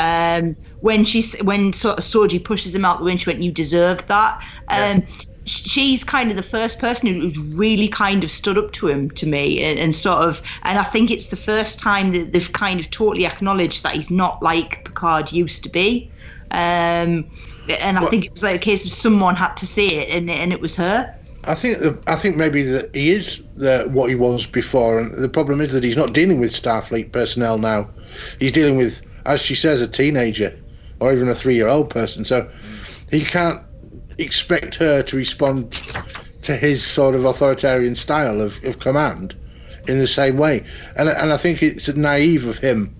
Um, 0.00 0.56
when 0.80 1.04
she's 1.04 1.34
when 1.42 1.72
sort 1.74 1.98
of 1.98 2.04
Soji 2.04 2.42
pushes 2.42 2.74
him 2.74 2.84
out 2.86 2.98
the 2.98 3.04
window, 3.04 3.18
she 3.22 3.30
went, 3.30 3.42
"You 3.42 3.52
deserve 3.52 4.04
that." 4.06 4.40
Um, 4.68 5.04
She's 5.46 6.04
kind 6.04 6.30
of 6.30 6.36
the 6.36 6.42
first 6.44 6.78
person 6.78 7.08
who's 7.20 7.36
really 7.38 7.88
kind 7.88 8.22
of 8.22 8.30
stood 8.30 8.58
up 8.58 8.72
to 8.74 8.88
him 8.88 9.10
to 9.12 9.26
me, 9.26 9.62
and, 9.64 9.78
and 9.80 9.96
sort 9.96 10.18
of, 10.18 10.42
and 10.62 10.78
I 10.78 10.82
think 10.84 11.10
it's 11.10 11.28
the 11.28 11.36
first 11.36 11.78
time 11.78 12.12
that 12.12 12.32
they've 12.32 12.52
kind 12.52 12.78
of 12.78 12.88
totally 12.90 13.24
acknowledged 13.26 13.82
that 13.82 13.96
he's 13.96 14.10
not 14.10 14.40
like 14.42 14.84
Picard 14.84 15.32
used 15.32 15.62
to 15.64 15.68
be. 15.70 16.10
Um, 16.52 17.24
and 17.82 17.98
I 17.98 18.00
Well- 18.02 18.10
think 18.10 18.26
it 18.26 18.32
was 18.32 18.42
like 18.42 18.56
a 18.56 18.58
case 18.70 18.84
of 18.84 18.92
someone 18.92 19.34
had 19.34 19.56
to 19.56 19.66
say 19.66 19.86
it, 19.86 20.14
and 20.14 20.30
and 20.30 20.52
it 20.52 20.60
was 20.60 20.76
her. 20.76 21.10
I 21.44 21.54
think 21.54 21.78
I 22.06 22.16
think 22.16 22.36
maybe 22.36 22.62
that 22.64 22.94
he 22.94 23.10
is 23.10 23.40
the, 23.56 23.88
what 23.90 24.10
he 24.10 24.14
was 24.14 24.46
before, 24.46 24.98
and 25.00 25.12
the 25.14 25.28
problem 25.28 25.60
is 25.62 25.72
that 25.72 25.82
he's 25.82 25.96
not 25.96 26.12
dealing 26.12 26.38
with 26.38 26.52
Starfleet 26.52 27.12
personnel 27.12 27.56
now. 27.58 27.88
He's 28.38 28.52
dealing 28.52 28.76
with, 28.76 29.00
as 29.26 29.40
she 29.40 29.54
says, 29.54 29.80
a 29.80 29.88
teenager 29.88 30.54
or 31.00 31.12
even 31.12 31.28
a 31.28 31.34
three-year-old 31.34 31.90
person. 31.90 32.24
So 32.24 32.48
he 33.10 33.20
can't 33.24 33.64
expect 34.18 34.74
her 34.76 35.02
to 35.02 35.16
respond 35.16 35.80
to 36.42 36.56
his 36.56 36.84
sort 36.84 37.14
of 37.14 37.24
authoritarian 37.24 37.96
style 37.96 38.40
of, 38.40 38.62
of 38.64 38.78
command 38.78 39.34
in 39.88 39.98
the 39.98 40.06
same 40.06 40.36
way. 40.38 40.64
And 40.96 41.08
and 41.08 41.32
I 41.32 41.36
think 41.36 41.62
it's 41.62 41.88
naive 41.88 42.46
of 42.46 42.58
him 42.58 42.94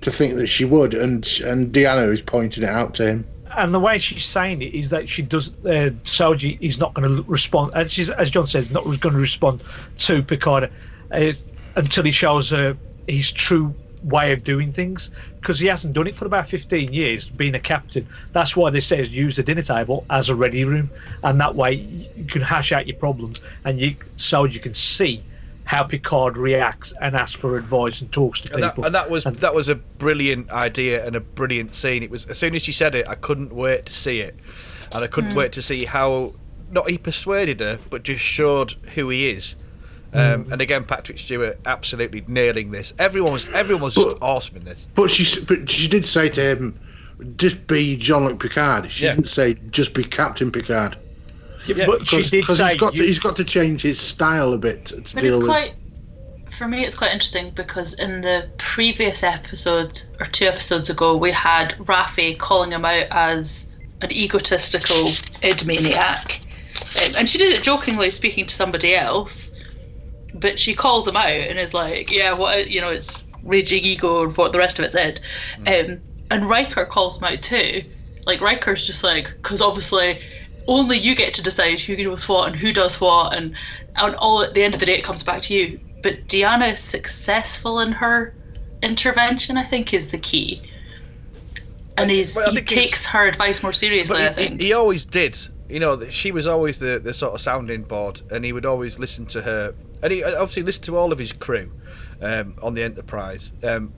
to 0.00 0.10
think 0.10 0.34
that 0.34 0.48
she 0.48 0.64
would, 0.64 0.94
and 0.94 1.26
and 1.44 1.72
Deanna 1.72 2.12
is 2.12 2.20
pointing 2.20 2.62
it 2.62 2.68
out 2.68 2.94
to 2.94 3.06
him. 3.06 3.26
and 3.56 3.72
the 3.72 3.80
way 3.80 3.98
she's 3.98 4.24
saying 4.24 4.62
it 4.62 4.74
is 4.74 4.90
that 4.90 5.08
she 5.08 5.22
does 5.22 5.48
uh, 5.64 5.90
Soji 6.04 6.58
is 6.60 6.78
not 6.78 6.94
going 6.94 7.08
to 7.08 7.22
respond 7.30 7.72
as 7.74 7.92
she's 7.92 8.10
as 8.10 8.30
John 8.30 8.46
said 8.46 8.70
not 8.70 8.84
going 8.84 9.14
to 9.14 9.20
respond 9.20 9.62
to 9.98 10.22
Picard 10.22 10.70
uh, 11.10 11.32
until 11.76 12.04
he 12.04 12.10
shows 12.10 12.50
her 12.50 12.76
his 13.06 13.32
true 13.32 13.74
way 14.04 14.32
of 14.32 14.44
doing 14.44 14.70
things 14.70 15.10
because 15.40 15.58
he 15.58 15.66
hasn't 15.66 15.94
done 15.94 16.06
it 16.06 16.14
for 16.14 16.26
about 16.26 16.48
15 16.48 16.92
years 16.92 17.28
being 17.28 17.54
a 17.54 17.60
captain 17.60 18.06
that's 18.32 18.56
why 18.56 18.70
they 18.70 18.80
say 18.80 19.02
use 19.04 19.36
the 19.36 19.42
dinner 19.42 19.62
table 19.62 20.04
as 20.10 20.28
a 20.28 20.34
ready 20.34 20.64
room 20.64 20.90
and 21.22 21.40
that 21.40 21.54
way 21.54 21.72
you 21.72 22.24
can 22.26 22.42
hash 22.42 22.72
out 22.72 22.86
your 22.86 22.96
problems 22.96 23.40
and 23.64 23.80
you 23.80 23.96
Soji 24.18 24.62
can 24.62 24.74
see 24.74 25.22
how 25.64 25.82
Picard 25.82 26.36
reacts 26.36 26.92
and 27.00 27.14
asks 27.14 27.34
for 27.34 27.56
advice 27.56 28.00
and 28.00 28.12
talks 28.12 28.40
to 28.42 28.52
And 28.54 28.62
that, 28.62 28.70
people 28.70 28.84
and 28.84 28.94
that 28.94 29.10
was 29.10 29.24
that 29.24 29.54
was 29.54 29.68
a 29.68 29.74
brilliant 29.74 30.50
idea 30.50 31.06
and 31.06 31.16
a 31.16 31.20
brilliant 31.20 31.74
scene. 31.74 32.02
It 32.02 32.10
was 32.10 32.26
as 32.26 32.38
soon 32.38 32.54
as 32.54 32.62
she 32.62 32.72
said 32.72 32.94
it, 32.94 33.08
I 33.08 33.14
couldn't 33.14 33.52
wait 33.52 33.86
to 33.86 33.94
see 33.94 34.20
it, 34.20 34.38
and 34.92 35.02
I 35.02 35.06
couldn't 35.06 35.32
hmm. 35.32 35.38
wait 35.38 35.52
to 35.52 35.62
see 35.62 35.86
how 35.86 36.32
not 36.70 36.88
he 36.90 36.98
persuaded 36.98 37.60
her, 37.60 37.78
but 37.88 38.02
just 38.02 38.22
showed 38.22 38.72
who 38.94 39.08
he 39.08 39.30
is. 39.30 39.56
Um, 40.14 40.46
And 40.52 40.60
again, 40.60 40.84
Patrick 40.84 41.18
Stewart 41.18 41.58
absolutely 41.66 42.24
nailing 42.28 42.70
this. 42.70 42.94
Everyone 42.98 43.32
was 43.32 43.52
everyone 43.52 43.82
was 43.82 43.94
just 43.94 44.08
But- 44.08 44.18
awesome 44.22 44.56
in 44.56 44.64
this. 44.64 44.84
But 44.94 45.10
she, 45.10 45.40
but 45.40 45.68
she 45.68 45.88
did 45.88 46.04
say 46.04 46.28
to 46.28 46.40
him, 46.40 46.78
"Just 47.36 47.66
be 47.66 47.96
Jean-Luc 47.96 48.38
Picard." 48.40 48.90
She 48.90 49.04
Yeah. 49.04 49.10
didn't 49.14 49.28
say, 49.28 49.56
"Just 49.70 49.92
be 49.92 50.04
Captain 50.04 50.52
Picard." 50.52 50.96
Yeah, 51.66 51.86
but 51.86 52.06
she 52.06 52.22
did 52.22 52.30
Because 52.42 52.58
say 52.58 52.70
he's 52.72 52.80
got 52.80 52.94
to, 52.94 53.02
he's 53.02 53.18
got 53.18 53.36
to 53.36 53.44
change 53.44 53.82
his 53.82 53.98
style 53.98 54.52
a 54.52 54.58
bit 54.58 54.84
to, 54.86 55.00
to 55.00 55.14
But 55.14 55.20
deal 55.22 55.30
it's 55.34 55.38
with. 55.38 55.46
quite, 55.48 55.74
for 56.50 56.68
me, 56.68 56.84
it's 56.84 56.94
quite 56.94 57.10
interesting 57.12 57.50
because 57.56 57.94
in 57.94 58.20
the 58.20 58.46
previous 58.58 59.22
episode 59.22 60.02
or 60.20 60.26
two 60.26 60.44
episodes 60.44 60.90
ago, 60.90 61.16
we 61.16 61.32
had 61.32 61.74
Raffi 61.78 62.36
calling 62.38 62.70
him 62.70 62.84
out 62.84 63.06
as 63.10 63.66
an 64.02 64.12
egotistical 64.12 65.12
id 65.42 65.64
maniac, 65.64 66.40
Um, 67.02 67.12
and 67.16 67.28
she 67.28 67.38
did 67.38 67.52
it 67.52 67.62
jokingly, 67.64 68.10
speaking 68.10 68.44
to 68.46 68.54
somebody 68.54 68.94
else. 68.94 69.52
But 70.34 70.58
she 70.58 70.74
calls 70.74 71.06
him 71.06 71.16
out 71.16 71.28
and 71.28 71.58
is 71.58 71.74
like, 71.74 72.10
"Yeah, 72.10 72.32
what 72.32 72.68
you 72.68 72.80
know, 72.80 72.90
it's 72.90 73.24
raging 73.42 73.84
ego 73.84 74.24
and 74.24 74.36
what 74.36 74.52
the 74.52 74.58
rest 74.58 74.78
of 74.78 74.84
it 74.84 74.92
said." 74.92 75.20
Um, 75.66 76.00
and 76.30 76.48
Riker 76.48 76.84
calls 76.84 77.18
him 77.18 77.24
out 77.24 77.42
too. 77.42 77.84
Like 78.26 78.40
Riker's 78.40 78.86
just 78.86 79.04
like, 79.04 79.32
because 79.42 79.60
obviously 79.60 80.20
only 80.66 80.98
you 80.98 81.14
get 81.14 81.34
to 81.34 81.42
decide 81.42 81.78
who 81.78 81.96
knows 81.96 82.28
what 82.28 82.48
and 82.48 82.56
who 82.56 82.72
does 82.72 83.00
what, 83.00 83.36
and 83.36 83.54
and 83.96 84.14
all 84.16 84.42
at 84.42 84.54
the 84.54 84.62
end 84.62 84.74
of 84.74 84.80
the 84.80 84.86
day 84.86 84.94
it 84.94 85.04
comes 85.04 85.22
back 85.22 85.42
to 85.42 85.54
you. 85.54 85.80
But 86.02 86.26
Deanna 86.26 86.72
is 86.72 86.80
successful 86.80 87.80
in 87.80 87.92
her 87.92 88.34
intervention. 88.82 89.56
I 89.56 89.64
think 89.64 89.94
is 89.94 90.08
the 90.08 90.18
key, 90.18 90.62
and 91.96 92.10
he's 92.10 92.34
Well, 92.34 92.50
he 92.50 92.56
think 92.56 92.68
takes 92.68 93.06
her 93.06 93.26
advice 93.26 93.62
more 93.62 93.72
seriously. 93.72 94.22
I 94.22 94.28
he, 94.28 94.34
think. 94.34 94.60
he, 94.60 94.66
he 94.66 94.72
always 94.72 95.04
did. 95.04 95.38
You 95.68 95.80
know, 95.80 96.08
she 96.10 96.30
was 96.30 96.46
always 96.46 96.78
the, 96.78 97.00
the 97.02 97.14
sort 97.14 97.34
of 97.34 97.40
sounding 97.40 97.82
board, 97.82 98.20
and 98.30 98.44
he 98.44 98.52
would 98.52 98.66
always 98.66 98.98
listen 98.98 99.26
to 99.26 99.42
her. 99.42 99.74
And 100.04 100.12
he 100.12 100.22
obviously 100.22 100.62
listened 100.62 100.84
to 100.84 100.98
all 100.98 101.12
of 101.12 101.18
his 101.18 101.32
crew 101.32 101.72
um, 102.20 102.56
on 102.62 102.74
the 102.74 102.82
Enterprise. 102.82 103.50
Um, 103.62 103.94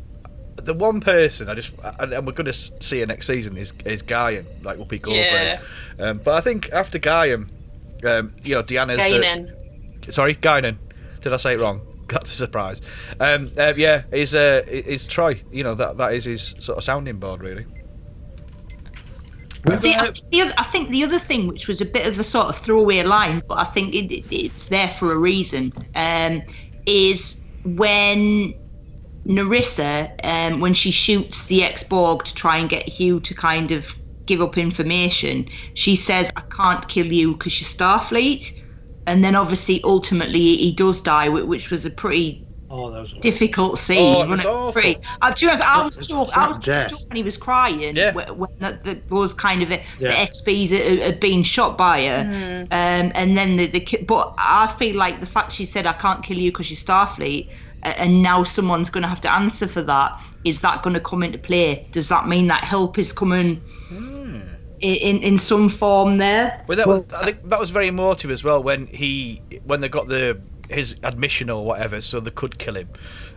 the 0.54 0.72
one 0.72 1.00
person 1.00 1.48
I 1.48 1.54
just, 1.54 1.72
and 1.98 2.12
and 2.12 2.26
we're 2.26 2.32
going 2.32 2.46
to 2.46 2.52
see 2.52 3.00
her 3.00 3.07
next 3.07 3.26
season 3.26 3.57
is 3.57 3.72
is 3.84 4.02
Guyan, 4.02 4.46
like 4.62 4.78
Whoopi 4.78 5.02
Goldberg. 5.02 5.11
Yeah. 5.18 5.61
Um, 5.98 6.20
but 6.24 6.34
I 6.34 6.40
think 6.40 6.70
after 6.72 6.98
Guyan, 6.98 7.50
um, 8.04 8.34
you 8.44 8.54
know, 8.54 8.62
Deanna's 8.62 8.98
the, 10.07 10.12
sorry, 10.12 10.36
Guinan. 10.36 10.78
Did 11.20 11.32
I 11.32 11.36
say 11.38 11.54
it 11.54 11.61
wrong? 11.61 11.80
That's 12.09 12.32
a 12.32 12.36
surprise. 12.36 12.80
Um, 13.18 13.50
uh, 13.59 13.74
yeah, 13.76 14.02
is 14.12 14.34
uh, 14.34 14.62
is 14.66 15.09
Troi. 15.09 15.42
You 15.50 15.64
know 15.64 15.74
that 15.74 15.96
that 15.96 16.14
is 16.14 16.24
his 16.24 16.54
sort 16.61 16.78
of 16.78 16.84
sounding 16.84 17.18
board, 17.18 17.40
really. 17.40 17.66
See, 19.81 19.95
I, 19.95 20.05
think 20.05 20.21
the 20.31 20.43
other, 20.43 20.55
I 20.59 20.62
think 20.64 20.91
the 20.91 21.05
other 21.05 21.19
thing, 21.19 21.49
which 21.49 21.67
was 21.67 21.81
a 21.81 21.85
bit 21.85 22.07
of 22.07 22.19
a 22.19 22.25
sort 22.25 22.47
of 22.47 22.59
throwaway 22.59 23.03
line, 23.03 23.43
but 23.49 23.59
I 23.59 23.64
think 23.64 23.95
it, 23.95 24.12
it, 24.12 24.25
it's 24.31 24.67
there 24.67 24.91
for 24.91 25.12
a 25.12 25.19
reason, 25.19 25.73
um, 25.95 26.43
is 26.87 27.37
when 27.64 28.55
Narissa, 29.27 30.11
um, 30.23 30.61
when 30.61 30.73
she 30.73 30.93
shoots 30.93 31.47
the 31.47 31.64
ex-Borg 31.64 32.25
to 32.25 32.35
try 32.35 32.59
and 32.59 32.69
get 32.69 32.89
Hugh 32.89 33.19
to 33.21 33.35
kind 33.35 33.73
of 33.73 33.93
give 34.27 34.41
up 34.41 34.57
information, 34.57 35.49
she 35.75 35.97
says, 35.97 36.31
"I 36.37 36.43
can't 36.43 36.87
kill 36.89 37.07
you 37.07 37.33
because 37.33 37.61
you're 37.61 37.67
Starfleet," 37.67 38.53
and 39.07 39.25
then 39.25 39.35
obviously, 39.35 39.81
ultimately, 39.83 40.57
he 40.59 40.73
does 40.73 41.01
die, 41.01 41.29
which 41.29 41.71
was 41.71 41.85
a 41.85 41.91
pretty 41.91 42.45
oh 42.71 42.91
that 42.91 43.01
was 43.01 43.12
difficult 43.21 43.79
scene. 43.79 44.17
Oh, 44.17 44.23
it 44.23 44.29
wasn't 44.29 44.31
was 44.31 44.45
awful. 44.47 44.73
Pretty- 44.73 44.99
Uh, 45.23 45.33
to 45.33 45.45
be 45.45 45.49
honest, 45.49 45.62
I 45.62 45.85
was 45.85 45.99
It's 45.99 46.09
shocked. 46.09 46.37
I 46.37 46.49
was 46.49 46.57
not 46.67 46.91
shocked 46.91 47.05
when 47.09 47.17
he 47.17 47.23
was 47.23 47.37
crying. 47.37 47.97
Yeah. 47.97 48.12
wh- 48.12 48.39
When 48.39 48.51
the, 48.59 48.79
the, 48.83 49.01
those 49.09 49.33
kind 49.35 49.62
of 49.62 49.71
uh, 49.71 49.79
Yeah. 49.99 50.11
the 50.11 50.31
XBs 50.33 50.71
had, 50.71 51.03
had 51.03 51.21
been 51.21 51.43
shot 51.43 51.79
by 51.79 52.07
her, 52.07 52.64
um, 52.71 53.12
and 53.14 53.39
then 53.39 53.57
the, 53.57 53.67
the 53.67 53.99
but 54.07 54.35
I 54.39 54.67
feel 54.79 54.97
like 54.97 55.21
the 55.21 55.27
fact 55.27 55.53
she 55.53 55.64
said 55.64 55.87
I 55.87 55.93
can't 55.93 56.23
kill 56.25 56.39
you 56.39 56.51
because 56.53 56.71
you're 56.71 56.77
Starfleet. 56.79 57.49
And 57.83 58.21
now 58.21 58.43
someone's 58.43 58.91
going 58.91 59.03
to 59.03 59.09
have 59.09 59.21
to 59.21 59.31
answer 59.33 59.69
for 59.69 59.83
that. 59.83 60.21
Is 60.45 60.61
that 60.62 60.83
going 60.83 60.95
to 60.95 61.01
come 61.01 61.23
into 61.23 61.39
play? 61.39 61.87
Does 61.93 62.09
that 62.09 62.27
mean 62.27 62.49
that 62.49 62.64
help 62.64 62.99
is 62.99 63.12
coming 63.12 63.62
i 64.83 64.87
in 64.87 65.23
in 65.23 65.39
some 65.39 65.69
form 65.69 66.19
there? 66.19 66.64
Well, 66.69 66.77
that 66.77 66.87
was, 66.87 67.07
I 67.12 67.25
think 67.25 67.49
that 67.49 67.61
was 67.61 67.71
very 67.71 67.87
emotive 67.89 68.31
as 68.33 68.43
well 68.43 68.61
when 68.62 68.87
he 68.89 69.41
when 69.64 69.81
they 69.81 69.89
got 69.89 70.09
the 70.09 70.41
his 70.69 70.97
admission 71.03 71.51
or 71.51 71.64
whatever, 71.64 72.01
so 72.01 72.21
they 72.21 72.31
could 72.31 72.59
kill 72.59 72.77
him, 72.77 72.89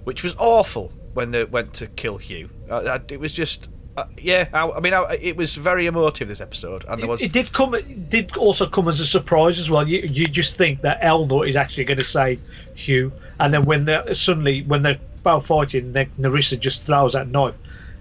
which 0.04 0.24
was 0.24 0.36
awful 0.38 0.92
when 1.14 1.32
they 1.32 1.44
went 1.44 1.74
to 1.76 1.88
kill 1.88 2.18
Hugh. 2.18 2.50
Uh, 2.70 2.76
uh, 2.76 3.00
it 3.10 3.20
was 3.20 3.34
just. 3.34 3.70
Uh, 3.98 4.06
yeah, 4.18 4.48
I, 4.54 4.70
I 4.70 4.80
mean, 4.80 4.94
I, 4.94 5.18
it 5.22 5.36
was 5.36 5.56
very 5.56 5.86
emotive 5.86 6.28
this 6.28 6.40
episode, 6.42 6.86
and 6.88 7.02
there 7.02 7.10
was 7.10 7.22
It, 7.22 7.26
it 7.26 7.34
did 7.34 7.52
come. 7.52 7.74
It 7.74 8.10
did 8.10 8.38
also 8.38 8.68
come 8.68 8.88
as 8.88 9.00
a 9.00 9.06
surprise 9.06 9.60
as 9.60 9.70
well. 9.70 9.88
You 9.88 10.00
you 10.00 10.28
just 10.28 10.58
think 10.58 10.82
that 10.82 11.02
Elnor 11.02 11.48
is 11.48 11.56
actually 11.56 11.86
going 11.86 12.00
to 12.00 12.06
save 12.06 12.40
Hugh, 12.76 13.12
and 13.40 13.54
then 13.54 13.66
when 13.66 13.86
they 13.86 14.02
suddenly 14.14 14.62
when 14.64 14.84
they're 14.84 15.00
both 15.24 15.48
fighting, 15.48 15.92
then 15.92 16.10
Narissa 16.20 16.58
just 16.58 16.84
throws 16.84 17.14
that 17.14 17.28
knife 17.28 17.56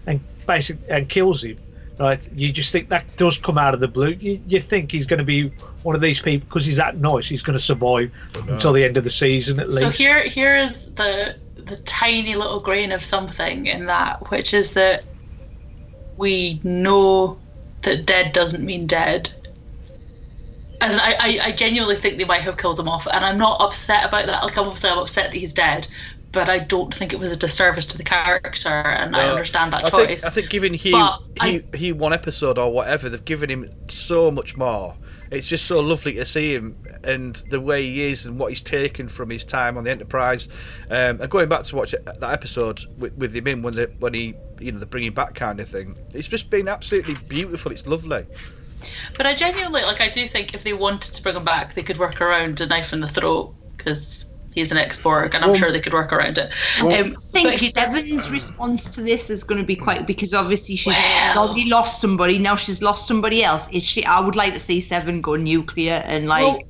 and 0.06 0.20
basically 0.46 0.88
and 0.88 1.08
kills 1.08 1.42
him. 1.42 1.58
Right? 1.98 2.28
You 2.32 2.52
just 2.52 2.70
think 2.70 2.88
that 2.90 3.16
does 3.16 3.38
come 3.38 3.58
out 3.58 3.74
of 3.74 3.80
the 3.80 3.88
blue. 3.88 4.10
You, 4.20 4.40
you 4.46 4.60
think 4.60 4.92
he's 4.92 5.04
going 5.04 5.18
to 5.18 5.24
be 5.24 5.50
one 5.82 5.96
of 5.96 6.00
these 6.00 6.20
people 6.20 6.46
because 6.46 6.64
he's 6.64 6.76
that 6.76 6.98
nice. 6.98 7.28
He's 7.28 7.42
going 7.42 7.58
to 7.58 7.64
survive 7.64 8.12
until 8.34 8.72
the 8.72 8.84
end 8.84 8.96
of 8.96 9.04
the 9.04 9.10
season 9.10 9.58
at 9.58 9.68
least. 9.68 9.80
So 9.80 9.90
here, 9.90 10.22
here 10.22 10.56
is 10.56 10.86
the 10.94 11.36
the 11.56 11.76
tiny 11.78 12.34
little 12.34 12.60
grain 12.60 12.92
of 12.92 13.02
something 13.02 13.66
in 13.66 13.86
that, 13.86 14.30
which 14.30 14.54
is 14.54 14.72
that 14.74 15.04
we 16.16 16.60
know 16.62 17.38
that 17.82 18.06
dead 18.06 18.32
doesn't 18.32 18.64
mean 18.64 18.86
dead. 18.86 19.32
As 20.80 20.94
in, 20.94 21.00
I, 21.00 21.16
I, 21.18 21.40
I 21.46 21.52
genuinely 21.52 21.96
think 21.96 22.18
they 22.18 22.24
might 22.24 22.42
have 22.42 22.56
killed 22.56 22.78
him 22.78 22.88
off, 22.88 23.06
and 23.12 23.24
I'm 23.24 23.38
not 23.38 23.60
upset 23.60 24.04
about 24.04 24.26
that. 24.26 24.42
Like, 24.42 24.56
obviously, 24.56 24.90
I'm 24.90 24.98
upset 24.98 25.32
that 25.32 25.36
he's 25.36 25.52
dead, 25.52 25.88
but 26.32 26.48
I 26.48 26.58
don't 26.58 26.94
think 26.94 27.12
it 27.12 27.18
was 27.18 27.32
a 27.32 27.36
disservice 27.36 27.86
to 27.86 27.98
the 27.98 28.04
character, 28.04 28.68
and 28.68 29.16
I 29.16 29.28
understand 29.30 29.72
that 29.72 29.86
I 29.86 29.90
choice. 29.90 30.22
Think, 30.22 30.24
I 30.24 30.30
think 30.30 30.50
giving 30.50 30.74
Hugh, 30.74 30.92
But 30.92 31.20
I- 31.40 31.64
Hugh 31.74 31.94
one 31.94 32.12
episode 32.12 32.58
or 32.58 32.72
whatever, 32.72 33.08
they've 33.08 33.24
given 33.24 33.50
him 33.50 33.70
so 33.88 34.30
much 34.30 34.56
more. 34.56 34.96
It's 35.30 35.46
just 35.46 35.66
so 35.66 35.80
lovely 35.80 36.14
to 36.14 36.24
see 36.24 36.54
him 36.54 36.76
and 37.04 37.36
the 37.50 37.60
way 37.60 37.82
he 37.82 38.04
is 38.04 38.24
and 38.24 38.38
what 38.38 38.50
he's 38.50 38.62
taken 38.62 39.08
from 39.08 39.28
his 39.28 39.44
time 39.44 39.76
on 39.76 39.84
the 39.84 39.90
Enterprise. 39.90 40.48
Um, 40.90 41.20
and 41.20 41.30
going 41.30 41.50
back 41.50 41.64
to 41.64 41.76
watch 41.76 41.90
that 41.90 42.22
episode 42.22 42.86
with, 42.98 43.12
with 43.14 43.36
him 43.36 43.46
in 43.46 43.62
when 43.62 43.74
the, 43.74 43.90
when 43.98 44.14
he 44.14 44.34
you 44.58 44.72
know 44.72 44.78
the 44.78 44.86
bringing 44.86 45.12
back 45.12 45.34
kind 45.34 45.60
of 45.60 45.68
thing. 45.68 45.96
It's 46.14 46.28
just 46.28 46.48
been 46.50 46.66
absolutely 46.66 47.14
beautiful. 47.28 47.72
It's 47.72 47.86
lovely. 47.86 48.24
But 49.16 49.26
I 49.26 49.34
genuinely 49.34 49.82
like. 49.82 50.00
I 50.00 50.08
do 50.08 50.26
think 50.26 50.54
if 50.54 50.64
they 50.64 50.72
wanted 50.72 51.12
to 51.14 51.22
bring 51.22 51.36
him 51.36 51.44
back, 51.44 51.74
they 51.74 51.82
could 51.82 51.98
work 51.98 52.20
around 52.20 52.60
a 52.60 52.66
knife 52.66 52.92
in 52.92 53.00
the 53.00 53.08
throat 53.08 53.54
because 53.76 54.24
he's 54.58 54.72
an 54.72 54.78
ex-Borg, 54.78 55.34
and 55.34 55.44
I'm 55.44 55.50
Well- 55.50 55.58
sure 55.58 55.72
they 55.72 55.80
could 55.80 55.92
work 55.92 56.12
around 56.12 56.38
it. 56.38 56.50
well- 56.82 56.92
um, 56.92 57.14
I 57.16 57.20
think 57.32 57.48
but 57.48 57.60
he 57.60 57.70
Seven's 57.70 58.30
response 58.30 58.90
to 58.90 59.00
this 59.02 59.30
is 59.30 59.44
going 59.44 59.60
to 59.60 59.66
be 59.66 59.76
quite 59.76 60.06
because 60.06 60.34
obviously 60.34 60.76
she's 60.76 60.94
Well- 60.94 61.48
already 61.48 61.66
lost 61.66 62.00
somebody. 62.00 62.38
Now 62.38 62.56
she's 62.56 62.82
lost 62.82 63.06
somebody 63.06 63.42
else. 63.42 63.68
Is 63.72 63.84
she? 63.84 64.04
I 64.04 64.20
would 64.20 64.36
like 64.36 64.52
to 64.54 64.60
see 64.60 64.80
Seven 64.80 65.20
go 65.20 65.36
nuclear 65.36 66.02
and 66.04 66.28
like. 66.28 66.44
Well, 66.44 66.60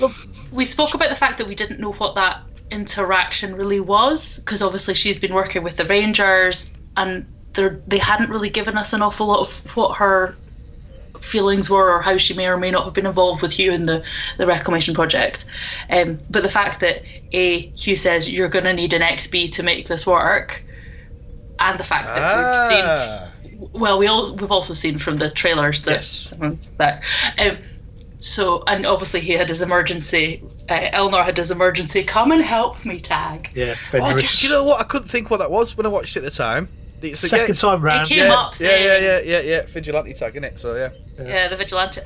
look, 0.00 0.12
we 0.52 0.64
spoke 0.64 0.94
about 0.94 1.08
the 1.08 1.16
fact 1.16 1.38
that 1.38 1.46
we 1.46 1.54
didn't 1.54 1.80
know 1.80 1.92
what 1.92 2.14
that 2.14 2.42
interaction 2.70 3.54
really 3.54 3.80
was 3.80 4.36
because 4.36 4.62
obviously 4.62 4.94
she's 4.94 5.18
been 5.18 5.32
working 5.32 5.62
with 5.62 5.76
the 5.76 5.84
Rangers 5.86 6.70
and 6.96 7.26
they 7.54 7.98
hadn't 7.98 8.30
really 8.30 8.50
given 8.50 8.76
us 8.76 8.92
an 8.92 9.02
awful 9.02 9.26
lot 9.26 9.40
of 9.40 9.76
what 9.76 9.96
her 9.96 10.36
feelings 11.20 11.68
were 11.70 11.90
or 11.90 12.00
how 12.00 12.16
she 12.16 12.34
may 12.34 12.46
or 12.48 12.56
may 12.56 12.70
not 12.70 12.84
have 12.84 12.94
been 12.94 13.06
involved 13.06 13.42
with 13.42 13.52
Hugh 13.52 13.72
in 13.72 13.86
the, 13.86 14.02
the 14.38 14.46
reclamation 14.46 14.94
project. 14.94 15.44
Um, 15.90 16.18
but 16.30 16.42
the 16.42 16.48
fact 16.48 16.80
that 16.80 17.02
A, 17.32 17.68
Hugh 17.76 17.96
says 17.96 18.30
you're 18.30 18.48
going 18.48 18.64
to 18.64 18.72
need 18.72 18.92
an 18.92 19.02
XB 19.02 19.52
to 19.52 19.62
make 19.62 19.88
this 19.88 20.06
work, 20.06 20.64
and 21.60 21.78
the 21.78 21.84
fact 21.84 22.06
that 22.06 22.36
we've 22.36 22.70
seen 22.70 22.84
Ah, 22.86 23.28
well, 23.72 23.98
we 23.98 24.06
all 24.06 24.32
we've 24.36 24.52
also 24.52 24.72
seen 24.74 24.98
from 24.98 25.16
the 25.18 25.30
trailers 25.30 25.82
that 25.82 25.92
Yes. 25.92 26.32
that. 26.76 27.02
Um, 27.38 27.58
so, 28.20 28.64
and 28.66 28.84
obviously 28.84 29.20
he 29.20 29.32
had 29.32 29.48
his 29.48 29.62
emergency. 29.62 30.42
Uh, 30.68 30.90
Elnor 30.92 31.24
had 31.24 31.36
his 31.36 31.50
emergency. 31.50 32.02
Come 32.02 32.32
and 32.32 32.42
help 32.42 32.84
me 32.84 32.98
tag. 32.98 33.50
Yeah, 33.54 33.76
oh, 33.94 34.16
do, 34.16 34.26
do 34.26 34.46
you 34.46 34.52
know 34.52 34.64
what? 34.64 34.80
I 34.80 34.84
couldn't 34.84 35.08
think 35.08 35.30
what 35.30 35.38
that 35.38 35.50
was 35.50 35.76
when 35.76 35.86
I 35.86 35.88
watched 35.88 36.16
it 36.16 36.20
at 36.20 36.24
the 36.24 36.30
time. 36.30 36.68
It's 37.02 37.22
the- 37.22 37.28
Second 37.28 37.48
yeah, 37.54 37.60
time 37.60 37.80
round. 37.82 38.08
He 38.08 38.14
came 38.16 38.26
yeah, 38.26 38.34
up 38.34 38.58
yeah, 38.60 38.68
yeah, 38.68 38.76
saying- 38.76 39.04
yeah, 39.04 39.38
yeah, 39.38 39.40
yeah. 39.40 39.66
Vigilante 39.66 40.14
tag, 40.14 40.34
innit? 40.34 40.58
So 40.58 40.74
yeah. 40.76 40.90
Yeah, 41.18 41.48
the 41.48 41.56
vigilante. 41.56 42.00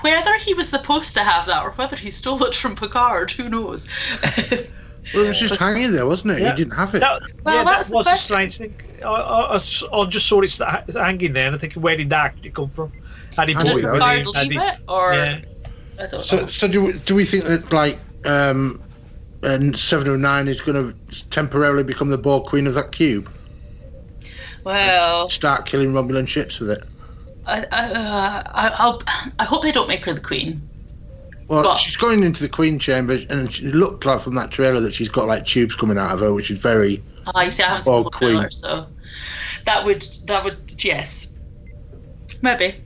Whether 0.00 0.38
he 0.38 0.54
was 0.54 0.68
supposed 0.68 1.14
to 1.14 1.22
have 1.22 1.46
that 1.46 1.62
or 1.62 1.70
whether 1.72 1.96
he 1.96 2.10
stole 2.10 2.42
it 2.44 2.54
from 2.54 2.76
Picard, 2.76 3.30
who 3.30 3.48
knows? 3.48 3.88
Well, 5.14 5.24
it 5.24 5.28
was 5.28 5.40
just 5.40 5.56
hanging 5.56 5.92
there, 5.92 6.06
wasn't 6.06 6.32
it? 6.32 6.42
Yeah. 6.42 6.50
He 6.50 6.56
didn't 6.56 6.74
have 6.74 6.94
it. 6.94 7.00
That, 7.00 7.22
Well, 7.42 7.54
yeah, 7.54 7.64
that's 7.64 7.88
that 7.88 7.90
the 7.92 7.96
was 7.96 8.06
a 8.06 8.16
strange 8.18 8.58
thing. 8.58 8.74
I 9.02 9.58
just 10.06 10.26
saw 10.28 10.42
it 10.42 10.58
hanging 10.94 11.32
there, 11.32 11.46
and 11.46 11.56
I 11.56 11.58
think, 11.58 11.72
where 11.74 11.96
did 11.96 12.10
that 12.10 12.26
actually 12.26 12.50
come 12.50 12.68
from? 12.68 12.92
Had 13.34 13.48
he 13.48 13.54
Did 13.54 13.64
bought 13.64 13.74
Did 13.76 13.84
it 13.84 13.92
Picard 13.92 14.26
him? 14.26 14.34
Had 14.34 14.48
leave 14.48 14.52
he- 14.52 14.58
it, 14.68 14.76
or 14.86 15.14
Yeah. 15.14 15.40
I 15.98 16.02
don't 16.02 16.12
know. 16.12 16.20
So, 16.20 16.46
so 16.46 16.68
do 16.68 16.84
we, 16.84 16.92
do 16.92 17.14
we 17.14 17.24
think 17.24 17.44
that 17.44 17.72
like 17.72 17.98
um, 18.26 18.82
and 19.42 19.78
seven 19.78 20.08
oh 20.08 20.16
nine 20.16 20.46
is 20.46 20.60
going 20.60 20.92
to 21.08 21.24
temporarily 21.30 21.84
become 21.84 22.10
the 22.10 22.18
Borg 22.18 22.44
queen 22.44 22.66
of 22.66 22.74
that 22.74 22.92
cube? 22.92 23.30
Well, 24.64 25.28
Start 25.28 25.66
killing 25.66 25.92
Romulan 25.92 26.28
ships 26.28 26.60
with 26.60 26.70
it. 26.70 26.84
I, 27.46 27.64
I, 27.72 27.90
uh, 27.92 28.42
I, 28.46 28.68
I'll, 28.76 29.46
hope 29.46 29.62
they 29.62 29.72
don't 29.72 29.88
make 29.88 30.04
her 30.04 30.12
the 30.12 30.20
queen. 30.20 30.68
Well, 31.48 31.62
But- 31.62 31.76
she's 31.78 31.96
going 31.96 32.22
into 32.22 32.42
the 32.42 32.48
queen 32.48 32.78
chamber, 32.78 33.14
and 33.30 33.48
it 33.48 33.60
looked 33.74 34.04
like 34.04 34.20
from 34.20 34.34
that 34.34 34.50
trailer 34.50 34.80
that 34.80 34.94
she's 34.94 35.08
got 35.08 35.28
like 35.28 35.46
tubes 35.46 35.74
coming 35.74 35.96
out 35.96 36.12
of 36.12 36.20
her, 36.20 36.32
which 36.34 36.50
is 36.50 36.58
very. 36.58 37.02
Ah, 37.34 37.42
you 37.42 37.50
see, 37.50 37.62
I 37.62 37.68
haven't 37.68 37.84
seen 37.84 37.94
Oh, 37.94 38.02
the 38.04 38.10
Queen. 38.10 38.30
trailer, 38.32 38.50
so 38.50 38.86
that 39.64 39.84
would 39.84 40.02
that 40.26 40.44
would 40.44 40.82
yes, 40.84 41.26
maybe. 42.42 42.82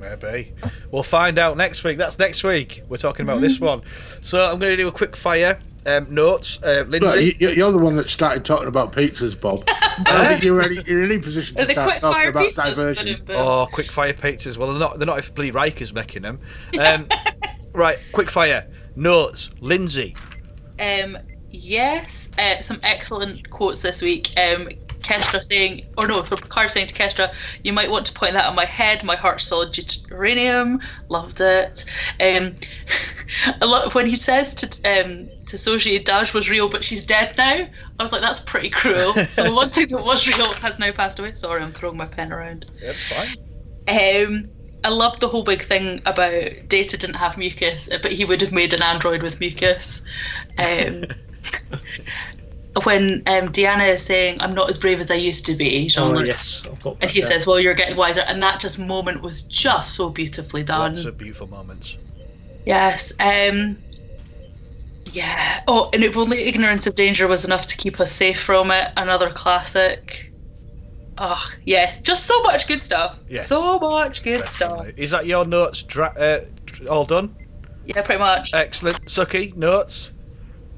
Maybe. 0.00 0.52
We'll 0.90 1.04
find 1.04 1.38
out 1.38 1.56
next 1.56 1.84
week. 1.84 1.96
That's 1.96 2.18
next 2.18 2.42
week. 2.42 2.82
We're 2.88 2.96
talking 2.96 3.22
about 3.24 3.40
this 3.40 3.60
one. 3.60 3.82
So 4.20 4.42
I'm 4.44 4.58
going 4.58 4.72
to 4.72 4.76
do 4.76 4.88
a 4.88 4.92
quick 4.92 5.14
fire 5.16 5.60
um, 5.86 6.06
notes. 6.12 6.60
Uh, 6.62 6.84
Lindsay. 6.88 7.36
you, 7.38 7.50
you're 7.50 7.72
the 7.72 7.78
one 7.78 7.96
that 7.96 8.08
started 8.08 8.44
talking 8.44 8.68
about 8.68 8.92
pizzas, 8.92 9.38
Bob. 9.38 9.64
I 9.68 10.02
don't 10.04 10.26
think 10.28 10.44
you're 10.44 10.62
any, 10.62 10.78
in 10.86 11.04
any 11.04 11.18
position 11.18 11.56
to 11.56 11.64
start 11.66 11.98
talking 11.98 12.28
about 12.28 12.54
pizzas? 12.54 12.54
diversion. 12.54 13.22
Oh, 13.30 13.68
quick 13.70 13.90
fire 13.90 14.12
pizzas. 14.12 14.56
Well, 14.56 14.68
they're 14.68 14.78
not. 14.78 14.98
They're 14.98 15.06
not 15.06 15.18
if 15.18 15.36
Lee 15.36 15.50
Riker's 15.50 15.92
making 15.92 16.22
them. 16.22 16.40
Um, 16.78 17.08
right, 17.72 17.98
quick 18.12 18.30
fire 18.30 18.68
notes. 18.96 19.50
Lindsay. 19.60 20.16
Um, 20.78 21.18
yes, 21.50 22.30
uh, 22.38 22.60
some 22.60 22.80
excellent 22.82 23.50
quotes 23.50 23.82
this 23.82 24.02
week. 24.02 24.30
Um, 24.38 24.68
Kestra 25.02 25.42
saying, 25.42 25.86
or 25.98 26.06
no, 26.06 26.24
so 26.24 26.36
Picard 26.36 26.70
saying 26.70 26.86
to 26.86 26.94
Kestra, 26.94 27.32
"You 27.64 27.72
might 27.72 27.90
want 27.90 28.06
to 28.06 28.12
point 28.12 28.34
that 28.34 28.46
on 28.46 28.54
my 28.54 28.64
head. 28.64 29.04
My 29.04 29.16
heart's 29.16 29.44
solid 29.44 29.76
uranium." 30.10 30.80
Loved 31.08 31.40
it. 31.40 31.84
Um, 32.20 32.54
a 33.60 33.66
lot 33.66 33.94
when 33.94 34.06
he 34.06 34.16
says 34.16 34.54
to 34.54 35.00
um, 35.00 35.28
to 35.52 35.58
Soji, 35.58 36.02
"Dahj 36.02 36.34
was 36.34 36.50
real, 36.50 36.68
but 36.68 36.82
she's 36.82 37.04
dead 37.04 37.36
now." 37.36 37.68
I 37.98 38.02
was 38.02 38.10
like, 38.10 38.22
"That's 38.22 38.40
pretty 38.40 38.70
cruel." 38.70 39.12
so 39.30 39.44
the 39.44 39.52
one 39.52 39.68
thing 39.68 39.88
that 39.88 40.02
was 40.02 40.26
real 40.26 40.52
has 40.54 40.78
now 40.78 40.90
passed 40.92 41.18
away. 41.18 41.34
Sorry, 41.34 41.62
I'm 41.62 41.72
throwing 41.72 41.96
my 41.96 42.06
pen 42.06 42.32
around. 42.32 42.66
That's 42.80 43.02
fine. 43.04 43.36
Um, 43.86 44.48
I 44.82 44.88
loved 44.88 45.20
the 45.20 45.28
whole 45.28 45.44
big 45.44 45.62
thing 45.62 46.00
about 46.06 46.68
Data 46.68 46.96
didn't 46.96 47.16
have 47.16 47.36
mucus, 47.38 47.88
but 48.02 48.12
he 48.12 48.24
would 48.24 48.40
have 48.40 48.52
made 48.52 48.72
an 48.74 48.82
android 48.82 49.22
with 49.22 49.38
mucus. 49.40 50.02
Um, 50.58 51.04
when 52.84 53.22
um, 53.26 53.50
Deanna 53.50 53.88
is 53.92 54.02
saying, 54.02 54.38
"I'm 54.40 54.54
not 54.54 54.70
as 54.70 54.78
brave 54.78 55.00
as 55.00 55.10
I 55.10 55.16
used 55.16 55.44
to 55.46 55.54
be," 55.54 55.84
Oh, 55.84 55.88
Jean-Luc, 55.88 56.26
yes. 56.26 56.62
I've 56.66 56.80
got 56.82 56.96
and 57.02 57.10
he 57.10 57.20
down. 57.20 57.30
says, 57.30 57.46
"Well, 57.46 57.60
you're 57.60 57.74
getting 57.74 57.96
wiser," 57.96 58.22
and 58.22 58.42
that 58.42 58.58
just 58.58 58.78
moment 58.78 59.20
was 59.20 59.42
just 59.42 59.94
so 59.94 60.08
beautifully 60.08 60.62
done. 60.62 60.94
Lots 60.94 61.04
of 61.04 61.18
beautiful 61.18 61.46
moments. 61.46 61.96
Yes. 62.64 63.12
Um, 63.20 63.76
yeah. 65.12 65.62
Oh, 65.68 65.90
and 65.92 66.02
if 66.04 66.16
only 66.16 66.42
ignorance 66.44 66.86
of 66.86 66.94
danger 66.94 67.26
was 67.28 67.44
enough 67.44 67.66
to 67.68 67.76
keep 67.76 68.00
us 68.00 68.12
safe 68.12 68.40
from 68.40 68.70
it. 68.70 68.92
Another 68.96 69.30
classic. 69.30 70.32
Oh 71.18 71.44
yes, 71.64 72.00
just 72.00 72.26
so 72.26 72.42
much 72.42 72.66
good 72.66 72.82
stuff. 72.82 73.18
Yes. 73.28 73.48
So 73.48 73.78
much 73.78 74.22
good 74.22 74.46
stuff. 74.48 74.88
Is 74.96 75.10
that 75.10 75.26
your 75.26 75.44
notes? 75.44 75.82
Dra- 75.82 76.14
uh, 76.18 76.40
all 76.88 77.04
done. 77.04 77.34
Yeah, 77.84 78.02
pretty 78.02 78.18
much. 78.20 78.54
Excellent. 78.54 78.96
Suki, 79.02 79.54
notes. 79.56 80.10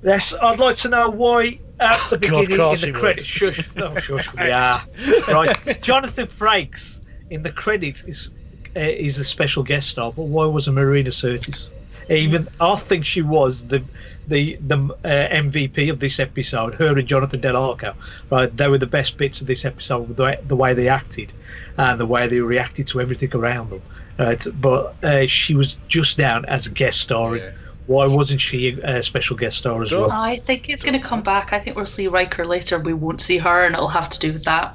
Yes, 0.02 0.34
I'd 0.42 0.58
like 0.58 0.76
to 0.78 0.88
know 0.88 1.08
why 1.10 1.60
at 1.80 1.98
the 2.10 2.18
God, 2.18 2.46
beginning 2.46 2.50
in 2.50 2.56
course 2.56 2.80
the 2.82 2.92
would. 2.92 3.00
credits. 3.00 3.26
Shush, 3.26 3.74
no, 3.76 3.94
shush. 3.96 4.28
yeah, 4.36 4.82
right. 5.28 5.80
Jonathan 5.82 6.26
Frakes 6.26 7.00
in 7.30 7.42
the 7.42 7.52
credits 7.52 8.02
is 8.04 8.30
uh, 8.76 8.80
is 8.80 9.18
a 9.18 9.24
special 9.24 9.62
guest 9.62 9.90
star, 9.90 10.12
but 10.12 10.24
why 10.24 10.44
was 10.46 10.68
Marina 10.68 11.10
Sirtis? 11.10 11.68
Even 12.10 12.48
I 12.60 12.76
think 12.76 13.04
she 13.06 13.22
was 13.22 13.66
the 13.68 13.82
the 14.28 14.56
the 14.66 14.76
uh, 15.04 15.28
MVP 15.34 15.90
of 15.90 16.00
this 16.00 16.20
episode. 16.20 16.74
Her 16.74 16.98
and 16.98 17.06
Jonathan 17.06 17.40
Del 17.40 17.56
Arco, 17.56 17.94
right? 18.30 18.54
They 18.54 18.68
were 18.68 18.78
the 18.78 18.86
best 18.86 19.16
bits 19.16 19.40
of 19.40 19.46
this 19.46 19.64
episode. 19.64 20.08
with 20.08 20.16
The 20.16 20.24
way, 20.24 20.38
the 20.44 20.56
way 20.56 20.74
they 20.74 20.88
acted 20.88 21.32
and 21.76 21.98
the 21.98 22.06
way 22.06 22.26
they 22.26 22.40
reacted 22.40 22.86
to 22.88 23.00
everything 23.00 23.34
around 23.34 23.70
them. 23.70 23.82
Right, 24.18 24.46
but 24.60 24.94
uh, 25.02 25.26
she 25.26 25.56
was 25.56 25.76
just 25.88 26.16
down 26.16 26.44
as 26.44 26.66
a 26.66 26.70
guest 26.70 27.00
star. 27.00 27.36
Yeah. 27.36 27.50
Why 27.86 28.06
wasn't 28.06 28.40
she 28.40 28.80
a 28.80 29.02
special 29.02 29.36
guest 29.36 29.58
star 29.58 29.82
as 29.82 29.92
well? 29.92 30.10
I 30.10 30.38
think 30.38 30.70
it's 30.70 30.82
going 30.82 30.94
to 30.94 31.06
come 31.06 31.22
back. 31.22 31.52
I 31.52 31.58
think 31.58 31.76
we'll 31.76 31.84
see 31.84 32.06
Riker 32.06 32.44
later. 32.44 32.78
We 32.78 32.94
won't 32.94 33.20
see 33.20 33.36
her, 33.36 33.64
and 33.66 33.74
it'll 33.74 33.88
have 33.88 34.08
to 34.08 34.18
do 34.18 34.32
with 34.32 34.44
that. 34.44 34.74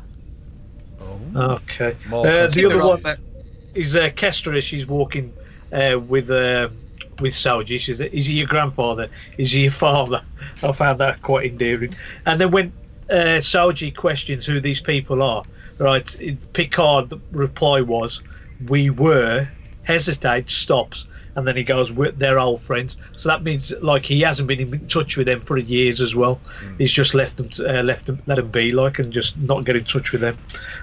Okay. 1.35 1.95
Uh, 2.11 2.47
the 2.47 2.65
other 2.65 2.85
one 2.85 3.17
is 3.73 3.95
uh, 3.95 4.09
Kestra 4.09 4.57
as 4.57 4.63
she's 4.63 4.87
walking 4.87 5.33
uh, 5.71 5.99
with 5.99 6.29
uh, 6.29 6.69
with 7.19 7.33
Soji. 7.33 7.79
She 7.79 7.93
says, 7.93 8.01
"Is 8.01 8.25
he 8.27 8.35
your 8.35 8.47
grandfather? 8.47 9.07
Is 9.37 9.51
he 9.51 9.63
your 9.63 9.71
father?" 9.71 10.21
I 10.63 10.71
found 10.71 10.99
that 10.99 11.21
quite 11.21 11.45
endearing. 11.45 11.95
And 12.25 12.39
then 12.39 12.51
when 12.51 12.73
uh, 13.09 13.39
Soji 13.41 13.95
questions 13.95 14.45
who 14.45 14.59
these 14.59 14.81
people 14.81 15.21
are, 15.21 15.43
right? 15.79 16.15
Picard 16.53 17.09
the 17.09 17.19
reply 17.31 17.81
was, 17.81 18.21
"We 18.67 18.89
were." 18.89 19.47
Hesitates, 19.83 20.53
stops, 20.53 21.07
and 21.33 21.47
then 21.47 21.55
he 21.55 21.63
goes, 21.63 21.91
"We're- 21.91 22.11
"They're 22.15 22.37
old 22.37 22.61
friends." 22.61 22.95
So 23.15 23.27
that 23.29 23.41
means 23.41 23.73
like 23.81 24.05
he 24.05 24.21
hasn't 24.21 24.47
been 24.47 24.59
in 24.59 24.87
touch 24.87 25.17
with 25.17 25.25
them 25.25 25.41
for 25.41 25.57
years 25.57 25.99
as 25.99 26.15
well. 26.15 26.39
He's 26.77 26.91
just 26.91 27.15
left 27.15 27.37
them, 27.37 27.49
uh, 27.67 27.81
left 27.81 28.05
them, 28.05 28.21
let 28.27 28.35
them 28.35 28.49
be 28.49 28.69
like, 28.71 28.99
and 28.99 29.11
just 29.11 29.35
not 29.39 29.65
get 29.65 29.75
in 29.75 29.83
touch 29.85 30.11
with 30.11 30.21
them. 30.21 30.37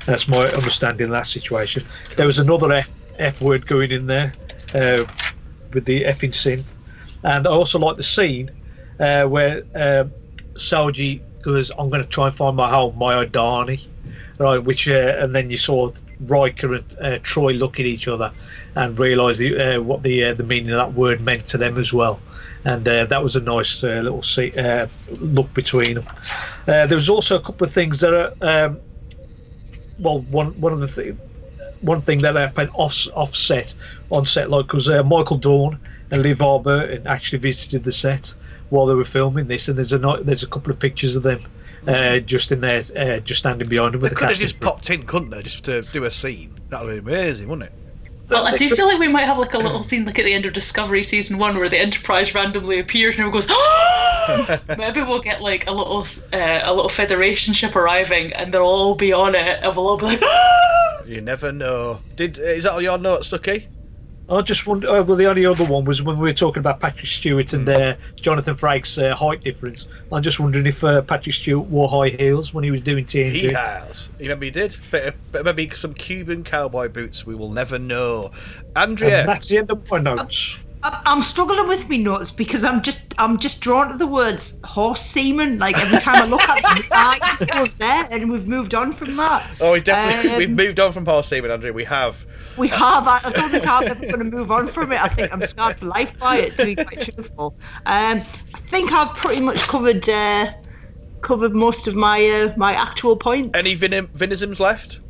That's 0.06 0.26
my 0.26 0.40
understanding 0.40 1.04
of 1.04 1.10
that 1.12 1.28
situation. 1.28 1.84
There 2.16 2.26
was 2.26 2.40
another 2.40 2.72
F, 2.72 2.90
F 3.20 3.40
word 3.40 3.66
going 3.68 3.92
in 3.92 4.06
there 4.06 4.34
uh, 4.74 5.04
with 5.76 5.84
the 5.84 6.04
effing 6.04 6.32
synth, 6.32 6.70
and 7.22 7.46
I 7.46 7.50
also 7.50 7.78
like 7.78 7.98
the 7.98 8.02
scene 8.02 8.50
uh, 8.98 9.26
where 9.26 9.62
Soji 10.56 11.20
goes, 11.42 11.70
"I'm 11.78 11.90
going 11.90 12.02
to 12.02 12.08
try 12.08 12.26
and 12.28 12.34
find 12.34 12.56
my 12.56 12.70
home, 12.70 12.96
my 12.98 13.12
Adani," 13.24 13.84
right? 14.38 14.58
Which 14.58 14.88
uh, 14.88 15.16
and 15.20 15.34
then 15.34 15.50
you 15.50 15.58
saw 15.58 15.92
Riker 16.20 16.74
and 16.74 16.84
uh, 17.00 17.18
Troi 17.22 17.52
look 17.58 17.78
at 17.78 17.84
each 17.86 18.08
other 18.08 18.32
and 18.74 18.98
realise 18.98 19.36
the, 19.36 19.76
uh, 19.76 19.80
what 19.82 20.02
the 20.02 20.24
uh, 20.24 20.34
the 20.34 20.44
meaning 20.44 20.70
of 20.70 20.78
that 20.78 20.94
word 20.94 21.20
meant 21.20 21.46
to 21.48 21.58
them 21.58 21.76
as 21.78 21.92
well. 21.92 22.18
And 22.64 22.88
uh, 22.88 23.04
that 23.04 23.22
was 23.22 23.36
a 23.36 23.40
nice 23.40 23.82
little 23.82 24.22
see, 24.22 24.50
look 25.20 25.52
between 25.54 25.96
them. 25.96 26.06
There 26.66 26.96
was 27.02 27.10
also 27.10 27.36
a 27.36 27.40
couple 27.40 27.66
of 27.66 27.72
things 27.72 28.00
that 28.00 28.14
are 28.14 28.32
um, 28.40 28.80
well, 29.98 30.20
one 30.20 30.58
one 30.60 30.72
of 30.72 30.80
the 30.80 30.88
th- 30.88 31.16
one 31.80 32.00
thing 32.00 32.20
that 32.22 32.36
happened 32.36 32.70
off 32.74 33.06
offset 33.14 33.74
on 34.10 34.26
set, 34.26 34.50
like 34.50 34.72
was 34.72 34.88
uh, 34.88 35.02
Michael 35.02 35.36
Dorn 35.38 35.78
and 36.10 36.24
LeVar 36.24 36.62
Burton 36.62 37.06
actually 37.06 37.38
visited 37.38 37.84
the 37.84 37.92
set 37.92 38.34
while 38.70 38.86
they 38.86 38.94
were 38.94 39.04
filming 39.04 39.46
this, 39.48 39.68
and 39.68 39.76
there's 39.76 39.92
a 39.92 39.98
there's 40.22 40.42
a 40.42 40.46
couple 40.48 40.72
of 40.72 40.78
pictures 40.78 41.16
of 41.16 41.22
them 41.22 41.40
uh, 41.86 42.18
just 42.20 42.50
in 42.50 42.60
there, 42.60 42.84
uh, 42.96 43.18
just 43.20 43.40
standing 43.40 43.68
behind 43.68 43.94
them 43.94 44.00
They 44.00 44.08
the 44.08 44.14
could 44.14 44.28
have 44.28 44.38
just 44.38 44.58
crew. 44.60 44.68
popped 44.70 44.90
in, 44.90 45.04
couldn't 45.04 45.30
they, 45.30 45.42
just 45.42 45.64
to 45.64 45.82
do 45.82 46.04
a 46.04 46.10
scene? 46.10 46.58
That 46.70 46.84
would 46.84 47.04
be 47.04 47.12
amazing, 47.12 47.48
wouldn't 47.48 47.68
it? 47.68 47.72
Well, 48.28 48.44
I 48.44 48.56
do 48.56 48.68
feel 48.68 48.86
like 48.88 48.98
we 48.98 49.06
might 49.06 49.22
have 49.26 49.38
like 49.38 49.54
a 49.54 49.58
little 49.58 49.84
scene 49.84 50.04
like 50.04 50.18
at 50.18 50.24
the 50.24 50.32
end 50.32 50.46
of 50.46 50.52
Discovery 50.52 51.04
season 51.04 51.38
one 51.38 51.56
where 51.56 51.68
the 51.68 51.78
Enterprise 51.78 52.34
randomly 52.34 52.80
appears 52.80 53.14
and 53.14 53.20
everyone 53.20 53.34
goes, 53.34 53.46
"Ah!" 53.48 54.60
Maybe 54.76 55.00
we'll 55.02 55.20
get 55.20 55.42
like 55.42 55.68
a 55.68 55.70
little 55.72 56.04
uh, 56.32 56.60
a 56.64 56.74
little 56.74 56.88
Federation 56.88 57.54
ship 57.54 57.76
arriving 57.76 58.32
and 58.32 58.52
they'll 58.52 58.62
all 58.64 58.96
be 58.96 59.12
on 59.12 59.36
it 59.36 59.60
and 59.62 59.76
we'll 59.76 59.86
all 59.86 59.96
be 59.96 60.06
like, 60.06 60.20
"Ah!" 60.24 60.75
You 61.06 61.20
never 61.20 61.52
know. 61.52 62.00
Did 62.16 62.38
is 62.38 62.64
that 62.64 62.72
all 62.72 62.82
your 62.82 62.98
notes, 62.98 63.28
Stucky? 63.28 63.68
I 64.28 64.40
just 64.42 64.66
wonder. 64.66 64.88
Uh, 64.88 65.04
well, 65.04 65.16
the 65.16 65.26
only 65.26 65.46
other 65.46 65.64
one 65.64 65.84
was 65.84 66.02
when 66.02 66.18
we 66.18 66.28
were 66.28 66.34
talking 66.34 66.58
about 66.58 66.80
Patrick 66.80 67.06
Stewart 67.06 67.52
and 67.52 67.68
uh, 67.68 67.94
Jonathan 68.16 68.56
Frakes' 68.56 69.00
uh, 69.00 69.14
height 69.14 69.44
difference. 69.44 69.86
I'm 70.10 70.22
just 70.22 70.40
wondering 70.40 70.66
if 70.66 70.82
uh, 70.82 71.02
Patrick 71.02 71.34
Stewart 71.34 71.68
wore 71.68 71.88
high 71.88 72.08
heels 72.08 72.52
when 72.52 72.64
he 72.64 72.72
was 72.72 72.80
doing 72.80 73.04
TNT. 73.04 73.30
He 73.30 73.46
has. 73.52 74.08
You 74.18 74.24
remember 74.24 74.46
he 74.46 74.50
did? 74.50 74.76
But, 74.90 75.16
but 75.30 75.44
maybe 75.44 75.70
some 75.70 75.94
Cuban 75.94 76.42
cowboy 76.42 76.88
boots. 76.88 77.24
We 77.24 77.36
will 77.36 77.52
never 77.52 77.78
know. 77.78 78.32
Andrea. 78.74 79.20
And 79.20 79.28
that's 79.28 79.48
the 79.48 79.58
end 79.58 79.70
of 79.70 79.88
my 79.88 79.98
notes. 79.98 80.58
I- 80.86 81.02
I'm 81.06 81.22
struggling 81.22 81.66
with 81.68 81.88
me 81.88 81.98
notes 81.98 82.30
because 82.30 82.62
I'm 82.64 82.80
just 82.82 83.14
I'm 83.18 83.38
just 83.38 83.60
drawn 83.60 83.90
to 83.90 83.96
the 83.96 84.06
words 84.06 84.54
horse 84.64 85.00
semen. 85.02 85.58
Like 85.58 85.76
every 85.78 85.98
time 85.98 86.16
I 86.22 86.26
look 86.26 86.42
at 86.48 86.62
them, 86.62 86.84
eye 86.92 87.18
just 87.22 87.50
goes 87.50 87.74
there, 87.74 88.06
and 88.10 88.30
we've 88.30 88.46
moved 88.46 88.74
on 88.74 88.92
from 88.92 89.16
that. 89.16 89.44
Oh, 89.60 89.72
we 89.72 89.80
definitely 89.80 90.30
Um, 90.32 90.38
we've 90.38 90.50
moved 90.66 90.78
on 90.80 90.92
from 90.92 91.04
horse 91.04 91.28
semen, 91.28 91.50
Andrea. 91.50 91.72
We 91.72 91.84
have. 91.84 92.24
We 92.56 92.68
have. 92.68 93.06
I 93.08 93.20
I 93.24 93.30
don't 93.32 93.50
think 93.50 93.66
I'm 93.66 93.84
ever 93.88 94.06
going 94.06 94.18
to 94.30 94.36
move 94.36 94.50
on 94.50 94.66
from 94.68 94.92
it. 94.92 95.02
I 95.02 95.08
think 95.08 95.32
I'm 95.32 95.42
scarred 95.42 95.78
for 95.80 95.86
life 95.86 96.16
by 96.18 96.36
it. 96.38 96.56
To 96.56 96.64
be 96.64 96.74
quite 96.76 97.00
truthful, 97.00 97.56
um, 97.86 98.18
I 98.54 98.58
think 98.58 98.92
I've 98.92 99.14
pretty 99.16 99.40
much 99.42 99.58
covered 99.68 100.08
uh, 100.08 100.52
covered 101.22 101.54
most 101.54 101.86
of 101.88 101.94
my 101.96 102.24
uh, 102.28 102.54
my 102.56 102.72
actual 102.74 103.16
points. 103.16 103.58
Any 103.58 103.74
venom, 103.74 104.08
venisms 104.08 104.60
left? 104.60 105.00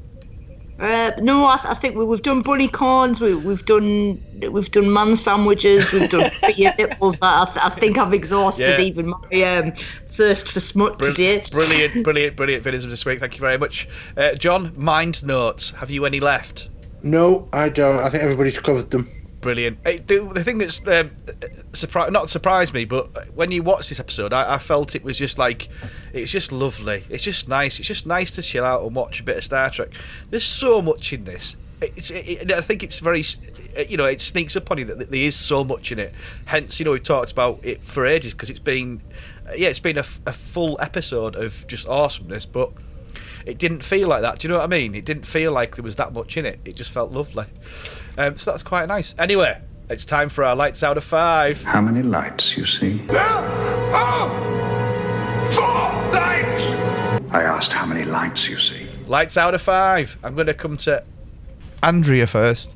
Uh, 0.79 1.11
no, 1.23 1.45
I, 1.47 1.59
I 1.65 1.75
think 1.75 1.97
we, 1.97 2.05
we've 2.05 2.21
done 2.23 2.43
bunny 2.43 2.69
corns. 2.69 3.21
We, 3.21 3.35
we've 3.35 3.65
done 3.65 4.23
we've 4.51 4.71
done 4.71 4.93
man 4.93 5.17
sandwiches. 5.17 5.91
We've 5.91 6.11
done 6.11 6.31
beer 6.57 6.75
nipples. 6.77 7.17
That 7.17 7.49
I, 7.49 7.53
th- 7.53 7.65
I 7.65 7.71
think 7.71 7.97
I've 7.99 8.13
exhausted 8.13 8.69
Yeah. 8.69 8.81
even 8.81 9.09
my 9.09 9.43
um, 9.43 9.73
thirst 10.11 10.49
for 10.53 10.61
smut 10.61 10.99
Brill- 10.99 11.15
today. 11.15 11.43
Brilliant, 11.51 12.05
brilliant, 12.05 12.37
brilliant 12.37 12.63
venisms 12.65 12.91
this 12.91 13.07
week. 13.07 13.21
Thank 13.21 13.35
you 13.35 13.41
very 13.41 13.57
much, 13.57 13.89
uh, 14.19 14.35
John. 14.35 14.75
Mind 14.77 15.25
notes. 15.25 15.71
Have 15.71 15.91
you 15.91 16.05
any 16.05 16.21
left? 16.21 16.69
No, 17.03 17.49
I 17.55 17.71
don't. 17.71 17.97
I 18.01 18.11
think 18.11 18.23
everybody's 18.23 18.59
covered 18.59 18.91
them. 18.91 19.09
Brilliant. 19.47 19.79
Hey, 19.85 19.99
the, 19.99 20.29
the 20.35 20.43
thing 20.43 20.59
that's 20.59 20.81
um, 20.89 21.13
surprised, 21.73 22.13
not 22.13 22.29
surprised 22.29 22.75
me, 22.75 22.85
but 22.85 23.33
when 23.33 23.53
you 23.53 23.63
watch 23.63 23.89
this 23.89 24.01
episode, 24.01 24.33
I, 24.33 24.55
I 24.55 24.59
felt 24.59 24.97
it 24.97 25.05
was 25.05 25.17
just 25.19 25.39
like, 25.39 25.69
it's 26.13 26.33
just 26.33 26.51
lovely. 26.51 27.05
It's 27.09 27.23
just 27.23 27.47
nice. 27.47 27.79
It's 27.79 27.87
just 27.87 28.07
nice 28.07 28.33
to 28.33 28.43
chill 28.43 28.65
out 28.65 28.83
and 28.83 28.93
watch 28.97 29.21
a 29.21 29.23
bit 29.23 29.37
of 29.37 29.45
Star 29.45 29.71
Trek. 29.71 29.91
There's 30.31 30.43
so 30.43 30.83
much 30.83 31.13
in 31.13 31.23
this. 31.23 31.55
It's, 31.81 32.11
it, 32.11 32.27
it- 32.29 32.53
I 32.53 32.61
think 32.61 32.83
it's 32.83 32.99
very, 32.99 33.23
you 33.89 33.97
know, 33.97 34.07
it 34.07 34.21
sneaks 34.21 34.57
up 34.57 34.69
on 34.73 34.79
you 34.79 34.85
that, 34.87 34.99
that 34.99 35.13
there 35.13 35.23
is 35.23 35.37
so 35.37 35.63
much 35.63 35.93
in 35.93 36.01
it. 36.01 36.13
Hence, 36.47 36.81
you 36.81 36.85
know, 36.85 36.91
we've 36.91 37.05
talked 37.05 37.31
about 37.31 37.61
it 37.63 37.85
for 37.85 38.05
ages 38.05 38.33
because 38.33 38.51
it's 38.51 38.59
been, 38.59 39.01
yeah, 39.55 39.69
it's 39.69 39.79
been 39.79 39.97
a 39.97 40.03
full 40.03 40.77
episode 40.81 41.37
of 41.37 41.65
just 41.69 41.87
awesomeness, 41.87 42.47
but 42.47 42.73
it 43.45 43.59
didn't 43.59 43.85
feel 43.85 44.09
like 44.09 44.23
that. 44.23 44.41
Do 44.41 44.49
you 44.49 44.53
know 44.53 44.59
what 44.59 44.65
I 44.65 44.67
mean? 44.67 44.97
It 44.97 45.05
didn't 45.05 45.25
feel 45.25 45.53
like 45.53 45.77
there 45.77 45.85
was 45.85 45.95
that 45.95 46.13
much 46.13 46.37
in 46.37 46.45
it. 46.45 46.59
It 46.65 46.75
just 46.75 46.91
felt 46.91 47.13
lovely. 47.13 47.45
Um, 48.19 48.39
so 48.39 48.51
that's 48.51 48.63
quite 48.63 48.89
nice. 48.89 49.15
Anyway, 49.19 49.61
it's 49.89 50.05
time 50.05 50.29
for 50.29 50.45
our 50.45 50.57
lights 50.57 50.83
out 50.83 50.97
of 50.97 51.05
five. 51.05 51.63
How 51.63 51.81
many 51.81 52.03
lights, 52.03 52.57
you 52.57 52.65
see? 52.65 52.99
Four 53.07 53.17
lights! 56.13 56.67
I 57.31 57.43
asked 57.43 57.73
how 57.73 57.87
many 57.87 58.05
lights 58.05 58.49
you 58.49 58.59
see. 58.59 58.89
Lights 59.07 59.37
out 59.37 59.55
of 59.55 59.63
five. 59.63 60.17
I'm 60.23 60.35
going 60.35 60.47
to 60.47 60.55
come 60.55 60.77
to 60.79 61.05
Andrea 61.83 62.27
first. 62.27 62.75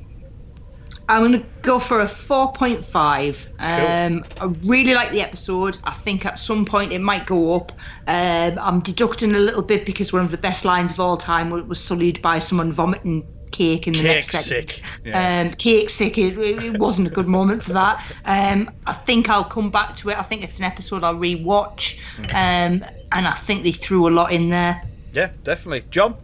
I'm 1.09 1.23
going 1.23 1.41
to 1.41 1.45
go 1.61 1.79
for 1.79 1.99
a 1.99 2.05
4.5. 2.05 3.47
Um, 3.59 4.23
I 4.39 4.45
really 4.65 4.93
like 4.93 5.11
the 5.11 5.21
episode. 5.21 5.77
I 5.83 5.91
think 5.91 6.25
at 6.25 6.39
some 6.39 6.63
point 6.63 6.93
it 6.93 6.99
might 6.99 7.25
go 7.25 7.53
up. 7.55 7.73
Um, 8.07 8.57
I'm 8.57 8.79
deducting 8.79 9.35
a 9.35 9.39
little 9.39 9.61
bit 9.61 9.85
because 9.85 10.13
one 10.13 10.23
of 10.23 10.31
the 10.31 10.37
best 10.37 10.63
lines 10.63 10.93
of 10.93 11.01
all 11.01 11.17
time 11.17 11.49
was, 11.49 11.65
was 11.65 11.83
sullied 11.83 12.21
by 12.21 12.39
someone 12.39 12.71
vomiting 12.71 13.27
cake 13.51 13.87
in 13.87 13.93
the 13.93 13.99
Cake 13.99 14.07
next 14.07 14.31
second. 14.31 14.69
sick. 14.69 14.81
Yeah. 15.05 15.41
Um, 15.41 15.51
cake 15.53 15.89
sick. 15.89 16.17
It, 16.17 16.37
it 16.37 16.79
wasn't 16.79 17.07
a 17.07 17.11
good 17.11 17.27
moment 17.27 17.63
for 17.63 17.73
that. 17.73 18.03
Um, 18.25 18.69
I 18.87 18.93
think 18.93 19.29
I'll 19.29 19.43
come 19.43 19.69
back 19.71 19.95
to 19.97 20.09
it. 20.09 20.17
I 20.17 20.23
think 20.23 20.43
it's 20.43 20.57
an 20.59 20.65
episode 20.65 21.03
I'll 21.03 21.15
rewatch. 21.15 21.97
Um, 22.33 22.83
and 23.11 23.27
I 23.27 23.33
think 23.33 23.63
they 23.63 23.71
threw 23.71 24.07
a 24.07 24.11
lot 24.11 24.31
in 24.31 24.49
there. 24.49 24.81
yeah, 25.13 25.31
definitely. 25.43 25.83
John? 25.91 26.15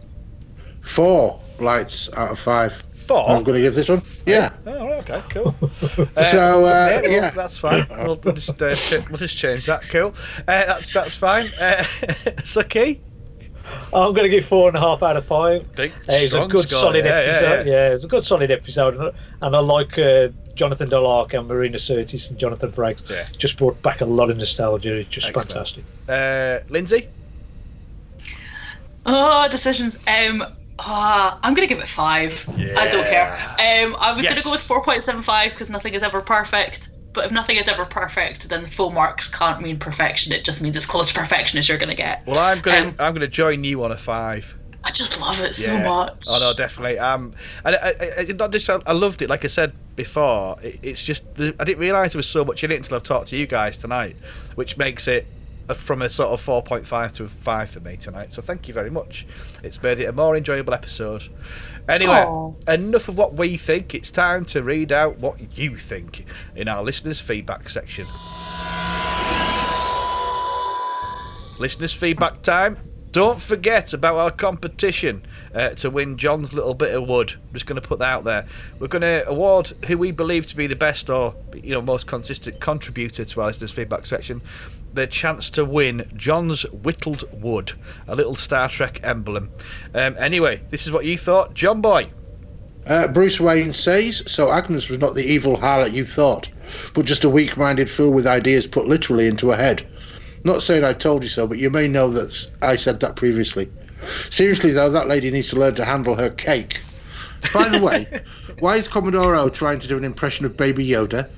Four 0.82 1.40
lights 1.60 2.08
out 2.14 2.30
of 2.30 2.38
five. 2.38 2.82
Four? 3.06 3.28
I'm 3.30 3.42
going 3.42 3.54
to 3.56 3.60
give 3.62 3.74
this 3.74 3.88
one. 3.88 4.02
Yeah. 4.26 4.52
Oh, 4.66 4.88
okay, 5.00 5.22
cool. 5.30 5.54
So, 6.30 6.66
uh, 6.66 6.90
yeah, 6.90 7.00
well, 7.00 7.10
yeah. 7.10 7.30
that's 7.30 7.58
fine. 7.58 7.86
We'll, 7.90 8.16
we'll 8.16 8.34
just 8.34 8.60
uh, 8.60 8.74
ch- 8.74 9.08
we'll 9.08 9.16
just 9.18 9.36
change 9.36 9.64
that. 9.66 9.82
Cool. 9.88 10.14
Uh, 10.40 10.64
that's 10.66 10.92
that's 10.92 11.16
fine. 11.16 11.46
Uh, 11.58 11.82
Suki. 12.44 13.00
I'm 13.92 14.12
going 14.12 14.24
to 14.24 14.28
give 14.28 14.44
four 14.44 14.68
and 14.68 14.76
a 14.76 14.80
half 14.80 15.02
out 15.02 15.16
of 15.16 15.24
five. 15.26 15.74
Big, 15.74 15.90
Uh, 16.08 16.12
it's 16.12 16.34
a 16.34 16.46
good 16.46 16.68
score. 16.68 16.80
solid 16.82 17.04
Yeah, 17.04 17.10
episode. 17.12 17.42
yeah, 17.44 17.72
Yeah, 17.72 17.88
yeah. 17.88 17.94
it's 17.94 18.04
a 18.04 18.08
good 18.08 18.24
solid 18.24 18.50
episode, 18.50 18.96
and, 18.96 19.12
and 19.42 19.56
I 19.56 19.58
like 19.60 19.98
uh, 19.98 20.28
Jonathan 20.54 20.90
Delark 20.90 21.32
and 21.34 21.48
Marina 21.48 21.78
Sirtis 21.78 22.30
and 22.30 22.38
Jonathan 22.38 22.70
Frakes. 22.72 23.08
Yeah. 23.08 23.26
Just 23.38 23.56
brought 23.56 23.80
back 23.82 24.00
a 24.00 24.04
lot 24.04 24.30
of 24.30 24.36
nostalgia. 24.36 24.96
It's 24.96 25.08
just 25.08 25.28
Excellent. 25.28 25.48
fantastic. 25.52 25.84
Uh, 26.08 26.58
Lindsay. 26.70 27.08
Oh, 29.06 29.48
decisions. 29.48 29.96
Um, 30.06 30.44
ah, 30.78 31.38
I'm 31.42 31.54
gonna 31.54 31.66
give 31.66 31.78
it 31.78 31.88
five. 31.88 32.46
I 32.76 32.88
don't 32.88 33.06
care. 33.06 33.32
Um, 33.58 33.96
I 33.98 34.12
was 34.12 34.22
Yes. 34.22 34.32
gonna 34.34 34.42
go 34.44 34.50
with 34.50 34.60
four 34.60 34.82
point 34.82 35.02
seven 35.02 35.22
five 35.22 35.52
because 35.52 35.70
nothing 35.70 35.94
is 35.94 36.02
ever 36.02 36.20
perfect. 36.20 36.90
But 37.18 37.26
if 37.26 37.32
nothing 37.32 37.56
is 37.56 37.66
ever 37.66 37.84
perfect, 37.84 38.48
then 38.48 38.64
full 38.64 38.92
marks 38.92 39.28
can't 39.28 39.60
mean 39.60 39.76
perfection. 39.76 40.32
It 40.32 40.44
just 40.44 40.62
means 40.62 40.76
as 40.76 40.86
close 40.86 41.08
to 41.08 41.14
perfection 41.18 41.58
as 41.58 41.68
you're 41.68 41.76
gonna 41.76 41.96
get. 41.96 42.24
Well, 42.28 42.38
I'm 42.38 42.60
gonna 42.60 42.86
Um, 42.90 42.94
I'm 43.00 43.12
gonna 43.12 43.26
join 43.26 43.64
you 43.64 43.82
on 43.82 43.90
a 43.90 43.96
five. 43.96 44.56
I 44.84 44.92
just 44.92 45.20
love 45.20 45.40
it 45.40 45.52
so 45.56 45.76
much. 45.78 46.26
Oh 46.30 46.38
no, 46.40 46.52
definitely. 46.56 46.96
Um, 47.00 47.32
and 47.64 47.74
I, 47.74 47.88
I, 47.88 48.20
I, 48.20 48.22
not 48.34 48.52
just 48.52 48.70
I, 48.70 48.92
loved 48.92 49.20
it. 49.20 49.28
Like 49.28 49.44
I 49.44 49.48
said 49.48 49.72
before, 49.96 50.60
it, 50.62 50.78
it's 50.80 51.04
just 51.04 51.24
I 51.36 51.64
didn't 51.64 51.78
realise 51.78 52.12
there 52.12 52.20
was 52.20 52.28
so 52.28 52.44
much 52.44 52.62
in 52.62 52.70
it 52.70 52.76
until 52.76 52.94
I've 52.94 53.02
talked 53.02 53.26
to 53.30 53.36
you 53.36 53.48
guys 53.48 53.78
tonight, 53.78 54.14
which 54.54 54.76
makes 54.76 55.08
it 55.08 55.26
from 55.76 56.02
a 56.02 56.08
sort 56.08 56.30
of 56.30 56.40
four 56.40 56.62
point 56.62 56.86
five 56.86 57.12
to 57.14 57.24
a 57.24 57.28
five 57.28 57.70
for 57.70 57.80
me 57.80 57.96
tonight. 57.96 58.32
So 58.32 58.40
thank 58.42 58.68
you 58.68 58.74
very 58.74 58.90
much. 58.90 59.26
It's 59.62 59.82
made 59.82 60.00
it 60.00 60.04
a 60.04 60.12
more 60.12 60.36
enjoyable 60.36 60.74
episode. 60.74 61.28
Anyway, 61.88 62.12
Aw. 62.12 62.52
enough 62.68 63.08
of 63.08 63.16
what 63.16 63.34
we 63.34 63.56
think. 63.56 63.94
It's 63.94 64.10
time 64.10 64.44
to 64.46 64.62
read 64.62 64.92
out 64.92 65.18
what 65.18 65.58
you 65.58 65.76
think 65.76 66.24
in 66.54 66.68
our 66.68 66.82
listeners' 66.82 67.20
feedback 67.20 67.68
section. 67.68 68.06
Listeners' 71.58 71.92
feedback 71.92 72.42
time. 72.42 72.78
Don't 73.10 73.40
forget 73.40 73.94
about 73.94 74.16
our 74.16 74.30
competition 74.30 75.22
uh, 75.54 75.70
to 75.70 75.88
win 75.88 76.18
John's 76.18 76.52
little 76.52 76.74
bit 76.74 76.94
of 76.94 77.08
wood. 77.08 77.32
I'm 77.32 77.54
just 77.54 77.64
going 77.64 77.80
to 77.80 77.88
put 77.88 77.98
that 78.00 78.12
out 78.12 78.24
there. 78.24 78.46
We're 78.78 78.88
going 78.88 79.02
to 79.02 79.26
award 79.26 79.72
who 79.86 79.96
we 79.96 80.10
believe 80.10 80.46
to 80.48 80.56
be 80.56 80.66
the 80.66 80.76
best 80.76 81.08
or 81.08 81.34
you 81.54 81.70
know 81.70 81.80
most 81.80 82.06
consistent 82.06 82.60
contributor 82.60 83.24
to 83.24 83.40
our 83.40 83.46
listeners' 83.46 83.72
feedback 83.72 84.04
section 84.04 84.42
the 84.98 85.06
chance 85.06 85.48
to 85.50 85.64
win 85.64 86.10
John's 86.16 86.62
whittled 86.64 87.24
wood, 87.32 87.72
a 88.08 88.16
little 88.16 88.34
Star 88.34 88.68
Trek 88.68 88.98
emblem. 89.04 89.50
Um, 89.94 90.16
anyway, 90.18 90.62
this 90.70 90.86
is 90.86 90.92
what 90.92 91.04
you 91.04 91.16
thought, 91.16 91.54
John 91.54 91.80
Boy. 91.80 92.10
Uh, 92.84 93.06
Bruce 93.06 93.38
Wayne 93.38 93.72
says, 93.72 94.22
so 94.26 94.50
Agnes 94.50 94.88
was 94.88 94.98
not 94.98 95.14
the 95.14 95.24
evil 95.24 95.56
harlot 95.56 95.92
you 95.92 96.04
thought, 96.04 96.48
but 96.94 97.06
just 97.06 97.22
a 97.22 97.30
weak 97.30 97.56
minded 97.56 97.88
fool 97.88 98.10
with 98.10 98.26
ideas 98.26 98.66
put 98.66 98.88
literally 98.88 99.28
into 99.28 99.50
her 99.50 99.56
head. 99.56 99.86
Not 100.42 100.62
saying 100.62 100.82
I 100.82 100.94
told 100.94 101.22
you 101.22 101.28
so, 101.28 101.46
but 101.46 101.58
you 101.58 101.70
may 101.70 101.86
know 101.86 102.10
that 102.10 102.48
I 102.60 102.74
said 102.76 102.98
that 103.00 103.14
previously. 103.14 103.70
Seriously, 104.30 104.72
though, 104.72 104.90
that 104.90 105.06
lady 105.06 105.30
needs 105.30 105.48
to 105.50 105.56
learn 105.56 105.74
to 105.76 105.84
handle 105.84 106.16
her 106.16 106.30
cake. 106.30 106.80
By 107.54 107.68
the 107.68 107.84
way, 107.84 108.20
why 108.58 108.76
is 108.76 108.88
Commodore 108.88 109.36
O 109.36 109.48
trying 109.48 109.78
to 109.80 109.86
do 109.86 109.96
an 109.96 110.04
impression 110.04 110.44
of 110.44 110.56
Baby 110.56 110.86
Yoda? 110.86 111.28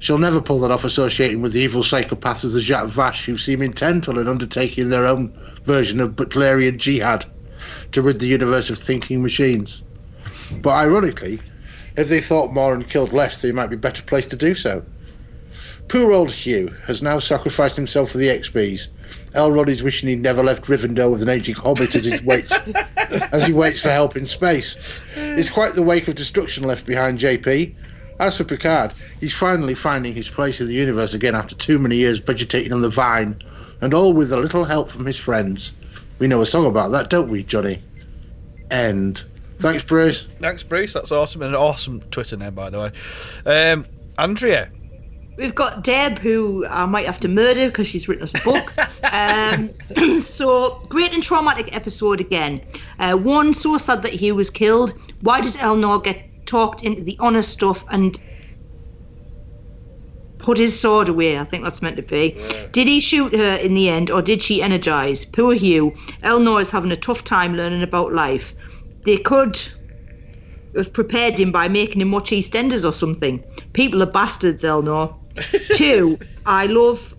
She'll 0.00 0.18
never 0.18 0.40
pull 0.40 0.60
that 0.60 0.70
off 0.70 0.84
associating 0.84 1.42
with 1.42 1.52
the 1.52 1.60
evil 1.60 1.82
psychopaths 1.82 2.42
of 2.42 2.52
the 2.52 2.62
Jat 2.62 2.86
Vash 2.86 3.26
who 3.26 3.36
seem 3.36 3.60
intent 3.60 4.08
on 4.08 4.16
undertaking 4.26 4.88
their 4.88 5.06
own 5.06 5.32
version 5.66 6.00
of 6.00 6.16
Butlerian 6.16 6.78
jihad 6.78 7.26
to 7.92 8.00
rid 8.00 8.18
the 8.18 8.26
universe 8.26 8.70
of 8.70 8.78
thinking 8.78 9.22
machines. 9.22 9.82
But 10.62 10.70
ironically, 10.70 11.38
if 11.96 12.08
they 12.08 12.22
thought 12.22 12.54
more 12.54 12.72
and 12.72 12.88
killed 12.88 13.12
less, 13.12 13.42
they 13.42 13.52
might 13.52 13.68
be 13.68 13.76
better 13.76 14.02
placed 14.02 14.30
to 14.30 14.36
do 14.36 14.54
so. 14.54 14.82
Poor 15.88 16.12
old 16.12 16.30
Hugh 16.30 16.74
has 16.86 17.02
now 17.02 17.18
sacrificed 17.18 17.76
himself 17.76 18.12
for 18.12 18.18
the 18.18 18.28
XBs. 18.28 18.86
Elrond 19.34 19.68
is 19.68 19.82
wishing 19.82 20.08
he'd 20.08 20.22
never 20.22 20.42
left 20.42 20.64
Rivendell 20.64 21.10
with 21.10 21.20
an 21.20 21.28
aging 21.28 21.56
hobbit 21.56 21.94
as 21.94 22.06
he 22.06 22.18
waits 22.24 22.52
as 22.96 23.46
he 23.46 23.52
waits 23.52 23.80
for 23.80 23.90
help 23.90 24.16
in 24.16 24.24
space. 24.24 24.76
It's 25.14 25.50
quite 25.50 25.74
the 25.74 25.82
wake 25.82 26.08
of 26.08 26.14
destruction 26.14 26.64
left 26.64 26.86
behind 26.86 27.18
JP. 27.18 27.74
As 28.20 28.36
for 28.36 28.44
Picard, 28.44 28.92
he's 29.18 29.32
finally 29.32 29.74
finding 29.74 30.12
his 30.12 30.28
place 30.28 30.60
in 30.60 30.66
the 30.66 30.74
universe 30.74 31.14
again 31.14 31.34
after 31.34 31.54
too 31.54 31.78
many 31.78 31.96
years 31.96 32.18
vegetating 32.18 32.70
on 32.70 32.82
the 32.82 32.90
vine, 32.90 33.42
and 33.80 33.94
all 33.94 34.12
with 34.12 34.30
a 34.30 34.36
little 34.36 34.64
help 34.64 34.90
from 34.90 35.06
his 35.06 35.16
friends. 35.16 35.72
We 36.18 36.26
know 36.28 36.42
a 36.42 36.46
song 36.46 36.66
about 36.66 36.90
that, 36.90 37.08
don't 37.08 37.30
we, 37.30 37.44
Johnny? 37.44 37.82
End. 38.70 39.24
Thanks, 39.58 39.82
Bruce. 39.82 40.28
Thanks, 40.38 40.62
Bruce. 40.62 40.92
That's 40.92 41.10
awesome. 41.10 41.40
And 41.40 41.54
an 41.54 41.60
awesome 41.60 42.02
Twitter 42.10 42.36
name, 42.36 42.54
by 42.54 42.68
the 42.68 42.78
way. 42.78 42.92
Um, 43.46 43.86
Andrea. 44.18 44.70
We've 45.38 45.54
got 45.54 45.82
Deb, 45.82 46.18
who 46.18 46.66
I 46.68 46.84
might 46.84 47.06
have 47.06 47.20
to 47.20 47.28
murder 47.28 47.68
because 47.68 47.86
she's 47.86 48.06
written 48.06 48.24
us 48.24 48.34
a 48.34 48.40
book. 48.42 48.74
um, 49.14 50.20
so, 50.20 50.82
great 50.90 51.14
and 51.14 51.22
traumatic 51.22 51.74
episode 51.74 52.20
again. 52.20 52.60
Uh, 52.98 53.14
one, 53.14 53.54
so 53.54 53.78
sad 53.78 54.02
that 54.02 54.12
he 54.12 54.30
was 54.30 54.50
killed. 54.50 54.92
Why 55.22 55.40
did 55.40 55.54
Elnor 55.54 56.04
get 56.04 56.29
talked 56.50 56.82
into 56.82 57.02
the 57.02 57.16
honest 57.20 57.50
stuff 57.50 57.84
and 57.90 58.18
put 60.38 60.58
his 60.58 60.78
sword 60.78 61.08
away? 61.08 61.38
I 61.38 61.44
think 61.44 61.62
that's 61.62 61.82
meant 61.82 61.96
to 61.96 62.02
be. 62.02 62.36
Did 62.72 62.88
he 62.88 63.00
shoot 63.00 63.34
her 63.34 63.56
in 63.56 63.74
the 63.74 63.88
end, 63.88 64.10
or 64.10 64.20
did 64.20 64.42
she 64.42 64.62
energize? 64.62 65.24
Poor 65.24 65.54
Hugh. 65.54 65.94
Elnor 66.24 66.60
is 66.60 66.70
having 66.70 66.92
a 66.92 66.96
tough 66.96 67.22
time 67.24 67.54
learning 67.56 67.82
about 67.82 68.12
life. 68.12 68.52
They 69.04 69.16
could 69.16 69.60
have 70.76 70.92
prepared 70.92 71.38
him 71.38 71.52
by 71.52 71.68
making 71.68 72.00
him 72.00 72.10
watch 72.10 72.30
EastEnders 72.30 72.84
or 72.84 72.92
something. 72.92 73.42
People 73.72 74.02
are 74.02 74.06
bastards, 74.06 74.64
Elnor. 74.64 75.14
Two, 75.74 76.18
I 76.46 76.66
love. 76.66 77.14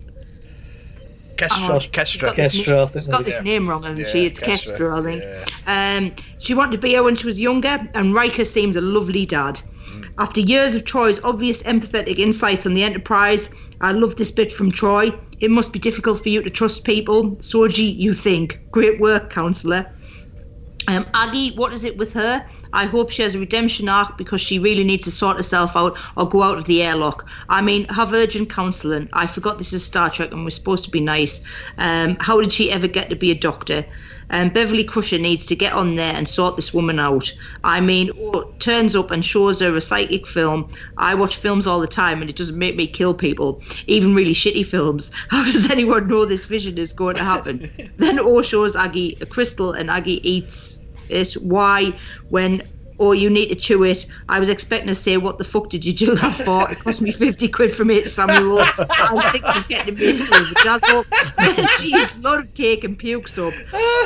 Kestra. 1.48 1.68
Oh, 1.70 1.78
Kestra. 1.78 2.36
This, 2.36 2.56
Kestra, 2.56 2.82
I 2.82 2.86
think 2.86 3.02
she's 3.02 3.08
got 3.08 3.24
this 3.24 3.36
is. 3.36 3.44
name 3.44 3.68
wrong, 3.68 3.82
hasn't 3.82 4.06
Yeah, 4.06 4.12
she? 4.12 4.26
It's 4.26 4.40
Kestra, 4.40 4.78
Kestra, 4.78 4.98
I 4.98 5.02
think. 5.02 5.52
Um, 5.66 6.24
she 6.38 6.54
wanted 6.54 6.72
to 6.72 6.78
be 6.78 6.94
her 6.94 7.02
when 7.02 7.16
she 7.16 7.26
was 7.26 7.40
younger, 7.40 7.86
and 7.94 8.14
Riker 8.14 8.44
seems 8.44 8.76
a 8.76 8.80
lovely 8.80 9.26
dad. 9.26 9.60
After 10.18 10.40
years 10.40 10.74
of 10.74 10.84
Troi's 10.84 11.20
obvious 11.24 11.62
empathetic 11.62 12.18
insights 12.18 12.66
on 12.66 12.74
the 12.74 12.82
Enterprise, 12.84 13.50
I 13.80 13.92
love 13.92 14.16
this 14.16 14.30
bit 14.30 14.52
from 14.52 14.70
Troy. 14.70 15.10
It 15.40 15.50
must 15.50 15.72
be 15.72 15.78
difficult 15.78 16.22
for 16.22 16.28
you 16.28 16.42
to 16.42 16.50
trust 16.50 16.84
people. 16.84 17.32
Soji, 17.36 17.96
you 17.96 18.12
think. 18.12 18.60
Great 18.70 19.00
work, 19.00 19.30
counsellor. 19.30 19.90
Um, 20.88 21.06
Aggie, 21.14 21.54
what 21.54 21.72
is 21.72 21.84
it 21.84 21.96
with 21.96 22.12
her? 22.14 22.44
I 22.72 22.86
hope 22.86 23.10
she 23.10 23.22
has 23.22 23.34
a 23.34 23.38
redemption 23.38 23.88
arc 23.88 24.18
because 24.18 24.40
she 24.40 24.58
really 24.58 24.84
needs 24.84 25.04
to 25.04 25.10
sort 25.10 25.36
herself 25.36 25.76
out 25.76 25.96
or 26.16 26.28
go 26.28 26.42
out 26.42 26.58
of 26.58 26.64
the 26.64 26.82
airlock. 26.82 27.28
I 27.48 27.62
mean, 27.62 27.86
have 27.88 28.12
urgent 28.12 28.50
counselling. 28.50 29.08
I 29.12 29.26
forgot 29.26 29.58
this 29.58 29.72
is 29.72 29.84
Star 29.84 30.10
Trek 30.10 30.32
and 30.32 30.44
we're 30.44 30.50
supposed 30.50 30.84
to 30.84 30.90
be 30.90 31.00
nice. 31.00 31.42
Um, 31.78 32.16
how 32.20 32.40
did 32.40 32.52
she 32.52 32.70
ever 32.72 32.88
get 32.88 33.10
to 33.10 33.16
be 33.16 33.30
a 33.30 33.34
doctor? 33.36 33.84
Um, 34.32 34.48
Beverly 34.48 34.82
Crusher 34.82 35.18
needs 35.18 35.44
to 35.46 35.54
get 35.54 35.72
on 35.74 35.96
there 35.96 36.14
and 36.14 36.28
sort 36.28 36.56
this 36.56 36.74
woman 36.74 36.98
out. 36.98 37.32
I 37.64 37.80
mean, 37.80 38.10
oh, 38.18 38.52
turns 38.58 38.96
up 38.96 39.10
and 39.10 39.24
shows 39.24 39.60
her 39.60 39.76
a 39.76 39.80
psychic 39.80 40.26
film. 40.26 40.70
I 40.96 41.14
watch 41.14 41.36
films 41.36 41.66
all 41.66 41.80
the 41.80 41.86
time 41.86 42.20
and 42.20 42.30
it 42.30 42.36
doesn't 42.36 42.58
make 42.58 42.74
me 42.74 42.86
kill 42.86 43.14
people, 43.14 43.62
even 43.86 44.14
really 44.14 44.34
shitty 44.34 44.66
films. 44.66 45.12
How 45.28 45.44
does 45.44 45.70
anyone 45.70 46.08
know 46.08 46.24
this 46.24 46.46
vision 46.46 46.78
is 46.78 46.92
going 46.92 47.16
to 47.16 47.24
happen? 47.24 47.70
then 47.98 48.18
O 48.18 48.42
shows 48.42 48.74
Aggie 48.74 49.16
a 49.20 49.26
crystal 49.26 49.72
and 49.72 49.90
Aggie 49.90 50.26
eats 50.28 50.78
it. 51.08 51.34
Why, 51.34 51.98
when 52.30 52.62
oh 53.02 53.12
you 53.12 53.28
need 53.28 53.48
to 53.48 53.54
chew 53.54 53.82
it, 53.84 54.06
I 54.28 54.38
was 54.38 54.48
expecting 54.48 54.88
to 54.88 54.94
say 54.94 55.16
what 55.16 55.36
the 55.38 55.44
fuck 55.44 55.68
did 55.68 55.84
you 55.84 55.92
do 55.92 56.14
that 56.14 56.44
for? 56.44 56.70
It 56.70 56.78
cost 56.78 57.00
me 57.00 57.10
fifty 57.10 57.48
quid 57.48 57.72
from 57.72 57.90
H 57.90 58.08
Samuel. 58.08 58.60
I 58.60 59.08
was 59.12 59.24
thinking 59.32 59.50
of 59.50 59.68
getting 59.68 59.94
a 59.94 59.96
bit 59.96 60.20
of 60.20 60.30
a 60.30 60.54
dazzle. 60.64 61.04
Then 61.36 61.68
she 61.78 61.88
eats 61.88 62.18
a 62.18 62.20
lot 62.20 62.38
of 62.38 62.54
cake 62.54 62.84
and 62.84 62.98
pukes 62.98 63.36
up. 63.38 63.52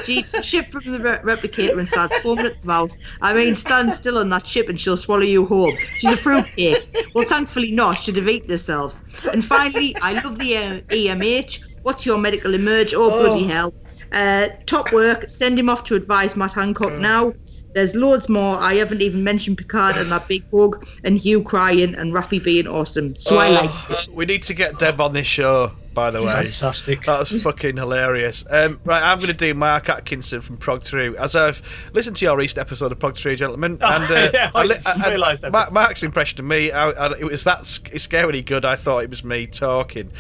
She 0.05 0.19
eats 0.21 0.35
a 0.35 0.43
ship 0.43 0.73
from 0.73 0.91
the 0.91 0.99
re- 0.99 1.19
replicator 1.19 1.79
and 1.79 1.89
starts 1.89 2.17
foaming 2.19 2.47
at 2.47 2.61
the 2.61 2.67
mouth. 2.67 2.97
I 3.21 3.35
mean, 3.35 3.55
stand 3.55 3.95
still 3.95 4.19
on 4.19 4.29
that 4.31 4.47
ship 4.47 4.69
and 4.69 4.81
she'll 4.81 4.97
swallow 4.97 5.23
you 5.23 5.45
whole. 5.47 5.77
She's 5.99 6.13
a 6.13 6.17
fruitcake. 6.17 7.11
Well, 7.15 7.29
thankfully 7.29 7.73
not. 7.73 7.99
She'd 7.99 8.17
have 8.17 8.29
eaten 8.29 8.51
herself. 8.51 8.97
And 9.33 9.45
finally, 9.45 9.97
I 9.97 10.13
love 10.23 10.39
the 10.39 10.57
uh, 10.57 10.81
EMH. 10.89 11.61
What's 11.83 12.07
your 12.07 12.19
medical 12.19 12.55
emerge? 12.55 12.95
Oh, 12.95 13.11
bloody 13.11 13.45
hell. 13.45 13.75
Uh, 14.13 14.49
top 14.67 14.93
work. 14.93 15.29
Send 15.29 15.59
him 15.59 15.69
off 15.69 15.85
to 15.85 15.95
advise 15.95 16.37
Matt 16.37 16.55
Hancock 16.55 16.95
now. 16.95 17.33
There's 17.77 17.95
loads 17.95 18.31
more. 18.31 18.57
I 18.57 18.73
haven't 18.77 19.03
even 19.03 19.23
mentioned 19.23 19.59
Picard 19.59 19.99
and 19.99 20.11
that 20.11 20.27
big 20.29 20.43
hug 20.51 20.89
and 21.05 21.19
Hugh 21.19 21.43
crying 21.43 21.95
and 21.95 22.11
Raffi 22.11 22.43
being 22.43 22.67
awesome. 22.67 23.19
So 23.19 23.37
I 23.37 23.51
like 23.51 23.69
Oh, 23.91 24.13
We 24.15 24.25
need 24.25 24.43
to 24.45 24.55
get 24.55 24.79
Deb 24.79 24.99
on 24.99 25.13
this 25.13 25.27
show, 25.27 25.73
by 25.93 26.11
the 26.11 26.23
way. 26.23 26.33
Fantastic. 26.51 27.05
That's 27.05 27.39
fucking 27.43 27.77
hilarious. 27.77 28.45
Um, 28.49 28.81
right, 28.87 29.03
I'm 29.03 29.19
going 29.19 29.27
to 29.29 29.35
do 29.35 29.53
Mark 29.53 29.91
Atkinson 29.91 30.41
from 30.41 30.57
Prog 30.57 30.85
3. 30.85 31.19
As 31.19 31.37
I've 31.37 31.61
listened 31.93 32.17
to 32.17 32.25
your 32.25 32.39
recent 32.39 32.61
episode 32.61 32.93
of 32.93 32.99
Prog 32.99 33.15
3, 33.15 33.37
gentlemen, 33.37 33.77
Oh, 33.83 33.87
and 33.93 34.11
uh, 34.11 34.31
yeah, 34.33 34.51
I 34.55 34.63
li- 34.63 34.77
just 34.77 34.89
and 34.89 35.05
realised 35.05 35.43
that. 35.43 35.53
Mark, 35.53 35.71
Mark's 35.71 36.03
impression 36.03 36.41
of 36.41 36.47
me, 36.47 36.73
I, 36.73 36.89
I, 36.93 37.19
it 37.19 37.25
was 37.25 37.45
that 37.45 37.67
sc- 37.67 37.91
scarily 37.97 38.43
good, 38.43 38.65
I 38.65 38.77
thought 38.77 39.05
it 39.05 39.11
was 39.11 39.23
me 39.23 39.47
talking. 39.47 40.13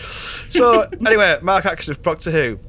So, 0.50 0.82
anyway, 1.06 1.38
Mark 1.40 1.64
Atkinson 1.64 1.94
from 1.94 2.02
Prog 2.02 2.20
2. 2.20 2.60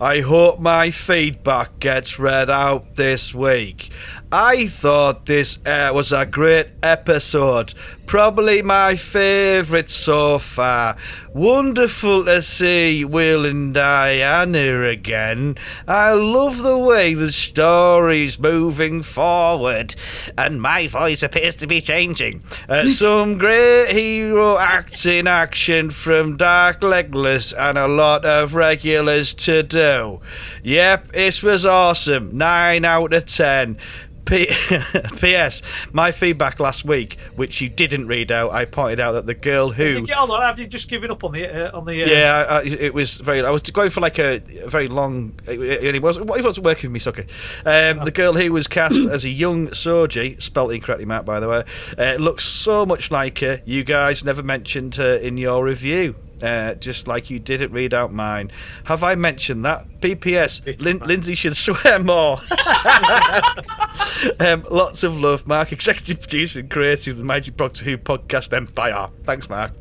I 0.00 0.18
hope 0.18 0.58
my 0.58 0.90
feedback 0.90 1.78
gets 1.78 2.18
read 2.18 2.50
out 2.50 2.96
this 2.96 3.32
week. 3.32 3.90
I 4.34 4.66
thought 4.66 5.26
this 5.26 5.58
uh, 5.66 5.90
was 5.92 6.10
a 6.10 6.24
great 6.24 6.68
episode, 6.82 7.74
probably 8.06 8.62
my 8.62 8.96
favourite 8.96 9.90
so 9.90 10.38
far. 10.38 10.96
Wonderful 11.34 12.24
to 12.24 12.40
see 12.40 13.04
Will 13.04 13.44
and 13.44 13.76
Deanna 13.76 14.90
again. 14.90 15.58
I 15.86 16.12
love 16.12 16.62
the 16.62 16.78
way 16.78 17.12
the 17.12 17.30
story's 17.30 18.38
moving 18.38 19.02
forward, 19.02 19.94
and 20.38 20.62
my 20.62 20.86
voice 20.86 21.22
appears 21.22 21.56
to 21.56 21.66
be 21.66 21.82
changing. 21.82 22.42
Uh, 22.70 22.88
some 22.88 23.36
great 23.36 23.92
hero 23.92 24.56
acting 24.56 25.26
action 25.26 25.90
from 25.90 26.38
Dark 26.38 26.82
Legless, 26.82 27.52
and 27.52 27.76
a 27.76 27.86
lot 27.86 28.24
of 28.24 28.54
regulars 28.54 29.34
to 29.34 29.62
do. 29.62 30.22
Yep, 30.62 31.12
this 31.12 31.42
was 31.42 31.66
awesome. 31.66 32.34
9 32.38 32.86
out 32.86 33.12
of 33.12 33.26
10. 33.26 33.76
P- 34.24 34.46
P.S. 35.18 35.62
My 35.92 36.12
feedback 36.12 36.60
last 36.60 36.84
week, 36.84 37.18
which 37.36 37.60
you 37.60 37.68
didn't 37.68 38.06
read 38.06 38.30
out, 38.30 38.52
I 38.52 38.64
pointed 38.64 39.00
out 39.00 39.12
that 39.12 39.26
the 39.26 39.34
girl 39.34 39.70
who. 39.72 40.06
Hold 40.10 40.30
on, 40.30 40.42
have 40.42 40.58
you 40.58 40.66
just 40.66 40.88
given 40.88 41.10
up 41.10 41.24
on 41.24 41.32
the 41.32 41.72
uh, 41.72 41.76
on 41.76 41.84
the? 41.84 42.02
Uh, 42.04 42.06
Yeah, 42.06 42.32
I, 42.48 42.58
I, 42.58 42.62
it 42.62 42.94
was 42.94 43.14
very. 43.14 43.44
I 43.44 43.50
was 43.50 43.62
going 43.62 43.90
for 43.90 44.00
like 44.00 44.18
a, 44.18 44.40
a 44.62 44.68
very 44.68 44.88
long. 44.88 45.38
And 45.46 45.60
he 45.94 45.98
wasn't. 45.98 46.34
He 46.36 46.42
wasn't 46.42 46.64
working 46.64 46.90
with 46.90 46.94
me, 46.94 46.98
sucker. 47.00 47.26
Um, 47.66 48.04
the 48.04 48.12
girl 48.12 48.34
who 48.34 48.52
was 48.52 48.66
cast 48.66 48.98
as 48.98 49.24
a 49.24 49.30
young 49.30 49.68
Soji, 49.68 50.40
spelt 50.42 50.72
incorrectly, 50.72 51.04
Matt, 51.06 51.24
by 51.24 51.40
the 51.40 51.48
way, 51.48 51.64
uh, 51.98 52.14
looks 52.14 52.44
so 52.44 52.86
much 52.86 53.10
like 53.10 53.38
her. 53.40 53.60
You 53.64 53.84
guys 53.84 54.24
never 54.24 54.42
mentioned 54.42 54.94
her 54.96 55.16
in 55.16 55.36
your 55.36 55.64
review. 55.64 56.14
Uh, 56.42 56.74
just 56.74 57.06
like 57.06 57.30
you 57.30 57.38
didn't 57.38 57.70
read 57.72 57.94
out 57.94 58.12
mine. 58.12 58.50
Have 58.84 59.04
I 59.04 59.14
mentioned 59.14 59.64
that? 59.64 59.86
PPS. 60.00 60.80
Lin- 60.82 60.98
Lindsay 60.98 61.34
should 61.36 61.56
swear 61.56 61.98
more. 62.00 62.38
um, 64.40 64.66
lots 64.70 65.02
of 65.04 65.20
love, 65.20 65.46
Mark, 65.46 65.70
executive 65.72 66.20
producer 66.20 66.60
and 66.60 66.70
creator 66.70 67.12
of 67.12 67.18
the 67.18 67.24
Mighty 67.24 67.50
Proctor 67.52 67.84
Who 67.84 67.96
podcast 67.96 68.52
empire. 68.52 69.08
Thanks, 69.24 69.48
Mark. 69.48 69.72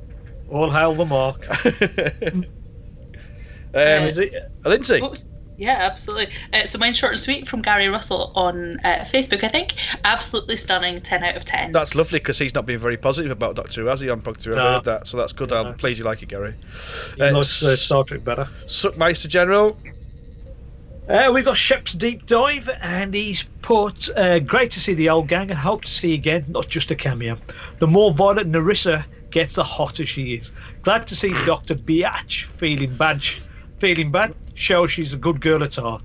All 0.49 0.69
hail 0.69 0.93
the 0.93 1.05
mark. 1.05 1.45
Um, 3.73 4.03
Is 4.03 4.17
it- 4.17 4.33
Lindsay. 4.65 5.01
Oops. 5.01 5.29
Yeah, 5.61 5.77
absolutely. 5.79 6.33
Uh, 6.51 6.65
so 6.65 6.79
mine's 6.79 6.97
short 6.97 7.11
and 7.11 7.21
sweet 7.21 7.47
from 7.47 7.61
Gary 7.61 7.87
Russell 7.87 8.31
on 8.33 8.79
uh, 8.79 9.05
Facebook, 9.05 9.43
I 9.43 9.47
think. 9.47 9.75
Absolutely 10.03 10.55
stunning, 10.55 10.99
10 11.01 11.23
out 11.23 11.35
of 11.35 11.45
10. 11.45 11.71
That's 11.71 11.93
lovely 11.93 12.17
because 12.17 12.39
he's 12.39 12.55
not 12.55 12.65
been 12.65 12.79
very 12.79 12.97
positive 12.97 13.29
about 13.29 13.57
Doctor 13.57 13.81
Who, 13.81 13.87
has 13.87 14.01
he, 14.01 14.09
on 14.09 14.21
Proctor 14.21 14.53
Who? 14.53 14.59
I've 14.59 14.63
heard 14.63 14.83
that, 14.85 15.05
so 15.05 15.17
that's 15.17 15.33
good. 15.33 15.51
I'm 15.51 15.75
pleased 15.75 15.99
you 15.99 16.03
like 16.03 16.23
it, 16.23 16.29
Gary. 16.29 16.55
He 17.15 17.29
likes 17.29 17.61
uh, 17.61 17.75
Star 17.75 18.03
Trek 18.03 18.23
better. 18.23 18.49
Suckmeister 18.65 19.27
General. 19.27 19.77
Uh, 21.07 21.31
we've 21.31 21.45
got 21.45 21.57
Shep's 21.57 21.93
Deep 21.93 22.25
Dive, 22.25 22.67
and 22.81 23.13
he's 23.13 23.43
put, 23.61 24.09
uh, 24.17 24.39
great 24.39 24.71
to 24.71 24.79
see 24.79 24.95
the 24.95 25.09
old 25.11 25.27
gang 25.27 25.51
and 25.51 25.59
hope 25.59 25.85
to 25.85 25.91
see 25.91 26.15
again, 26.15 26.43
not 26.47 26.69
just 26.69 26.89
a 26.89 26.95
cameo. 26.95 27.37
The 27.77 27.87
more 27.87 28.11
violent 28.11 28.51
Narissa 28.51 29.05
gets, 29.29 29.53
the 29.53 29.63
hotter 29.63 30.07
she 30.07 30.33
is. 30.33 30.51
Glad 30.81 31.07
to 31.09 31.15
see 31.15 31.29
Dr. 31.45 31.75
Biatch 31.75 32.45
feeling 32.45 32.95
bad, 32.95 33.23
feeling 33.81 34.11
bad, 34.11 34.35
shows 34.53 34.91
she's 34.91 35.11
a 35.11 35.17
good 35.17 35.41
girl 35.41 35.63
at 35.63 35.75
heart. 35.75 36.03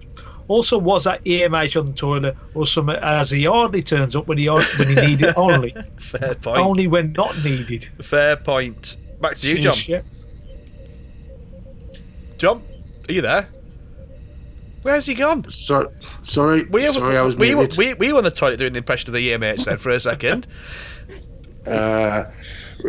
Also, 0.48 0.78
was 0.78 1.05
that 1.05 1.23
EMH 1.24 1.78
on 1.78 1.86
the 1.86 1.93
toilet 1.93 2.36
or 2.55 2.66
something, 2.66 2.97
as 2.97 3.31
he 3.31 3.44
hardly 3.44 3.82
turns 3.82 4.16
up 4.16 4.27
when 4.28 4.39
he, 4.39 4.48
when 4.48 4.89
he 4.89 4.94
needed 4.94 5.35
only. 5.36 5.74
Fair 5.98 6.35
point. 6.36 6.59
Only 6.59 6.86
when 6.86 7.12
not 7.12 7.36
needed. 7.44 7.89
Fair 8.01 8.36
point. 8.36 8.97
Back 9.20 9.35
to 9.36 9.48
you, 9.48 9.55
Cheers, 9.57 9.65
John. 9.65 9.74
Shep. 9.74 10.07
John, 12.39 12.62
are 13.09 13.12
you 13.12 13.20
there? 13.20 13.48
Where's 14.82 15.05
he 15.05 15.15
gone? 15.15 15.51
Sorry, 15.51 15.89
sorry, 16.23 16.65
Were 16.65 16.78
you, 16.78 16.94
sorry, 16.94 17.16
I 17.16 17.23
was 17.23 17.35
were, 17.35 17.44
you, 17.44 17.57
muted. 17.57 17.77
were, 17.77 17.85
you, 17.85 17.97
were 17.97 18.05
you 18.05 18.16
on 18.16 18.24
the 18.24 18.31
toilet 18.31 18.59
doing 18.59 18.73
an 18.73 18.77
impression 18.77 19.09
of 19.11 19.15
the 19.15 19.32
EMH 19.32 19.65
then 19.65 19.78
for 19.78 19.90
a 19.90 20.01
second? 20.01 20.47
Uh, 21.66 22.31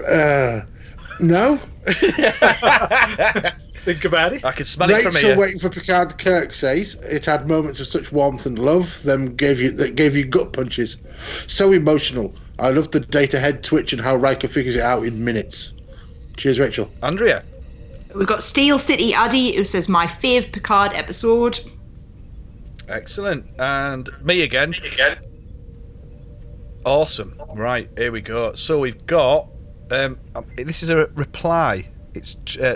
uh, 0.08 0.62
no. 1.20 1.60
Think 3.88 4.04
about 4.04 4.34
it. 4.34 4.44
I 4.44 4.52
can 4.52 4.66
smell 4.66 4.90
it 4.90 5.02
from 5.02 5.16
Rachel 5.16 5.30
here. 5.30 5.40
waiting 5.40 5.60
for 5.60 5.70
Picard. 5.70 6.18
Kirk 6.18 6.54
says 6.54 6.96
it 6.96 7.26
had 7.26 7.48
moments 7.48 7.80
of 7.80 7.88
such 7.88 8.12
warmth 8.12 8.46
and 8.46 8.60
love. 8.60 9.02
Them 9.04 9.34
gave 9.34 9.62
you 9.62 9.72
that 9.72 9.96
gave 9.96 10.14
you 10.14 10.26
gut 10.26 10.52
punches. 10.52 10.98
So 11.48 11.72
emotional. 11.72 12.36
I 12.60 12.72
love 12.72 12.92
the 12.92 13.00
data 13.00 13.40
head 13.40 13.64
twitch 13.64 13.94
and 13.94 14.02
how 14.02 14.18
Riker 14.18 14.50
figures 14.50 14.76
it 14.76 14.82
out 14.82 15.06
in 15.06 15.24
minutes. 15.24 15.72
Cheers, 16.36 16.60
Rachel. 16.60 16.92
Andrea. 17.02 17.46
We've 18.14 18.28
got 18.28 18.44
Steel 18.44 18.78
City 18.78 19.14
Addy 19.14 19.56
who 19.56 19.64
says 19.64 19.88
my 19.88 20.06
fave 20.06 20.52
Picard 20.52 20.92
episode. 20.94 21.58
Excellent. 22.90 23.46
And 23.58 24.10
me 24.22 24.42
again. 24.42 24.72
Me 24.72 24.80
again. 24.80 25.18
Awesome. 26.86 27.42
Right, 27.56 27.90
here 27.96 28.12
we 28.12 28.20
go. 28.20 28.52
So 28.52 28.80
we've 28.80 29.06
got. 29.06 29.48
Um, 29.92 30.20
um, 30.36 30.46
this 30.58 30.84
is 30.84 30.90
a 30.90 31.06
reply. 31.16 31.88
It's. 32.14 32.36
Uh, 32.58 32.76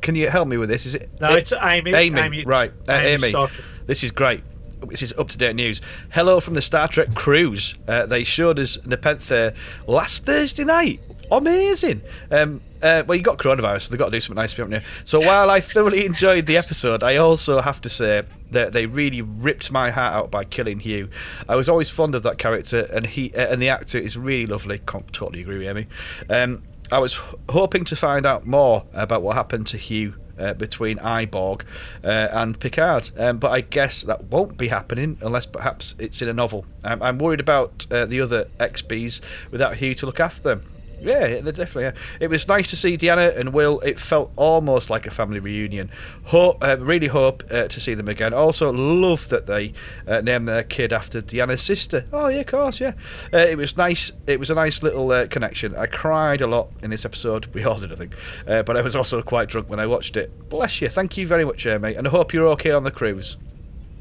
can 0.00 0.14
you 0.14 0.28
help 0.28 0.48
me 0.48 0.56
with 0.56 0.68
this? 0.68 0.86
Is 0.86 0.94
it? 0.94 1.10
No, 1.20 1.34
it's 1.34 1.52
Amy. 1.52 1.94
Amy, 1.94 2.20
Amy, 2.20 2.44
right. 2.44 2.72
Uh, 2.88 2.92
Amy 2.92 3.28
Amy. 3.28 3.46
This 3.86 4.04
is 4.04 4.10
great. 4.10 4.42
This 4.86 5.02
is 5.02 5.12
up 5.18 5.28
to 5.30 5.38
date 5.38 5.56
news. 5.56 5.80
Hello 6.12 6.40
from 6.40 6.54
the 6.54 6.62
Star 6.62 6.86
Trek 6.88 7.14
cruise. 7.14 7.74
Uh, 7.88 8.06
they 8.06 8.22
showed 8.22 8.58
us 8.58 8.78
Nepenthe 8.86 9.54
last 9.86 10.24
Thursday 10.24 10.64
night. 10.64 11.00
Amazing. 11.30 12.02
Um, 12.30 12.60
uh, 12.82 13.02
well, 13.06 13.16
you 13.16 13.22
got 13.22 13.38
coronavirus, 13.38 13.82
so 13.82 13.90
they've 13.90 13.98
got 13.98 14.06
to 14.06 14.10
do 14.12 14.20
something 14.20 14.40
nice 14.40 14.52
for 14.52 14.68
you? 14.68 14.80
So 15.04 15.18
while 15.18 15.50
I 15.50 15.60
thoroughly 15.60 16.06
enjoyed 16.06 16.46
the 16.46 16.56
episode, 16.56 17.02
I 17.02 17.16
also 17.16 17.60
have 17.60 17.80
to 17.82 17.88
say 17.88 18.22
that 18.50 18.72
they 18.72 18.86
really 18.86 19.20
ripped 19.20 19.70
my 19.70 19.90
heart 19.90 20.14
out 20.14 20.30
by 20.30 20.44
killing 20.44 20.80
Hugh. 20.80 21.10
I 21.48 21.56
was 21.56 21.68
always 21.68 21.90
fond 21.90 22.14
of 22.14 22.22
that 22.22 22.38
character, 22.38 22.88
and 22.92 23.06
he 23.06 23.34
uh, 23.34 23.48
and 23.52 23.60
the 23.60 23.68
actor 23.68 23.98
is 23.98 24.16
really 24.16 24.46
lovely. 24.46 24.78
Com- 24.78 25.04
totally 25.12 25.42
agree 25.42 25.58
with 25.58 25.68
Amy. 25.68 25.86
Um, 26.30 26.62
I 26.90 26.98
was 26.98 27.20
hoping 27.50 27.84
to 27.84 27.96
find 27.96 28.24
out 28.24 28.46
more 28.46 28.84
about 28.94 29.22
what 29.22 29.36
happened 29.36 29.66
to 29.68 29.76
Hugh 29.76 30.14
uh, 30.38 30.54
between 30.54 30.98
I, 31.00 31.26
Borg 31.26 31.64
uh, 32.02 32.28
and 32.30 32.58
Picard, 32.58 33.10
um, 33.18 33.38
but 33.38 33.50
I 33.50 33.60
guess 33.60 34.02
that 34.02 34.24
won't 34.24 34.56
be 34.56 34.68
happening 34.68 35.18
unless 35.20 35.44
perhaps 35.44 35.94
it's 35.98 36.22
in 36.22 36.28
a 36.28 36.32
novel. 36.32 36.64
I'm 36.84 37.18
worried 37.18 37.40
about 37.40 37.86
uh, 37.90 38.06
the 38.06 38.20
other 38.20 38.46
XBs 38.58 39.20
without 39.50 39.76
Hugh 39.76 39.94
to 39.96 40.06
look 40.06 40.20
after 40.20 40.42
them. 40.42 40.64
Yeah, 41.00 41.26
yeah, 41.26 41.40
definitely. 41.40 41.84
Yeah. 41.84 41.92
It 42.20 42.28
was 42.28 42.46
nice 42.48 42.68
to 42.70 42.76
see 42.76 42.96
Deanna 42.96 43.36
and 43.36 43.52
Will. 43.52 43.80
It 43.80 43.98
felt 43.98 44.32
almost 44.36 44.90
like 44.90 45.06
a 45.06 45.10
family 45.10 45.40
reunion. 45.40 45.90
Hope, 46.24 46.58
uh, 46.62 46.76
really 46.78 47.06
hope 47.06 47.42
uh, 47.50 47.68
to 47.68 47.80
see 47.80 47.94
them 47.94 48.08
again. 48.08 48.32
Also, 48.34 48.72
love 48.72 49.28
that 49.28 49.46
they 49.46 49.72
uh, 50.06 50.20
named 50.20 50.48
their 50.48 50.62
kid 50.62 50.92
after 50.92 51.20
Deanna's 51.22 51.62
sister. 51.62 52.04
Oh 52.12 52.28
yeah, 52.28 52.40
of 52.40 52.46
course, 52.46 52.80
yeah. 52.80 52.92
Uh, 53.32 53.38
it 53.38 53.56
was 53.56 53.76
nice. 53.76 54.12
It 54.26 54.38
was 54.38 54.50
a 54.50 54.54
nice 54.54 54.82
little 54.82 55.10
uh, 55.10 55.26
connection. 55.26 55.74
I 55.76 55.86
cried 55.86 56.40
a 56.40 56.46
lot 56.46 56.70
in 56.82 56.90
this 56.90 57.04
episode. 57.04 57.46
We 57.58 57.64
all 57.64 57.80
did, 57.80 57.92
I 57.92 57.96
think. 57.96 58.14
Uh, 58.46 58.62
but 58.62 58.76
I 58.76 58.82
was 58.82 58.94
also 58.94 59.20
quite 59.20 59.48
drunk 59.48 59.68
when 59.68 59.80
I 59.80 59.86
watched 59.86 60.16
it. 60.16 60.48
Bless 60.48 60.80
you. 60.80 60.88
Thank 60.88 61.16
you 61.16 61.26
very 61.26 61.44
much, 61.44 61.66
uh, 61.66 61.78
mate. 61.80 61.96
And 61.96 62.06
I 62.06 62.10
hope 62.10 62.32
you're 62.32 62.46
okay 62.48 62.70
on 62.70 62.84
the 62.84 62.90
cruise. 62.92 63.36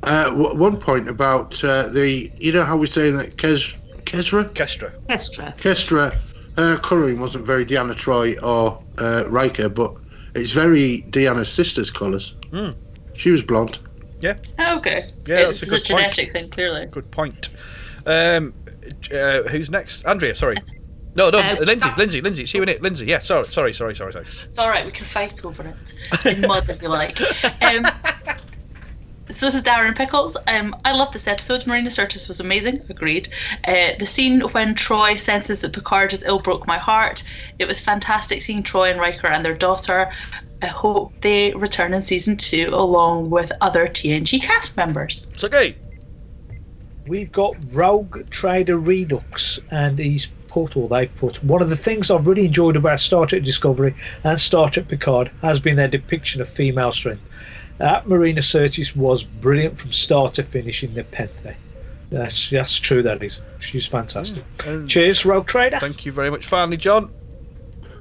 Uh, 0.04 0.30
w- 0.30 0.56
one 0.56 0.78
point 0.78 1.10
about 1.10 1.64
uh, 1.64 1.88
the, 1.88 2.32
you 2.38 2.52
know 2.52 2.64
how 2.64 2.78
we're 2.78 2.86
saying 2.86 3.18
that 3.18 3.36
Kes, 3.38 3.76
Kesra? 4.04 4.48
Kestra. 4.54 4.92
Kestra. 5.08 5.58
Kestra, 5.58 6.16
her 6.58 6.78
colouring 6.78 7.20
wasn't 7.20 7.46
very 7.46 7.66
Deanna 7.66 7.94
Troi 7.94 8.36
or 8.44 8.84
uh, 8.98 9.24
Riker, 9.30 9.70
but 9.70 9.94
it's 10.36 10.52
very 10.52 11.04
Deanna's 11.10 11.50
sister's 11.52 11.90
colours. 11.92 12.36
Mm. 12.52 12.76
She 13.16 13.32
was 13.32 13.44
blonde. 13.44 13.80
Yeah. 14.20 14.38
Oh, 14.60 14.78
okay. 14.78 15.08
Yeah, 15.26 15.46
that's 15.46 15.60
this 15.60 15.72
a 15.72 15.76
is 15.76 15.82
a 15.82 15.86
good 15.86 15.94
point. 15.94 16.02
genetic 16.14 16.32
thing, 16.32 16.50
clearly. 16.50 16.86
Good 16.88 17.12
point. 17.12 17.50
Um, 18.06 18.54
uh, 19.14 19.44
who's 19.44 19.70
next? 19.70 20.06
Andrea, 20.06 20.34
sorry. 20.34 20.58
No, 21.16 21.30
no, 21.32 21.40
Uh, 21.40 21.56
Lindsay, 21.62 21.90
Lindsay, 21.98 22.22
Lindsay. 22.22 22.46
See 22.46 22.58
you 22.60 22.64
in 22.64 22.70
it, 22.70 22.82
Lindsay. 22.82 23.06
Yeah, 23.08 23.20
sorry, 23.20 23.46
sorry, 23.48 23.74
sorry, 23.74 23.96
sorry, 23.96 24.14
sorry. 24.14 24.26
It's 24.46 24.60
all 24.60 24.70
right. 24.70 24.86
We 24.86 24.92
can 24.92 25.06
fight 25.06 25.44
over 25.44 25.64
it 25.64 26.26
in 26.26 26.42
mud 26.48 26.70
if 26.70 26.82
you 26.82 26.90
like. 26.90 27.20
Um, 27.62 27.86
so 29.30 29.46
this 29.46 29.56
is 29.56 29.64
Darren 29.64 29.96
Pickles. 29.96 30.38
Um, 30.48 30.76
I 30.86 30.94
love 30.94 31.12
this 31.12 31.28
episode. 31.28 31.66
Marina 31.68 31.90
Sirtis 31.90 32.28
was 32.28 32.40
amazing. 32.40 32.82
Agreed. 32.90 33.30
Uh, 33.68 33.92
the 34.00 34.06
scene 34.06 34.42
when 34.42 34.74
Troi 34.74 35.20
senses 35.20 35.62
that 35.62 35.74
Picard 35.74 36.14
is 36.14 36.24
ill 36.24 36.40
broke 36.40 36.66
my 36.66 36.78
heart. 36.78 37.24
It 37.60 37.68
was 37.68 37.80
fantastic 37.80 38.42
seeing 38.42 38.64
Troi 38.64 38.92
and 38.92 39.00
Riker 39.00 39.28
and 39.28 39.46
their 39.46 39.56
daughter. 39.56 40.10
I 40.62 40.68
hope 40.68 41.14
they 41.22 41.54
return 41.54 41.94
in 41.94 42.02
season 42.02 42.38
two 42.38 42.70
along 42.72 43.30
with 43.30 43.52
other 43.62 43.88
TNG 43.88 44.42
cast 44.42 44.78
members. 44.78 45.28
It's 45.34 45.44
okay. 45.44 45.76
We've 47.06 47.32
got 47.32 47.56
Rogue 47.72 48.30
Trader 48.30 48.78
Redux, 48.78 49.60
and 49.72 49.98
he's 49.98 50.28
put, 50.48 50.76
or 50.76 50.90
they 50.90 51.08
put, 51.08 51.42
one 51.44 51.62
of 51.62 51.70
the 51.70 51.78
things 51.78 52.12
I've 52.12 52.28
really 52.28 52.46
enjoyed 52.46 52.76
about 52.76 53.00
Star 53.00 53.26
Trek 53.26 53.44
Discovery 53.44 53.96
and 54.24 54.40
Star 54.40 54.70
Trek 54.70 54.88
Picard 54.88 55.32
has 55.42 55.60
been 55.60 55.78
their 55.78 55.88
depiction 55.88 56.42
of 56.42 56.50
female 56.50 56.92
strength. 56.92 57.22
That 57.78 58.08
Marina 58.08 58.42
Sirtis 58.42 58.96
was 58.96 59.24
brilliant 59.24 59.78
from 59.78 59.92
start 59.92 60.34
to 60.36 60.44
finish 60.44 60.84
in 60.84 60.94
Nepenthe. 60.94 61.56
That's 62.10 62.50
that's 62.50 62.78
true. 62.78 63.04
That 63.04 63.22
is, 63.22 63.42
she's 63.60 63.86
fantastic. 63.86 64.44
Cheers, 64.88 65.26
Rogue 65.26 65.48
Trader. 65.48 65.80
Thank 65.80 66.06
you 66.06 66.12
very 66.12 66.32
much. 66.32 66.46
Finally, 66.46 66.78
John. 66.78 67.12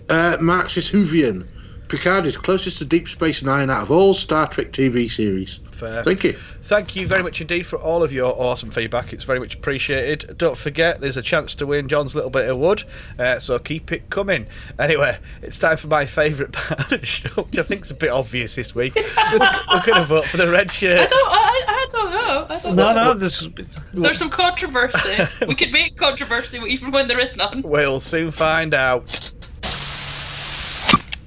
Uh, 0.08 0.36
Marxist 0.40 0.92
Hoovian. 0.92 1.46
Picard 1.88 2.26
is 2.26 2.36
closest 2.36 2.78
to 2.78 2.84
Deep 2.84 3.08
Space 3.08 3.42
Nine 3.42 3.70
out 3.70 3.82
of 3.82 3.90
all 3.90 4.14
Star 4.14 4.48
Trek 4.48 4.72
TV 4.72 5.10
series. 5.10 5.60
Fair. 5.76 6.02
Thank 6.02 6.24
you. 6.24 6.32
Thank 6.62 6.96
you 6.96 7.06
very 7.06 7.22
much 7.22 7.40
indeed 7.40 7.64
for 7.66 7.78
all 7.78 8.02
of 8.02 8.10
your 8.12 8.32
awesome 8.40 8.70
feedback. 8.70 9.12
It's 9.12 9.24
very 9.24 9.38
much 9.38 9.54
appreciated. 9.54 10.36
Don't 10.38 10.56
forget, 10.56 11.00
there's 11.00 11.16
a 11.16 11.22
chance 11.22 11.54
to 11.56 11.66
win 11.66 11.88
John's 11.88 12.14
little 12.14 12.30
bit 12.30 12.48
of 12.48 12.56
wood, 12.58 12.84
uh, 13.18 13.38
so 13.38 13.58
keep 13.58 13.92
it 13.92 14.08
coming. 14.10 14.46
Anyway, 14.78 15.18
it's 15.42 15.58
time 15.58 15.76
for 15.76 15.88
my 15.88 16.06
favourite 16.06 16.52
part 16.52 16.80
of 16.80 16.88
the 17.00 17.04
show, 17.06 17.42
which 17.42 17.58
I 17.58 17.62
think 17.62 17.82
is 17.84 17.90
a 17.90 17.94
bit 17.94 18.10
obvious 18.10 18.54
this 18.54 18.74
week. 18.74 18.94
we're 18.94 19.38
we're 19.38 19.82
going 19.84 20.00
to 20.00 20.04
vote 20.06 20.24
for 20.26 20.38
the 20.38 20.48
red 20.50 20.70
I 20.70 20.72
shirt. 20.72 21.10
don't. 21.10 21.28
I, 21.30 21.64
I 21.68 21.86
don't 21.92 22.10
know. 22.10 22.46
I 22.48 22.58
don't 22.60 22.76
No, 22.76 22.92
know. 22.92 23.04
no, 23.12 23.14
this 23.14 23.46
There's 23.92 24.18
some 24.18 24.30
controversy. 24.30 25.44
we 25.46 25.54
could 25.54 25.72
make 25.72 25.96
controversy 25.96 26.58
even 26.66 26.90
when 26.90 27.06
there 27.06 27.20
is 27.20 27.36
none. 27.36 27.62
We'll 27.62 28.00
soon 28.00 28.30
find 28.30 28.72
out. 28.74 29.32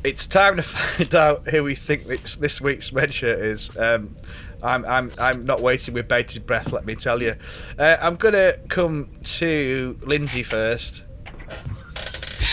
It's 0.03 0.25
time 0.25 0.55
to 0.55 0.61
find 0.63 1.13
out 1.13 1.47
who 1.47 1.63
we 1.63 1.75
think 1.75 2.05
this, 2.05 2.35
this 2.35 2.61
week's 2.61 2.93
red 2.93 3.13
shirt 3.13 3.39
is. 3.39 3.75
Um, 3.77 4.15
I'm, 4.61 4.85
I'm, 4.85 5.11
I'm 5.19 5.45
not 5.45 5.61
waiting 5.61 5.93
with 5.93 6.07
bated 6.07 6.45
breath, 6.45 6.71
let 6.71 6.85
me 6.85 6.95
tell 6.95 7.21
you. 7.21 7.35
Uh, 7.77 7.97
I'm 8.01 8.15
going 8.15 8.33
to 8.33 8.59
come 8.67 9.09
to 9.23 9.97
Lindsay 10.03 10.43
first. 10.43 11.03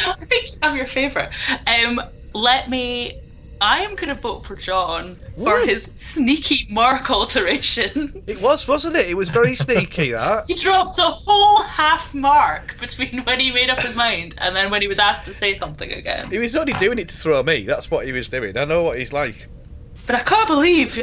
I 0.06 0.24
think 0.26 0.56
I'm 0.62 0.76
your 0.76 0.86
favourite. 0.86 1.30
Um, 1.66 2.00
let 2.32 2.70
me. 2.70 3.20
I 3.60 3.80
am 3.80 3.94
going 3.94 4.14
to 4.14 4.20
vote 4.20 4.44
for 4.44 4.54
John 4.54 5.14
for 5.36 5.40
What? 5.44 5.68
his 5.68 5.88
sneaky 5.94 6.66
mark 6.70 7.10
alteration. 7.10 8.22
It 8.26 8.40
was, 8.42 8.68
wasn't 8.68 8.96
it? 8.96 9.08
It 9.08 9.16
was 9.16 9.30
very 9.30 9.54
sneaky, 9.54 10.12
that. 10.12 10.46
He 10.46 10.54
dropped 10.54 10.98
a 10.98 11.02
whole 11.02 11.62
half 11.62 12.12
mark 12.12 12.78
between 12.78 13.20
when 13.24 13.40
he 13.40 13.50
made 13.50 13.70
up 13.70 13.80
his 13.80 13.94
mind 13.96 14.34
and 14.38 14.54
then 14.54 14.70
when 14.70 14.82
he 14.82 14.88
was 14.88 14.98
asked 14.98 15.24
to 15.26 15.32
say 15.32 15.58
something 15.58 15.90
again. 15.92 16.30
He 16.30 16.38
was 16.38 16.54
only 16.54 16.74
doing 16.74 16.98
it 16.98 17.08
to 17.10 17.16
throw 17.16 17.42
me. 17.42 17.64
That's 17.64 17.90
what 17.90 18.04
he 18.04 18.12
was 18.12 18.28
doing. 18.28 18.56
I 18.58 18.64
know 18.66 18.82
what 18.82 18.98
he's 18.98 19.12
like. 19.12 19.48
But 20.06 20.16
I 20.16 20.20
can't 20.20 20.46
believe 20.48 21.02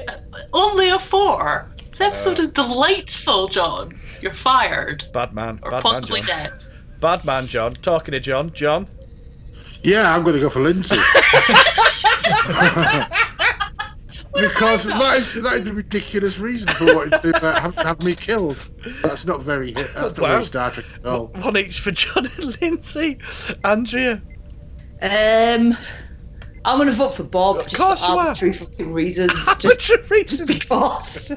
only 0.54 0.90
a 0.90 1.00
four. 1.00 1.70
This 1.92 2.02
episode 2.02 2.40
is 2.40 2.52
delightful, 2.52 3.48
John. 3.48 4.00
You're 4.22 4.34
fired. 4.34 5.06
Bad 5.14 5.34
man. 5.34 5.60
Or 5.64 5.72
Bad 5.72 5.84
possibly 5.84 6.22
man, 6.22 6.28
dead. 6.52 6.54
Bad 7.00 7.26
man, 7.26 7.48
John. 7.48 7.74
Talking 7.76 8.14
to 8.14 8.20
John. 8.20 8.52
John. 8.54 8.88
Yeah, 9.84 10.16
I'm 10.16 10.24
going 10.24 10.36
to 10.36 10.42
go 10.42 10.50
for 10.50 10.62
Lindsay. 10.62 10.96
because 14.34 14.86
that 14.86 15.18
is, 15.18 15.34
that 15.44 15.54
is 15.58 15.68
a 15.68 15.74
ridiculous 15.74 16.40
reason 16.40 16.68
for 16.70 16.86
wanting 16.96 17.20
to 17.20 17.46
uh, 17.46 17.60
have, 17.60 17.76
have 17.76 18.02
me 18.04 18.16
killed. 18.16 18.58
That's 19.04 19.26
not 19.26 19.42
very 19.42 19.72
that's 19.72 19.94
not 19.96 20.18
Wow. 20.20 20.28
very 20.32 20.44
Star 20.46 20.72
Trek 20.72 20.86
at 20.96 21.06
all. 21.06 21.28
One 21.28 21.56
each 21.58 21.80
for 21.80 21.92
John 21.92 22.26
and 22.26 22.62
Lindsay. 22.62 23.20
Andrea. 23.64 24.22
Um, 25.02 25.78
I'm 26.66 26.78
gonna 26.78 26.92
vote 26.94 27.16
for 27.16 27.24
Bob 27.24 27.62
just 27.64 27.76
course 27.76 28.02
for 28.02 28.12
you 28.12 28.18
are. 28.18 28.28
arbitrary 28.28 28.54
fucking 28.54 28.94
reasons. 28.94 29.32
Arbitrary 29.48 30.04
reasons. 30.10 30.48
because 30.48 31.32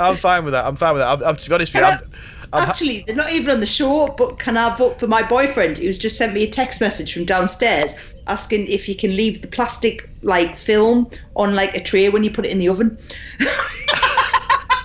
I'm 0.00 0.16
fine 0.16 0.44
with 0.44 0.52
that. 0.52 0.64
I'm 0.66 0.76
fine 0.76 0.94
with 0.94 1.02
that. 1.02 1.08
I'm, 1.18 1.22
I'm 1.24 1.36
to 1.36 1.48
be 1.48 1.54
honest 1.54 1.74
with 1.74 1.82
you, 1.82 1.86
I'm, 1.86 1.92
I'm 1.92 1.98
ha- 1.98 2.04
actually 2.52 3.04
they're 3.06 3.16
not 3.16 3.32
even 3.32 3.50
on 3.50 3.60
the 3.60 3.66
show. 3.66 4.08
But 4.16 4.38
can 4.38 4.56
I 4.56 4.76
vote 4.76 4.98
for 4.98 5.06
my 5.06 5.22
boyfriend 5.22 5.78
who's 5.78 5.98
just 5.98 6.16
sent 6.16 6.32
me 6.32 6.44
a 6.44 6.50
text 6.50 6.80
message 6.80 7.12
from 7.12 7.24
downstairs 7.24 7.92
asking 8.26 8.66
if 8.66 8.88
you 8.88 8.96
can 8.96 9.16
leave 9.16 9.42
the 9.42 9.48
plastic 9.48 10.08
like 10.22 10.58
film 10.58 11.10
on 11.36 11.54
like 11.54 11.76
a 11.76 11.82
tray 11.82 12.08
when 12.08 12.24
you 12.24 12.30
put 12.30 12.44
it 12.46 12.52
in 12.52 12.58
the 12.58 12.68
oven? 12.68 12.98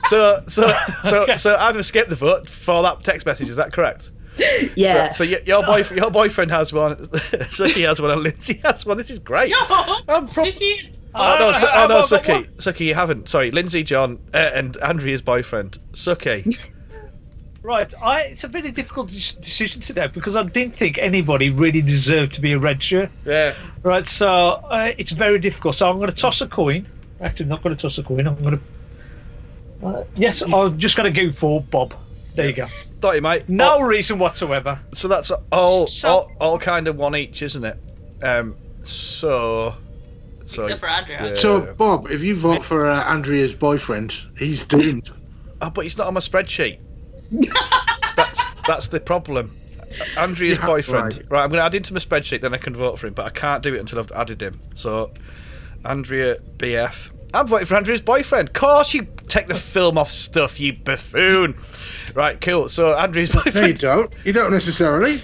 so 0.06 0.44
so 0.48 0.72
so 1.04 1.36
so 1.36 1.56
I've 1.58 1.78
escaped 1.78 2.10
the 2.10 2.16
vote 2.16 2.50
for 2.50 2.82
that 2.84 3.04
text 3.04 3.26
message. 3.26 3.50
Is 3.50 3.56
that 3.56 3.74
correct? 3.74 4.12
Yeah. 4.76 5.10
So, 5.10 5.18
so 5.18 5.24
your, 5.30 5.42
your 5.42 5.64
boyfriend 5.66 6.02
your 6.02 6.12
boyfriend 6.12 6.52
has 6.52 6.72
one. 6.74 6.96
Suki 7.06 7.88
has 7.88 8.02
one, 8.02 8.12
and 8.12 8.24
Lindsay 8.24 8.56
has 8.64 8.86
one. 8.86 8.98
This 8.98 9.10
is 9.10 9.20
great. 9.20 9.54
I'm 10.08 10.28
pro- 10.28 10.52
Oh 11.14 11.38
no, 11.40 11.52
Su- 11.52 11.68
oh, 11.70 11.88
no, 11.88 12.02
Suki, 12.04 12.50
Suki, 12.56 12.86
you 12.86 12.96
haven't. 12.96 13.28
Sorry, 13.28 13.52
Lindsay, 13.52 13.84
John, 13.84 14.18
uh, 14.34 14.52
and 14.54 14.78
Andrea's 14.78 15.22
boyfriend, 15.22 15.78
Suki. 15.92 16.58
Right, 17.64 17.94
I, 18.02 18.22
it's 18.22 18.44
a 18.44 18.48
very 18.48 18.72
difficult 18.72 19.10
decision 19.10 19.82
today 19.82 20.08
because 20.08 20.36
I 20.36 20.42
didn't 20.42 20.76
think 20.76 20.98
anybody 20.98 21.52
really 21.52 21.82
deserved 21.84 22.34
to 22.34 22.42
be 22.42 22.54
a 22.54 22.60
red 22.60 22.82
shirt. 22.82 23.12
Yeah. 23.24 23.54
Right, 23.84 24.06
so 24.08 24.28
uh, 24.28 24.94
it's 24.98 25.12
very 25.12 25.38
difficult. 25.38 25.76
So 25.76 25.88
I'm 25.88 25.98
going 25.98 26.10
to 26.10 26.16
toss 26.16 26.42
a 26.42 26.48
coin. 26.48 26.88
Actually, 27.22 27.44
I'm 27.44 27.50
not 27.50 27.62
going 27.62 27.76
to 27.76 27.82
toss 27.82 28.00
a 28.00 28.04
coin. 28.04 28.26
I'm 28.26 28.36
going 28.42 28.60
to. 29.82 29.88
Uh, 29.88 30.04
yes, 30.16 30.42
I'm 30.42 30.78
just 30.80 30.98
going 30.98 31.14
to 31.14 31.26
go 31.26 31.32
for 31.32 31.62
Bob. 31.62 31.94
There 32.34 32.48
you 32.48 32.54
go. 32.54 32.66
Thought 32.66 33.16
you 33.16 33.22
might. 33.22 33.48
No 33.48 33.82
reason 33.82 34.18
whatsoever. 34.18 34.80
So 34.94 35.08
that's 35.08 35.30
all, 35.52 35.88
all, 36.04 36.32
all 36.40 36.58
kind 36.58 36.88
of 36.88 36.96
one 36.96 37.16
each, 37.16 37.44
isn't 37.44 37.64
it? 37.64 37.78
Um. 38.24 38.56
So. 38.82 39.76
So. 40.46 40.64
Except 40.64 40.80
for 40.80 40.90
Andrea. 40.90 41.30
yeah. 41.30 41.36
So, 41.36 41.74
Bob, 41.76 42.10
if 42.10 42.24
you 42.24 42.36
vote 42.36 42.64
for 42.64 42.88
uh, 42.88 43.04
Andrea's 43.04 43.54
boyfriend, 43.54 44.14
he's 44.36 44.66
doomed. 44.66 45.12
Oh, 45.62 45.70
but 45.70 45.82
he's 45.82 45.98
not 45.98 46.08
on 46.08 46.16
my 46.16 46.20
spreadsheet. 46.20 46.80
That's 48.16 48.46
That's 48.68 48.88
the 48.90 49.00
problem. 49.00 49.58
Andrea's 50.18 50.58
Yeah, 50.58 50.66
boyfriend. 50.66 51.16
right. 51.18 51.26
Right. 51.30 51.44
I'm 51.44 51.50
going 51.50 51.60
to 51.60 51.66
add 51.66 51.76
him 51.76 51.84
to 51.84 51.94
my 51.94 52.00
spreadsheet, 52.00 52.42
then 52.42 52.54
I 52.54 52.58
can 52.58 52.74
vote 52.76 52.98
for 53.00 53.08
him. 53.08 53.14
But 53.14 53.26
I 53.26 53.30
can't 53.30 53.62
do 53.62 53.74
it 53.74 53.80
until 53.80 54.00
I've 54.00 54.12
added 54.14 54.42
him. 54.42 54.54
So, 54.74 55.12
Andrea 55.84 56.38
BF. 56.58 56.94
I'm 57.34 57.48
voting 57.48 57.66
for 57.66 57.76
Andrea's 57.76 58.02
boyfriend. 58.02 58.50
Of 58.50 58.54
course, 58.54 58.94
you 58.94 59.08
take 59.28 59.48
the 59.48 59.56
film 59.56 59.98
off 59.98 60.10
stuff, 60.10 60.60
you 60.60 60.74
buffoon. 60.74 61.56
Right, 62.14 62.40
cool. 62.40 62.68
So, 62.70 62.98
Andrea's 62.98 63.32
boyfriend. 63.32 63.56
No, 63.56 63.68
you 63.68 63.74
don't. 63.74 64.14
You 64.26 64.34
don't 64.34 64.52
necessarily. 64.52 65.22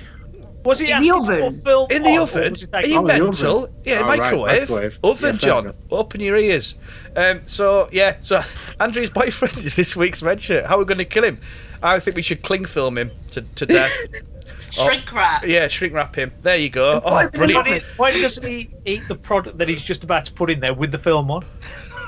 Was 0.65 0.79
he 0.79 0.91
In 0.91 1.01
the 1.01 1.11
oven? 1.11 1.51
film 1.53 1.87
In 1.89 2.03
the 2.03 2.17
or 2.17 2.21
oven? 2.21 2.53
was 2.53 2.67
Are 2.73 2.85
you 2.85 2.97
Oh, 2.99 3.07
the 3.07 3.13
oven. 3.13 3.23
mental? 3.23 3.69
Yeah, 3.85 3.99
Oh, 3.99 4.07
right, 4.07 4.19
microwave. 4.19 4.59
microwave. 4.69 4.99
Oven, 5.01 5.35
Yeah, 5.35 5.39
John. 5.39 5.63
enough. 5.65 5.75
Open 5.91 6.19
your 6.19 6.35
ears. 6.35 6.75
Um, 7.15 7.41
so, 7.45 7.87
yeah, 7.93 8.17
so 8.19 8.41
Andrew's 8.81 9.09
boyfriend 9.09 9.57
is 9.59 9.75
this 9.77 9.95
week's 9.95 10.21
red 10.21 10.41
shirt. 10.41 10.65
How 10.65 10.75
are 10.75 10.79
we 10.79 10.85
going 10.85 10.97
to 10.97 11.05
kill 11.05 11.23
him? 11.23 11.39
I 11.83 11.99
think 11.99 12.15
we 12.15 12.21
should 12.21 12.41
cling 12.41 12.65
film 12.65 12.97
him 12.97 13.11
to, 13.31 13.41
to 13.41 13.65
death. 13.65 13.91
Shrink 14.69 15.13
wrap. 15.13 15.45
yeah, 15.47 15.69
shrink 15.69 15.93
wrap 15.93 16.13
him. 16.13 16.33
There 16.41 16.57
you 16.57 16.69
go. 16.69 17.01
Oh, 17.03 17.11
Why, 17.11 17.27
brilliant. 17.29 17.65
why- 17.65 17.81
why 17.95 18.11
doesn't 18.11 18.45
he 18.45 18.69
eat 18.85 19.01
the 19.07 19.15
product 19.15 19.57
that 19.59 19.69
he's 19.69 19.81
just 19.81 20.03
about 20.03 20.25
to 20.25 20.33
put 20.33 20.51
in 20.51 20.59
there 20.59 20.73
with 20.73 20.91
the 20.91 20.97
film 20.97 21.31
on? 21.31 21.45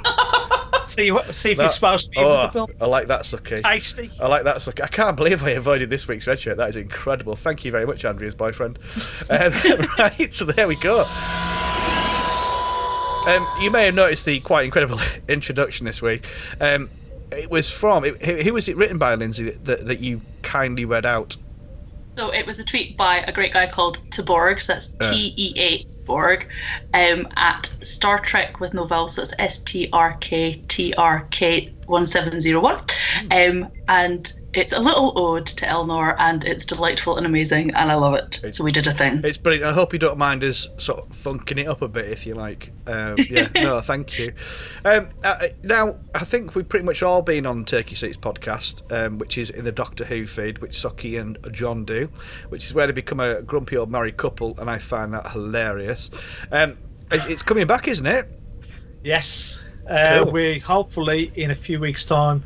see, 0.86 1.10
see 1.32 1.52
if 1.52 1.58
That- 1.58 1.68
it's 1.68 1.76
supposed 1.76 2.06
to 2.08 2.12
be 2.12 2.20
in 2.20 2.26
with 2.26 2.34
the 2.34 2.48
oh, 2.48 2.50
film. 2.52 2.72
I 2.82 2.86
like 2.86 3.08
that, 3.08 3.22
Sucky. 3.22 3.64
Tasty. 3.64 4.12
I 4.20 4.28
like 4.28 4.44
that, 4.44 4.58
Sucky. 4.58 4.84
I 4.84 4.88
can't 4.88 5.16
believe 5.16 5.42
I 5.42 5.52
avoided 5.52 5.90
this 5.90 6.06
week's 6.10 6.28
red 6.28 6.38
shirt. 6.40 6.58
That 6.58 6.70
is 6.70 6.76
incredible. 6.76 7.38
Thank 7.38 7.64
you 7.64 7.72
very 7.72 7.86
much, 7.86 8.04
Andrea's 8.04 8.36
boyfriend. 8.36 8.78
Um, 9.30 9.54
right, 9.98 10.34
so 10.34 10.44
there 10.44 10.68
we 10.68 10.76
go. 10.76 11.06
Um, 13.26 13.48
you 13.62 13.70
may 13.70 13.86
have 13.86 13.96
noticed 13.96 14.26
the 14.26 14.40
quite 14.42 14.66
incredible 14.66 15.00
introduction 15.30 15.86
this 15.86 16.02
week. 16.02 16.28
Um, 16.60 16.90
it 17.32 17.50
was 17.50 17.70
from. 17.70 18.06
It, 18.06 18.44
who 18.44 18.54
was 18.54 18.68
it 18.68 18.78
written 18.78 18.98
by, 18.98 19.16
Lindsay, 19.16 19.52
that, 19.52 19.86
that, 19.88 20.00
you 20.00 20.22
kindly 20.42 20.86
read 20.86 21.06
out? 21.06 21.38
So 22.18 22.32
it 22.32 22.46
was 22.46 22.60
a 22.60 22.66
tweet 22.66 22.98
by 22.98 23.20
a 23.20 23.32
great 23.32 23.54
guy 23.54 23.68
called 23.68 24.00
TeaBorg, 24.10 24.62
so 24.62 24.74
that's 24.74 24.92
Yeah. 25.02 25.10
T 25.10 25.34
E 25.38 25.54
A 25.58 25.86
Borg, 26.06 26.50
um, 26.94 27.28
at 27.38 27.66
Star 27.66 28.20
Trek 28.20 28.60
with 28.60 28.74
no 28.74 28.86
vowels, 28.86 29.16
so 29.16 29.22
it's 29.22 29.34
S 29.40 29.60
T 29.60 29.90
R 29.94 30.18
K 30.20 30.62
T 30.68 30.94
R 30.96 31.26
K 31.32 31.74
1701. 31.86 32.82
Um, 33.32 33.72
and 33.88 34.34
it's 34.54 34.74
a 34.74 34.80
little 34.80 35.18
ode 35.18 35.46
to 35.46 35.66
Elnor, 35.66 36.16
and 36.18 36.44
it's 36.44 36.66
delightful 36.66 37.18
and 37.18 37.26
amazing, 37.26 37.70
and 37.76 37.92
I 37.92 37.96
love 37.96 38.16
it. 38.16 38.54
so 38.54 38.64
we 38.64 38.72
did 38.72 38.88
a 38.88 38.92
thing. 38.92 39.22
It's 39.24 39.38
brilliant. 39.38 39.66
I 39.66 39.74
hope 39.74 39.94
you 39.94 40.00
don't 40.00 40.18
mind 40.18 40.44
us 40.44 40.68
sort 40.78 41.00
of 41.00 41.16
funking 41.16 41.60
it 41.60 41.68
up 41.68 41.82
a 41.84 41.88
bit, 41.88 42.06
if 42.06 42.26
you 42.26 42.34
like. 42.34 42.72
Um, 42.88 43.16
yeah, 43.30 43.50
no, 43.56 43.80
thank 43.82 44.18
you. 44.18 44.34
Um, 44.84 45.10
uh, 45.24 45.50
now, 45.62 45.98
I 46.16 46.26
think 46.26 46.56
we've 46.56 46.68
pretty 46.68 46.86
much 46.86 47.04
all 47.04 47.22
been 47.22 47.46
on 47.46 47.64
Turkey 47.64 47.96
Seats 47.96 48.18
podcast, 48.18 48.82
um, 48.92 49.20
which 49.20 49.38
is 49.38 49.52
in 49.52 49.66
the 49.66 49.72
Doctor 49.72 50.06
Who 50.06 50.26
feed, 50.26 50.60
which 50.60 50.72
Socky 50.72 51.20
and 51.20 51.38
John 51.54 51.86
do, 51.86 52.10
which 52.50 52.66
is 52.66 52.74
where 52.74 52.88
they 52.88 52.94
become 52.94 53.20
a 53.20 53.44
grumpy 53.44 53.78
old 53.78 53.92
married 53.92 54.18
couple, 54.18 54.56
and 54.60 54.70
I 54.70 54.80
find 54.80 55.14
that 55.14 55.32
hilarious. 55.32 56.10
Um, 56.52 56.78
it's, 57.12 57.26
it's 57.26 57.42
coming 57.44 57.68
back, 57.68 57.88
isn't 57.88 58.06
it? 58.08 58.28
Yes. 59.04 59.64
Uh, 59.88 60.24
Cool. 60.24 60.32
We 60.32 60.60
hopefully 60.60 61.32
in 61.36 61.52
a 61.52 61.56
few 61.56 61.80
weeks' 61.80 62.06
time 62.06 62.44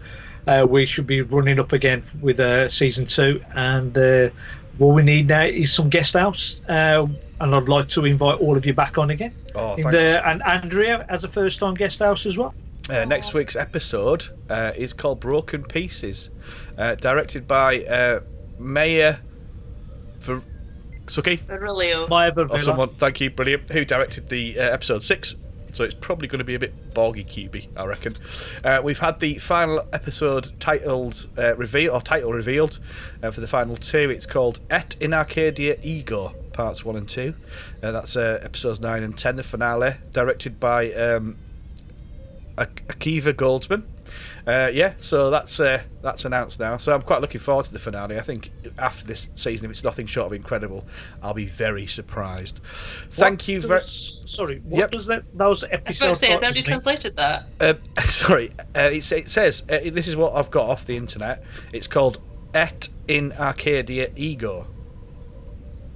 uh, 0.47 0.65
we 0.69 0.85
should 0.85 1.07
be 1.07 1.21
running 1.21 1.59
up 1.59 1.71
again 1.73 2.03
with 2.21 2.39
uh, 2.39 2.69
season 2.69 3.05
two, 3.05 3.41
and 3.55 3.97
uh, 3.97 4.29
what 4.77 4.89
we 4.95 5.01
need 5.03 5.27
now 5.27 5.43
is 5.43 5.73
some 5.73 5.89
guest 5.89 6.13
house. 6.13 6.61
Uh, 6.67 7.07
and 7.41 7.53
I'd 7.55 7.67
like 7.67 7.89
to 7.89 8.05
invite 8.05 8.39
all 8.39 8.55
of 8.55 8.65
you 8.65 8.73
back 8.73 8.97
on 8.97 9.09
again. 9.09 9.33
Oh, 9.55 9.75
In 9.75 9.83
thanks. 9.83 9.91
the- 9.97 10.27
and 10.27 10.41
Andrea 10.43 11.05
as 11.09 11.23
a 11.23 11.27
first-time 11.27 11.73
guest 11.73 11.99
house 11.99 12.25
as 12.25 12.37
well. 12.37 12.53
Uh, 12.89 13.05
next 13.05 13.33
week's 13.33 13.55
episode 13.55 14.25
uh, 14.49 14.71
is 14.75 14.93
called 14.93 15.19
Broken 15.19 15.63
Pieces, 15.63 16.29
uh, 16.77 16.95
directed 16.95 17.47
by 17.47 17.83
uh, 17.85 18.19
Mayor. 18.59 19.19
For 20.19 20.41
Suki? 21.05 21.39
Aurelio. 21.49 22.07
My 22.07 22.29
Or 22.29 22.59
someone, 22.59 22.89
thank 22.89 23.19
you, 23.19 23.29
brilliant. 23.29 23.69
Who 23.71 23.83
directed 23.85 24.29
the 24.29 24.57
uh, 24.57 24.63
episode 24.63 25.03
six? 25.03 25.35
So 25.73 25.83
it's 25.83 25.95
probably 25.95 26.27
going 26.27 26.39
to 26.39 26.45
be 26.45 26.55
a 26.55 26.59
bit 26.59 26.93
boggy 26.93 27.23
cubey, 27.23 27.67
I 27.75 27.85
reckon. 27.85 28.13
Uh, 28.63 28.79
we've 28.83 28.99
had 28.99 29.19
the 29.19 29.39
final 29.39 29.85
episode 29.91 30.51
titled 30.59 31.27
uh, 31.37 31.55
reveal 31.57 31.93
or 31.93 32.01
title 32.01 32.31
revealed 32.31 32.79
uh, 33.21 33.31
for 33.31 33.41
the 33.41 33.47
final 33.47 33.75
two. 33.75 34.09
It's 34.09 34.27
called 34.27 34.59
Et 34.69 34.95
in 34.99 35.13
Arcadia 35.13 35.77
Ego, 35.81 36.35
parts 36.53 36.85
one 36.85 36.95
and 36.95 37.09
two. 37.09 37.33
Uh, 37.81 37.91
that's 37.91 38.15
uh, 38.15 38.39
episodes 38.43 38.79
nine 38.79 39.03
and 39.03 39.17
ten, 39.17 39.35
the 39.35 39.43
finale, 39.43 39.95
directed 40.11 40.59
by 40.59 40.91
um, 40.93 41.37
Akiva 42.55 43.33
Goldsman. 43.33 43.83
Uh, 44.45 44.69
yeah, 44.73 44.93
so 44.97 45.29
that's 45.29 45.57
uh, 45.61 45.81
that's 46.01 46.25
announced 46.25 46.59
now. 46.59 46.75
So 46.75 46.93
I'm 46.93 47.01
quite 47.01 47.21
looking 47.21 47.39
forward 47.39 47.63
to 47.65 47.71
the 47.71 47.79
finale. 47.79 48.17
I 48.17 48.21
think 48.21 48.51
after 48.77 49.05
this 49.05 49.29
season, 49.35 49.65
if 49.65 49.71
it's 49.71 49.83
nothing 49.85 50.05
short 50.05 50.27
of 50.27 50.33
incredible, 50.33 50.85
I'll 51.21 51.33
be 51.33 51.45
very 51.45 51.85
surprised. 51.87 52.59
Thank 53.11 53.39
What 53.39 53.47
you 53.47 53.61
very. 53.61 53.81
Sorry, 53.83 54.59
what 54.65 54.79
Yep. 54.79 54.91
does 54.91 55.05
that 55.05 55.23
those 55.33 55.61
was 55.61 55.63
about 55.63 55.69
to 55.71 55.75
episodes? 55.75 56.19
say, 56.19 56.27
has 56.27 56.41
titles 56.41 56.43
anybody 56.43 56.59
mean? 56.59 56.65
translated 56.65 57.15
that? 57.15 57.45
Uh, 57.61 57.73
sorry, 58.09 58.51
uh, 58.75 58.89
it, 58.91 59.09
it 59.13 59.29
says 59.29 59.63
uh, 59.69 59.79
this 59.85 60.07
is 60.07 60.15
what 60.17 60.35
I've 60.35 60.51
got 60.51 60.67
off 60.69 60.85
the 60.85 60.97
internet. 60.97 61.41
It's 61.71 61.87
called 61.87 62.19
Et 62.53 62.89
in 63.07 63.31
Arcadia 63.33 64.09
Ego. 64.17 64.67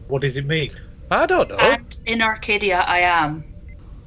What 0.08 0.22
does 0.22 0.38
it 0.38 0.46
mean? 0.46 0.72
I 1.12 1.26
don't 1.26 1.50
know. 1.50 1.56
And 1.58 2.00
in 2.06 2.22
Arcadia, 2.22 2.80
I 2.80 3.00
am. 3.00 3.44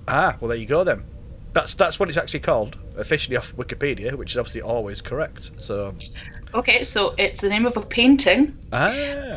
Ah, 0.09 0.37
well 0.41 0.49
there 0.49 0.57
you 0.59 0.67
go 0.67 0.83
then. 0.83 1.05
That's 1.53 1.75
that's 1.75 1.99
what 1.99 2.09
it's 2.09 2.19
actually 2.19 2.41
called 2.41 2.79
officially 2.97 3.37
off 3.37 3.55
Wikipedia, 3.57 4.15
which 4.15 4.33
is 4.33 4.37
obviously 4.37 4.63
always 4.63 5.01
correct. 5.01 5.51
So 5.59 5.95
Okay, 6.55 6.85
so 6.85 7.15
it's 7.19 7.41
the 7.41 7.49
name 7.49 7.67
of 7.67 7.77
a 7.77 7.83
painting 7.83 8.57
ah, 8.73 8.89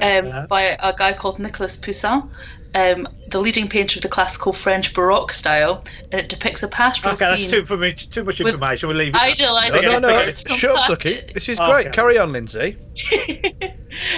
um, 0.01 0.47
by 0.47 0.61
a 0.79 0.93
guy 0.95 1.13
called 1.13 1.37
Nicolas 1.39 1.77
Poussin, 1.77 2.27
um, 2.75 3.07
the 3.29 3.39
leading 3.39 3.67
painter 3.69 3.99
of 3.99 4.01
the 4.03 4.09
classical 4.09 4.51
French 4.51 4.93
Baroque 4.95 5.31
style, 5.31 5.83
and 6.11 6.19
it 6.21 6.29
depicts 6.29 6.63
a 6.63 6.67
pastoral 6.67 7.13
Okay, 7.13 7.25
that's 7.25 7.41
scene. 7.41 7.51
too 7.51 7.65
for 7.65 7.77
me. 7.77 7.93
Too 7.93 8.23
much 8.23 8.41
information. 8.41 8.89
We'll 8.89 8.97
leave 8.97 9.13
it. 9.13 9.21
idealised 9.21 9.73
no, 9.73 9.99
no, 9.99 9.99
no. 9.99 10.09
shepherds 10.09 10.41
from 10.41 10.57
Shut 10.57 10.89
up, 10.89 10.99
Suki. 10.99 11.33
This 11.33 11.49
is 11.49 11.59
Okay. 11.59 11.71
great. 11.71 11.93
Carry 11.93 12.17
on, 12.17 12.31
Lindsay. 12.31 12.77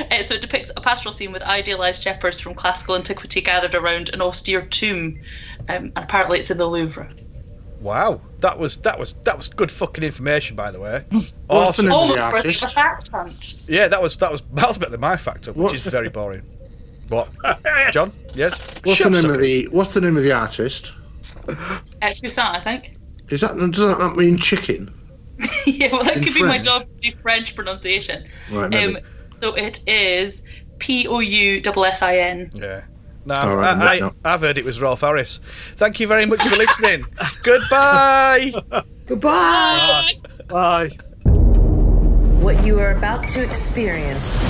Uh, 0.09 0.23
so 0.23 0.35
it 0.35 0.41
depicts 0.41 0.71
a 0.77 0.79
pastoral 0.79 1.11
scene 1.11 1.33
with 1.33 1.41
idealised 1.43 2.01
shepherds 2.01 2.39
from 2.39 2.53
classical 2.53 2.95
antiquity 2.95 3.41
gathered 3.41 3.75
around 3.75 4.09
an 4.13 4.21
austere 4.21 4.61
tomb, 4.61 5.19
um, 5.67 5.75
and 5.75 5.91
apparently 5.97 6.39
it's 6.39 6.49
in 6.49 6.57
the 6.57 6.65
Louvre. 6.65 7.09
Wow, 7.85 8.19
that 8.39 8.57
was 8.57 8.77
that 8.77 8.97
was 8.97 9.13
that 9.25 9.37
was 9.37 9.47
good 9.47 9.69
fucking 9.71 10.03
information, 10.03 10.55
by 10.55 10.71
the 10.71 10.79
way. 10.79 11.05
What's 11.11 11.29
the 11.31 11.35
awesome. 11.49 11.85
name 11.85 11.93
of 11.93 11.99
Almost 11.99 12.17
worthy 12.19 12.37
of 12.37 12.45
artist? 12.45 12.63
a 12.63 12.67
fact 12.69 13.09
hunt. 13.11 13.55
Yeah, 13.67 13.87
that 13.89 14.01
was 14.01 14.17
that 14.17 14.31
was 14.31 14.41
miles 14.51 14.79
better 14.79 14.89
than 14.91 15.01
my 15.01 15.17
factor, 15.17 15.51
which 15.53 15.57
What's 15.63 15.77
is 15.77 15.83
the- 15.83 15.91
very 15.91 16.09
boring. 16.09 16.41
What, 17.09 17.29
John? 17.91 18.09
Yes. 18.33 18.59
What's 18.83 18.97
Shut 18.97 19.11
the 19.11 19.21
name 19.21 19.29
up, 19.29 19.35
of 19.35 19.41
the 19.43 19.67
What's 19.71 19.93
the 19.93 20.01
name 20.01 20.17
of 20.17 20.23
the 20.23 20.31
artist? 20.31 20.93
Uh, 21.47 21.53
Poussin, 22.01 22.39
I 22.43 22.59
think. 22.59 22.95
Is 23.29 23.41
that 23.41 23.55
does 23.55 23.85
that 23.85 23.99
not 23.99 24.17
mean 24.17 24.39
chicken? 24.39 24.91
yeah, 25.67 25.91
well, 25.91 26.03
that 26.03 26.17
In 26.17 26.23
could 26.23 26.33
be 26.33 26.41
my 26.41 26.47
French? 26.53 26.65
job 26.65 26.87
to 27.01 27.11
do 27.11 27.17
French 27.21 27.55
pronunciation. 27.55 28.25
Right, 28.51 28.71
maybe. 28.71 28.95
Um, 28.97 29.03
so 29.35 29.53
it 29.53 29.87
is 29.87 30.41
P 30.79 31.07
O 31.07 31.19
U 31.19 31.61
S 31.63 31.77
S 31.77 32.01
I 32.01 32.17
N. 32.17 32.49
Yeah. 32.55 32.81
No, 33.25 33.35
All 33.35 33.57
right, 33.57 33.75
I, 33.75 33.99
no. 33.99 34.11
I, 34.23 34.33
I've 34.33 34.41
heard 34.41 34.57
it 34.59 34.65
was 34.65 34.79
Rolf 34.79 35.01
Harris. 35.01 35.39
Thank 35.75 35.99
you 35.99 36.07
very 36.07 36.27
much 36.27 36.41
for 36.43 36.55
listening. 36.55 37.05
Goodbye. 37.43 38.53
Goodbye. 39.07 40.11
Bye. 40.47 40.89
What 42.39 42.63
you 42.63 42.79
are 42.79 42.91
about 42.91 43.27
to 43.29 43.43
experience 43.43 44.43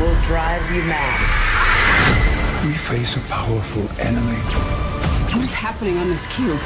will 0.00 0.18
drive 0.22 0.62
you 0.74 0.82
mad. 0.84 2.64
We 2.66 2.72
face 2.74 3.16
a 3.16 3.20
powerful 3.28 3.86
enemy. 4.00 4.38
What 5.34 5.42
is 5.42 5.52
happening 5.52 5.98
on 5.98 6.08
this 6.08 6.26
cube? 6.26 6.58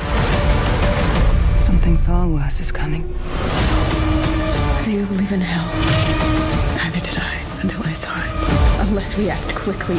Something 1.61 1.99
far 1.99 2.29
worse 2.29 2.61
is 2.61 2.71
coming. 2.71 3.03
Do 4.85 4.93
you 4.93 5.05
believe 5.07 5.33
in 5.33 5.41
hell? 5.41 5.67
Neither 6.77 7.01
did 7.01 7.19
I 7.19 7.43
until 7.61 7.83
I 7.83 7.93
saw 7.93 8.15
it. 8.17 8.70
Unless 8.81 9.19
we 9.19 9.28
act 9.28 9.55
quickly. 9.55 9.97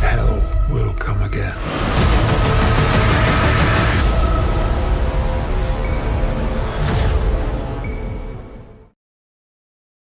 Hell 0.00 0.42
will 0.68 0.92
come 0.94 1.22
again. 1.22 2.69